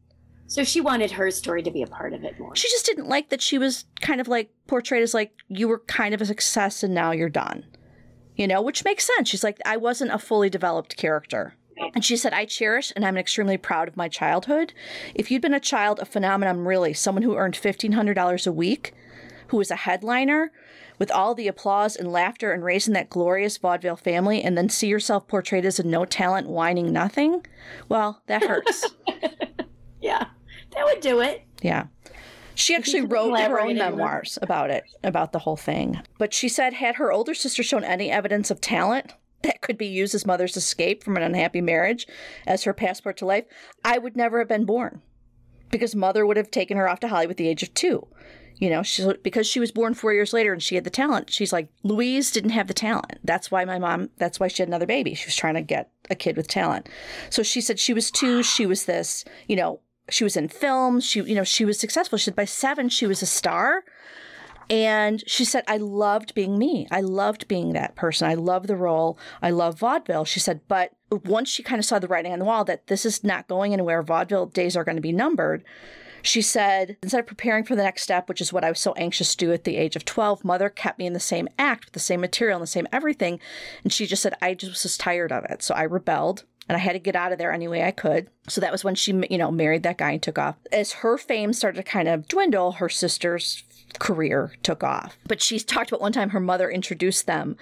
So 0.47 0.63
she 0.63 0.81
wanted 0.81 1.11
her 1.11 1.31
story 1.31 1.63
to 1.63 1.71
be 1.71 1.81
a 1.81 1.87
part 1.87 2.13
of 2.13 2.23
it 2.23 2.39
more. 2.39 2.55
She 2.55 2.69
just 2.69 2.85
didn't 2.85 3.07
like 3.07 3.29
that 3.29 3.41
she 3.41 3.57
was 3.57 3.85
kind 4.01 4.21
of 4.21 4.27
like 4.27 4.51
portrayed 4.67 5.03
as 5.03 5.13
like 5.13 5.31
you 5.47 5.67
were 5.67 5.79
kind 5.79 6.13
of 6.13 6.21
a 6.21 6.25
success 6.25 6.83
and 6.83 6.93
now 6.93 7.11
you're 7.11 7.29
done. 7.29 7.65
You 8.35 8.47
know, 8.47 8.61
which 8.61 8.83
makes 8.83 9.09
sense. 9.15 9.29
She's 9.29 9.43
like 9.43 9.59
I 9.65 9.77
wasn't 9.77 10.11
a 10.11 10.19
fully 10.19 10.49
developed 10.49 10.97
character. 10.97 11.55
And 11.93 12.05
she 12.05 12.15
said, 12.17 12.33
I 12.33 12.45
cherish 12.45 12.93
and 12.95 13.05
I'm 13.05 13.17
extremely 13.17 13.57
proud 13.57 13.87
of 13.87 13.97
my 13.97 14.07
childhood. 14.07 14.73
If 15.13 15.29
you'd 15.29 15.41
been 15.41 15.53
a 15.53 15.59
child, 15.59 15.99
a 15.99 16.05
phenomenon 16.05 16.59
really, 16.59 16.93
someone 16.93 17.23
who 17.23 17.35
earned 17.35 17.55
$1,500 17.55 18.47
a 18.47 18.51
week, 18.51 18.93
who 19.47 19.57
was 19.57 19.71
a 19.71 19.75
headliner, 19.75 20.51
with 20.99 21.11
all 21.11 21.35
the 21.35 21.47
applause 21.47 21.95
and 21.95 22.11
laughter 22.11 22.51
and 22.51 22.63
raising 22.63 22.93
that 22.93 23.09
glorious 23.09 23.57
vaudeville 23.57 23.95
family, 23.95 24.41
and 24.41 24.57
then 24.57 24.69
see 24.69 24.87
yourself 24.87 25.27
portrayed 25.27 25.65
as 25.65 25.79
a 25.79 25.87
no 25.87 26.05
talent, 26.05 26.47
whining 26.47 26.91
nothing, 26.91 27.45
well, 27.89 28.21
that 28.27 28.43
hurts. 28.47 28.85
Yeah, 30.01 30.27
that 30.71 30.85
would 30.85 31.01
do 31.01 31.19
it. 31.21 31.43
yeah. 31.61 31.87
She 32.57 32.73
actually 32.73 33.01
wrote 33.01 33.37
her 33.37 33.59
own 33.59 33.75
memoirs 33.75 34.39
about 34.41 34.69
it, 34.69 34.85
about 35.03 35.33
the 35.33 35.39
whole 35.39 35.57
thing. 35.57 35.99
But 36.17 36.33
she 36.33 36.47
said, 36.47 36.73
had 36.73 36.95
her 36.95 37.11
older 37.11 37.33
sister 37.33 37.63
shown 37.63 37.83
any 37.83 38.09
evidence 38.09 38.49
of 38.49 38.61
talent 38.61 39.13
that 39.41 39.59
could 39.59 39.77
be 39.77 39.87
used 39.87 40.15
as 40.15 40.25
mother's 40.25 40.55
escape 40.55 41.03
from 41.03 41.17
an 41.17 41.23
unhappy 41.23 41.59
marriage 41.59 42.07
as 42.47 42.63
her 42.63 42.73
passport 42.73 43.17
to 43.17 43.25
life, 43.25 43.43
I 43.83 43.97
would 43.97 44.15
never 44.15 44.39
have 44.39 44.47
been 44.47 44.63
born. 44.65 45.01
Because 45.69 45.95
mother 45.95 46.25
would 46.25 46.37
have 46.37 46.49
taken 46.49 46.77
her 46.77 46.87
off 46.87 47.01
to 47.01 47.09
Hollywood 47.09 47.31
at 47.31 47.37
the 47.37 47.49
age 47.49 47.61
of 47.61 47.73
two. 47.73 48.07
You 48.57 48.69
know, 48.69 48.83
she, 48.83 49.05
because 49.21 49.47
she 49.47 49.59
was 49.59 49.71
born 49.71 49.93
four 49.93 50.13
years 50.13 50.31
later 50.31 50.53
and 50.53 50.63
she 50.63 50.75
had 50.75 50.85
the 50.85 50.89
talent. 50.89 51.29
She's 51.29 51.51
like, 51.51 51.67
Louise 51.83 52.31
didn't 52.31 52.51
have 52.51 52.67
the 52.67 52.73
talent. 52.73 53.19
That's 53.23 53.51
why 53.51 53.65
my 53.65 53.79
mom, 53.79 54.09
that's 54.17 54.39
why 54.39 54.47
she 54.47 54.61
had 54.61 54.69
another 54.69 54.85
baby. 54.85 55.13
She 55.13 55.27
was 55.27 55.35
trying 55.35 55.55
to 55.55 55.61
get 55.61 55.91
a 56.09 56.15
kid 56.15 56.37
with 56.37 56.47
talent. 56.47 56.87
So 57.29 57.43
she 57.43 57.59
said 57.59 57.79
she 57.79 57.93
was 57.93 58.09
two, 58.09 58.43
she 58.43 58.65
was 58.65 58.85
this, 58.85 59.25
you 59.47 59.57
know, 59.57 59.81
she 60.09 60.23
was 60.23 60.37
in 60.37 60.47
films, 60.47 61.05
she, 61.05 61.21
you 61.21 61.35
know, 61.35 61.43
she 61.43 61.65
was 61.65 61.79
successful. 61.79 62.17
She 62.17 62.25
said 62.25 62.35
by 62.35 62.45
seven, 62.45 62.89
she 62.89 63.07
was 63.07 63.21
a 63.21 63.25
star. 63.25 63.83
And 64.69 65.23
she 65.27 65.45
said, 65.45 65.63
I 65.67 65.77
loved 65.77 66.33
being 66.33 66.57
me. 66.57 66.87
I 66.89 67.01
loved 67.01 67.47
being 67.47 67.73
that 67.73 67.95
person. 67.95 68.27
I 68.27 68.33
love 68.33 68.67
the 68.67 68.75
role. 68.75 69.17
I 69.41 69.51
love 69.51 69.77
vaudeville. 69.79 70.25
She 70.25 70.39
said, 70.39 70.61
but 70.67 70.91
once 71.11 71.49
she 71.49 71.61
kind 71.61 71.77
of 71.77 71.85
saw 71.85 71.99
the 71.99 72.07
writing 72.07 72.33
on 72.33 72.39
the 72.39 72.45
wall 72.45 72.65
that 72.65 72.87
this 72.87 73.05
is 73.05 73.23
not 73.23 73.47
going 73.47 73.73
anywhere, 73.73 74.01
vaudeville 74.01 74.47
days 74.47 74.75
are 74.75 74.83
going 74.83 74.95
to 74.95 75.01
be 75.01 75.11
numbered. 75.11 75.63
She 76.25 76.41
said, 76.41 76.97
instead 77.03 77.19
of 77.19 77.27
preparing 77.27 77.63
for 77.63 77.75
the 77.75 77.83
next 77.83 78.01
step, 78.01 78.27
which 78.27 78.41
is 78.41 78.51
what 78.51 78.63
I 78.63 78.69
was 78.69 78.79
so 78.79 78.93
anxious 78.93 79.35
to 79.35 79.45
do 79.45 79.53
at 79.53 79.63
the 79.63 79.77
age 79.77 79.95
of 79.95 80.05
12, 80.05 80.43
mother 80.43 80.69
kept 80.69 80.97
me 80.97 81.05
in 81.05 81.13
the 81.13 81.19
same 81.19 81.47
act 81.59 81.85
with 81.85 81.93
the 81.93 81.99
same 81.99 82.19
material 82.19 82.57
and 82.57 82.63
the 82.63 82.67
same 82.67 82.87
everything. 82.91 83.39
And 83.83 83.93
she 83.93 84.07
just 84.07 84.23
said, 84.23 84.33
I 84.41 84.55
just 84.55 84.83
was 84.83 84.97
tired 84.97 85.31
of 85.31 85.45
it. 85.45 85.61
So 85.61 85.75
I 85.75 85.83
rebelled 85.83 86.43
and 86.67 86.75
I 86.75 86.79
had 86.79 86.93
to 86.93 86.99
get 86.99 87.15
out 87.15 87.31
of 87.31 87.37
there 87.37 87.51
any 87.51 87.67
way 87.67 87.83
I 87.83 87.91
could. 87.91 88.27
So 88.47 88.59
that 88.59 88.71
was 88.71 88.83
when 88.83 88.95
she, 88.95 89.13
you 89.29 89.37
know, 89.37 89.51
married 89.51 89.83
that 89.83 89.99
guy 89.99 90.13
and 90.13 90.23
took 90.23 90.39
off. 90.39 90.55
As 90.71 90.93
her 90.93 91.19
fame 91.19 91.53
started 91.53 91.77
to 91.77 91.83
kind 91.83 92.07
of 92.07 92.27
dwindle, 92.27 92.73
her 92.73 92.89
sister's 92.89 93.63
career 93.99 94.55
took 94.63 94.83
off. 94.83 95.19
But 95.27 95.43
she 95.43 95.59
talked 95.59 95.91
about 95.91 96.01
one 96.01 96.11
time 96.11 96.31
her 96.31 96.39
mother 96.39 96.71
introduced 96.71 97.27
them, 97.27 97.55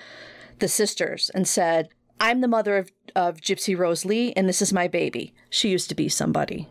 the 0.60 0.70
sisters, 0.70 1.30
and 1.36 1.46
said, 1.46 1.90
I'm 2.22 2.40
the 2.40 2.48
mother 2.48 2.78
of, 2.78 2.94
of 3.14 3.42
Gypsy 3.42 3.78
Rose 3.78 4.06
Lee, 4.06 4.32
and 4.38 4.48
this 4.48 4.62
is 4.62 4.72
my 4.72 4.88
baby. 4.88 5.34
She 5.50 5.68
used 5.68 5.90
to 5.90 5.96
be 5.96 6.08
somebody. 6.08 6.70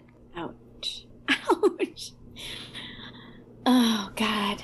Ouch. 1.50 2.12
Oh, 3.64 4.10
God. 4.16 4.62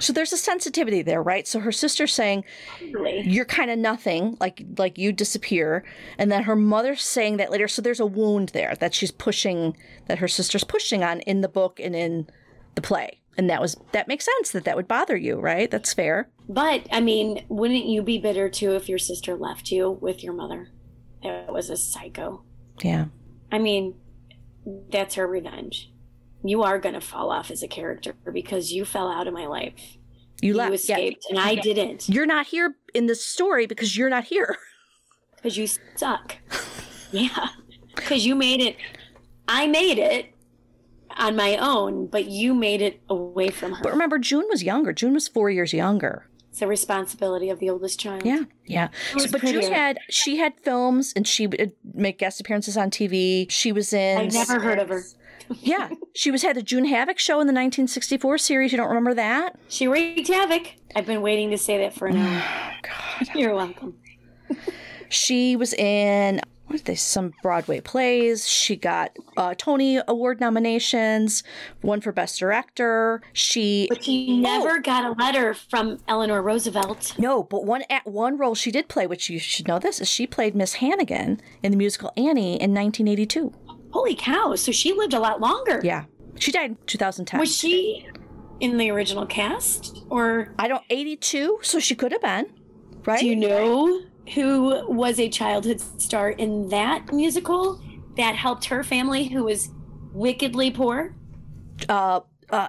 So 0.00 0.12
there's 0.12 0.32
a 0.32 0.36
sensitivity 0.36 1.02
there, 1.02 1.22
right? 1.22 1.46
So 1.46 1.60
her 1.60 1.72
sister's 1.72 2.12
saying, 2.12 2.44
Really? 2.92 3.22
You're 3.22 3.44
kind 3.44 3.70
of 3.70 3.78
nothing, 3.78 4.36
like 4.40 4.64
like 4.76 4.98
you 4.98 5.12
disappear. 5.12 5.84
And 6.18 6.30
then 6.30 6.42
her 6.42 6.56
mother's 6.56 7.02
saying 7.02 7.36
that 7.38 7.50
later. 7.50 7.68
So 7.68 7.80
there's 7.80 8.00
a 8.00 8.06
wound 8.06 8.50
there 8.50 8.74
that 8.80 8.92
she's 8.92 9.12
pushing 9.12 9.76
that 10.06 10.18
her 10.18 10.28
sister's 10.28 10.64
pushing 10.64 11.04
on 11.04 11.20
in 11.20 11.40
the 11.40 11.48
book 11.48 11.78
and 11.80 11.94
in 11.94 12.26
the 12.74 12.82
play. 12.82 13.20
And 13.38 13.48
that 13.48 13.60
was 13.60 13.76
that 13.92 14.08
makes 14.08 14.24
sense 14.24 14.50
that 14.50 14.64
that 14.64 14.76
would 14.76 14.88
bother 14.88 15.16
you, 15.16 15.38
right? 15.38 15.70
That's 15.70 15.94
fair. 15.94 16.28
But, 16.48 16.86
I 16.92 17.00
mean, 17.00 17.44
wouldn't 17.48 17.86
you 17.86 18.02
be 18.02 18.18
bitter 18.18 18.48
too 18.48 18.72
if 18.72 18.88
your 18.88 18.98
sister 18.98 19.34
left 19.34 19.70
you 19.70 19.90
with 19.90 20.22
your 20.22 20.34
mother? 20.34 20.68
That 21.22 21.52
was 21.52 21.70
a 21.70 21.76
psycho. 21.76 22.42
Yeah. 22.82 23.06
I 23.50 23.58
mean, 23.58 23.94
that's 24.90 25.14
her 25.14 25.26
revenge. 25.26 25.90
You 26.46 26.62
are 26.62 26.78
going 26.78 26.94
to 26.94 27.00
fall 27.00 27.30
off 27.30 27.50
as 27.50 27.62
a 27.62 27.68
character 27.68 28.14
because 28.32 28.70
you 28.70 28.84
fell 28.84 29.10
out 29.10 29.26
of 29.26 29.32
my 29.32 29.46
life. 29.46 29.96
You, 30.42 30.50
You, 30.50 30.54
left. 30.54 30.70
Yeah. 30.70 30.96
escaped, 30.96 31.26
and 31.30 31.38
I 31.38 31.54
didn't 31.54 32.08
You're 32.08 32.26
not 32.26 32.46
here 32.46 32.74
in 32.92 33.06
this 33.06 33.24
story 33.24 33.66
because 33.66 33.96
you're 33.96 34.10
not 34.10 34.24
here. 34.24 34.56
because 35.36 35.56
you 35.56 35.66
suck. 35.96 36.36
yeah. 37.10 37.48
Because 37.96 38.26
you 38.26 38.34
made 38.34 38.60
it. 38.60 38.76
I 39.48 39.66
made 39.66 39.98
it 39.98 40.34
on 41.16 41.36
my 41.36 41.56
own, 41.56 42.06
but 42.08 42.26
you 42.26 42.54
made 42.54 42.82
it 42.82 43.00
away 43.08 43.48
from 43.48 43.72
her. 43.72 43.82
But 43.82 43.92
remember, 43.92 44.18
June 44.18 44.44
was 44.50 44.62
younger. 44.62 44.92
June 44.92 45.14
was 45.14 45.28
four 45.28 45.48
years 45.50 45.72
younger. 45.72 46.28
it's 46.50 46.60
the 46.60 46.66
responsibility 46.66 47.48
of 47.50 47.58
the 47.58 47.70
oldest 47.70 48.00
child. 48.00 48.24
Yeah, 48.24 48.44
yeah. 48.66 48.88
So, 49.16 49.30
but 49.30 49.42
June 49.42 49.72
had 49.72 49.98
she 50.10 50.36
had 50.38 50.54
films 50.62 51.12
and 51.14 51.26
she 51.26 51.46
would 51.46 51.72
make 51.94 52.18
guest 52.18 52.40
appearances 52.40 52.76
on 52.76 52.90
TV. 52.90 53.50
She 53.50 53.72
was 53.72 53.92
in. 53.92 54.18
I've 54.18 54.32
never 54.32 54.60
heard 54.60 54.78
of 54.78 54.88
her. 54.88 55.02
Yeah, 55.60 55.90
she 56.14 56.30
was 56.30 56.42
had 56.42 56.56
the 56.56 56.62
June 56.62 56.84
Havoc 56.86 57.18
show 57.18 57.34
in 57.34 57.46
the 57.46 57.52
1964 57.52 58.38
series. 58.38 58.72
You 58.72 58.78
don't 58.78 58.88
remember 58.88 59.14
that? 59.14 59.58
She 59.68 59.86
wreaked 59.86 60.28
havoc. 60.28 60.74
I've 60.94 61.06
been 61.06 61.22
waiting 61.22 61.50
to 61.50 61.58
say 61.58 61.78
that 61.78 61.94
for 61.94 62.06
an 62.06 62.16
hour. 62.16 62.42
God. 62.82 63.28
You're 63.34 63.54
welcome. 63.54 63.96
She 65.08 65.56
was 65.56 65.72
in 65.74 66.40
what 66.66 66.78
did 66.78 66.86
they 66.86 66.94
some 66.94 67.32
Broadway 67.42 67.80
plays. 67.80 68.48
She 68.48 68.74
got 68.74 69.16
uh, 69.36 69.54
Tony 69.56 70.00
Award 70.08 70.40
nominations, 70.40 71.44
one 71.82 72.00
for 72.00 72.10
Best 72.10 72.38
Director. 72.38 73.20
She 73.32 73.86
But 73.88 74.04
she 74.04 74.38
never 74.38 74.80
got 74.80 75.04
a 75.04 75.12
letter 75.12 75.54
from 75.54 75.98
Eleanor 76.08 76.42
Roosevelt. 76.42 77.14
no, 77.18 77.42
but 77.42 77.64
one 77.64 77.82
at 77.90 78.06
one 78.06 78.38
role 78.38 78.54
she 78.54 78.70
did 78.70 78.88
play, 78.88 79.06
which 79.06 79.28
you 79.28 79.38
should 79.38 79.68
know 79.68 79.78
this, 79.78 80.00
is 80.00 80.08
she 80.08 80.26
played 80.26 80.54
Miss 80.54 80.74
Hannigan 80.74 81.40
in 81.62 81.70
the 81.70 81.76
musical 81.78 82.12
Annie 82.16 82.60
in 82.60 82.74
1982. 82.74 83.52
Holy 83.94 84.16
cow. 84.16 84.56
So 84.56 84.72
she 84.72 84.92
lived 84.92 85.14
a 85.14 85.20
lot 85.20 85.40
longer. 85.40 85.80
Yeah, 85.84 86.04
she 86.36 86.50
died 86.50 86.70
in 86.70 86.78
2010. 86.86 87.38
Was 87.38 87.56
she 87.56 88.08
in 88.58 88.76
the 88.76 88.90
original 88.90 89.24
cast? 89.24 90.04
Or 90.10 90.52
I 90.58 90.66
don't 90.66 90.82
82, 90.90 91.60
so 91.62 91.78
she 91.78 91.94
could 91.94 92.10
have 92.10 92.20
been, 92.20 92.46
right? 93.06 93.20
do 93.20 93.26
you 93.26 93.36
know 93.36 94.00
who 94.34 94.84
was 94.88 95.20
a 95.20 95.28
childhood 95.28 95.80
star 96.00 96.30
in 96.30 96.68
that 96.70 97.12
musical 97.12 97.80
that 98.16 98.34
helped 98.34 98.64
her 98.64 98.82
family 98.82 99.28
who 99.28 99.44
was 99.44 99.68
wickedly 100.12 100.72
poor? 100.72 101.14
uh, 101.88 102.20
uh, 102.50 102.68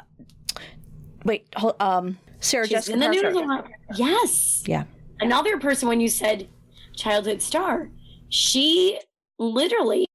wait, 1.24 1.48
hold, 1.56 1.76
um, 1.80 2.20
Sarah 2.40 2.66
She's 2.68 2.86
Jessica 2.86 2.94
in 2.94 3.00
the 3.00 3.06
Parker. 3.08 3.32
news 3.32 3.36
a 3.36 3.40
lot. 3.48 3.68
Yes. 3.96 4.64
Yeah. 4.68 4.84
Another 5.20 5.58
person, 5.58 5.88
when 5.88 6.00
you 6.02 6.08
said 6.08 6.48
childhood 6.96 7.42
star, 7.42 7.90
she 8.30 9.00
literally, 9.40 10.08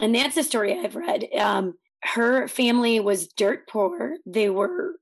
and 0.00 0.14
that's 0.14 0.36
a 0.36 0.42
story 0.42 0.78
I've 0.78 0.96
read. 0.96 1.26
Um, 1.38 1.74
her 2.02 2.48
family 2.48 3.00
was 3.00 3.28
dirt 3.28 3.68
poor. 3.68 4.16
They 4.26 4.50
were 4.50 4.96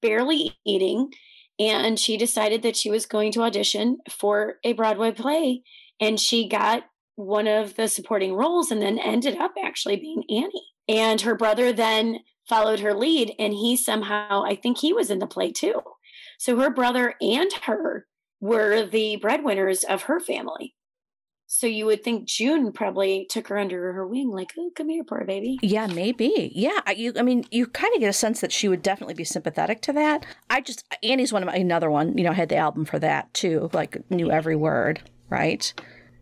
barely 0.00 0.56
eating 0.64 1.10
and 1.58 1.98
she 1.98 2.16
decided 2.16 2.62
that 2.62 2.76
she 2.76 2.90
was 2.90 3.06
going 3.06 3.32
to 3.32 3.42
audition 3.42 3.98
for 4.10 4.56
a 4.64 4.72
Broadway 4.72 5.12
play 5.12 5.62
and 6.00 6.18
she 6.18 6.48
got 6.48 6.84
one 7.16 7.46
of 7.46 7.76
the 7.76 7.88
supporting 7.88 8.34
roles 8.34 8.70
and 8.70 8.82
then 8.82 8.98
ended 8.98 9.36
up 9.38 9.52
actually 9.62 9.96
being 9.96 10.24
Annie. 10.28 10.68
And 10.88 11.20
her 11.22 11.36
brother 11.36 11.72
then 11.72 12.20
followed 12.48 12.80
her 12.80 12.94
lead 12.94 13.34
and 13.38 13.52
he 13.52 13.76
somehow 13.76 14.44
I 14.44 14.54
think 14.54 14.78
he 14.78 14.92
was 14.92 15.10
in 15.10 15.18
the 15.18 15.26
play 15.26 15.50
too. 15.52 15.80
So 16.38 16.56
her 16.58 16.70
brother 16.70 17.14
and 17.20 17.50
her 17.64 18.06
were 18.40 18.84
the 18.84 19.16
breadwinners 19.16 19.84
of 19.84 20.02
her 20.02 20.20
family. 20.20 20.74
So 21.56 21.68
you 21.68 21.86
would 21.86 22.02
think 22.02 22.24
June 22.26 22.72
probably 22.72 23.26
took 23.30 23.46
her 23.46 23.56
under 23.56 23.92
her 23.92 24.04
wing, 24.04 24.28
like, 24.28 24.50
"Oh, 24.58 24.72
come 24.74 24.88
here, 24.88 25.04
poor 25.04 25.24
baby." 25.24 25.56
Yeah, 25.62 25.86
maybe. 25.86 26.50
Yeah, 26.52 26.80
I- 26.84 26.94
you. 26.94 27.12
I 27.16 27.22
mean, 27.22 27.44
you 27.52 27.68
kind 27.68 27.94
of 27.94 28.00
get 28.00 28.08
a 28.08 28.12
sense 28.12 28.40
that 28.40 28.50
she 28.50 28.66
would 28.68 28.82
definitely 28.82 29.14
be 29.14 29.22
sympathetic 29.22 29.80
to 29.82 29.92
that. 29.92 30.26
I 30.50 30.60
just 30.60 30.84
Annie's 31.04 31.32
one 31.32 31.44
of 31.44 31.46
my 31.46 31.54
another 31.54 31.88
one. 31.92 32.18
You 32.18 32.24
know, 32.24 32.30
I 32.32 32.34
had 32.34 32.48
the 32.48 32.56
album 32.56 32.84
for 32.84 32.98
that 32.98 33.32
too. 33.34 33.70
Like 33.72 33.98
knew 34.10 34.32
every 34.32 34.56
word. 34.56 35.08
Right. 35.30 35.72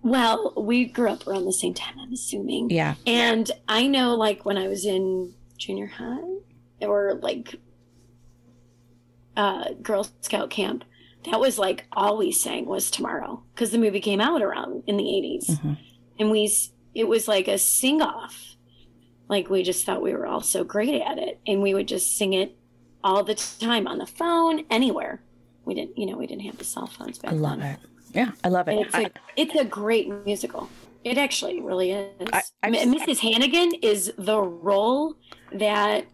Well, 0.02 0.52
we 0.54 0.84
grew 0.84 1.08
up 1.08 1.26
around 1.26 1.46
the 1.46 1.52
same 1.54 1.72
time, 1.72 1.94
I'm 1.98 2.12
assuming. 2.12 2.68
Yeah. 2.68 2.96
And 3.06 3.50
I 3.68 3.86
know, 3.86 4.14
like, 4.14 4.44
when 4.44 4.58
I 4.58 4.68
was 4.68 4.84
in 4.84 5.32
junior 5.56 5.86
high 5.86 6.40
or 6.82 7.14
like 7.22 7.54
uh, 9.36 9.72
Girl 9.80 10.06
Scout 10.20 10.50
camp, 10.50 10.84
that 11.30 11.40
was 11.40 11.58
like 11.58 11.84
all 11.92 12.16
we 12.18 12.32
sang 12.32 12.66
was 12.66 12.90
Tomorrow 12.90 13.42
because 13.54 13.70
the 13.70 13.78
movie 13.78 14.00
came 14.00 14.20
out 14.20 14.42
around 14.42 14.82
in 14.86 14.96
the 14.96 15.04
80s. 15.04 15.50
Mhm. 15.60 15.78
And 16.18 16.30
we, 16.30 16.52
it 16.94 17.08
was 17.08 17.28
like 17.28 17.48
a 17.48 17.58
sing 17.58 18.02
off. 18.02 18.56
Like, 19.28 19.48
we 19.48 19.62
just 19.62 19.86
thought 19.86 20.02
we 20.02 20.12
were 20.12 20.26
all 20.26 20.42
so 20.42 20.62
great 20.64 21.00
at 21.00 21.18
it. 21.18 21.40
And 21.46 21.62
we 21.62 21.72
would 21.74 21.88
just 21.88 22.16
sing 22.18 22.32
it 22.34 22.56
all 23.02 23.24
the 23.24 23.34
time 23.34 23.86
on 23.86 23.98
the 23.98 24.06
phone, 24.06 24.64
anywhere. 24.70 25.22
We 25.64 25.74
didn't, 25.74 25.96
you 25.96 26.06
know, 26.06 26.16
we 26.16 26.26
didn't 26.26 26.42
have 26.42 26.58
the 26.58 26.64
cell 26.64 26.86
phones 26.86 27.18
back 27.18 27.32
I 27.32 27.34
love 27.36 27.58
then. 27.60 27.74
it. 27.74 27.78
Yeah, 28.14 28.32
I 28.44 28.48
love 28.48 28.68
it. 28.68 28.78
It's 28.78 28.94
I- 28.94 29.02
a 29.04 29.10
it's 29.36 29.54
a 29.54 29.64
great 29.64 30.08
musical. 30.26 30.68
It 31.02 31.16
actually 31.18 31.60
really 31.62 31.92
is. 31.92 32.28
I- 32.32 32.42
I've- 32.62 32.78
M- 32.78 32.92
Mrs. 32.94 33.20
Hannigan 33.20 33.72
is 33.80 34.12
the 34.18 34.38
role 34.40 35.14
that 35.52 36.04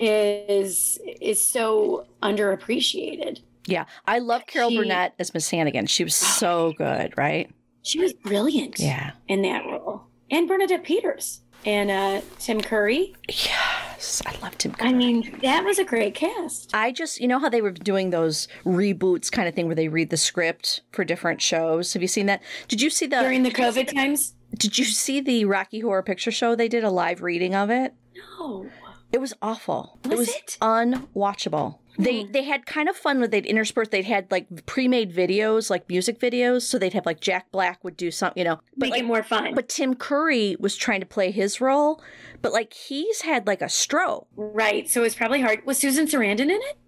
is 0.00 0.98
is 1.20 1.42
so 1.42 2.06
underappreciated. 2.22 3.40
Yeah, 3.68 3.84
I 4.06 4.18
love 4.18 4.46
Carol 4.46 4.70
She- 4.70 4.76
Burnett 4.78 5.14
as 5.18 5.32
Miss 5.34 5.50
Hannigan. 5.50 5.86
She 5.86 6.04
was 6.04 6.14
so 6.40 6.72
good. 6.78 7.14
Right. 7.16 7.50
She 7.82 8.00
was 8.00 8.12
brilliant 8.12 8.78
Yeah. 8.78 9.12
in 9.28 9.42
that 9.42 9.64
role, 9.64 10.02
and 10.30 10.46
Bernadette 10.48 10.84
Peters 10.84 11.40
and 11.64 11.90
uh, 11.90 12.20
Tim 12.38 12.60
Curry. 12.60 13.14
Yes, 13.28 14.22
I 14.26 14.34
loved 14.42 14.62
him. 14.62 14.74
I 14.78 14.92
mean, 14.92 15.38
that 15.42 15.64
was 15.64 15.78
a 15.78 15.84
great 15.84 16.14
cast. 16.14 16.70
I 16.74 16.92
just, 16.92 17.20
you 17.20 17.26
know 17.28 17.38
how 17.38 17.48
they 17.48 17.62
were 17.62 17.70
doing 17.72 18.10
those 18.10 18.46
reboots 18.64 19.30
kind 19.32 19.48
of 19.48 19.54
thing 19.54 19.66
where 19.66 19.74
they 19.74 19.88
read 19.88 20.10
the 20.10 20.16
script 20.16 20.82
for 20.92 21.04
different 21.04 21.40
shows. 21.40 21.92
Have 21.94 22.02
you 22.02 22.08
seen 22.08 22.26
that? 22.26 22.42
Did 22.68 22.80
you 22.82 22.90
see 22.90 23.06
the? 23.06 23.20
During 23.20 23.42
the 23.42 23.50
COVID 23.50 23.92
times, 23.94 24.34
Did 24.56 24.78
you 24.78 24.84
see 24.84 25.20
the 25.20 25.44
Rocky 25.46 25.80
Horror 25.80 26.02
Picture 26.02 26.30
Show? 26.30 26.54
They 26.54 26.68
did 26.68 26.84
a 26.84 26.90
live 26.90 27.22
reading 27.22 27.54
of 27.54 27.70
it. 27.70 27.94
no, 28.38 28.66
It 29.12 29.18
was 29.20 29.34
awful. 29.42 29.98
it 30.04 30.08
Was 30.10 30.18
was 30.20 30.28
it? 30.28 30.58
unwatchable. 30.60 31.78
They 31.98 32.22
hmm. 32.22 32.32
they 32.32 32.44
had 32.44 32.64
kind 32.64 32.88
of 32.88 32.96
fun 32.96 33.20
with 33.20 33.32
they'd 33.32 33.44
intersperse. 33.44 33.88
They'd 33.88 34.04
had 34.04 34.30
like 34.30 34.66
pre-made 34.66 35.12
videos, 35.12 35.68
like 35.68 35.88
music 35.88 36.20
videos. 36.20 36.62
So 36.62 36.78
they'd 36.78 36.92
have 36.92 37.06
like 37.06 37.20
Jack 37.20 37.50
Black 37.50 37.82
would 37.82 37.96
do 37.96 38.10
something, 38.10 38.40
you 38.40 38.44
know. 38.44 38.60
But 38.76 38.86
make 38.86 38.90
like, 38.92 39.02
it 39.02 39.06
more 39.06 39.22
fun. 39.22 39.54
but 39.54 39.68
Tim 39.68 39.94
Curry 39.94 40.56
was 40.60 40.76
trying 40.76 41.00
to 41.00 41.06
play 41.06 41.30
his 41.30 41.60
role, 41.60 42.00
but 42.40 42.52
like 42.52 42.72
he's 42.72 43.22
had 43.22 43.46
like 43.46 43.62
a 43.62 43.68
stroke. 43.68 44.28
right, 44.36 44.88
so 44.88 45.00
it 45.00 45.04
was 45.04 45.14
probably 45.16 45.40
hard. 45.40 45.66
Was 45.66 45.78
Susan 45.78 46.06
Sarandon 46.06 46.40
in 46.40 46.50
it, 46.50 46.78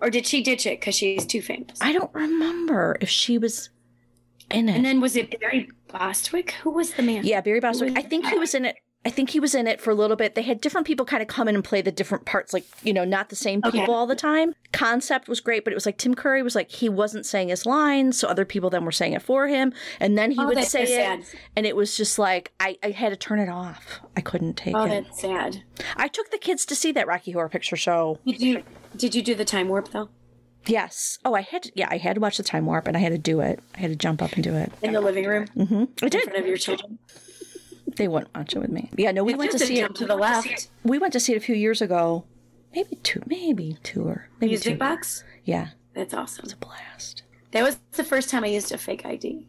or 0.00 0.08
did 0.08 0.26
she 0.26 0.42
ditch 0.42 0.66
it 0.66 0.80
because 0.80 0.94
she's 0.94 1.26
too 1.26 1.42
famous? 1.42 1.78
I 1.80 1.92
don't 1.92 2.14
remember 2.14 2.96
if 3.00 3.08
she 3.08 3.38
was 3.38 3.70
in 4.50 4.68
it. 4.68 4.76
And 4.76 4.84
then 4.84 5.00
was 5.00 5.16
it 5.16 5.38
Barry 5.40 5.68
Bostwick? 5.88 6.52
Who 6.62 6.70
was 6.70 6.94
the 6.94 7.02
man? 7.02 7.24
Yeah, 7.24 7.40
Barry 7.40 7.60
Bostwick. 7.60 7.98
I 7.98 8.02
think 8.02 8.26
he 8.26 8.38
was 8.38 8.54
in 8.54 8.64
it. 8.64 8.76
I 9.02 9.08
think 9.08 9.30
he 9.30 9.40
was 9.40 9.54
in 9.54 9.66
it 9.66 9.80
for 9.80 9.90
a 9.90 9.94
little 9.94 10.14
bit. 10.16 10.34
They 10.34 10.42
had 10.42 10.60
different 10.60 10.86
people 10.86 11.06
kind 11.06 11.22
of 11.22 11.28
come 11.28 11.48
in 11.48 11.54
and 11.54 11.64
play 11.64 11.80
the 11.80 11.90
different 11.90 12.26
parts, 12.26 12.52
like, 12.52 12.66
you 12.82 12.92
know, 12.92 13.04
not 13.06 13.30
the 13.30 13.36
same 13.36 13.62
Okay. 13.64 13.78
people 13.80 13.94
all 13.94 14.06
the 14.06 14.14
time. 14.14 14.54
Concept 14.72 15.26
was 15.26 15.40
great, 15.40 15.64
but 15.64 15.72
it 15.72 15.76
was 15.76 15.86
like 15.86 15.96
Tim 15.96 16.14
Curry 16.14 16.42
was 16.42 16.54
like, 16.54 16.70
he 16.70 16.88
wasn't 16.90 17.24
saying 17.24 17.48
his 17.48 17.64
lines, 17.64 18.18
so 18.18 18.28
other 18.28 18.44
people 18.44 18.68
then 18.68 18.84
were 18.84 18.92
saying 18.92 19.14
it 19.14 19.22
for 19.22 19.48
him. 19.48 19.72
And 20.00 20.18
then 20.18 20.32
he 20.32 20.38
Oh, 20.38 20.46
would 20.48 20.62
say 20.64 20.82
it. 20.82 20.88
sad. 20.88 21.24
And 21.56 21.64
it 21.64 21.76
was 21.76 21.96
just 21.96 22.18
like, 22.18 22.52
I, 22.60 22.76
I 22.82 22.90
had 22.90 23.08
to 23.08 23.16
turn 23.16 23.38
it 23.38 23.48
off. 23.48 24.00
I 24.18 24.20
couldn't 24.20 24.58
take 24.58 24.74
Oh, 24.76 24.84
it. 24.84 24.90
Oh, 24.90 25.00
that's 25.02 25.20
sad. 25.20 25.62
I 25.96 26.06
took 26.06 26.30
the 26.30 26.36
kids 26.38 26.66
to 26.66 26.74
see 26.74 26.92
that 26.92 27.06
Rocky 27.06 27.30
Horror 27.30 27.48
Picture 27.48 27.76
Show. 27.76 28.18
Did 28.26 28.40
you 28.42 28.62
did 28.96 29.14
you 29.14 29.22
do 29.22 29.34
the 29.34 29.44
time 29.46 29.68
warp 29.68 29.92
though 29.92 30.10
Yes. 30.66 31.18
Oh, 31.24 31.32
I 31.34 31.40
had 31.40 31.62
to, 31.62 31.72
yeah, 31.74 31.88
I 31.90 31.96
had 31.96 32.16
to 32.16 32.20
watch 32.20 32.36
the 32.36 32.42
time 32.42 32.66
warp 32.66 32.86
and 32.86 32.94
I 32.94 33.00
had 33.00 33.12
to 33.12 33.18
do 33.18 33.40
it. 33.40 33.60
I 33.76 33.80
had 33.80 33.88
to 33.92 33.96
jump 33.96 34.20
up 34.20 34.34
and 34.34 34.44
do 34.44 34.54
it. 34.54 34.70
in 34.82 34.92
the 34.92 35.00
living 35.00 35.24
room 35.24 35.46
Mm-hmm. 35.56 35.74
I 36.02 36.06
in 36.06 36.10
did. 36.10 36.22
front 36.24 36.38
of 36.38 36.46
your 36.46 36.58
children? 36.58 36.98
They 37.96 38.08
wouldn't 38.08 38.34
watch 38.34 38.54
it 38.54 38.58
with 38.58 38.70
me. 38.70 38.90
Yeah, 38.96 39.12
no, 39.12 39.24
we 39.24 39.34
went 39.34 39.52
to 39.52 39.58
see 39.58 39.80
it. 39.80 39.94
to 39.96 40.06
the 40.06 40.16
left. 40.16 40.68
We 40.84 40.98
went 40.98 41.12
to 41.14 41.20
see 41.20 41.32
it 41.34 41.36
a 41.36 41.40
few 41.40 41.54
years 41.54 41.80
ago. 41.82 42.24
Maybe 42.74 42.96
two, 43.02 43.22
maybe 43.26 43.78
two 43.82 44.04
or 44.06 44.28
maybe 44.40 44.52
Music 44.52 44.74
two. 44.74 44.78
box. 44.78 45.24
Yeah, 45.44 45.68
That's 45.94 46.14
awesome. 46.14 46.44
It's 46.44 46.54
a 46.54 46.56
blast. 46.56 47.24
That 47.50 47.64
was 47.64 47.78
the 47.92 48.04
first 48.04 48.30
time 48.30 48.44
I 48.44 48.48
used 48.48 48.70
a 48.70 48.78
fake 48.78 49.04
ID. 49.04 49.48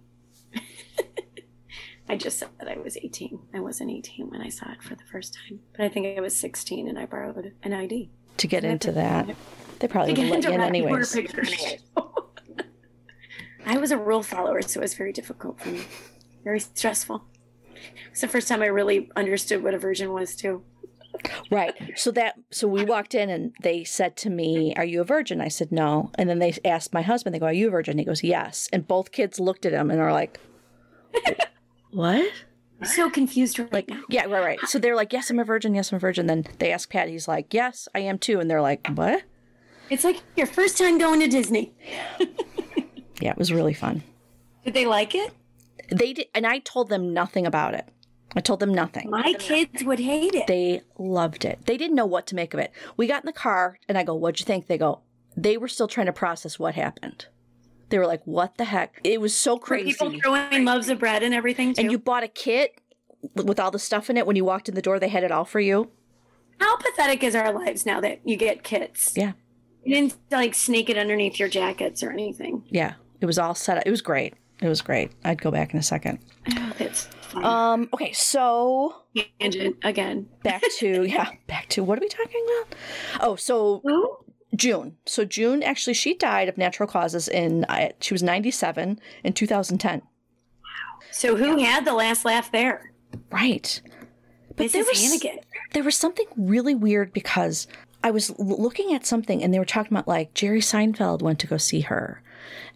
I 2.10 2.18
just 2.18 2.40
said 2.40 2.50
that 2.60 2.68
I 2.68 2.78
was 2.78 2.98
18. 2.98 3.40
I 3.54 3.60
wasn't 3.60 3.92
18 3.92 4.30
when 4.30 4.42
I 4.42 4.50
saw 4.50 4.72
it 4.72 4.82
for 4.82 4.96
the 4.96 5.04
first 5.04 5.36
time, 5.36 5.60
but 5.78 5.86
I 5.86 5.90
think 5.90 6.18
I 6.18 6.22
was 6.22 6.36
16 6.36 6.88
and 6.88 6.98
I 6.98 7.06
borrowed 7.06 7.54
an 7.62 7.74
ID. 7.74 8.10
To 8.38 8.48
get 8.48 8.64
into 8.64 8.92
that, 8.94 9.36
they 9.80 9.88
probably 9.88 10.14
would 10.14 10.30
let 10.32 10.44
you 10.44 10.52
in 10.52 10.62
anyways. 10.62 11.16
I 13.66 13.78
was 13.78 13.92
a 13.92 13.98
rule 13.98 14.24
follower, 14.24 14.62
so 14.64 14.80
it 14.80 14.84
was 14.84 14.96
very 14.96 15.14
difficult 15.14 15.60
for 15.60 15.70
me. 15.70 15.84
Very 16.44 16.60
stressful. 16.60 17.24
It's 18.12 18.22
the 18.22 18.28
first 18.28 18.48
time 18.48 18.62
I 18.62 18.68
really 18.68 19.10
understood 19.16 19.64
what 19.64 19.74
a 19.74 19.78
virgin 19.80 20.12
was 20.14 20.36
too. 20.36 20.64
Right. 21.52 21.74
So 21.98 22.10
that 22.12 22.36
so 22.52 22.68
we 22.68 22.86
walked 22.86 23.14
in 23.14 23.30
and 23.30 23.54
they 23.62 23.84
said 23.84 24.16
to 24.18 24.30
me, 24.30 24.74
"Are 24.78 24.86
you 24.86 25.02
a 25.02 25.06
virgin?" 25.06 25.42
I 25.42 25.50
said, 25.50 25.72
"No." 25.72 26.10
And 26.18 26.30
then 26.30 26.40
they 26.40 26.58
asked 26.64 26.94
my 26.94 27.02
husband. 27.02 27.36
They 27.36 27.40
go, 27.40 27.46
"Are 27.48 27.54
you 27.54 27.68
a 27.68 27.72
virgin?" 27.72 27.98
He 27.98 28.06
goes, 28.06 28.24
"Yes." 28.24 28.70
And 28.72 28.88
both 28.88 29.12
kids 29.12 29.40
looked 29.40 29.66
at 29.66 29.74
him 29.74 29.92
and 29.92 30.00
are 30.00 30.14
like, 30.14 30.40
"What?" 31.92 32.32
I'm 32.80 32.88
so 32.88 33.10
confused 33.12 33.60
right 33.60 33.72
Like, 33.72 33.90
now. 33.90 34.02
yeah, 34.10 34.26
right, 34.26 34.44
right. 34.44 34.60
So 34.62 34.80
they're 34.80 34.96
like, 34.96 35.14
"Yes, 35.14 35.30
I'm 35.30 35.38
a 35.40 35.44
virgin. 35.44 35.76
Yes, 35.76 35.92
I'm 35.92 35.98
a 35.98 36.00
virgin." 36.00 36.28
Then 36.28 36.46
they 36.60 36.72
ask 36.72 36.90
Pat. 36.90 37.10
He's 37.10 37.28
like, 37.28 37.54
"Yes, 37.54 37.88
I 37.94 38.00
am 38.00 38.18
too." 38.18 38.40
And 38.40 38.50
they're 38.50 38.62
like, 38.62 38.88
"What?" 38.96 39.24
It's 39.90 40.04
like 40.06 40.22
your 40.38 40.48
first 40.48 40.78
time 40.78 40.98
going 40.98 41.20
to 41.20 41.28
Disney. 41.28 41.74
Yeah, 43.22 43.32
it 43.32 43.38
was 43.38 43.52
really 43.52 43.74
fun. 43.74 44.02
Did 44.64 44.74
they 44.74 44.86
like 44.86 45.14
it? 45.14 45.32
They 45.92 46.14
did, 46.14 46.28
and 46.34 46.48
I 46.48 46.60
told 46.60 46.90
them 46.90 47.14
nothing 47.14 47.46
about 47.46 47.74
it. 47.74 47.88
I 48.36 48.40
told 48.40 48.62
them 48.62 48.74
nothing. 48.74 49.10
My 49.10 49.34
kids 49.34 49.84
would 49.84 50.00
hate 50.00 50.34
it. 50.34 50.48
They 50.48 50.82
loved 50.98 51.44
it. 51.44 51.66
They 51.66 51.76
didn't 51.76 51.96
know 51.98 52.06
what 52.06 52.26
to 52.28 52.36
make 52.36 52.54
of 52.54 52.62
it. 52.62 52.72
We 52.96 53.06
got 53.06 53.24
in 53.24 53.26
the 53.26 53.34
car 53.34 53.78
and 53.90 53.98
I 53.98 54.04
go, 54.04 54.16
What'd 54.16 54.40
you 54.40 54.46
think? 54.46 54.68
They 54.68 54.78
go, 54.78 55.02
They 55.36 55.58
were 55.58 55.68
still 55.68 55.90
trying 55.90 56.06
to 56.06 56.14
process 56.14 56.58
what 56.58 56.76
happened. 56.76 57.26
They 57.90 57.98
were 58.00 58.08
like, 58.08 58.22
What 58.24 58.56
the 58.58 58.64
heck? 58.64 59.02
It 59.04 59.20
was 59.20 59.36
so 59.36 59.56
Were 59.56 59.60
crazy. 59.60 59.92
people 59.92 60.18
throwing 60.22 60.64
loaves 60.64 60.88
of 60.88 60.98
bread 61.00 61.24
and 61.24 61.34
everything 61.34 61.74
too. 61.74 61.82
and 61.82 61.92
you 61.92 62.00
bought 62.00 62.24
a 62.24 62.30
kit 62.30 62.80
with 63.36 63.60
all 63.60 63.70
the 63.70 63.80
stuff 63.80 64.10
in 64.10 64.16
it. 64.16 64.26
When 64.26 64.38
you 64.38 64.46
walked 64.46 64.70
in 64.70 64.76
the 64.76 64.82
door, 64.82 64.98
they 64.98 65.10
had 65.10 65.26
it 65.26 65.32
all 65.32 65.44
for 65.46 65.60
you. 65.60 65.92
How 66.58 66.78
pathetic 66.78 67.24
is 67.24 67.36
our 67.36 67.52
lives 67.52 67.86
now 67.86 68.00
that 68.00 68.22
you 68.24 68.38
get 68.38 68.64
kits? 68.64 69.12
Yeah. 69.18 69.34
You 69.84 69.96
didn't 69.96 70.16
like 70.32 70.56
sneak 70.56 70.90
it 70.90 70.98
underneath 70.98 71.38
your 71.38 71.50
jackets 71.50 72.02
or 72.02 72.12
anything. 72.12 72.64
Yeah. 72.70 72.94
It 73.20 73.26
was 73.26 73.38
all 73.38 73.56
set 73.56 73.78
up. 73.78 73.84
It 73.86 73.92
was 73.92 74.02
great. 74.02 74.36
It 74.62 74.68
was 74.68 74.82
great. 74.82 75.12
I'd 75.24 75.42
go 75.42 75.52
back 75.52 75.74
in 75.74 75.80
a 75.80 75.84
second. 75.84 76.20
Oh, 76.56 76.74
it's 76.80 77.06
fun. 77.06 77.44
Um, 77.44 77.90
okay, 77.94 78.12
so 78.14 78.96
tangent 79.40 79.78
again. 79.84 80.28
back 80.44 80.62
to 80.80 81.04
yeah, 81.08 81.30
back 81.48 81.68
to 81.70 81.84
what 81.84 81.98
are 81.98 82.02
we 82.02 82.08
talking 82.08 82.46
about? 82.62 82.76
Oh, 83.22 83.36
so 83.36 83.82
Who? 83.84 84.18
June. 84.56 84.98
So 85.06 85.26
June 85.26 85.64
actually 85.64 85.94
she 85.94 86.14
died 86.14 86.50
of 86.50 86.58
natural 86.58 86.88
causes 86.88 87.28
in 87.28 87.64
uh, 87.66 87.90
she 88.00 88.14
was 88.14 88.22
97 88.22 89.00
in 89.24 89.34
2010. 89.34 90.00
Wow. 90.02 91.00
So 91.12 91.36
who 91.38 91.58
had 91.60 91.86
the 91.86 91.94
last 91.94 92.26
laugh 92.26 92.52
there? 92.52 92.92
Right. 93.32 93.82
But 94.56 94.72
there 94.74 94.84
was 94.84 95.02
Hannigan. 95.02 95.40
there 95.74 95.84
was 95.84 95.96
something 95.96 96.26
really 96.36 96.76
weird 96.76 97.14
because 97.14 97.68
I 98.04 98.12
was 98.12 98.30
l- 98.32 98.62
looking 98.62 98.94
at 98.94 99.06
something 99.06 99.42
and 99.42 99.54
they 99.54 99.60
were 99.60 99.66
talking 99.66 99.94
about 99.94 100.08
like 100.08 100.34
Jerry 100.34 100.60
Seinfeld 100.60 101.22
went 101.22 101.40
to 101.40 101.48
go 101.48 101.58
see 101.58 101.82
her 101.82 102.22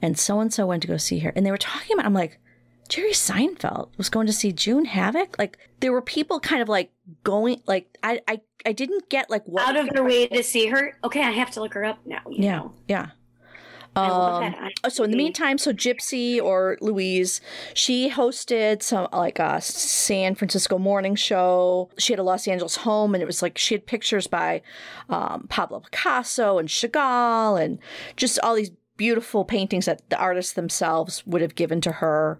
and 0.01 0.17
so 0.17 0.39
and 0.39 0.53
so 0.53 0.65
went 0.65 0.81
to 0.81 0.87
go 0.87 0.97
see 0.97 1.19
her 1.19 1.31
and 1.35 1.45
they 1.45 1.51
were 1.51 1.57
talking 1.57 1.93
about 1.93 2.05
I'm 2.05 2.13
like 2.13 2.39
Jerry 2.87 3.11
Seinfeld 3.11 3.89
was 3.97 4.09
going 4.09 4.27
to 4.27 4.33
see 4.33 4.51
June 4.51 4.85
Havoc 4.85 5.37
like 5.39 5.57
there 5.79 5.91
were 5.91 6.01
people 6.01 6.39
kind 6.39 6.61
of 6.61 6.69
like 6.69 6.91
going 7.23 7.61
like 7.65 7.97
I 8.03 8.21
I, 8.27 8.41
I 8.65 8.71
didn't 8.73 9.09
get 9.09 9.29
like 9.29 9.43
what 9.45 9.67
Out 9.67 9.77
of 9.77 9.89
their 9.89 10.03
way 10.03 10.27
to 10.27 10.43
see 10.43 10.67
her. 10.67 10.97
Okay, 11.03 11.21
I 11.21 11.31
have 11.31 11.51
to 11.51 11.61
look 11.61 11.73
her 11.73 11.83
up 11.83 11.99
now. 12.05 12.21
Yeah 12.29 12.57
Know. 12.57 12.73
yeah 12.87 13.09
Um, 13.95 14.55
Oh, 14.83 14.89
so 14.89 15.03
in 15.03 15.11
the 15.11 15.17
meantime, 15.17 15.57
so 15.57 15.73
Gypsy 15.73 16.41
or 16.41 16.77
Louise, 16.81 17.41
she 17.73 18.09
hosted 18.11 18.83
some 18.83 19.07
like 19.11 19.39
a 19.39 19.61
San 19.61 20.35
Francisco 20.35 20.77
morning 20.77 21.15
show. 21.15 21.89
She 21.97 22.13
had 22.13 22.19
a 22.19 22.23
Los 22.23 22.47
Angeles 22.47 22.75
home, 22.77 23.15
and 23.15 23.21
it 23.21 23.25
was 23.25 23.41
like 23.41 23.57
she 23.57 23.73
had 23.73 23.87
pictures 23.87 24.27
by 24.27 24.61
um, 25.09 25.47
Pablo 25.49 25.79
Picasso 25.79 26.57
and 26.59 26.67
Chagall, 26.69 27.59
and 27.59 27.79
just 28.15 28.37
all 28.43 28.55
these 28.55 28.71
beautiful 28.97 29.45
paintings 29.45 29.85
that 29.85 30.09
the 30.09 30.17
artists 30.17 30.53
themselves 30.53 31.25
would 31.25 31.41
have 31.41 31.55
given 31.55 31.81
to 31.81 31.91
her. 31.93 32.39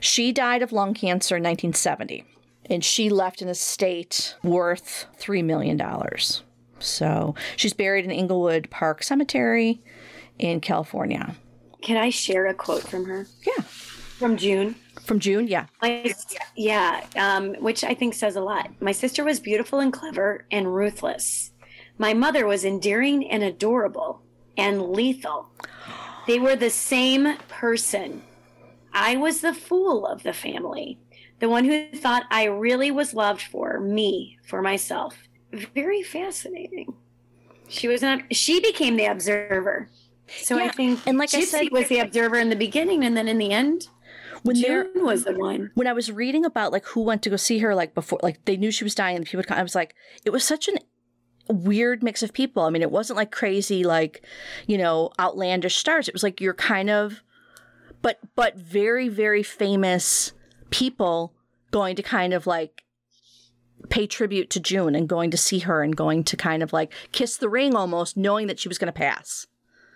She 0.00 0.32
died 0.32 0.62
of 0.62 0.72
lung 0.72 0.94
cancer 0.94 1.36
in 1.36 1.42
1970, 1.42 2.24
and 2.70 2.84
she 2.84 3.08
left 3.10 3.42
an 3.42 3.48
estate 3.48 4.36
worth 4.42 5.06
three 5.18 5.42
million 5.42 5.76
dollars. 5.76 6.42
So 6.78 7.34
she's 7.56 7.72
buried 7.72 8.04
in 8.04 8.10
Inglewood 8.10 8.68
Park 8.70 9.02
Cemetery 9.02 9.80
in 10.38 10.60
California. 10.60 11.34
Can 11.82 11.96
I 11.96 12.10
share 12.10 12.46
a 12.46 12.54
quote 12.54 12.82
from 12.82 13.04
her 13.06 13.26
Yeah. 13.46 13.62
from 13.62 14.36
June? 14.36 14.74
From 15.02 15.20
June, 15.20 15.46
yeah. 15.46 15.66
My, 15.80 16.12
yeah, 16.56 17.04
um, 17.16 17.54
which 17.54 17.84
I 17.84 17.94
think 17.94 18.12
says 18.14 18.34
a 18.34 18.40
lot. 18.40 18.70
My 18.80 18.92
sister 18.92 19.22
was 19.24 19.38
beautiful 19.40 19.78
and 19.78 19.92
clever 19.92 20.44
and 20.50 20.74
ruthless. 20.74 21.52
My 21.96 22.12
mother 22.12 22.44
was 22.46 22.64
endearing 22.64 23.30
and 23.30 23.42
adorable 23.42 24.20
and 24.56 24.90
lethal. 24.90 25.48
They 26.26 26.38
were 26.38 26.56
the 26.56 26.70
same 26.70 27.36
person. 27.48 28.22
I 28.92 29.16
was 29.16 29.40
the 29.40 29.54
fool 29.54 30.06
of 30.06 30.22
the 30.22 30.32
family, 30.32 30.98
the 31.38 31.48
one 31.48 31.64
who 31.64 31.86
thought 31.94 32.24
I 32.30 32.44
really 32.44 32.90
was 32.90 33.14
loved 33.14 33.42
for 33.42 33.78
me, 33.80 34.38
for 34.46 34.62
myself. 34.62 35.16
Very 35.74 36.02
fascinating. 36.02 36.94
She 37.68 37.88
was 37.88 38.02
not. 38.02 38.22
She 38.34 38.60
became 38.60 38.96
the 38.96 39.06
observer. 39.06 39.88
So 40.28 40.58
I 40.58 40.64
Yeah, 40.64 40.72
think, 40.72 41.00
and 41.06 41.18
like 41.18 41.32
I 41.34 41.40
said- 41.42 41.70
was 41.70 41.88
the 41.88 41.98
observer 42.00 42.36
in 42.36 42.48
the 42.48 42.56
beginning, 42.56 43.04
and 43.04 43.16
then 43.16 43.28
in 43.28 43.38
the 43.38 43.52
end, 43.52 43.88
When 44.42 44.56
June 44.56 44.90
was 45.04 45.24
the 45.24 45.32
one. 45.34 45.70
when 45.74 45.86
I 45.86 45.92
was 45.92 46.10
reading 46.10 46.44
about 46.44 46.72
like 46.72 46.84
who 46.86 47.02
went 47.02 47.22
to 47.22 47.30
go 47.30 47.36
see 47.36 47.58
her, 47.58 47.74
like 47.74 47.94
before, 47.94 48.18
like 48.22 48.44
they 48.44 48.56
knew 48.56 48.70
she 48.72 48.84
was 48.84 48.94
dying, 48.94 49.16
and 49.16 49.24
people 49.24 49.38
would 49.38 49.46
come. 49.46 49.58
I 49.58 49.62
was 49.62 49.74
like, 49.74 49.94
it 50.24 50.30
was 50.30 50.42
such 50.44 50.66
an 50.68 50.78
weird 51.48 52.02
mix 52.02 52.22
of 52.22 52.32
people. 52.32 52.62
I 52.62 52.70
mean, 52.70 52.82
it 52.82 52.90
wasn't 52.90 53.16
like 53.16 53.30
crazy, 53.30 53.84
like 53.84 54.24
you 54.66 54.78
know, 54.78 55.10
outlandish 55.18 55.76
stars. 55.76 56.08
It 56.08 56.14
was 56.14 56.22
like 56.22 56.40
you're 56.40 56.54
kind 56.54 56.90
of, 56.90 57.22
but 58.02 58.18
but 58.34 58.56
very 58.56 59.08
very 59.08 59.42
famous 59.42 60.32
people 60.70 61.32
going 61.70 61.96
to 61.96 62.02
kind 62.02 62.32
of 62.32 62.46
like 62.46 62.84
pay 63.88 64.06
tribute 64.06 64.50
to 64.50 64.60
June 64.60 64.94
and 64.94 65.08
going 65.08 65.30
to 65.30 65.36
see 65.36 65.60
her 65.60 65.82
and 65.82 65.96
going 65.96 66.24
to 66.24 66.36
kind 66.36 66.62
of 66.62 66.72
like 66.72 66.92
kiss 67.12 67.36
the 67.36 67.48
ring 67.48 67.74
almost, 67.74 68.16
knowing 68.16 68.46
that 68.46 68.58
she 68.58 68.68
was 68.68 68.78
going 68.78 68.92
to 68.92 68.98
pass. 68.98 69.46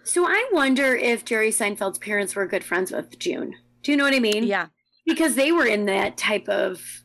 So 0.02 0.24
I 0.26 0.48
wonder 0.52 0.94
if 0.94 1.24
Jerry 1.24 1.50
Seinfeld's 1.50 1.98
parents 1.98 2.34
were 2.34 2.46
good 2.46 2.64
friends 2.64 2.90
with 2.90 3.18
June. 3.18 3.54
Do 3.82 3.92
you 3.92 3.96
know 3.96 4.04
what 4.04 4.14
I 4.14 4.20
mean? 4.20 4.44
Yeah. 4.44 4.66
Because 5.06 5.34
they 5.34 5.52
were 5.52 5.66
in 5.66 5.86
that 5.86 6.16
type 6.16 6.48
of 6.48 7.02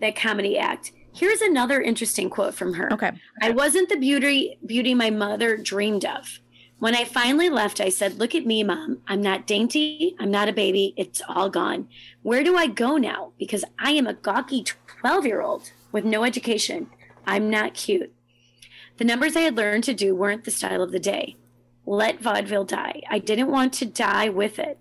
that 0.00 0.16
comedy 0.16 0.58
act. 0.58 0.92
Here's 1.12 1.40
another 1.40 1.80
interesting 1.80 2.30
quote 2.30 2.54
from 2.54 2.74
her. 2.74 2.92
Okay. 2.92 3.12
I 3.42 3.50
wasn't 3.50 3.88
the 3.88 3.96
beauty 3.96 4.58
beauty 4.64 4.94
my 4.94 5.10
mother 5.10 5.56
dreamed 5.56 6.04
of. 6.04 6.40
When 6.78 6.94
I 6.94 7.04
finally 7.04 7.50
left, 7.50 7.80
I 7.80 7.90
said, 7.90 8.18
"Look 8.18 8.34
at 8.34 8.46
me, 8.46 8.62
mom. 8.62 8.98
I'm 9.06 9.20
not 9.20 9.46
dainty. 9.46 10.16
I'm 10.18 10.30
not 10.30 10.48
a 10.48 10.52
baby. 10.52 10.94
It's 10.96 11.20
all 11.28 11.50
gone. 11.50 11.88
Where 12.22 12.42
do 12.42 12.56
I 12.56 12.68
go 12.68 12.96
now? 12.96 13.32
Because 13.38 13.64
I 13.78 13.90
am 13.92 14.06
a 14.06 14.14
gawky 14.14 14.64
12-year-old 14.64 15.72
with 15.92 16.04
no 16.04 16.24
education. 16.24 16.88
I'm 17.26 17.50
not 17.50 17.74
cute. 17.74 18.12
The 18.96 19.04
numbers 19.04 19.36
I 19.36 19.40
had 19.40 19.56
learned 19.56 19.84
to 19.84 19.94
do 19.94 20.14
weren't 20.14 20.44
the 20.44 20.50
style 20.50 20.82
of 20.82 20.92
the 20.92 20.98
day. 21.00 21.36
Let 21.86 22.20
vaudeville 22.20 22.64
die. 22.64 23.02
I 23.10 23.18
didn't 23.18 23.50
want 23.50 23.72
to 23.74 23.86
die 23.86 24.28
with 24.28 24.58
it. 24.58 24.78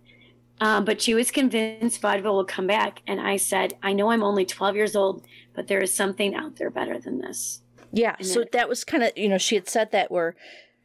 Um, 0.62 0.84
but 0.84 1.02
she 1.02 1.14
was 1.14 1.32
convinced 1.32 2.02
vaudeville 2.02 2.36
will 2.36 2.46
come 2.46 2.68
back. 2.68 3.02
And 3.08 3.22
I 3.22 3.38
said, 3.38 3.76
I 3.82 3.94
know 3.94 4.12
I'm 4.12 4.24
only 4.24 4.46
12 4.46 4.76
years 4.76 4.96
old, 4.96 5.26
but 5.60 5.68
there 5.68 5.82
is 5.82 5.94
something 5.94 6.36
out 6.36 6.56
there 6.56 6.70
better 6.70 6.98
than 6.98 7.20
this. 7.20 7.62
Yeah. 7.92 8.16
And 8.18 8.26
So 8.26 8.46
that 8.54 8.70
was 8.70 8.86
kind 8.86 9.04
of, 9.04 9.12
you 9.18 9.28
know, 9.28 9.38
she 9.38 9.56
had 9.56 9.68
said 9.68 9.92
that 9.92 10.10
where 10.10 10.34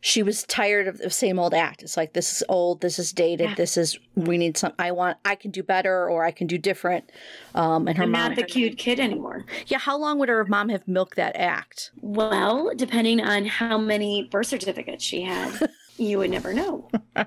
she 0.00 0.20
was 0.24 0.42
tired 0.42 0.88
of 0.88 0.98
the 0.98 1.10
same 1.10 1.38
old 1.38 1.54
act. 1.54 1.84
It's 1.84 1.96
like, 1.96 2.12
this 2.12 2.32
is 2.32 2.42
old, 2.48 2.80
this 2.80 2.98
is 2.98 3.12
dated, 3.12 3.50
Yeah. 3.50 3.54
this 3.54 3.76
is, 3.76 3.96
we 4.16 4.36
need 4.36 4.56
some, 4.56 4.72
I 4.80 4.90
want, 4.90 5.18
I 5.24 5.36
can 5.36 5.52
do 5.52 5.62
better 5.62 6.10
or 6.10 6.24
I 6.24 6.32
can 6.32 6.48
do 6.48 6.58
different. 6.58 7.12
Um, 7.54 7.86
and 7.86 7.96
her 7.96 8.02
I'm 8.02 8.10
mom, 8.10 8.30
not 8.30 8.36
the 8.36 8.42
cute 8.42 8.76
kid 8.76 8.98
anymore. 8.98 9.44
yeah, 9.68 9.78
how 9.78 9.96
long 9.96 10.18
would 10.18 10.28
her 10.28 10.44
mom 10.46 10.70
have 10.70 10.88
milked 10.88 11.14
that 11.18 11.36
act? 11.36 11.92
Well, 12.00 12.72
depending 12.74 13.20
on 13.20 13.44
how 13.46 13.78
many 13.78 14.24
birth 14.24 14.48
certificates 14.48 15.04
she 15.04 15.22
had, 15.22 15.70
you 15.98 16.18
would 16.18 16.30
never 16.32 16.52
know. 16.52 16.90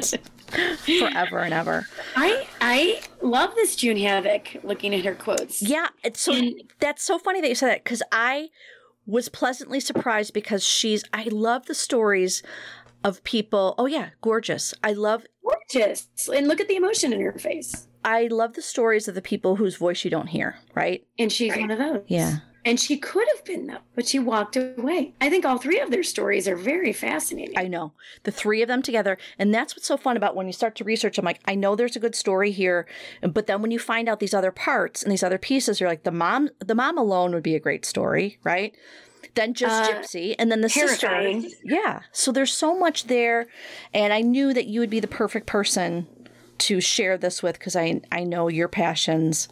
Forever 0.98 1.38
and 1.40 1.52
ever. 1.54 1.86
I 2.16 2.46
I 2.60 3.00
love 3.22 3.54
this 3.54 3.76
June 3.76 3.96
Havoc 3.98 4.56
looking 4.62 4.94
at 4.94 5.04
her 5.04 5.14
quotes. 5.14 5.62
Yeah. 5.62 5.88
It's 6.02 6.20
so, 6.20 6.32
And- 6.34 6.62
that's 6.80 7.02
so 7.02 7.18
funny 7.18 7.40
that 7.40 7.48
you 7.48 7.54
said 7.54 7.68
that 7.68 7.84
because 7.84 8.02
I 8.12 8.48
was 9.06 9.28
pleasantly 9.28 9.80
surprised 9.80 10.32
because 10.34 10.64
she's, 10.64 11.04
I 11.12 11.24
love 11.30 11.66
the 11.66 11.74
stories 11.74 12.42
of 13.04 13.22
people. 13.24 13.74
Oh, 13.78 13.86
yeah, 13.86 14.10
gorgeous. 14.20 14.74
I 14.84 14.92
love 14.92 15.24
Gorgeous. 15.42 16.08
And 16.34 16.46
look 16.46 16.60
at 16.60 16.68
the 16.68 16.76
emotion 16.76 17.12
in 17.12 17.20
her 17.22 17.32
face. 17.32 17.88
I 18.04 18.26
love 18.26 18.52
the 18.54 18.60
stories 18.62 19.08
of 19.08 19.14
the 19.14 19.22
people 19.22 19.56
whose 19.56 19.76
voice 19.76 20.04
you 20.04 20.10
don't 20.10 20.26
hear, 20.26 20.56
right? 20.74 21.06
And 21.18 21.32
she's 21.32 21.56
one 21.56 21.70
of 21.70 21.78
those. 21.78 22.02
Yeah. 22.06 22.38
And 22.68 22.78
she 22.78 22.98
could 22.98 23.26
have 23.34 23.44
been 23.44 23.66
though, 23.66 23.78
but 23.94 24.06
she 24.06 24.18
walked 24.18 24.56
away. 24.56 25.14
I 25.20 25.30
think 25.30 25.44
all 25.46 25.56
three 25.58 25.80
of 25.80 25.90
their 25.90 26.02
stories 26.02 26.46
are 26.46 26.54
very 26.54 26.92
fascinating. 26.92 27.56
I 27.58 27.66
know 27.66 27.92
the 28.24 28.30
three 28.30 28.60
of 28.60 28.68
them 28.68 28.82
together, 28.82 29.16
and 29.38 29.54
that's 29.54 29.74
what's 29.74 29.86
so 29.86 29.96
fun 29.96 30.16
about 30.18 30.36
when 30.36 30.46
you 30.46 30.52
start 30.52 30.74
to 30.76 30.84
research. 30.84 31.16
I'm 31.16 31.24
like, 31.24 31.40
I 31.46 31.54
know 31.54 31.74
there's 31.74 31.96
a 31.96 32.00
good 32.00 32.14
story 32.14 32.50
here, 32.50 32.86
but 33.22 33.46
then 33.46 33.62
when 33.62 33.70
you 33.70 33.78
find 33.78 34.08
out 34.08 34.20
these 34.20 34.34
other 34.34 34.52
parts 34.52 35.02
and 35.02 35.10
these 35.10 35.22
other 35.22 35.38
pieces, 35.38 35.80
you're 35.80 35.88
like, 35.88 36.02
the 36.04 36.10
mom, 36.12 36.50
the 36.58 36.74
mom 36.74 36.98
alone 36.98 37.32
would 37.32 37.42
be 37.42 37.54
a 37.54 37.60
great 37.60 37.86
story, 37.86 38.38
right? 38.44 38.74
Then 39.34 39.54
just 39.54 39.90
Uh, 39.90 39.94
Gypsy, 39.94 40.34
and 40.38 40.52
then 40.52 40.60
the 40.60 40.68
terrifying. 40.68 41.42
sister. 41.42 41.56
Yeah, 41.64 42.00
so 42.12 42.32
there's 42.32 42.52
so 42.52 42.78
much 42.78 43.04
there, 43.06 43.46
and 43.94 44.12
I 44.12 44.20
knew 44.20 44.52
that 44.52 44.66
you 44.66 44.80
would 44.80 44.90
be 44.90 45.00
the 45.00 45.08
perfect 45.08 45.46
person 45.46 46.06
to 46.58 46.80
share 46.80 47.16
this 47.16 47.42
with 47.42 47.58
because 47.58 47.76
I 47.76 48.02
I 48.12 48.24
know 48.24 48.48
your 48.48 48.68
passions 48.68 49.48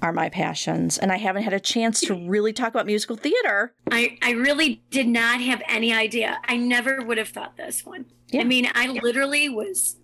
are 0.00 0.12
my 0.12 0.28
passions, 0.28 0.96
and 0.98 1.10
I 1.10 1.16
haven't 1.16 1.42
had 1.42 1.52
a 1.52 1.60
chance 1.60 2.00
to 2.02 2.14
really 2.14 2.52
talk 2.52 2.68
about 2.68 2.86
musical 2.86 3.16
theater. 3.16 3.74
I, 3.90 4.16
I 4.22 4.30
really 4.32 4.82
did 4.90 5.08
not 5.08 5.40
have 5.40 5.60
any 5.68 5.92
idea. 5.92 6.38
I 6.44 6.56
never 6.56 7.02
would 7.02 7.18
have 7.18 7.28
thought 7.28 7.56
this 7.56 7.84
one. 7.84 8.06
Yeah. 8.28 8.42
I 8.42 8.44
mean, 8.44 8.70
I 8.74 8.88
literally 8.88 9.48
was. 9.48 9.96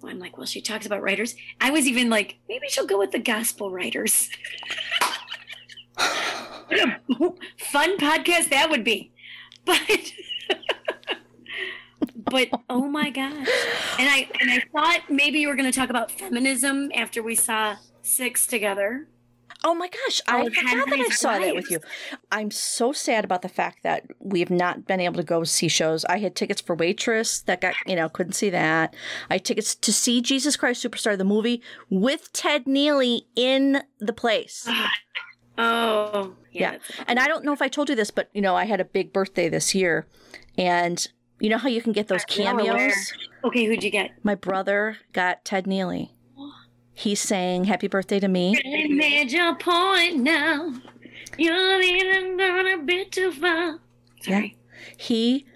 well, 0.00 0.12
I'm 0.12 0.18
like, 0.18 0.36
well, 0.36 0.46
she 0.46 0.60
talks 0.60 0.84
about 0.84 1.02
writers. 1.02 1.34
I 1.60 1.70
was 1.70 1.86
even 1.86 2.10
like, 2.10 2.38
maybe 2.48 2.66
she'll 2.68 2.86
go 2.86 2.98
with 2.98 3.12
the 3.12 3.18
gospel 3.18 3.70
writers. 3.70 4.28
what 6.68 7.38
a 7.60 7.64
fun 7.64 7.96
podcast 7.98 8.50
that 8.50 8.68
would 8.68 8.84
be. 8.84 9.12
But 9.64 10.12
but 12.30 12.48
oh 12.68 12.88
my 12.88 13.10
gosh. 13.10 13.48
And 13.98 14.08
I 14.08 14.28
and 14.40 14.50
I 14.50 14.62
thought 14.72 15.10
maybe 15.10 15.40
you 15.40 15.48
were 15.48 15.56
gonna 15.56 15.72
talk 15.72 15.90
about 15.90 16.10
feminism 16.10 16.90
after 16.94 17.22
we 17.22 17.34
saw 17.34 17.76
six 18.02 18.46
together. 18.46 19.08
Oh 19.64 19.74
my 19.74 19.88
gosh, 19.88 20.20
I 20.28 20.42
Oh, 20.42 20.44
forgot 20.50 20.88
that 20.88 21.00
I 21.00 21.08
saw 21.08 21.38
that 21.38 21.54
with 21.54 21.70
you. 21.70 21.80
I'm 22.30 22.50
so 22.50 22.92
sad 22.92 23.24
about 23.24 23.42
the 23.42 23.48
fact 23.48 23.82
that 23.82 24.04
we 24.20 24.38
have 24.40 24.50
not 24.50 24.86
been 24.86 25.00
able 25.00 25.16
to 25.16 25.24
go 25.24 25.42
see 25.44 25.66
shows. 25.68 26.04
I 26.04 26.18
had 26.18 26.36
tickets 26.36 26.60
for 26.60 26.76
Waitress 26.76 27.40
that 27.46 27.60
got, 27.60 27.74
you 27.86 27.96
know, 27.96 28.08
couldn't 28.08 28.34
see 28.34 28.50
that. 28.50 28.94
I 29.28 29.34
had 29.34 29.44
tickets 29.44 29.74
to 29.74 29.92
see 29.92 30.20
Jesus 30.20 30.56
Christ 30.56 30.84
Superstar, 30.84 31.18
the 31.18 31.24
movie, 31.24 31.60
with 31.90 32.32
Ted 32.32 32.66
Neeley 32.66 33.22
in 33.34 33.82
the 33.98 34.12
place. 34.12 34.68
Oh 35.60 36.34
Yeah. 36.52 36.74
a 37.00 37.10
And 37.10 37.18
I 37.18 37.26
don't 37.26 37.44
know 37.44 37.52
if 37.52 37.60
I 37.60 37.66
told 37.66 37.88
you 37.88 37.96
this, 37.96 38.12
but, 38.12 38.30
you 38.32 38.40
know, 38.40 38.54
I 38.54 38.64
had 38.64 38.80
a 38.80 38.84
big 38.84 39.12
birthday 39.12 39.48
this 39.48 39.74
year. 39.74 40.06
And 40.56 41.04
you 41.40 41.48
know 41.50 41.58
how 41.58 41.68
you 41.68 41.82
can 41.82 41.92
get 41.92 42.06
those 42.06 42.24
I'm 42.38 42.44
well 42.56 42.60
aware. 42.60 42.76
cameos? 42.78 43.12
Okay, 43.42 43.64
who'd 43.64 43.82
you 43.82 43.90
get? 43.90 44.12
My 44.22 44.36
brother 44.36 44.98
got 45.12 45.44
Ted 45.44 45.64
Neeley. 45.64 46.10
He 46.98 47.14
sang 47.14 47.62
Happy 47.62 47.86
Birthday 47.86 48.18
to 48.18 48.26
Me. 48.26 48.56
I 48.58 48.88
made 48.88 49.30
your 49.30 49.54
point 49.54 50.16
now. 50.16 50.74
You're 51.38 51.80
even 51.80 52.36
gone 52.36 52.66
a 52.66 52.78
bit 52.78 53.12
too 53.12 53.30
far. 53.30 53.78
Sorry. 54.22 54.56
He 54.96 55.46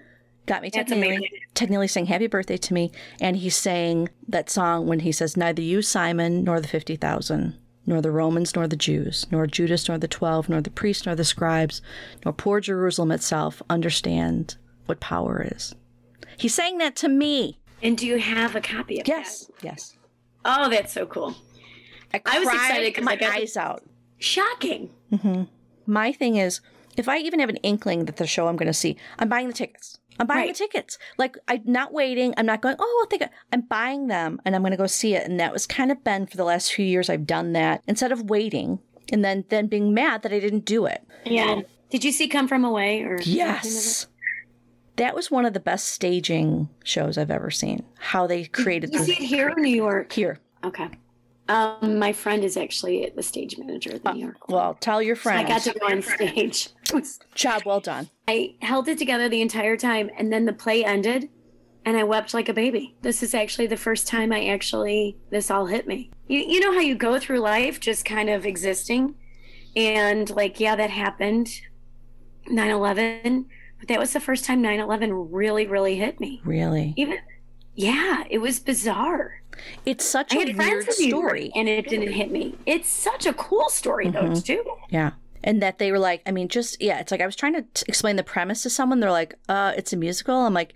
got 0.46 0.62
me 0.62 0.70
Ted 0.70 0.86
That's 0.86 0.92
Neeley. 0.92 1.06
amazing. 1.16 1.28
Ted 1.54 1.68
Neeley 1.68 1.90
sang 1.90 2.06
Happy 2.06 2.28
Birthday 2.28 2.56
to 2.58 2.72
Me, 2.74 2.92
and 3.20 3.36
he 3.36 3.50
sang 3.50 4.08
that 4.28 4.50
song 4.50 4.86
when 4.86 5.00
he 5.00 5.10
says, 5.10 5.36
Neither 5.36 5.62
you, 5.62 5.82
Simon, 5.82 6.44
nor 6.44 6.60
the 6.60 6.68
50,000, 6.68 7.58
nor 7.86 8.00
the 8.00 8.12
Romans, 8.12 8.54
nor 8.54 8.68
the 8.68 8.76
Jews, 8.76 9.26
nor 9.32 9.48
Judas, 9.48 9.88
nor 9.88 9.98
the 9.98 10.06
twelve, 10.06 10.48
nor 10.48 10.60
the 10.60 10.70
priests, 10.70 11.06
nor 11.06 11.16
the 11.16 11.24
scribes, 11.24 11.82
nor 12.24 12.32
poor 12.32 12.60
Jerusalem 12.60 13.10
itself 13.10 13.60
understand 13.68 14.56
what 14.86 15.00
power 15.00 15.44
is. 15.52 15.74
He 16.36 16.46
sang 16.46 16.78
that 16.78 16.94
to 16.96 17.08
me. 17.08 17.58
And 17.82 17.98
do 17.98 18.06
you 18.06 18.18
have 18.18 18.54
a 18.54 18.60
copy 18.60 19.00
of 19.00 19.08
Yes, 19.08 19.50
yes. 19.60 19.96
Oh, 20.44 20.68
that's 20.68 20.92
so 20.92 21.06
cool. 21.06 21.34
I, 22.14 22.20
I 22.26 22.38
was 22.38 22.48
excited 22.48 22.90
because 22.92 23.04
my 23.04 23.12
I 23.12 23.16
got 23.16 23.34
eyes 23.36 23.56
out. 23.56 23.82
Shocking. 24.18 24.90
Mm-hmm. 25.12 25.44
My 25.86 26.12
thing 26.12 26.36
is, 26.36 26.60
if 26.96 27.08
I 27.08 27.18
even 27.18 27.40
have 27.40 27.48
an 27.48 27.56
inkling 27.56 28.04
that 28.04 28.16
the 28.16 28.26
show 28.26 28.48
I'm 28.48 28.56
going 28.56 28.66
to 28.66 28.72
see, 28.74 28.96
I'm 29.18 29.28
buying 29.28 29.46
the 29.48 29.54
tickets. 29.54 29.98
I'm 30.20 30.26
buying 30.26 30.40
Right. 30.46 30.48
the 30.54 30.58
tickets. 30.58 30.98
Like 31.16 31.36
I'm 31.48 31.62
not 31.64 31.92
waiting. 31.92 32.34
I'm 32.36 32.44
not 32.44 32.60
going, 32.60 32.76
oh, 32.78 32.98
I'll 33.02 33.06
take. 33.18 33.26
I'm 33.50 33.62
buying 33.62 34.08
them 34.08 34.40
and 34.44 34.54
I'm 34.54 34.62
gonna 34.62 34.76
go 34.76 34.86
see 34.86 35.14
it. 35.14 35.26
And 35.26 35.40
that 35.40 35.54
was 35.54 35.66
kind 35.66 35.90
of 35.90 36.04
been 36.04 36.26
for 36.26 36.36
the 36.36 36.44
last 36.44 36.70
few 36.72 36.84
years 36.84 37.08
I've 37.08 37.26
done 37.26 37.54
that 37.54 37.82
instead 37.88 38.12
of 38.12 38.28
waiting 38.28 38.78
and 39.10 39.24
then 39.24 39.44
then 39.48 39.68
being 39.68 39.94
mad 39.94 40.20
that 40.22 40.32
I 40.32 40.38
didn't 40.38 40.66
do 40.66 40.84
it. 40.84 41.02
Yeah. 41.24 41.62
Did 41.88 42.04
you 42.04 42.12
see 42.12 42.28
Come 42.28 42.46
From 42.46 42.62
Away 42.62 43.00
or 43.02 43.20
Yes. 43.22 44.06
That 44.96 45.14
was 45.14 45.30
one 45.30 45.46
of 45.46 45.54
the 45.54 45.60
best 45.60 45.88
staging 45.88 46.68
shows 46.84 47.16
I've 47.16 47.30
ever 47.30 47.50
seen. 47.50 47.84
How 47.98 48.26
they 48.26 48.44
created 48.44 48.92
you 48.92 48.98
see 49.00 49.14
the 49.14 49.24
it 49.24 49.26
here 49.26 49.48
in 49.48 49.62
New 49.62 49.74
York? 49.74 50.12
here. 50.12 50.38
Okay. 50.64 50.88
Um, 51.48 51.98
my 51.98 52.12
friend 52.12 52.44
is 52.44 52.56
actually 52.56 53.10
the 53.14 53.22
stage 53.22 53.58
manager 53.58 53.94
at 53.94 54.04
the 54.04 54.12
New 54.12 54.20
York. 54.20 54.48
Well, 54.48 54.74
tell 54.74 55.02
your 55.02 55.16
So 55.16 55.30
I 55.30 55.42
got 55.42 55.62
to 55.62 55.78
go 55.78 55.86
on 55.86 56.02
stage. 56.02 56.68
Job 57.34 57.62
well 57.66 57.80
done. 57.80 58.08
I 58.28 58.54
held 58.62 58.88
it 58.88 58.98
together 58.98 59.28
the 59.28 59.42
entire 59.42 59.76
time, 59.76 60.10
and 60.16 60.32
then 60.32 60.44
the 60.44 60.52
play 60.52 60.84
ended, 60.84 61.28
and 61.84 61.96
I 61.96 62.04
wept 62.04 62.32
like 62.32 62.48
a 62.48 62.54
baby. 62.54 62.94
This 63.02 63.22
is 63.22 63.34
actually 63.34 63.66
the 63.66 63.76
first 63.76 64.06
time 64.06 64.32
I 64.32 64.46
actually 64.46 65.16
this 65.30 65.50
all 65.50 65.66
hit 65.66 65.86
me. 65.86 66.10
You 66.28 66.38
you 66.40 66.60
know 66.60 66.72
how 66.72 66.80
you 66.80 66.94
go 66.94 67.18
through 67.18 67.40
life 67.40 67.80
just 67.80 68.04
kind 68.04 68.30
of 68.30 68.46
existing, 68.46 69.16
and 69.74 70.30
like 70.30 70.60
yeah, 70.60 70.76
that 70.76 70.90
happened, 70.90 71.48
9/11, 72.48 73.46
but 73.82 73.88
that 73.88 73.98
was 73.98 74.12
the 74.12 74.20
first 74.20 74.44
time 74.44 74.62
9/11 74.62 75.10
really 75.32 75.66
really 75.66 75.96
hit 75.96 76.20
me. 76.20 76.40
Really. 76.44 76.94
Even 76.96 77.18
yeah, 77.74 78.22
it 78.30 78.38
was 78.38 78.60
bizarre. 78.60 79.42
It's 79.84 80.04
such 80.04 80.32
I 80.36 80.42
a 80.42 80.52
weird 80.54 80.92
story. 80.92 81.50
and 81.56 81.68
it 81.68 81.88
didn't 81.88 82.12
hit 82.12 82.30
me. 82.30 82.54
It's 82.64 82.88
such 82.88 83.26
a 83.26 83.32
cool 83.32 83.68
story 83.70 84.08
though 84.08 84.22
Mhm. 84.30 84.44
too. 84.44 84.64
Yeah. 84.90 85.12
And 85.42 85.60
that 85.62 85.78
they 85.78 85.90
were 85.90 85.98
like, 85.98 86.22
I 86.24 86.30
mean, 86.30 86.46
just, 86.46 86.80
yeah, 86.80 87.00
it's 87.00 87.10
like 87.10 87.20
I 87.20 87.26
was 87.26 87.34
trying 87.34 87.54
to 87.54 87.62
t- 87.74 87.84
explain 87.88 88.14
the 88.14 88.22
premise 88.22 88.62
to 88.62 88.70
someone. 88.70 89.00
They're 89.00 89.10
like, 89.10 89.34
uh, 89.48 89.72
it's 89.76 89.92
a 89.92 89.96
musical. 89.96 90.36
I'm 90.46 90.54
like, 90.54 90.72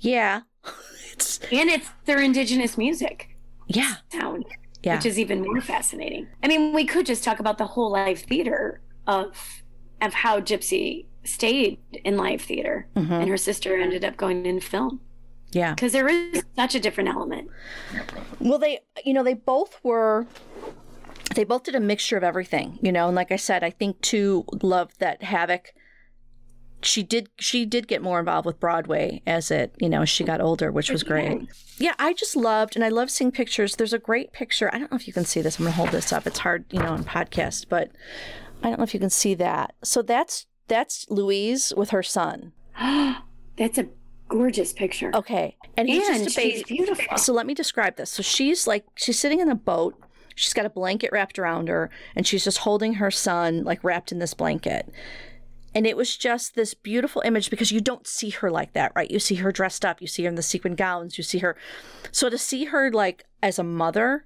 yeah. 0.00 0.42
it's, 1.12 1.40
And 1.50 1.68
it's 1.68 1.90
their 2.04 2.20
indigenous 2.20 2.78
music. 2.78 3.36
yeah. 3.66 3.94
sound, 4.12 4.44
Yeah. 4.84 4.94
which 4.96 5.06
is 5.06 5.18
even 5.18 5.42
more 5.42 5.60
fascinating. 5.60 6.28
I 6.44 6.46
mean, 6.48 6.72
we 6.72 6.84
could 6.84 7.06
just 7.06 7.24
talk 7.24 7.40
about 7.40 7.58
the 7.58 7.66
whole 7.66 7.90
live 7.90 8.20
theater 8.20 8.80
of 9.06 9.62
of 10.00 10.12
how 10.14 10.38
Gypsy 10.40 11.06
stayed 11.24 11.78
in 12.04 12.16
live 12.16 12.40
theater, 12.42 12.86
Mhm. 12.96 13.10
and 13.10 13.28
her 13.28 13.36
sister 13.36 13.76
ended 13.76 14.04
up 14.04 14.16
going 14.16 14.44
in 14.46 14.60
film 14.60 15.00
Yeah. 15.52 15.74
because 15.74 15.92
there 15.92 16.08
is 16.08 16.42
such 16.56 16.74
a 16.74 16.80
different 16.80 17.08
element. 17.10 17.48
Well, 18.40 18.58
they, 18.58 18.80
you 19.04 19.14
know, 19.14 19.22
they 19.22 19.34
both 19.34 19.80
were, 19.82 20.26
they 21.34 21.44
both 21.44 21.64
did 21.64 21.74
a 21.74 21.80
mixture 21.80 22.16
of 22.16 22.24
everything, 22.24 22.78
you 22.82 22.92
know, 22.92 23.06
and 23.06 23.16
like 23.16 23.32
I 23.32 23.36
said, 23.36 23.64
I 23.64 23.70
think 23.70 24.00
too 24.00 24.44
love 24.62 24.96
that 24.98 25.22
Havoc. 25.22 25.72
She 26.82 27.02
did, 27.02 27.30
she 27.38 27.64
did 27.64 27.88
get 27.88 28.02
more 28.02 28.18
involved 28.18 28.44
with 28.44 28.60
Broadway 28.60 29.22
as 29.26 29.50
it, 29.50 29.74
you 29.80 29.88
know, 29.88 30.04
she 30.04 30.22
got 30.22 30.42
older, 30.42 30.70
which 30.70 30.90
was 30.90 31.02
great. 31.02 31.48
Yeah, 31.78 31.94
I 31.98 32.12
just 32.12 32.36
loved, 32.36 32.76
and 32.76 32.84
I 32.84 32.90
love 32.90 33.10
seeing 33.10 33.32
pictures. 33.32 33.76
There's 33.76 33.94
a 33.94 33.98
great 33.98 34.32
picture. 34.32 34.68
I 34.74 34.78
don't 34.78 34.90
know 34.90 34.96
if 34.96 35.06
you 35.06 35.14
can 35.14 35.24
see 35.24 35.40
this. 35.40 35.58
I'm 35.58 35.64
gonna 35.64 35.74
hold 35.76 35.88
this 35.92 36.12
up. 36.12 36.26
It's 36.26 36.40
hard, 36.40 36.66
you 36.70 36.80
know, 36.80 36.90
on 36.92 37.02
podcast, 37.04 37.70
but 37.70 37.90
I 38.62 38.68
don't 38.68 38.76
know 38.78 38.84
if 38.84 38.92
you 38.92 39.00
can 39.00 39.08
see 39.08 39.32
that. 39.36 39.74
So 39.82 40.02
that's 40.02 40.44
that's 40.68 41.06
Louise 41.10 41.72
with 41.76 41.90
her 41.90 42.02
son. 42.02 42.52
That's 43.56 43.78
a 43.78 43.86
gorgeous 44.28 44.72
picture. 44.72 45.12
Okay, 45.14 45.56
and 45.76 45.88
he's 45.88 46.08
and 46.08 46.24
just 46.24 46.36
a 46.36 46.40
baby. 46.40 46.64
beautiful. 46.66 47.18
So 47.18 47.32
let 47.32 47.46
me 47.46 47.54
describe 47.54 47.96
this. 47.96 48.10
So 48.10 48.22
she's 48.22 48.66
like 48.66 48.84
she's 48.96 49.18
sitting 49.18 49.40
in 49.40 49.48
a 49.48 49.54
boat. 49.54 49.94
She's 50.34 50.52
got 50.52 50.66
a 50.66 50.70
blanket 50.70 51.10
wrapped 51.12 51.38
around 51.38 51.68
her, 51.68 51.88
and 52.16 52.26
she's 52.26 52.42
just 52.42 52.58
holding 52.58 52.94
her 52.94 53.12
son 53.12 53.62
like 53.62 53.84
wrapped 53.84 54.10
in 54.10 54.18
this 54.18 54.34
blanket. 54.34 54.90
And 55.72 55.86
it 55.86 55.96
was 55.96 56.16
just 56.16 56.54
this 56.54 56.74
beautiful 56.74 57.22
image 57.24 57.50
because 57.50 57.72
you 57.72 57.80
don't 57.80 58.06
see 58.06 58.30
her 58.30 58.50
like 58.50 58.72
that, 58.74 58.92
right? 58.94 59.10
You 59.10 59.18
see 59.18 59.36
her 59.36 59.50
dressed 59.50 59.84
up, 59.84 60.00
you 60.00 60.06
see 60.06 60.22
her 60.22 60.28
in 60.28 60.36
the 60.36 60.42
sequin 60.42 60.76
gowns, 60.76 61.18
you 61.18 61.24
see 61.24 61.38
her. 61.38 61.56
So 62.12 62.28
to 62.28 62.38
see 62.38 62.66
her 62.66 62.90
like 62.92 63.24
as 63.42 63.58
a 63.58 63.64
mother, 63.64 64.24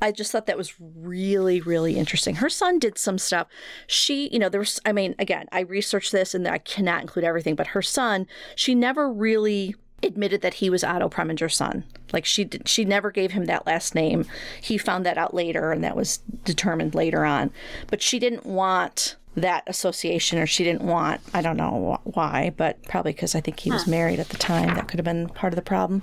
I 0.00 0.12
just 0.12 0.30
thought 0.30 0.46
that 0.46 0.56
was 0.56 0.74
really, 0.78 1.60
really 1.60 1.96
interesting. 1.96 2.36
Her 2.36 2.48
son 2.48 2.78
did 2.78 2.98
some 2.98 3.18
stuff. 3.18 3.48
She, 3.86 4.28
you 4.28 4.38
know, 4.38 4.48
there 4.48 4.60
was, 4.60 4.80
I 4.84 4.92
mean, 4.92 5.14
again, 5.18 5.46
I 5.52 5.60
researched 5.60 6.12
this 6.12 6.34
and 6.34 6.46
I 6.46 6.58
cannot 6.58 7.00
include 7.00 7.24
everything, 7.24 7.54
but 7.54 7.68
her 7.68 7.82
son, 7.82 8.26
she 8.54 8.74
never 8.74 9.12
really 9.12 9.74
admitted 10.02 10.42
that 10.42 10.54
he 10.54 10.70
was 10.70 10.84
Otto 10.84 11.08
Preminger's 11.08 11.56
son. 11.56 11.84
Like 12.12 12.24
she 12.24 12.44
did, 12.44 12.68
she 12.68 12.84
never 12.84 13.10
gave 13.10 13.32
him 13.32 13.46
that 13.46 13.66
last 13.66 13.94
name. 13.94 14.26
He 14.60 14.78
found 14.78 15.04
that 15.04 15.18
out 15.18 15.34
later 15.34 15.72
and 15.72 15.82
that 15.82 15.96
was 15.96 16.18
determined 16.44 16.94
later 16.94 17.24
on. 17.24 17.50
But 17.88 18.00
she 18.00 18.18
didn't 18.18 18.46
want 18.46 19.16
that 19.40 19.64
association 19.66 20.38
or 20.38 20.46
she 20.46 20.64
didn't 20.64 20.82
want, 20.82 21.20
I 21.34 21.42
don't 21.42 21.56
know 21.56 21.98
wh- 22.04 22.16
why, 22.16 22.52
but 22.56 22.82
probably 22.88 23.12
because 23.12 23.34
I 23.34 23.40
think 23.40 23.60
he 23.60 23.70
was 23.72 23.86
married 23.86 24.20
at 24.20 24.30
the 24.30 24.36
time. 24.36 24.74
That 24.74 24.88
could 24.88 24.98
have 24.98 25.04
been 25.04 25.28
part 25.30 25.52
of 25.52 25.56
the 25.56 25.62
problem. 25.62 26.02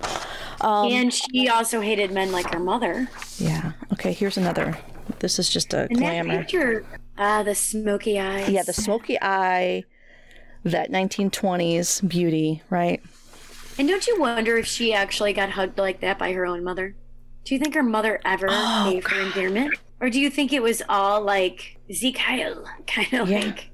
Um, 0.62 0.92
and 0.92 1.14
she 1.14 1.50
also 1.50 1.82
hated 1.82 2.12
men 2.12 2.32
like 2.32 2.50
her 2.50 2.60
mother. 2.60 3.10
Yeah. 3.38 3.74
Okay, 3.94 4.14
here's 4.14 4.38
another. 4.38 4.78
This 5.20 5.40
is 5.40 5.50
just 5.50 5.74
a 5.74 5.90
And 5.90 6.02
that 6.02 6.18
glamour. 6.18 6.24
picture, 6.28 6.88
ah, 7.18 7.44
the 7.44 7.56
smoky 7.56 8.20
eye 8.20 8.52
Yeah, 8.52 8.64
the 8.64 8.74
smoky 8.74 9.18
eye, 9.22 9.84
that 10.64 10.92
1920s 10.92 12.02
beauty, 12.02 12.62
right? 12.70 13.02
And 13.78 13.88
don't 13.88 14.06
you 14.08 14.20
wonder 14.20 14.58
if 14.58 14.66
she 14.66 14.94
actually 14.94 15.34
got 15.34 15.52
hugged 15.52 15.78
like 15.78 16.00
that 16.02 16.18
by 16.20 16.34
her 16.34 16.46
own 16.46 16.64
mother? 16.64 16.98
Do 17.46 17.54
you 17.54 17.60
think 17.60 17.74
her 17.76 17.84
mother 17.84 18.20
ever 18.26 18.50
Oh, 18.50 18.84
gave 18.84 19.06
her 19.08 19.20
endearment? 19.22 19.76
Or 20.02 20.10
do 20.10 20.20
you 20.20 20.30
think 20.30 20.52
it 20.54 20.62
was 20.64 20.82
all 20.90 21.22
like 21.22 21.78
Sieg 21.92 22.18
Heil, 22.18 22.66
kind 22.88 23.14
of 23.14 23.30
Yeah. 23.30 23.40
like 23.40 23.70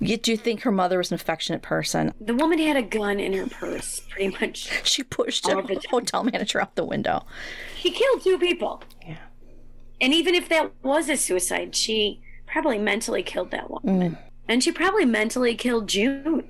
You, 0.00 0.16
do 0.16 0.30
you 0.30 0.36
think 0.36 0.62
her 0.62 0.70
mother 0.72 0.98
was 0.98 1.10
an 1.10 1.16
affectionate 1.16 1.62
person? 1.62 2.12
the 2.20 2.34
woman 2.34 2.58
had 2.58 2.76
a 2.76 2.82
gun 2.82 3.20
in 3.20 3.32
her 3.34 3.46
purse, 3.46 4.00
pretty 4.10 4.36
much. 4.40 4.70
She 4.84 5.02
pushed 5.02 5.46
a 5.48 5.54
the 5.56 5.80
hotel 5.90 6.24
manager 6.24 6.60
out 6.60 6.74
the 6.76 6.84
window. 6.84 7.24
She 7.76 7.90
killed 7.90 8.22
two 8.22 8.38
people. 8.38 8.82
Yeah. 9.06 9.16
And 10.00 10.12
even 10.14 10.34
if 10.34 10.48
that 10.48 10.72
was 10.82 11.08
a 11.08 11.16
suicide, 11.16 11.74
she 11.76 12.20
probably 12.46 12.78
mentally 12.78 13.22
killed 13.22 13.50
that 13.52 13.70
woman. 13.70 14.12
Mm. 14.12 14.18
And 14.48 14.62
she 14.62 14.72
probably 14.72 15.04
mentally 15.04 15.54
killed 15.54 15.88
June. 15.88 16.48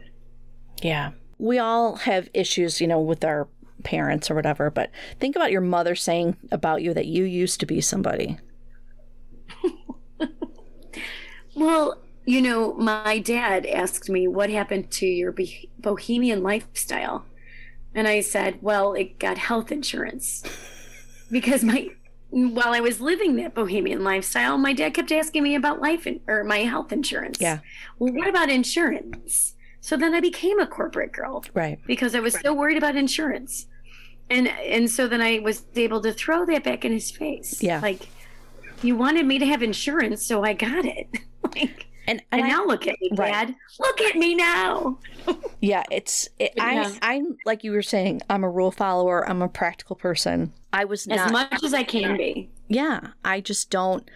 Yeah. 0.82 1.12
We 1.38 1.58
all 1.58 1.96
have 1.96 2.28
issues, 2.34 2.80
you 2.80 2.86
know, 2.86 3.00
with 3.00 3.24
our 3.24 3.48
parents 3.84 4.30
or 4.30 4.34
whatever, 4.34 4.70
but 4.70 4.90
think 5.20 5.36
about 5.36 5.52
your 5.52 5.60
mother 5.60 5.94
saying 5.94 6.36
about 6.50 6.82
you 6.82 6.94
that 6.94 7.06
you 7.06 7.24
used 7.24 7.60
to 7.60 7.66
be 7.66 7.80
somebody. 7.80 8.38
Well, 11.55 12.01
you 12.26 12.40
know, 12.40 12.74
my 12.74 13.18
dad 13.18 13.66
asked 13.66 14.09
me 14.09 14.26
what 14.26 14.51
happened 14.51 14.90
to 14.93 15.06
your 15.06 15.35
bohemian 15.78 16.43
lifestyle. 16.43 17.24
And 17.94 18.09
I 18.09 18.20
said, 18.20 18.59
well, 18.60 18.94
it 18.94 19.18
got 19.18 19.39
health 19.39 19.70
insurance. 19.70 20.43
Because 21.31 21.62
my 21.62 21.90
while 22.31 22.74
I 22.74 22.81
was 22.81 23.01
living 23.01 23.36
that 23.36 23.55
bohemian 23.55 24.02
lifestyle, 24.02 24.59
my 24.59 24.72
dad 24.72 24.94
kept 24.94 25.12
asking 25.12 25.44
me 25.44 25.55
about 25.55 25.81
life 25.81 26.05
in, 26.06 26.20
or 26.26 26.43
my 26.43 26.59
health 26.59 26.90
insurance. 26.93 27.40
Yeah. 27.40 27.60
Well, 28.01 28.12
what 28.12 28.26
about 28.26 28.51
insurance? 28.51 29.55
So 29.81 29.97
then 29.97 30.14
I 30.14 30.20
became 30.20 30.59
a 30.59 30.66
corporate 30.66 31.12
girl 31.12 31.44
Right. 31.55 31.78
because 31.86 32.14
I 32.14 32.20
was 32.20 32.35
so 32.40 32.52
worried 32.52 32.76
about 32.78 32.97
insurance. 32.97 33.66
And 34.31 34.48
and 34.48 34.90
so 34.90 35.06
then 35.06 35.20
I 35.20 35.39
was 35.40 35.64
able 35.76 36.01
to 36.01 36.12
throw 36.12 36.44
that 36.47 36.64
back 36.64 36.85
in 36.85 36.90
his 36.93 37.10
face. 37.10 37.62
Yeah. 37.62 37.81
Like 37.81 38.09
you 38.85 38.97
wanted 38.97 39.27
me 39.27 39.39
to 39.39 39.47
have 39.47 39.62
insurance, 39.62 40.24
so 40.24 40.43
I 40.44 40.52
got 40.52 40.85
it. 40.85 41.09
like 41.43 41.86
And, 42.06 42.20
and, 42.20 42.23
and 42.32 42.43
I- 42.44 42.48
now 42.48 42.65
look 42.66 42.86
at 42.86 43.01
me, 43.01 43.11
Right. 43.16 43.32
Dad. 43.32 43.55
Look 43.81 44.01
at 44.02 44.16
me 44.16 44.35
now. 44.35 44.98
Yeah, 45.61 45.82
it's 45.90 46.28
it, 46.39 46.52
Yeah. 46.59 46.90
I 47.02 47.15
I'm 47.15 47.39
like 47.47 47.65
you 47.65 47.73
were 47.73 47.81
saying, 47.81 48.20
I'm 48.28 48.44
a 48.44 48.51
rule 48.51 48.70
follower, 48.70 49.27
I'm 49.27 49.40
a 49.40 49.48
practical 49.48 49.97
person. 49.97 50.52
I 50.74 50.85
was 50.85 51.06
As 51.06 51.16
not 51.16 51.32
much 51.32 51.65
as 51.65 51.73
I 51.73 51.85
can 51.85 52.19
be. 52.19 52.51
Yeah, 52.69 53.01
I 53.24 53.40
just 53.40 53.70
don't 53.70 54.06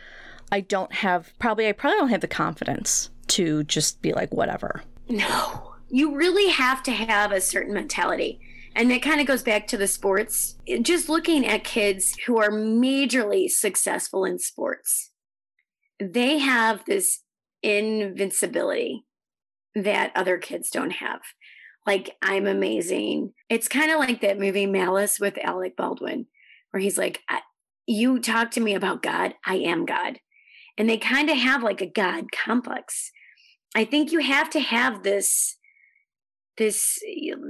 I 0.52 0.60
don't 0.60 0.92
have 0.92 1.32
probably 1.38 1.66
I 1.66 1.72
probably 1.72 1.98
don't 2.00 2.10
have 2.10 2.20
the 2.20 2.28
confidence 2.28 3.08
to 3.28 3.64
just 3.64 4.02
be 4.02 4.12
like 4.12 4.30
whatever. 4.34 4.82
No. 5.08 5.72
You 5.88 6.14
really 6.14 6.50
have 6.50 6.82
to 6.82 6.92
have 6.92 7.32
a 7.32 7.40
certain 7.40 7.72
mentality. 7.72 8.38
And 8.78 8.92
it 8.92 9.02
kind 9.02 9.20
of 9.20 9.26
goes 9.26 9.42
back 9.42 9.66
to 9.66 9.76
the 9.76 9.88
sports. 9.88 10.56
Just 10.82 11.08
looking 11.08 11.44
at 11.44 11.64
kids 11.64 12.16
who 12.26 12.38
are 12.38 12.50
majorly 12.50 13.50
successful 13.50 14.24
in 14.24 14.38
sports, 14.38 15.10
they 15.98 16.38
have 16.38 16.84
this 16.84 17.24
invincibility 17.60 19.04
that 19.74 20.12
other 20.14 20.38
kids 20.38 20.70
don't 20.70 20.92
have. 20.92 21.20
Like, 21.88 22.16
I'm 22.22 22.46
amazing. 22.46 23.32
It's 23.48 23.66
kind 23.66 23.90
of 23.90 23.98
like 23.98 24.20
that 24.20 24.38
movie 24.38 24.66
Malice 24.66 25.18
with 25.18 25.38
Alec 25.42 25.76
Baldwin, 25.76 26.26
where 26.70 26.80
he's 26.80 26.98
like, 26.98 27.22
You 27.88 28.20
talk 28.20 28.52
to 28.52 28.60
me 28.60 28.74
about 28.74 29.02
God, 29.02 29.34
I 29.44 29.56
am 29.56 29.86
God. 29.86 30.20
And 30.76 30.88
they 30.88 30.98
kind 30.98 31.28
of 31.30 31.36
have 31.36 31.64
like 31.64 31.80
a 31.80 31.86
God 31.86 32.30
complex. 32.30 33.10
I 33.74 33.84
think 33.84 34.12
you 34.12 34.20
have 34.20 34.50
to 34.50 34.60
have 34.60 35.02
this 35.02 35.57
this 36.58 36.98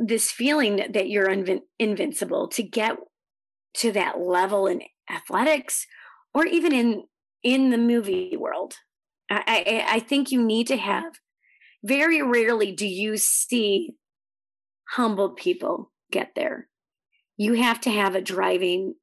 this 0.04 0.30
feeling 0.30 0.76
that, 0.92 1.08
you're 1.08 1.28
invin- 1.28 1.62
invincible 1.78 2.48
to 2.48 2.62
get 2.62 2.96
to 3.74 3.92
that 3.92 4.20
level 4.20 4.66
in 4.66 4.82
athletics 5.10 5.86
or 6.34 6.46
even 6.46 6.72
in 6.72 7.04
in 7.42 7.70
the 7.70 7.78
movie 7.78 8.36
world. 8.36 8.74
I, 9.30 9.64
I 9.88 9.94
I 9.96 9.98
think 10.00 10.30
you 10.30 10.42
need 10.42 10.66
to 10.68 10.76
have. 10.76 11.14
Very 11.84 12.22
rarely 12.22 12.72
do 12.72 12.86
you 12.86 13.16
see 13.16 13.94
humble 14.90 15.30
people 15.30 15.92
get 16.10 16.32
there. 16.34 16.68
You 17.36 17.54
have 17.54 17.80
to 17.82 17.90
have 17.90 18.14
a 18.14 18.20
driving 18.20 18.94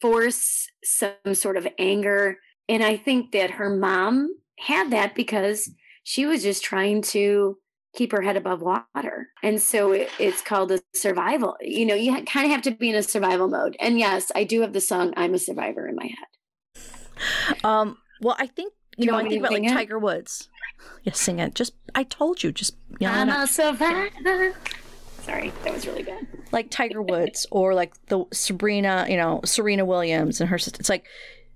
force, 0.00 0.68
some 0.82 1.34
sort 1.34 1.56
of 1.56 1.68
anger. 1.78 2.38
And 2.68 2.82
I 2.82 2.96
think 2.96 3.32
that 3.32 3.52
her 3.52 3.74
mom 3.74 4.34
had 4.58 4.90
that 4.90 5.14
because 5.14 5.70
she 6.02 6.26
was 6.26 6.42
just 6.42 6.64
trying 6.64 7.02
to 7.02 7.58
keep 7.94 8.12
her 8.12 8.22
head 8.22 8.36
above 8.36 8.62
water. 8.62 9.28
And 9.42 9.60
so 9.60 9.92
it, 9.92 10.08
it's 10.18 10.42
called 10.42 10.70
a 10.72 10.80
survival. 10.94 11.56
You 11.60 11.86
know, 11.86 11.94
you 11.94 12.12
kind 12.24 12.46
of 12.46 12.52
have 12.52 12.62
to 12.62 12.70
be 12.70 12.90
in 12.90 12.94
a 12.94 13.02
survival 13.02 13.48
mode. 13.48 13.76
And 13.80 13.98
yes, 13.98 14.30
I 14.34 14.44
do 14.44 14.60
have 14.60 14.72
the 14.72 14.80
song 14.80 15.12
I'm 15.16 15.34
a 15.34 15.38
Survivor 15.38 15.88
in 15.88 15.96
my 15.96 16.06
head. 16.06 17.64
Um, 17.64 17.98
well, 18.20 18.36
I 18.38 18.46
think, 18.46 18.72
you, 18.96 19.06
You 19.06 19.10
know, 19.10 19.18
I 19.18 19.28
think 19.28 19.40
about 19.40 19.52
like 19.52 19.64
it? 19.64 19.72
Tiger 19.72 19.98
Woods. 19.98 20.48
Yeah, 21.02 21.12
sing 21.12 21.38
it. 21.38 21.54
Just, 21.54 21.74
I 21.94 22.04
told 22.04 22.42
you, 22.42 22.52
just 22.52 22.76
I'm 23.02 23.28
a 23.28 23.46
survivor. 23.46 24.54
Sorry, 25.22 25.52
that 25.64 25.74
was 25.74 25.86
really 25.86 26.02
bad. 26.02 26.26
like 26.52 26.70
Tiger 26.70 27.02
Woods 27.02 27.46
or 27.50 27.74
like 27.74 27.92
the 28.06 28.24
Sabrina, 28.32 29.06
you 29.08 29.16
know, 29.16 29.40
Serena 29.44 29.84
Williams 29.84 30.40
and 30.40 30.48
her 30.48 30.58
sister. 30.58 30.78
It's 30.80 30.88
like, 30.88 31.04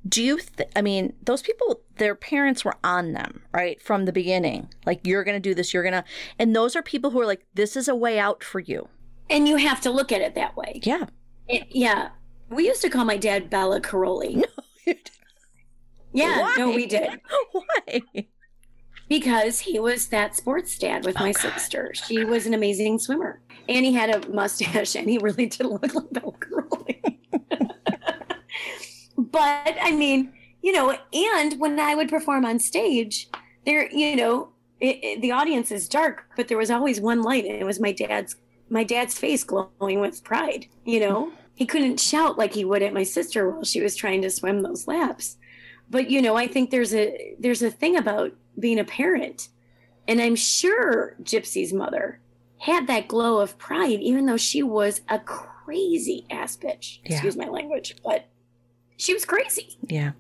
do 0.09 0.23
you, 0.23 0.39
th- 0.39 0.69
I 0.77 0.83
mean, 0.83 1.15
those 1.23 1.43
people, 1.43 1.81
their 1.97 2.15
parents 2.15 2.65
were 2.65 2.77
on 2.85 3.13
them, 3.13 3.43
right? 3.53 3.81
From 3.81 4.05
the 4.05 4.13
beginning. 4.13 4.69
Like, 4.85 5.01
you're 5.07 5.25
going 5.25 5.37
to 5.37 5.41
do 5.49 5.55
this, 5.55 5.73
you're 5.73 5.83
going 5.83 5.95
to, 5.95 6.05
and 6.39 6.55
those 6.55 6.77
are 6.77 6.83
people 6.83 7.11
who 7.11 7.21
are 7.21 7.27
like, 7.27 7.47
this 7.55 7.77
is 7.77 7.89
a 7.89 7.95
way 7.95 8.19
out 8.19 8.45
for 8.45 8.61
you. 8.61 8.89
And 9.31 9.49
you 9.49 9.57
have 9.57 9.81
to 9.83 9.91
look 9.91 10.13
at 10.13 10.21
it 10.21 10.35
that 10.35 10.57
way. 10.57 10.81
Yeah. 10.83 11.07
It- 11.49 11.69
yeah. 11.71 12.11
We 12.51 12.67
used 12.67 12.83
to 12.83 12.91
call 12.91 13.05
my 13.05 13.17
dad 13.17 13.49
Bela 13.51 13.81
Karolyi. 13.81 14.45
Yeah, 16.17 16.55
no, 16.57 16.71
we 16.71 16.87
did. 16.87 17.21
Why? 17.53 18.03
Because 19.09 19.59
he 19.59 19.81
was 19.81 20.07
that 20.11 20.37
sports 20.37 20.79
dad 20.79 21.05
with 21.05 21.17
oh, 21.19 21.25
my 21.25 21.31
Oh, 21.31 21.33
God. 21.33 21.55
sister. 21.59 21.91
She 21.93 22.25
was 22.25 22.47
an 22.47 22.55
amazing 22.55 23.01
swimmer. 23.01 23.41
And 23.69 23.85
he 23.85 23.93
had 23.95 24.11
a 24.15 24.29
mustache 24.31 24.95
and 24.95 25.11
he 25.11 25.19
really 25.19 25.47
did 25.47 25.67
look 25.67 25.93
like 25.93 26.11
Bela 26.13 26.33
Karolyi. 26.33 27.19
but 29.17 29.77
I 29.81 29.93
mean, 29.93 30.33
you 30.63 30.73
know, 30.73 30.97
and 31.13 31.59
when 31.61 31.79
I 31.79 31.95
would 31.95 32.09
perform 32.09 32.45
on 32.45 32.59
stage, 32.59 33.29
there, 33.67 33.91
you 33.91 34.17
know, 34.17 34.51
it, 34.81 34.99
it- 35.03 35.21
the 35.23 35.33
audience 35.33 35.71
is 35.71 35.89
dark, 35.89 36.27
but 36.37 36.49
there 36.49 36.59
was 36.59 36.71
always 36.71 37.01
one 37.01 37.23
light, 37.23 37.45
and 37.45 37.55
it 37.55 37.65
was 37.65 37.81
my 37.81 37.93
dad's 37.93 38.37
my 38.71 38.83
dad's 38.83 39.19
face 39.19 39.45
glowing 39.45 40.01
with 40.01 40.25
pride. 40.25 40.67
You 40.85 41.01
know, 41.01 41.33
he 41.55 41.67
couldn't 41.67 42.01
shout 42.01 42.39
like 42.39 42.55
he 42.55 42.65
would 42.65 42.83
at 42.83 42.95
my 42.95 43.03
sister 43.03 43.49
while 43.51 43.65
she 43.65 43.81
was 43.83 43.95
trying 43.95 44.23
to 44.23 44.31
swim 44.31 44.63
those 44.63 44.87
laps. 44.89 45.37
But 45.91 46.11
you 46.11 46.23
know, 46.23 46.35
I 46.37 46.47
think 46.47 46.71
there's 46.71 46.95
a 46.95 47.35
there's 47.39 47.63
a 47.63 47.71
thing 47.71 47.97
about 47.97 48.33
being 48.59 48.79
a 48.79 48.85
parent, 48.85 49.49
and 50.09 50.21
I'm 50.21 50.35
sure 50.37 51.15
Gypsy's 51.23 51.73
mother 51.73 52.21
had 52.59 52.87
that 52.87 53.09
glow 53.09 53.41
of 53.41 53.59
pride, 53.59 54.01
even 54.01 54.25
though 54.27 54.39
she 54.39 54.63
was 54.63 55.03
a 55.09 55.19
crazy 55.19 56.25
ass 56.31 56.57
bitch. 56.57 57.01
Yeah. 57.05 57.13
Excuse 57.17 57.37
my 57.37 57.49
language, 57.49 57.97
but 58.03 58.27
she 58.97 59.13
was 59.15 59.25
crazy 59.25 59.79
Yeah. 59.87 60.13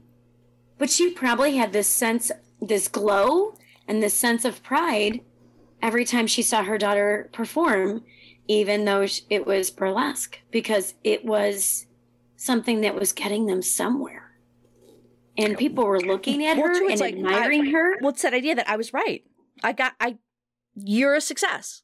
but 0.78 0.90
she 0.90 1.10
probably 1.12 1.56
had 1.56 1.72
this 1.72 1.88
sense 1.88 2.30
this 2.60 2.88
glow 2.88 3.54
and 3.86 4.02
this 4.02 4.14
sense 4.14 4.44
of 4.44 4.62
pride 4.62 5.20
every 5.82 6.04
time 6.04 6.26
she 6.26 6.42
saw 6.42 6.62
her 6.64 6.78
daughter 6.78 7.28
perform 7.32 8.04
even 8.48 8.84
though 8.84 9.06
it 9.30 9.46
was 9.46 9.70
burlesque 9.70 10.38
because 10.50 10.94
it 11.04 11.24
was 11.24 11.86
something 12.36 12.80
that 12.82 12.94
was 12.94 13.12
getting 13.12 13.46
them 13.46 13.62
somewhere 13.62 14.32
and 15.36 15.58
people 15.58 15.84
were 15.84 16.00
looking 16.00 16.44
at 16.46 16.56
her 16.56 16.88
and 16.90 17.00
like, 17.00 17.14
admiring 17.14 17.66
her 17.72 17.98
Well, 18.00 18.10
it's 18.10 18.22
that 18.22 18.34
idea 18.34 18.54
that 18.54 18.68
I 18.68 18.76
was 18.76 18.92
right. 18.92 19.24
I 19.64 19.72
got, 19.72 19.94
I, 19.98 20.18
you're 20.76 21.14
a 21.16 21.20
success. 21.20 21.82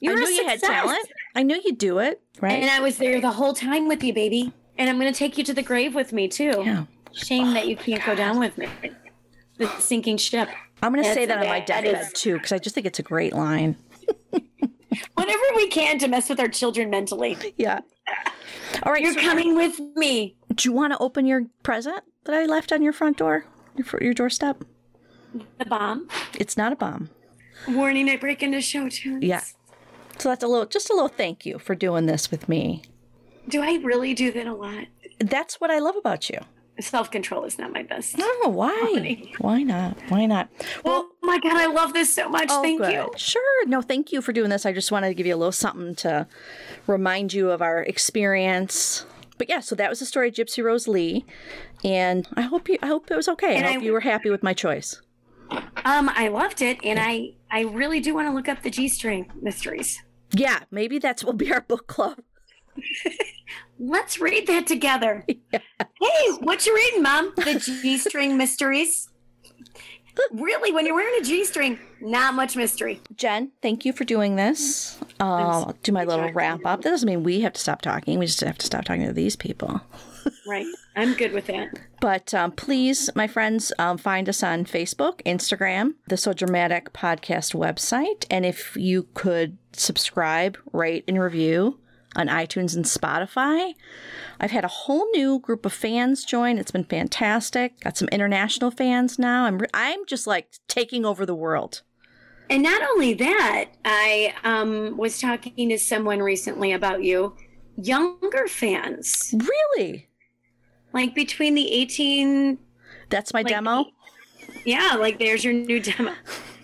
You're 0.00 0.16
I 0.16 0.20
knew 0.20 0.28
you 0.28 0.46
had 0.46 0.60
talent. 0.60 1.06
I 1.34 1.42
knew 1.42 1.60
you'd 1.62 1.76
do 1.78 1.98
it. 1.98 2.22
Right. 2.40 2.52
and 2.62 2.70
i 2.70 2.80
was 2.80 2.98
there 2.98 3.20
the 3.20 3.32
whole 3.32 3.52
time 3.54 3.88
with 3.88 4.02
you 4.04 4.12
baby 4.14 4.52
and 4.78 4.88
i'm 4.88 4.98
going 4.98 5.12
to 5.12 5.18
take 5.18 5.38
you 5.38 5.44
to 5.44 5.54
the 5.54 5.62
grave 5.62 5.94
with 5.94 6.12
me 6.12 6.28
too 6.28 6.62
yeah. 6.64 6.84
shame 7.12 7.54
that 7.54 7.66
you 7.66 7.76
can't 7.76 8.04
go 8.04 8.14
down 8.14 8.38
with 8.38 8.56
me 8.58 8.68
the 9.58 9.68
sinking 9.78 10.16
ship 10.16 10.48
I'm 10.82 10.92
going 10.92 11.04
to 11.04 11.14
say 11.14 11.26
that 11.26 11.38
on 11.38 11.46
my 11.46 11.60
deathbed 11.60 12.14
too, 12.14 12.34
because 12.34 12.52
I 12.52 12.58
just 12.58 12.74
think 12.74 12.86
it's 12.86 12.98
a 12.98 13.02
great 13.02 13.32
line. 13.32 13.76
whatever 15.14 15.42
we 15.56 15.68
can 15.68 15.98
to 15.98 16.08
mess 16.08 16.28
with 16.28 16.40
our 16.40 16.48
children 16.48 16.90
mentally 16.90 17.36
Yeah. 17.56 17.80
All 18.82 18.92
right. 18.92 19.02
You're 19.02 19.14
so 19.14 19.20
coming 19.20 19.56
with 19.56 19.80
me. 19.94 20.36
do 20.54 20.68
you 20.68 20.72
want 20.72 20.92
to 20.92 20.98
open 20.98 21.26
your 21.26 21.46
present 21.62 22.02
that 22.24 22.34
I 22.34 22.46
left 22.46 22.72
on 22.72 22.82
your 22.82 22.92
front 22.92 23.16
door, 23.16 23.46
your, 23.76 23.86
your 24.00 24.14
doorstep? 24.14 24.64
The 25.58 25.64
bomb. 25.66 26.08
It's 26.34 26.56
not 26.56 26.72
a 26.72 26.76
bomb. 26.76 27.10
Warning 27.68 28.08
I 28.08 28.16
break 28.16 28.42
into 28.42 28.60
show 28.60 28.88
tunes. 28.88 29.24
Yeah. 29.24 29.42
So 30.18 30.28
that's 30.28 30.44
a 30.44 30.46
little, 30.46 30.66
just 30.66 30.88
a 30.88 30.94
little 30.94 31.08
thank 31.08 31.44
you 31.44 31.58
for 31.58 31.74
doing 31.74 32.06
this 32.06 32.30
with 32.30 32.48
me. 32.48 32.82
Do 33.48 33.62
I 33.62 33.74
really 33.82 34.14
do 34.14 34.32
that 34.32 34.46
a 34.46 34.54
lot? 34.54 34.86
That's 35.18 35.60
what 35.60 35.70
I 35.70 35.78
love 35.78 35.96
about 35.96 36.28
you. 36.30 36.38
Self 36.78 37.10
control 37.10 37.44
is 37.44 37.58
not 37.58 37.72
my 37.72 37.82
best. 37.82 38.18
No, 38.18 38.28
why? 38.50 38.76
Funny. 38.92 39.32
Why 39.38 39.62
not? 39.62 39.96
Why 40.08 40.26
not? 40.26 40.50
oh 40.84 41.08
my 41.22 41.38
God, 41.38 41.56
I 41.56 41.66
love 41.66 41.94
this 41.94 42.12
so 42.12 42.28
much. 42.28 42.48
Oh, 42.50 42.62
Thank 42.62 42.80
good. 42.82 42.92
you. 42.92 43.10
Sure. 43.16 43.66
No, 43.66 43.80
thank 43.80 44.12
you 44.12 44.20
for 44.20 44.32
doing 44.32 44.50
this. 44.50 44.66
I 44.66 44.72
just 44.72 44.92
wanted 44.92 45.08
to 45.08 45.14
give 45.14 45.26
you 45.26 45.34
a 45.34 45.38
little 45.38 45.52
something 45.52 45.94
to 45.96 46.26
remind 46.86 47.32
you 47.32 47.50
of 47.50 47.62
our 47.62 47.82
experience. 47.82 49.06
But 49.38 49.48
yeah, 49.48 49.60
so 49.60 49.74
that 49.74 49.88
was 49.88 50.00
the 50.00 50.06
story 50.06 50.28
of 50.28 50.34
Gypsy 50.34 50.62
Rose 50.62 50.86
Lee, 50.88 51.24
and 51.84 52.26
I 52.34 52.42
hope 52.42 52.68
you. 52.68 52.78
I 52.82 52.86
hope 52.88 53.10
it 53.10 53.16
was 53.16 53.28
okay. 53.28 53.56
And 53.56 53.66
I 53.66 53.72
hope 53.72 53.82
I- 53.82 53.84
you 53.84 53.92
were 53.92 54.00
happy 54.00 54.28
with 54.30 54.42
my 54.42 54.52
choice. 54.52 55.00
Um, 55.50 56.10
I 56.14 56.28
loved 56.28 56.60
it, 56.60 56.78
and 56.84 56.98
I 56.98 57.34
I 57.50 57.60
really 57.60 58.00
do 58.00 58.14
want 58.14 58.28
to 58.28 58.34
look 58.34 58.48
up 58.48 58.62
the 58.62 58.70
G 58.70 58.88
string 58.88 59.30
mysteries. 59.40 60.02
Yeah, 60.32 60.60
maybe 60.70 60.98
that's 60.98 61.22
will 61.24 61.32
be 61.32 61.52
our 61.52 61.60
book 61.60 61.86
club. 61.86 62.18
Let's 63.78 64.20
read 64.20 64.46
that 64.46 64.66
together. 64.66 65.24
Hey, 65.98 66.30
what 66.40 66.66
you 66.66 66.74
reading, 66.74 67.02
Mom? 67.02 67.32
The 67.36 67.58
G 67.82 67.96
string 67.96 68.36
mysteries. 68.36 69.08
Really, 70.32 70.72
when 70.72 70.86
you're 70.86 70.94
wearing 70.94 71.20
a 71.20 71.24
G 71.24 71.44
string, 71.44 71.78
not 72.00 72.34
much 72.34 72.54
mystery. 72.56 73.00
Jen, 73.16 73.52
thank 73.62 73.84
you 73.84 73.92
for 73.92 74.04
doing 74.04 74.36
this. 74.36 74.98
Uh, 75.20 75.24
I'll 75.24 75.76
do 75.82 75.92
my 75.92 76.04
little 76.04 76.30
wrap 76.32 76.60
up. 76.64 76.82
That 76.82 76.90
doesn't 76.90 77.06
mean 77.06 77.22
we 77.22 77.40
have 77.40 77.54
to 77.54 77.60
stop 77.60 77.82
talking. 77.82 78.18
We 78.18 78.26
just 78.26 78.40
have 78.40 78.58
to 78.58 78.66
stop 78.66 78.84
talking 78.84 79.06
to 79.06 79.12
these 79.12 79.36
people. 79.36 79.80
Right. 80.44 80.66
I'm 80.96 81.14
good 81.14 81.32
with 81.32 81.46
that. 81.46 81.68
But 82.00 82.34
um, 82.34 82.50
please, 82.50 83.08
my 83.14 83.28
friends, 83.28 83.72
um, 83.78 83.96
find 83.96 84.28
us 84.28 84.42
on 84.42 84.64
Facebook, 84.64 85.22
Instagram, 85.22 85.94
the 86.08 86.16
So 86.16 86.32
Dramatic 86.32 86.92
podcast 86.92 87.54
website. 87.54 88.26
And 88.28 88.44
if 88.44 88.76
you 88.76 89.06
could 89.14 89.56
subscribe, 89.72 90.58
rate, 90.72 91.04
and 91.06 91.20
review 91.20 91.78
on 92.16 92.28
iTunes 92.28 92.74
and 92.74 92.84
Spotify. 92.84 93.74
I've 94.40 94.50
had 94.50 94.64
a 94.64 94.68
whole 94.68 95.08
new 95.12 95.38
group 95.38 95.64
of 95.66 95.72
fans 95.72 96.24
join. 96.24 96.58
It's 96.58 96.70
been 96.70 96.84
fantastic. 96.84 97.80
Got 97.80 97.96
some 97.96 98.08
international 98.08 98.70
fans 98.70 99.18
now. 99.18 99.44
I'm 99.44 99.58
re- 99.58 99.68
I'm 99.74 100.04
just 100.06 100.26
like 100.26 100.48
taking 100.68 101.04
over 101.04 101.24
the 101.24 101.34
world. 101.34 101.82
And 102.48 102.62
not 102.62 102.80
only 102.82 103.12
that, 103.14 103.66
I 103.84 104.34
um, 104.44 104.96
was 104.96 105.20
talking 105.20 105.68
to 105.68 105.78
someone 105.78 106.20
recently 106.20 106.72
about 106.72 107.02
you. 107.02 107.34
Younger 107.76 108.46
fans, 108.48 109.34
Really? 109.76 110.08
like 110.92 111.14
between 111.14 111.54
the 111.54 111.70
18, 111.72 112.58
That's 113.10 113.34
my 113.34 113.40
Like- 113.40 113.48
demo. 113.48 113.86
yeah, 114.64 114.94
like 114.98 115.18
there's 115.18 115.44
your 115.44 115.52
new 115.52 115.80
demo, 115.80 116.14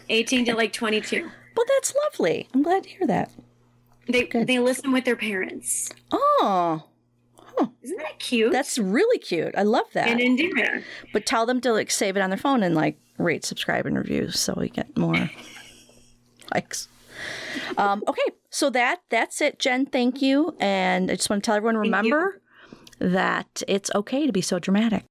18 0.09 0.47
to 0.47 0.55
like 0.55 0.73
22. 0.73 1.23
Well, 1.57 1.67
that's 1.77 1.95
lovely. 2.05 2.49
I'm 2.55 2.63
glad 2.63 2.85
to 2.85 2.89
hear 2.89 3.07
that. 3.09 3.31
They 4.09 4.25
Good. 4.25 4.47
they 4.47 4.59
listen 4.59 4.93
with 4.93 5.05
their 5.05 5.17
parents. 5.17 5.91
Oh, 6.13 6.85
Isn't 7.83 7.99
that 7.99 8.19
cute? 8.19 8.53
that's 8.53 8.79
really 8.79 9.19
cute. 9.19 9.55
I 9.57 9.63
love 9.63 9.87
that. 9.93 10.09
and 10.09 10.21
endearing. 10.21 10.83
But 11.13 11.27
tell 11.27 11.47
them 11.47 11.61
to 11.63 11.73
like 11.73 11.91
save 11.91 12.17
it 12.17 12.21
on 12.21 12.31
their 12.31 12.39
phone 12.39 12.63
and 12.63 12.75
like 12.75 12.99
rate, 13.19 13.45
subscribe, 13.45 13.87
and 13.87 13.97
review 13.97 14.31
so 14.31 14.55
we 14.57 14.69
get 14.71 14.97
more 14.97 15.31
likes. 16.55 16.89
Um, 17.77 18.03
okay, 18.09 18.23
so 18.51 18.71
that 18.71 19.03
that's 19.11 19.41
it, 19.41 19.59
Jen. 19.59 19.87
Thank 19.87 20.23
you, 20.23 20.57
and 20.59 21.11
I 21.11 21.17
just 21.17 21.31
want 21.31 21.43
to 21.45 21.47
tell 21.47 21.55
everyone 21.57 21.77
remember 21.77 22.41
that 22.99 23.63
it's 23.69 23.91
okay 23.95 24.27
to 24.27 24.33
be 24.33 24.41
so 24.41 24.59
dramatic. 24.59 25.05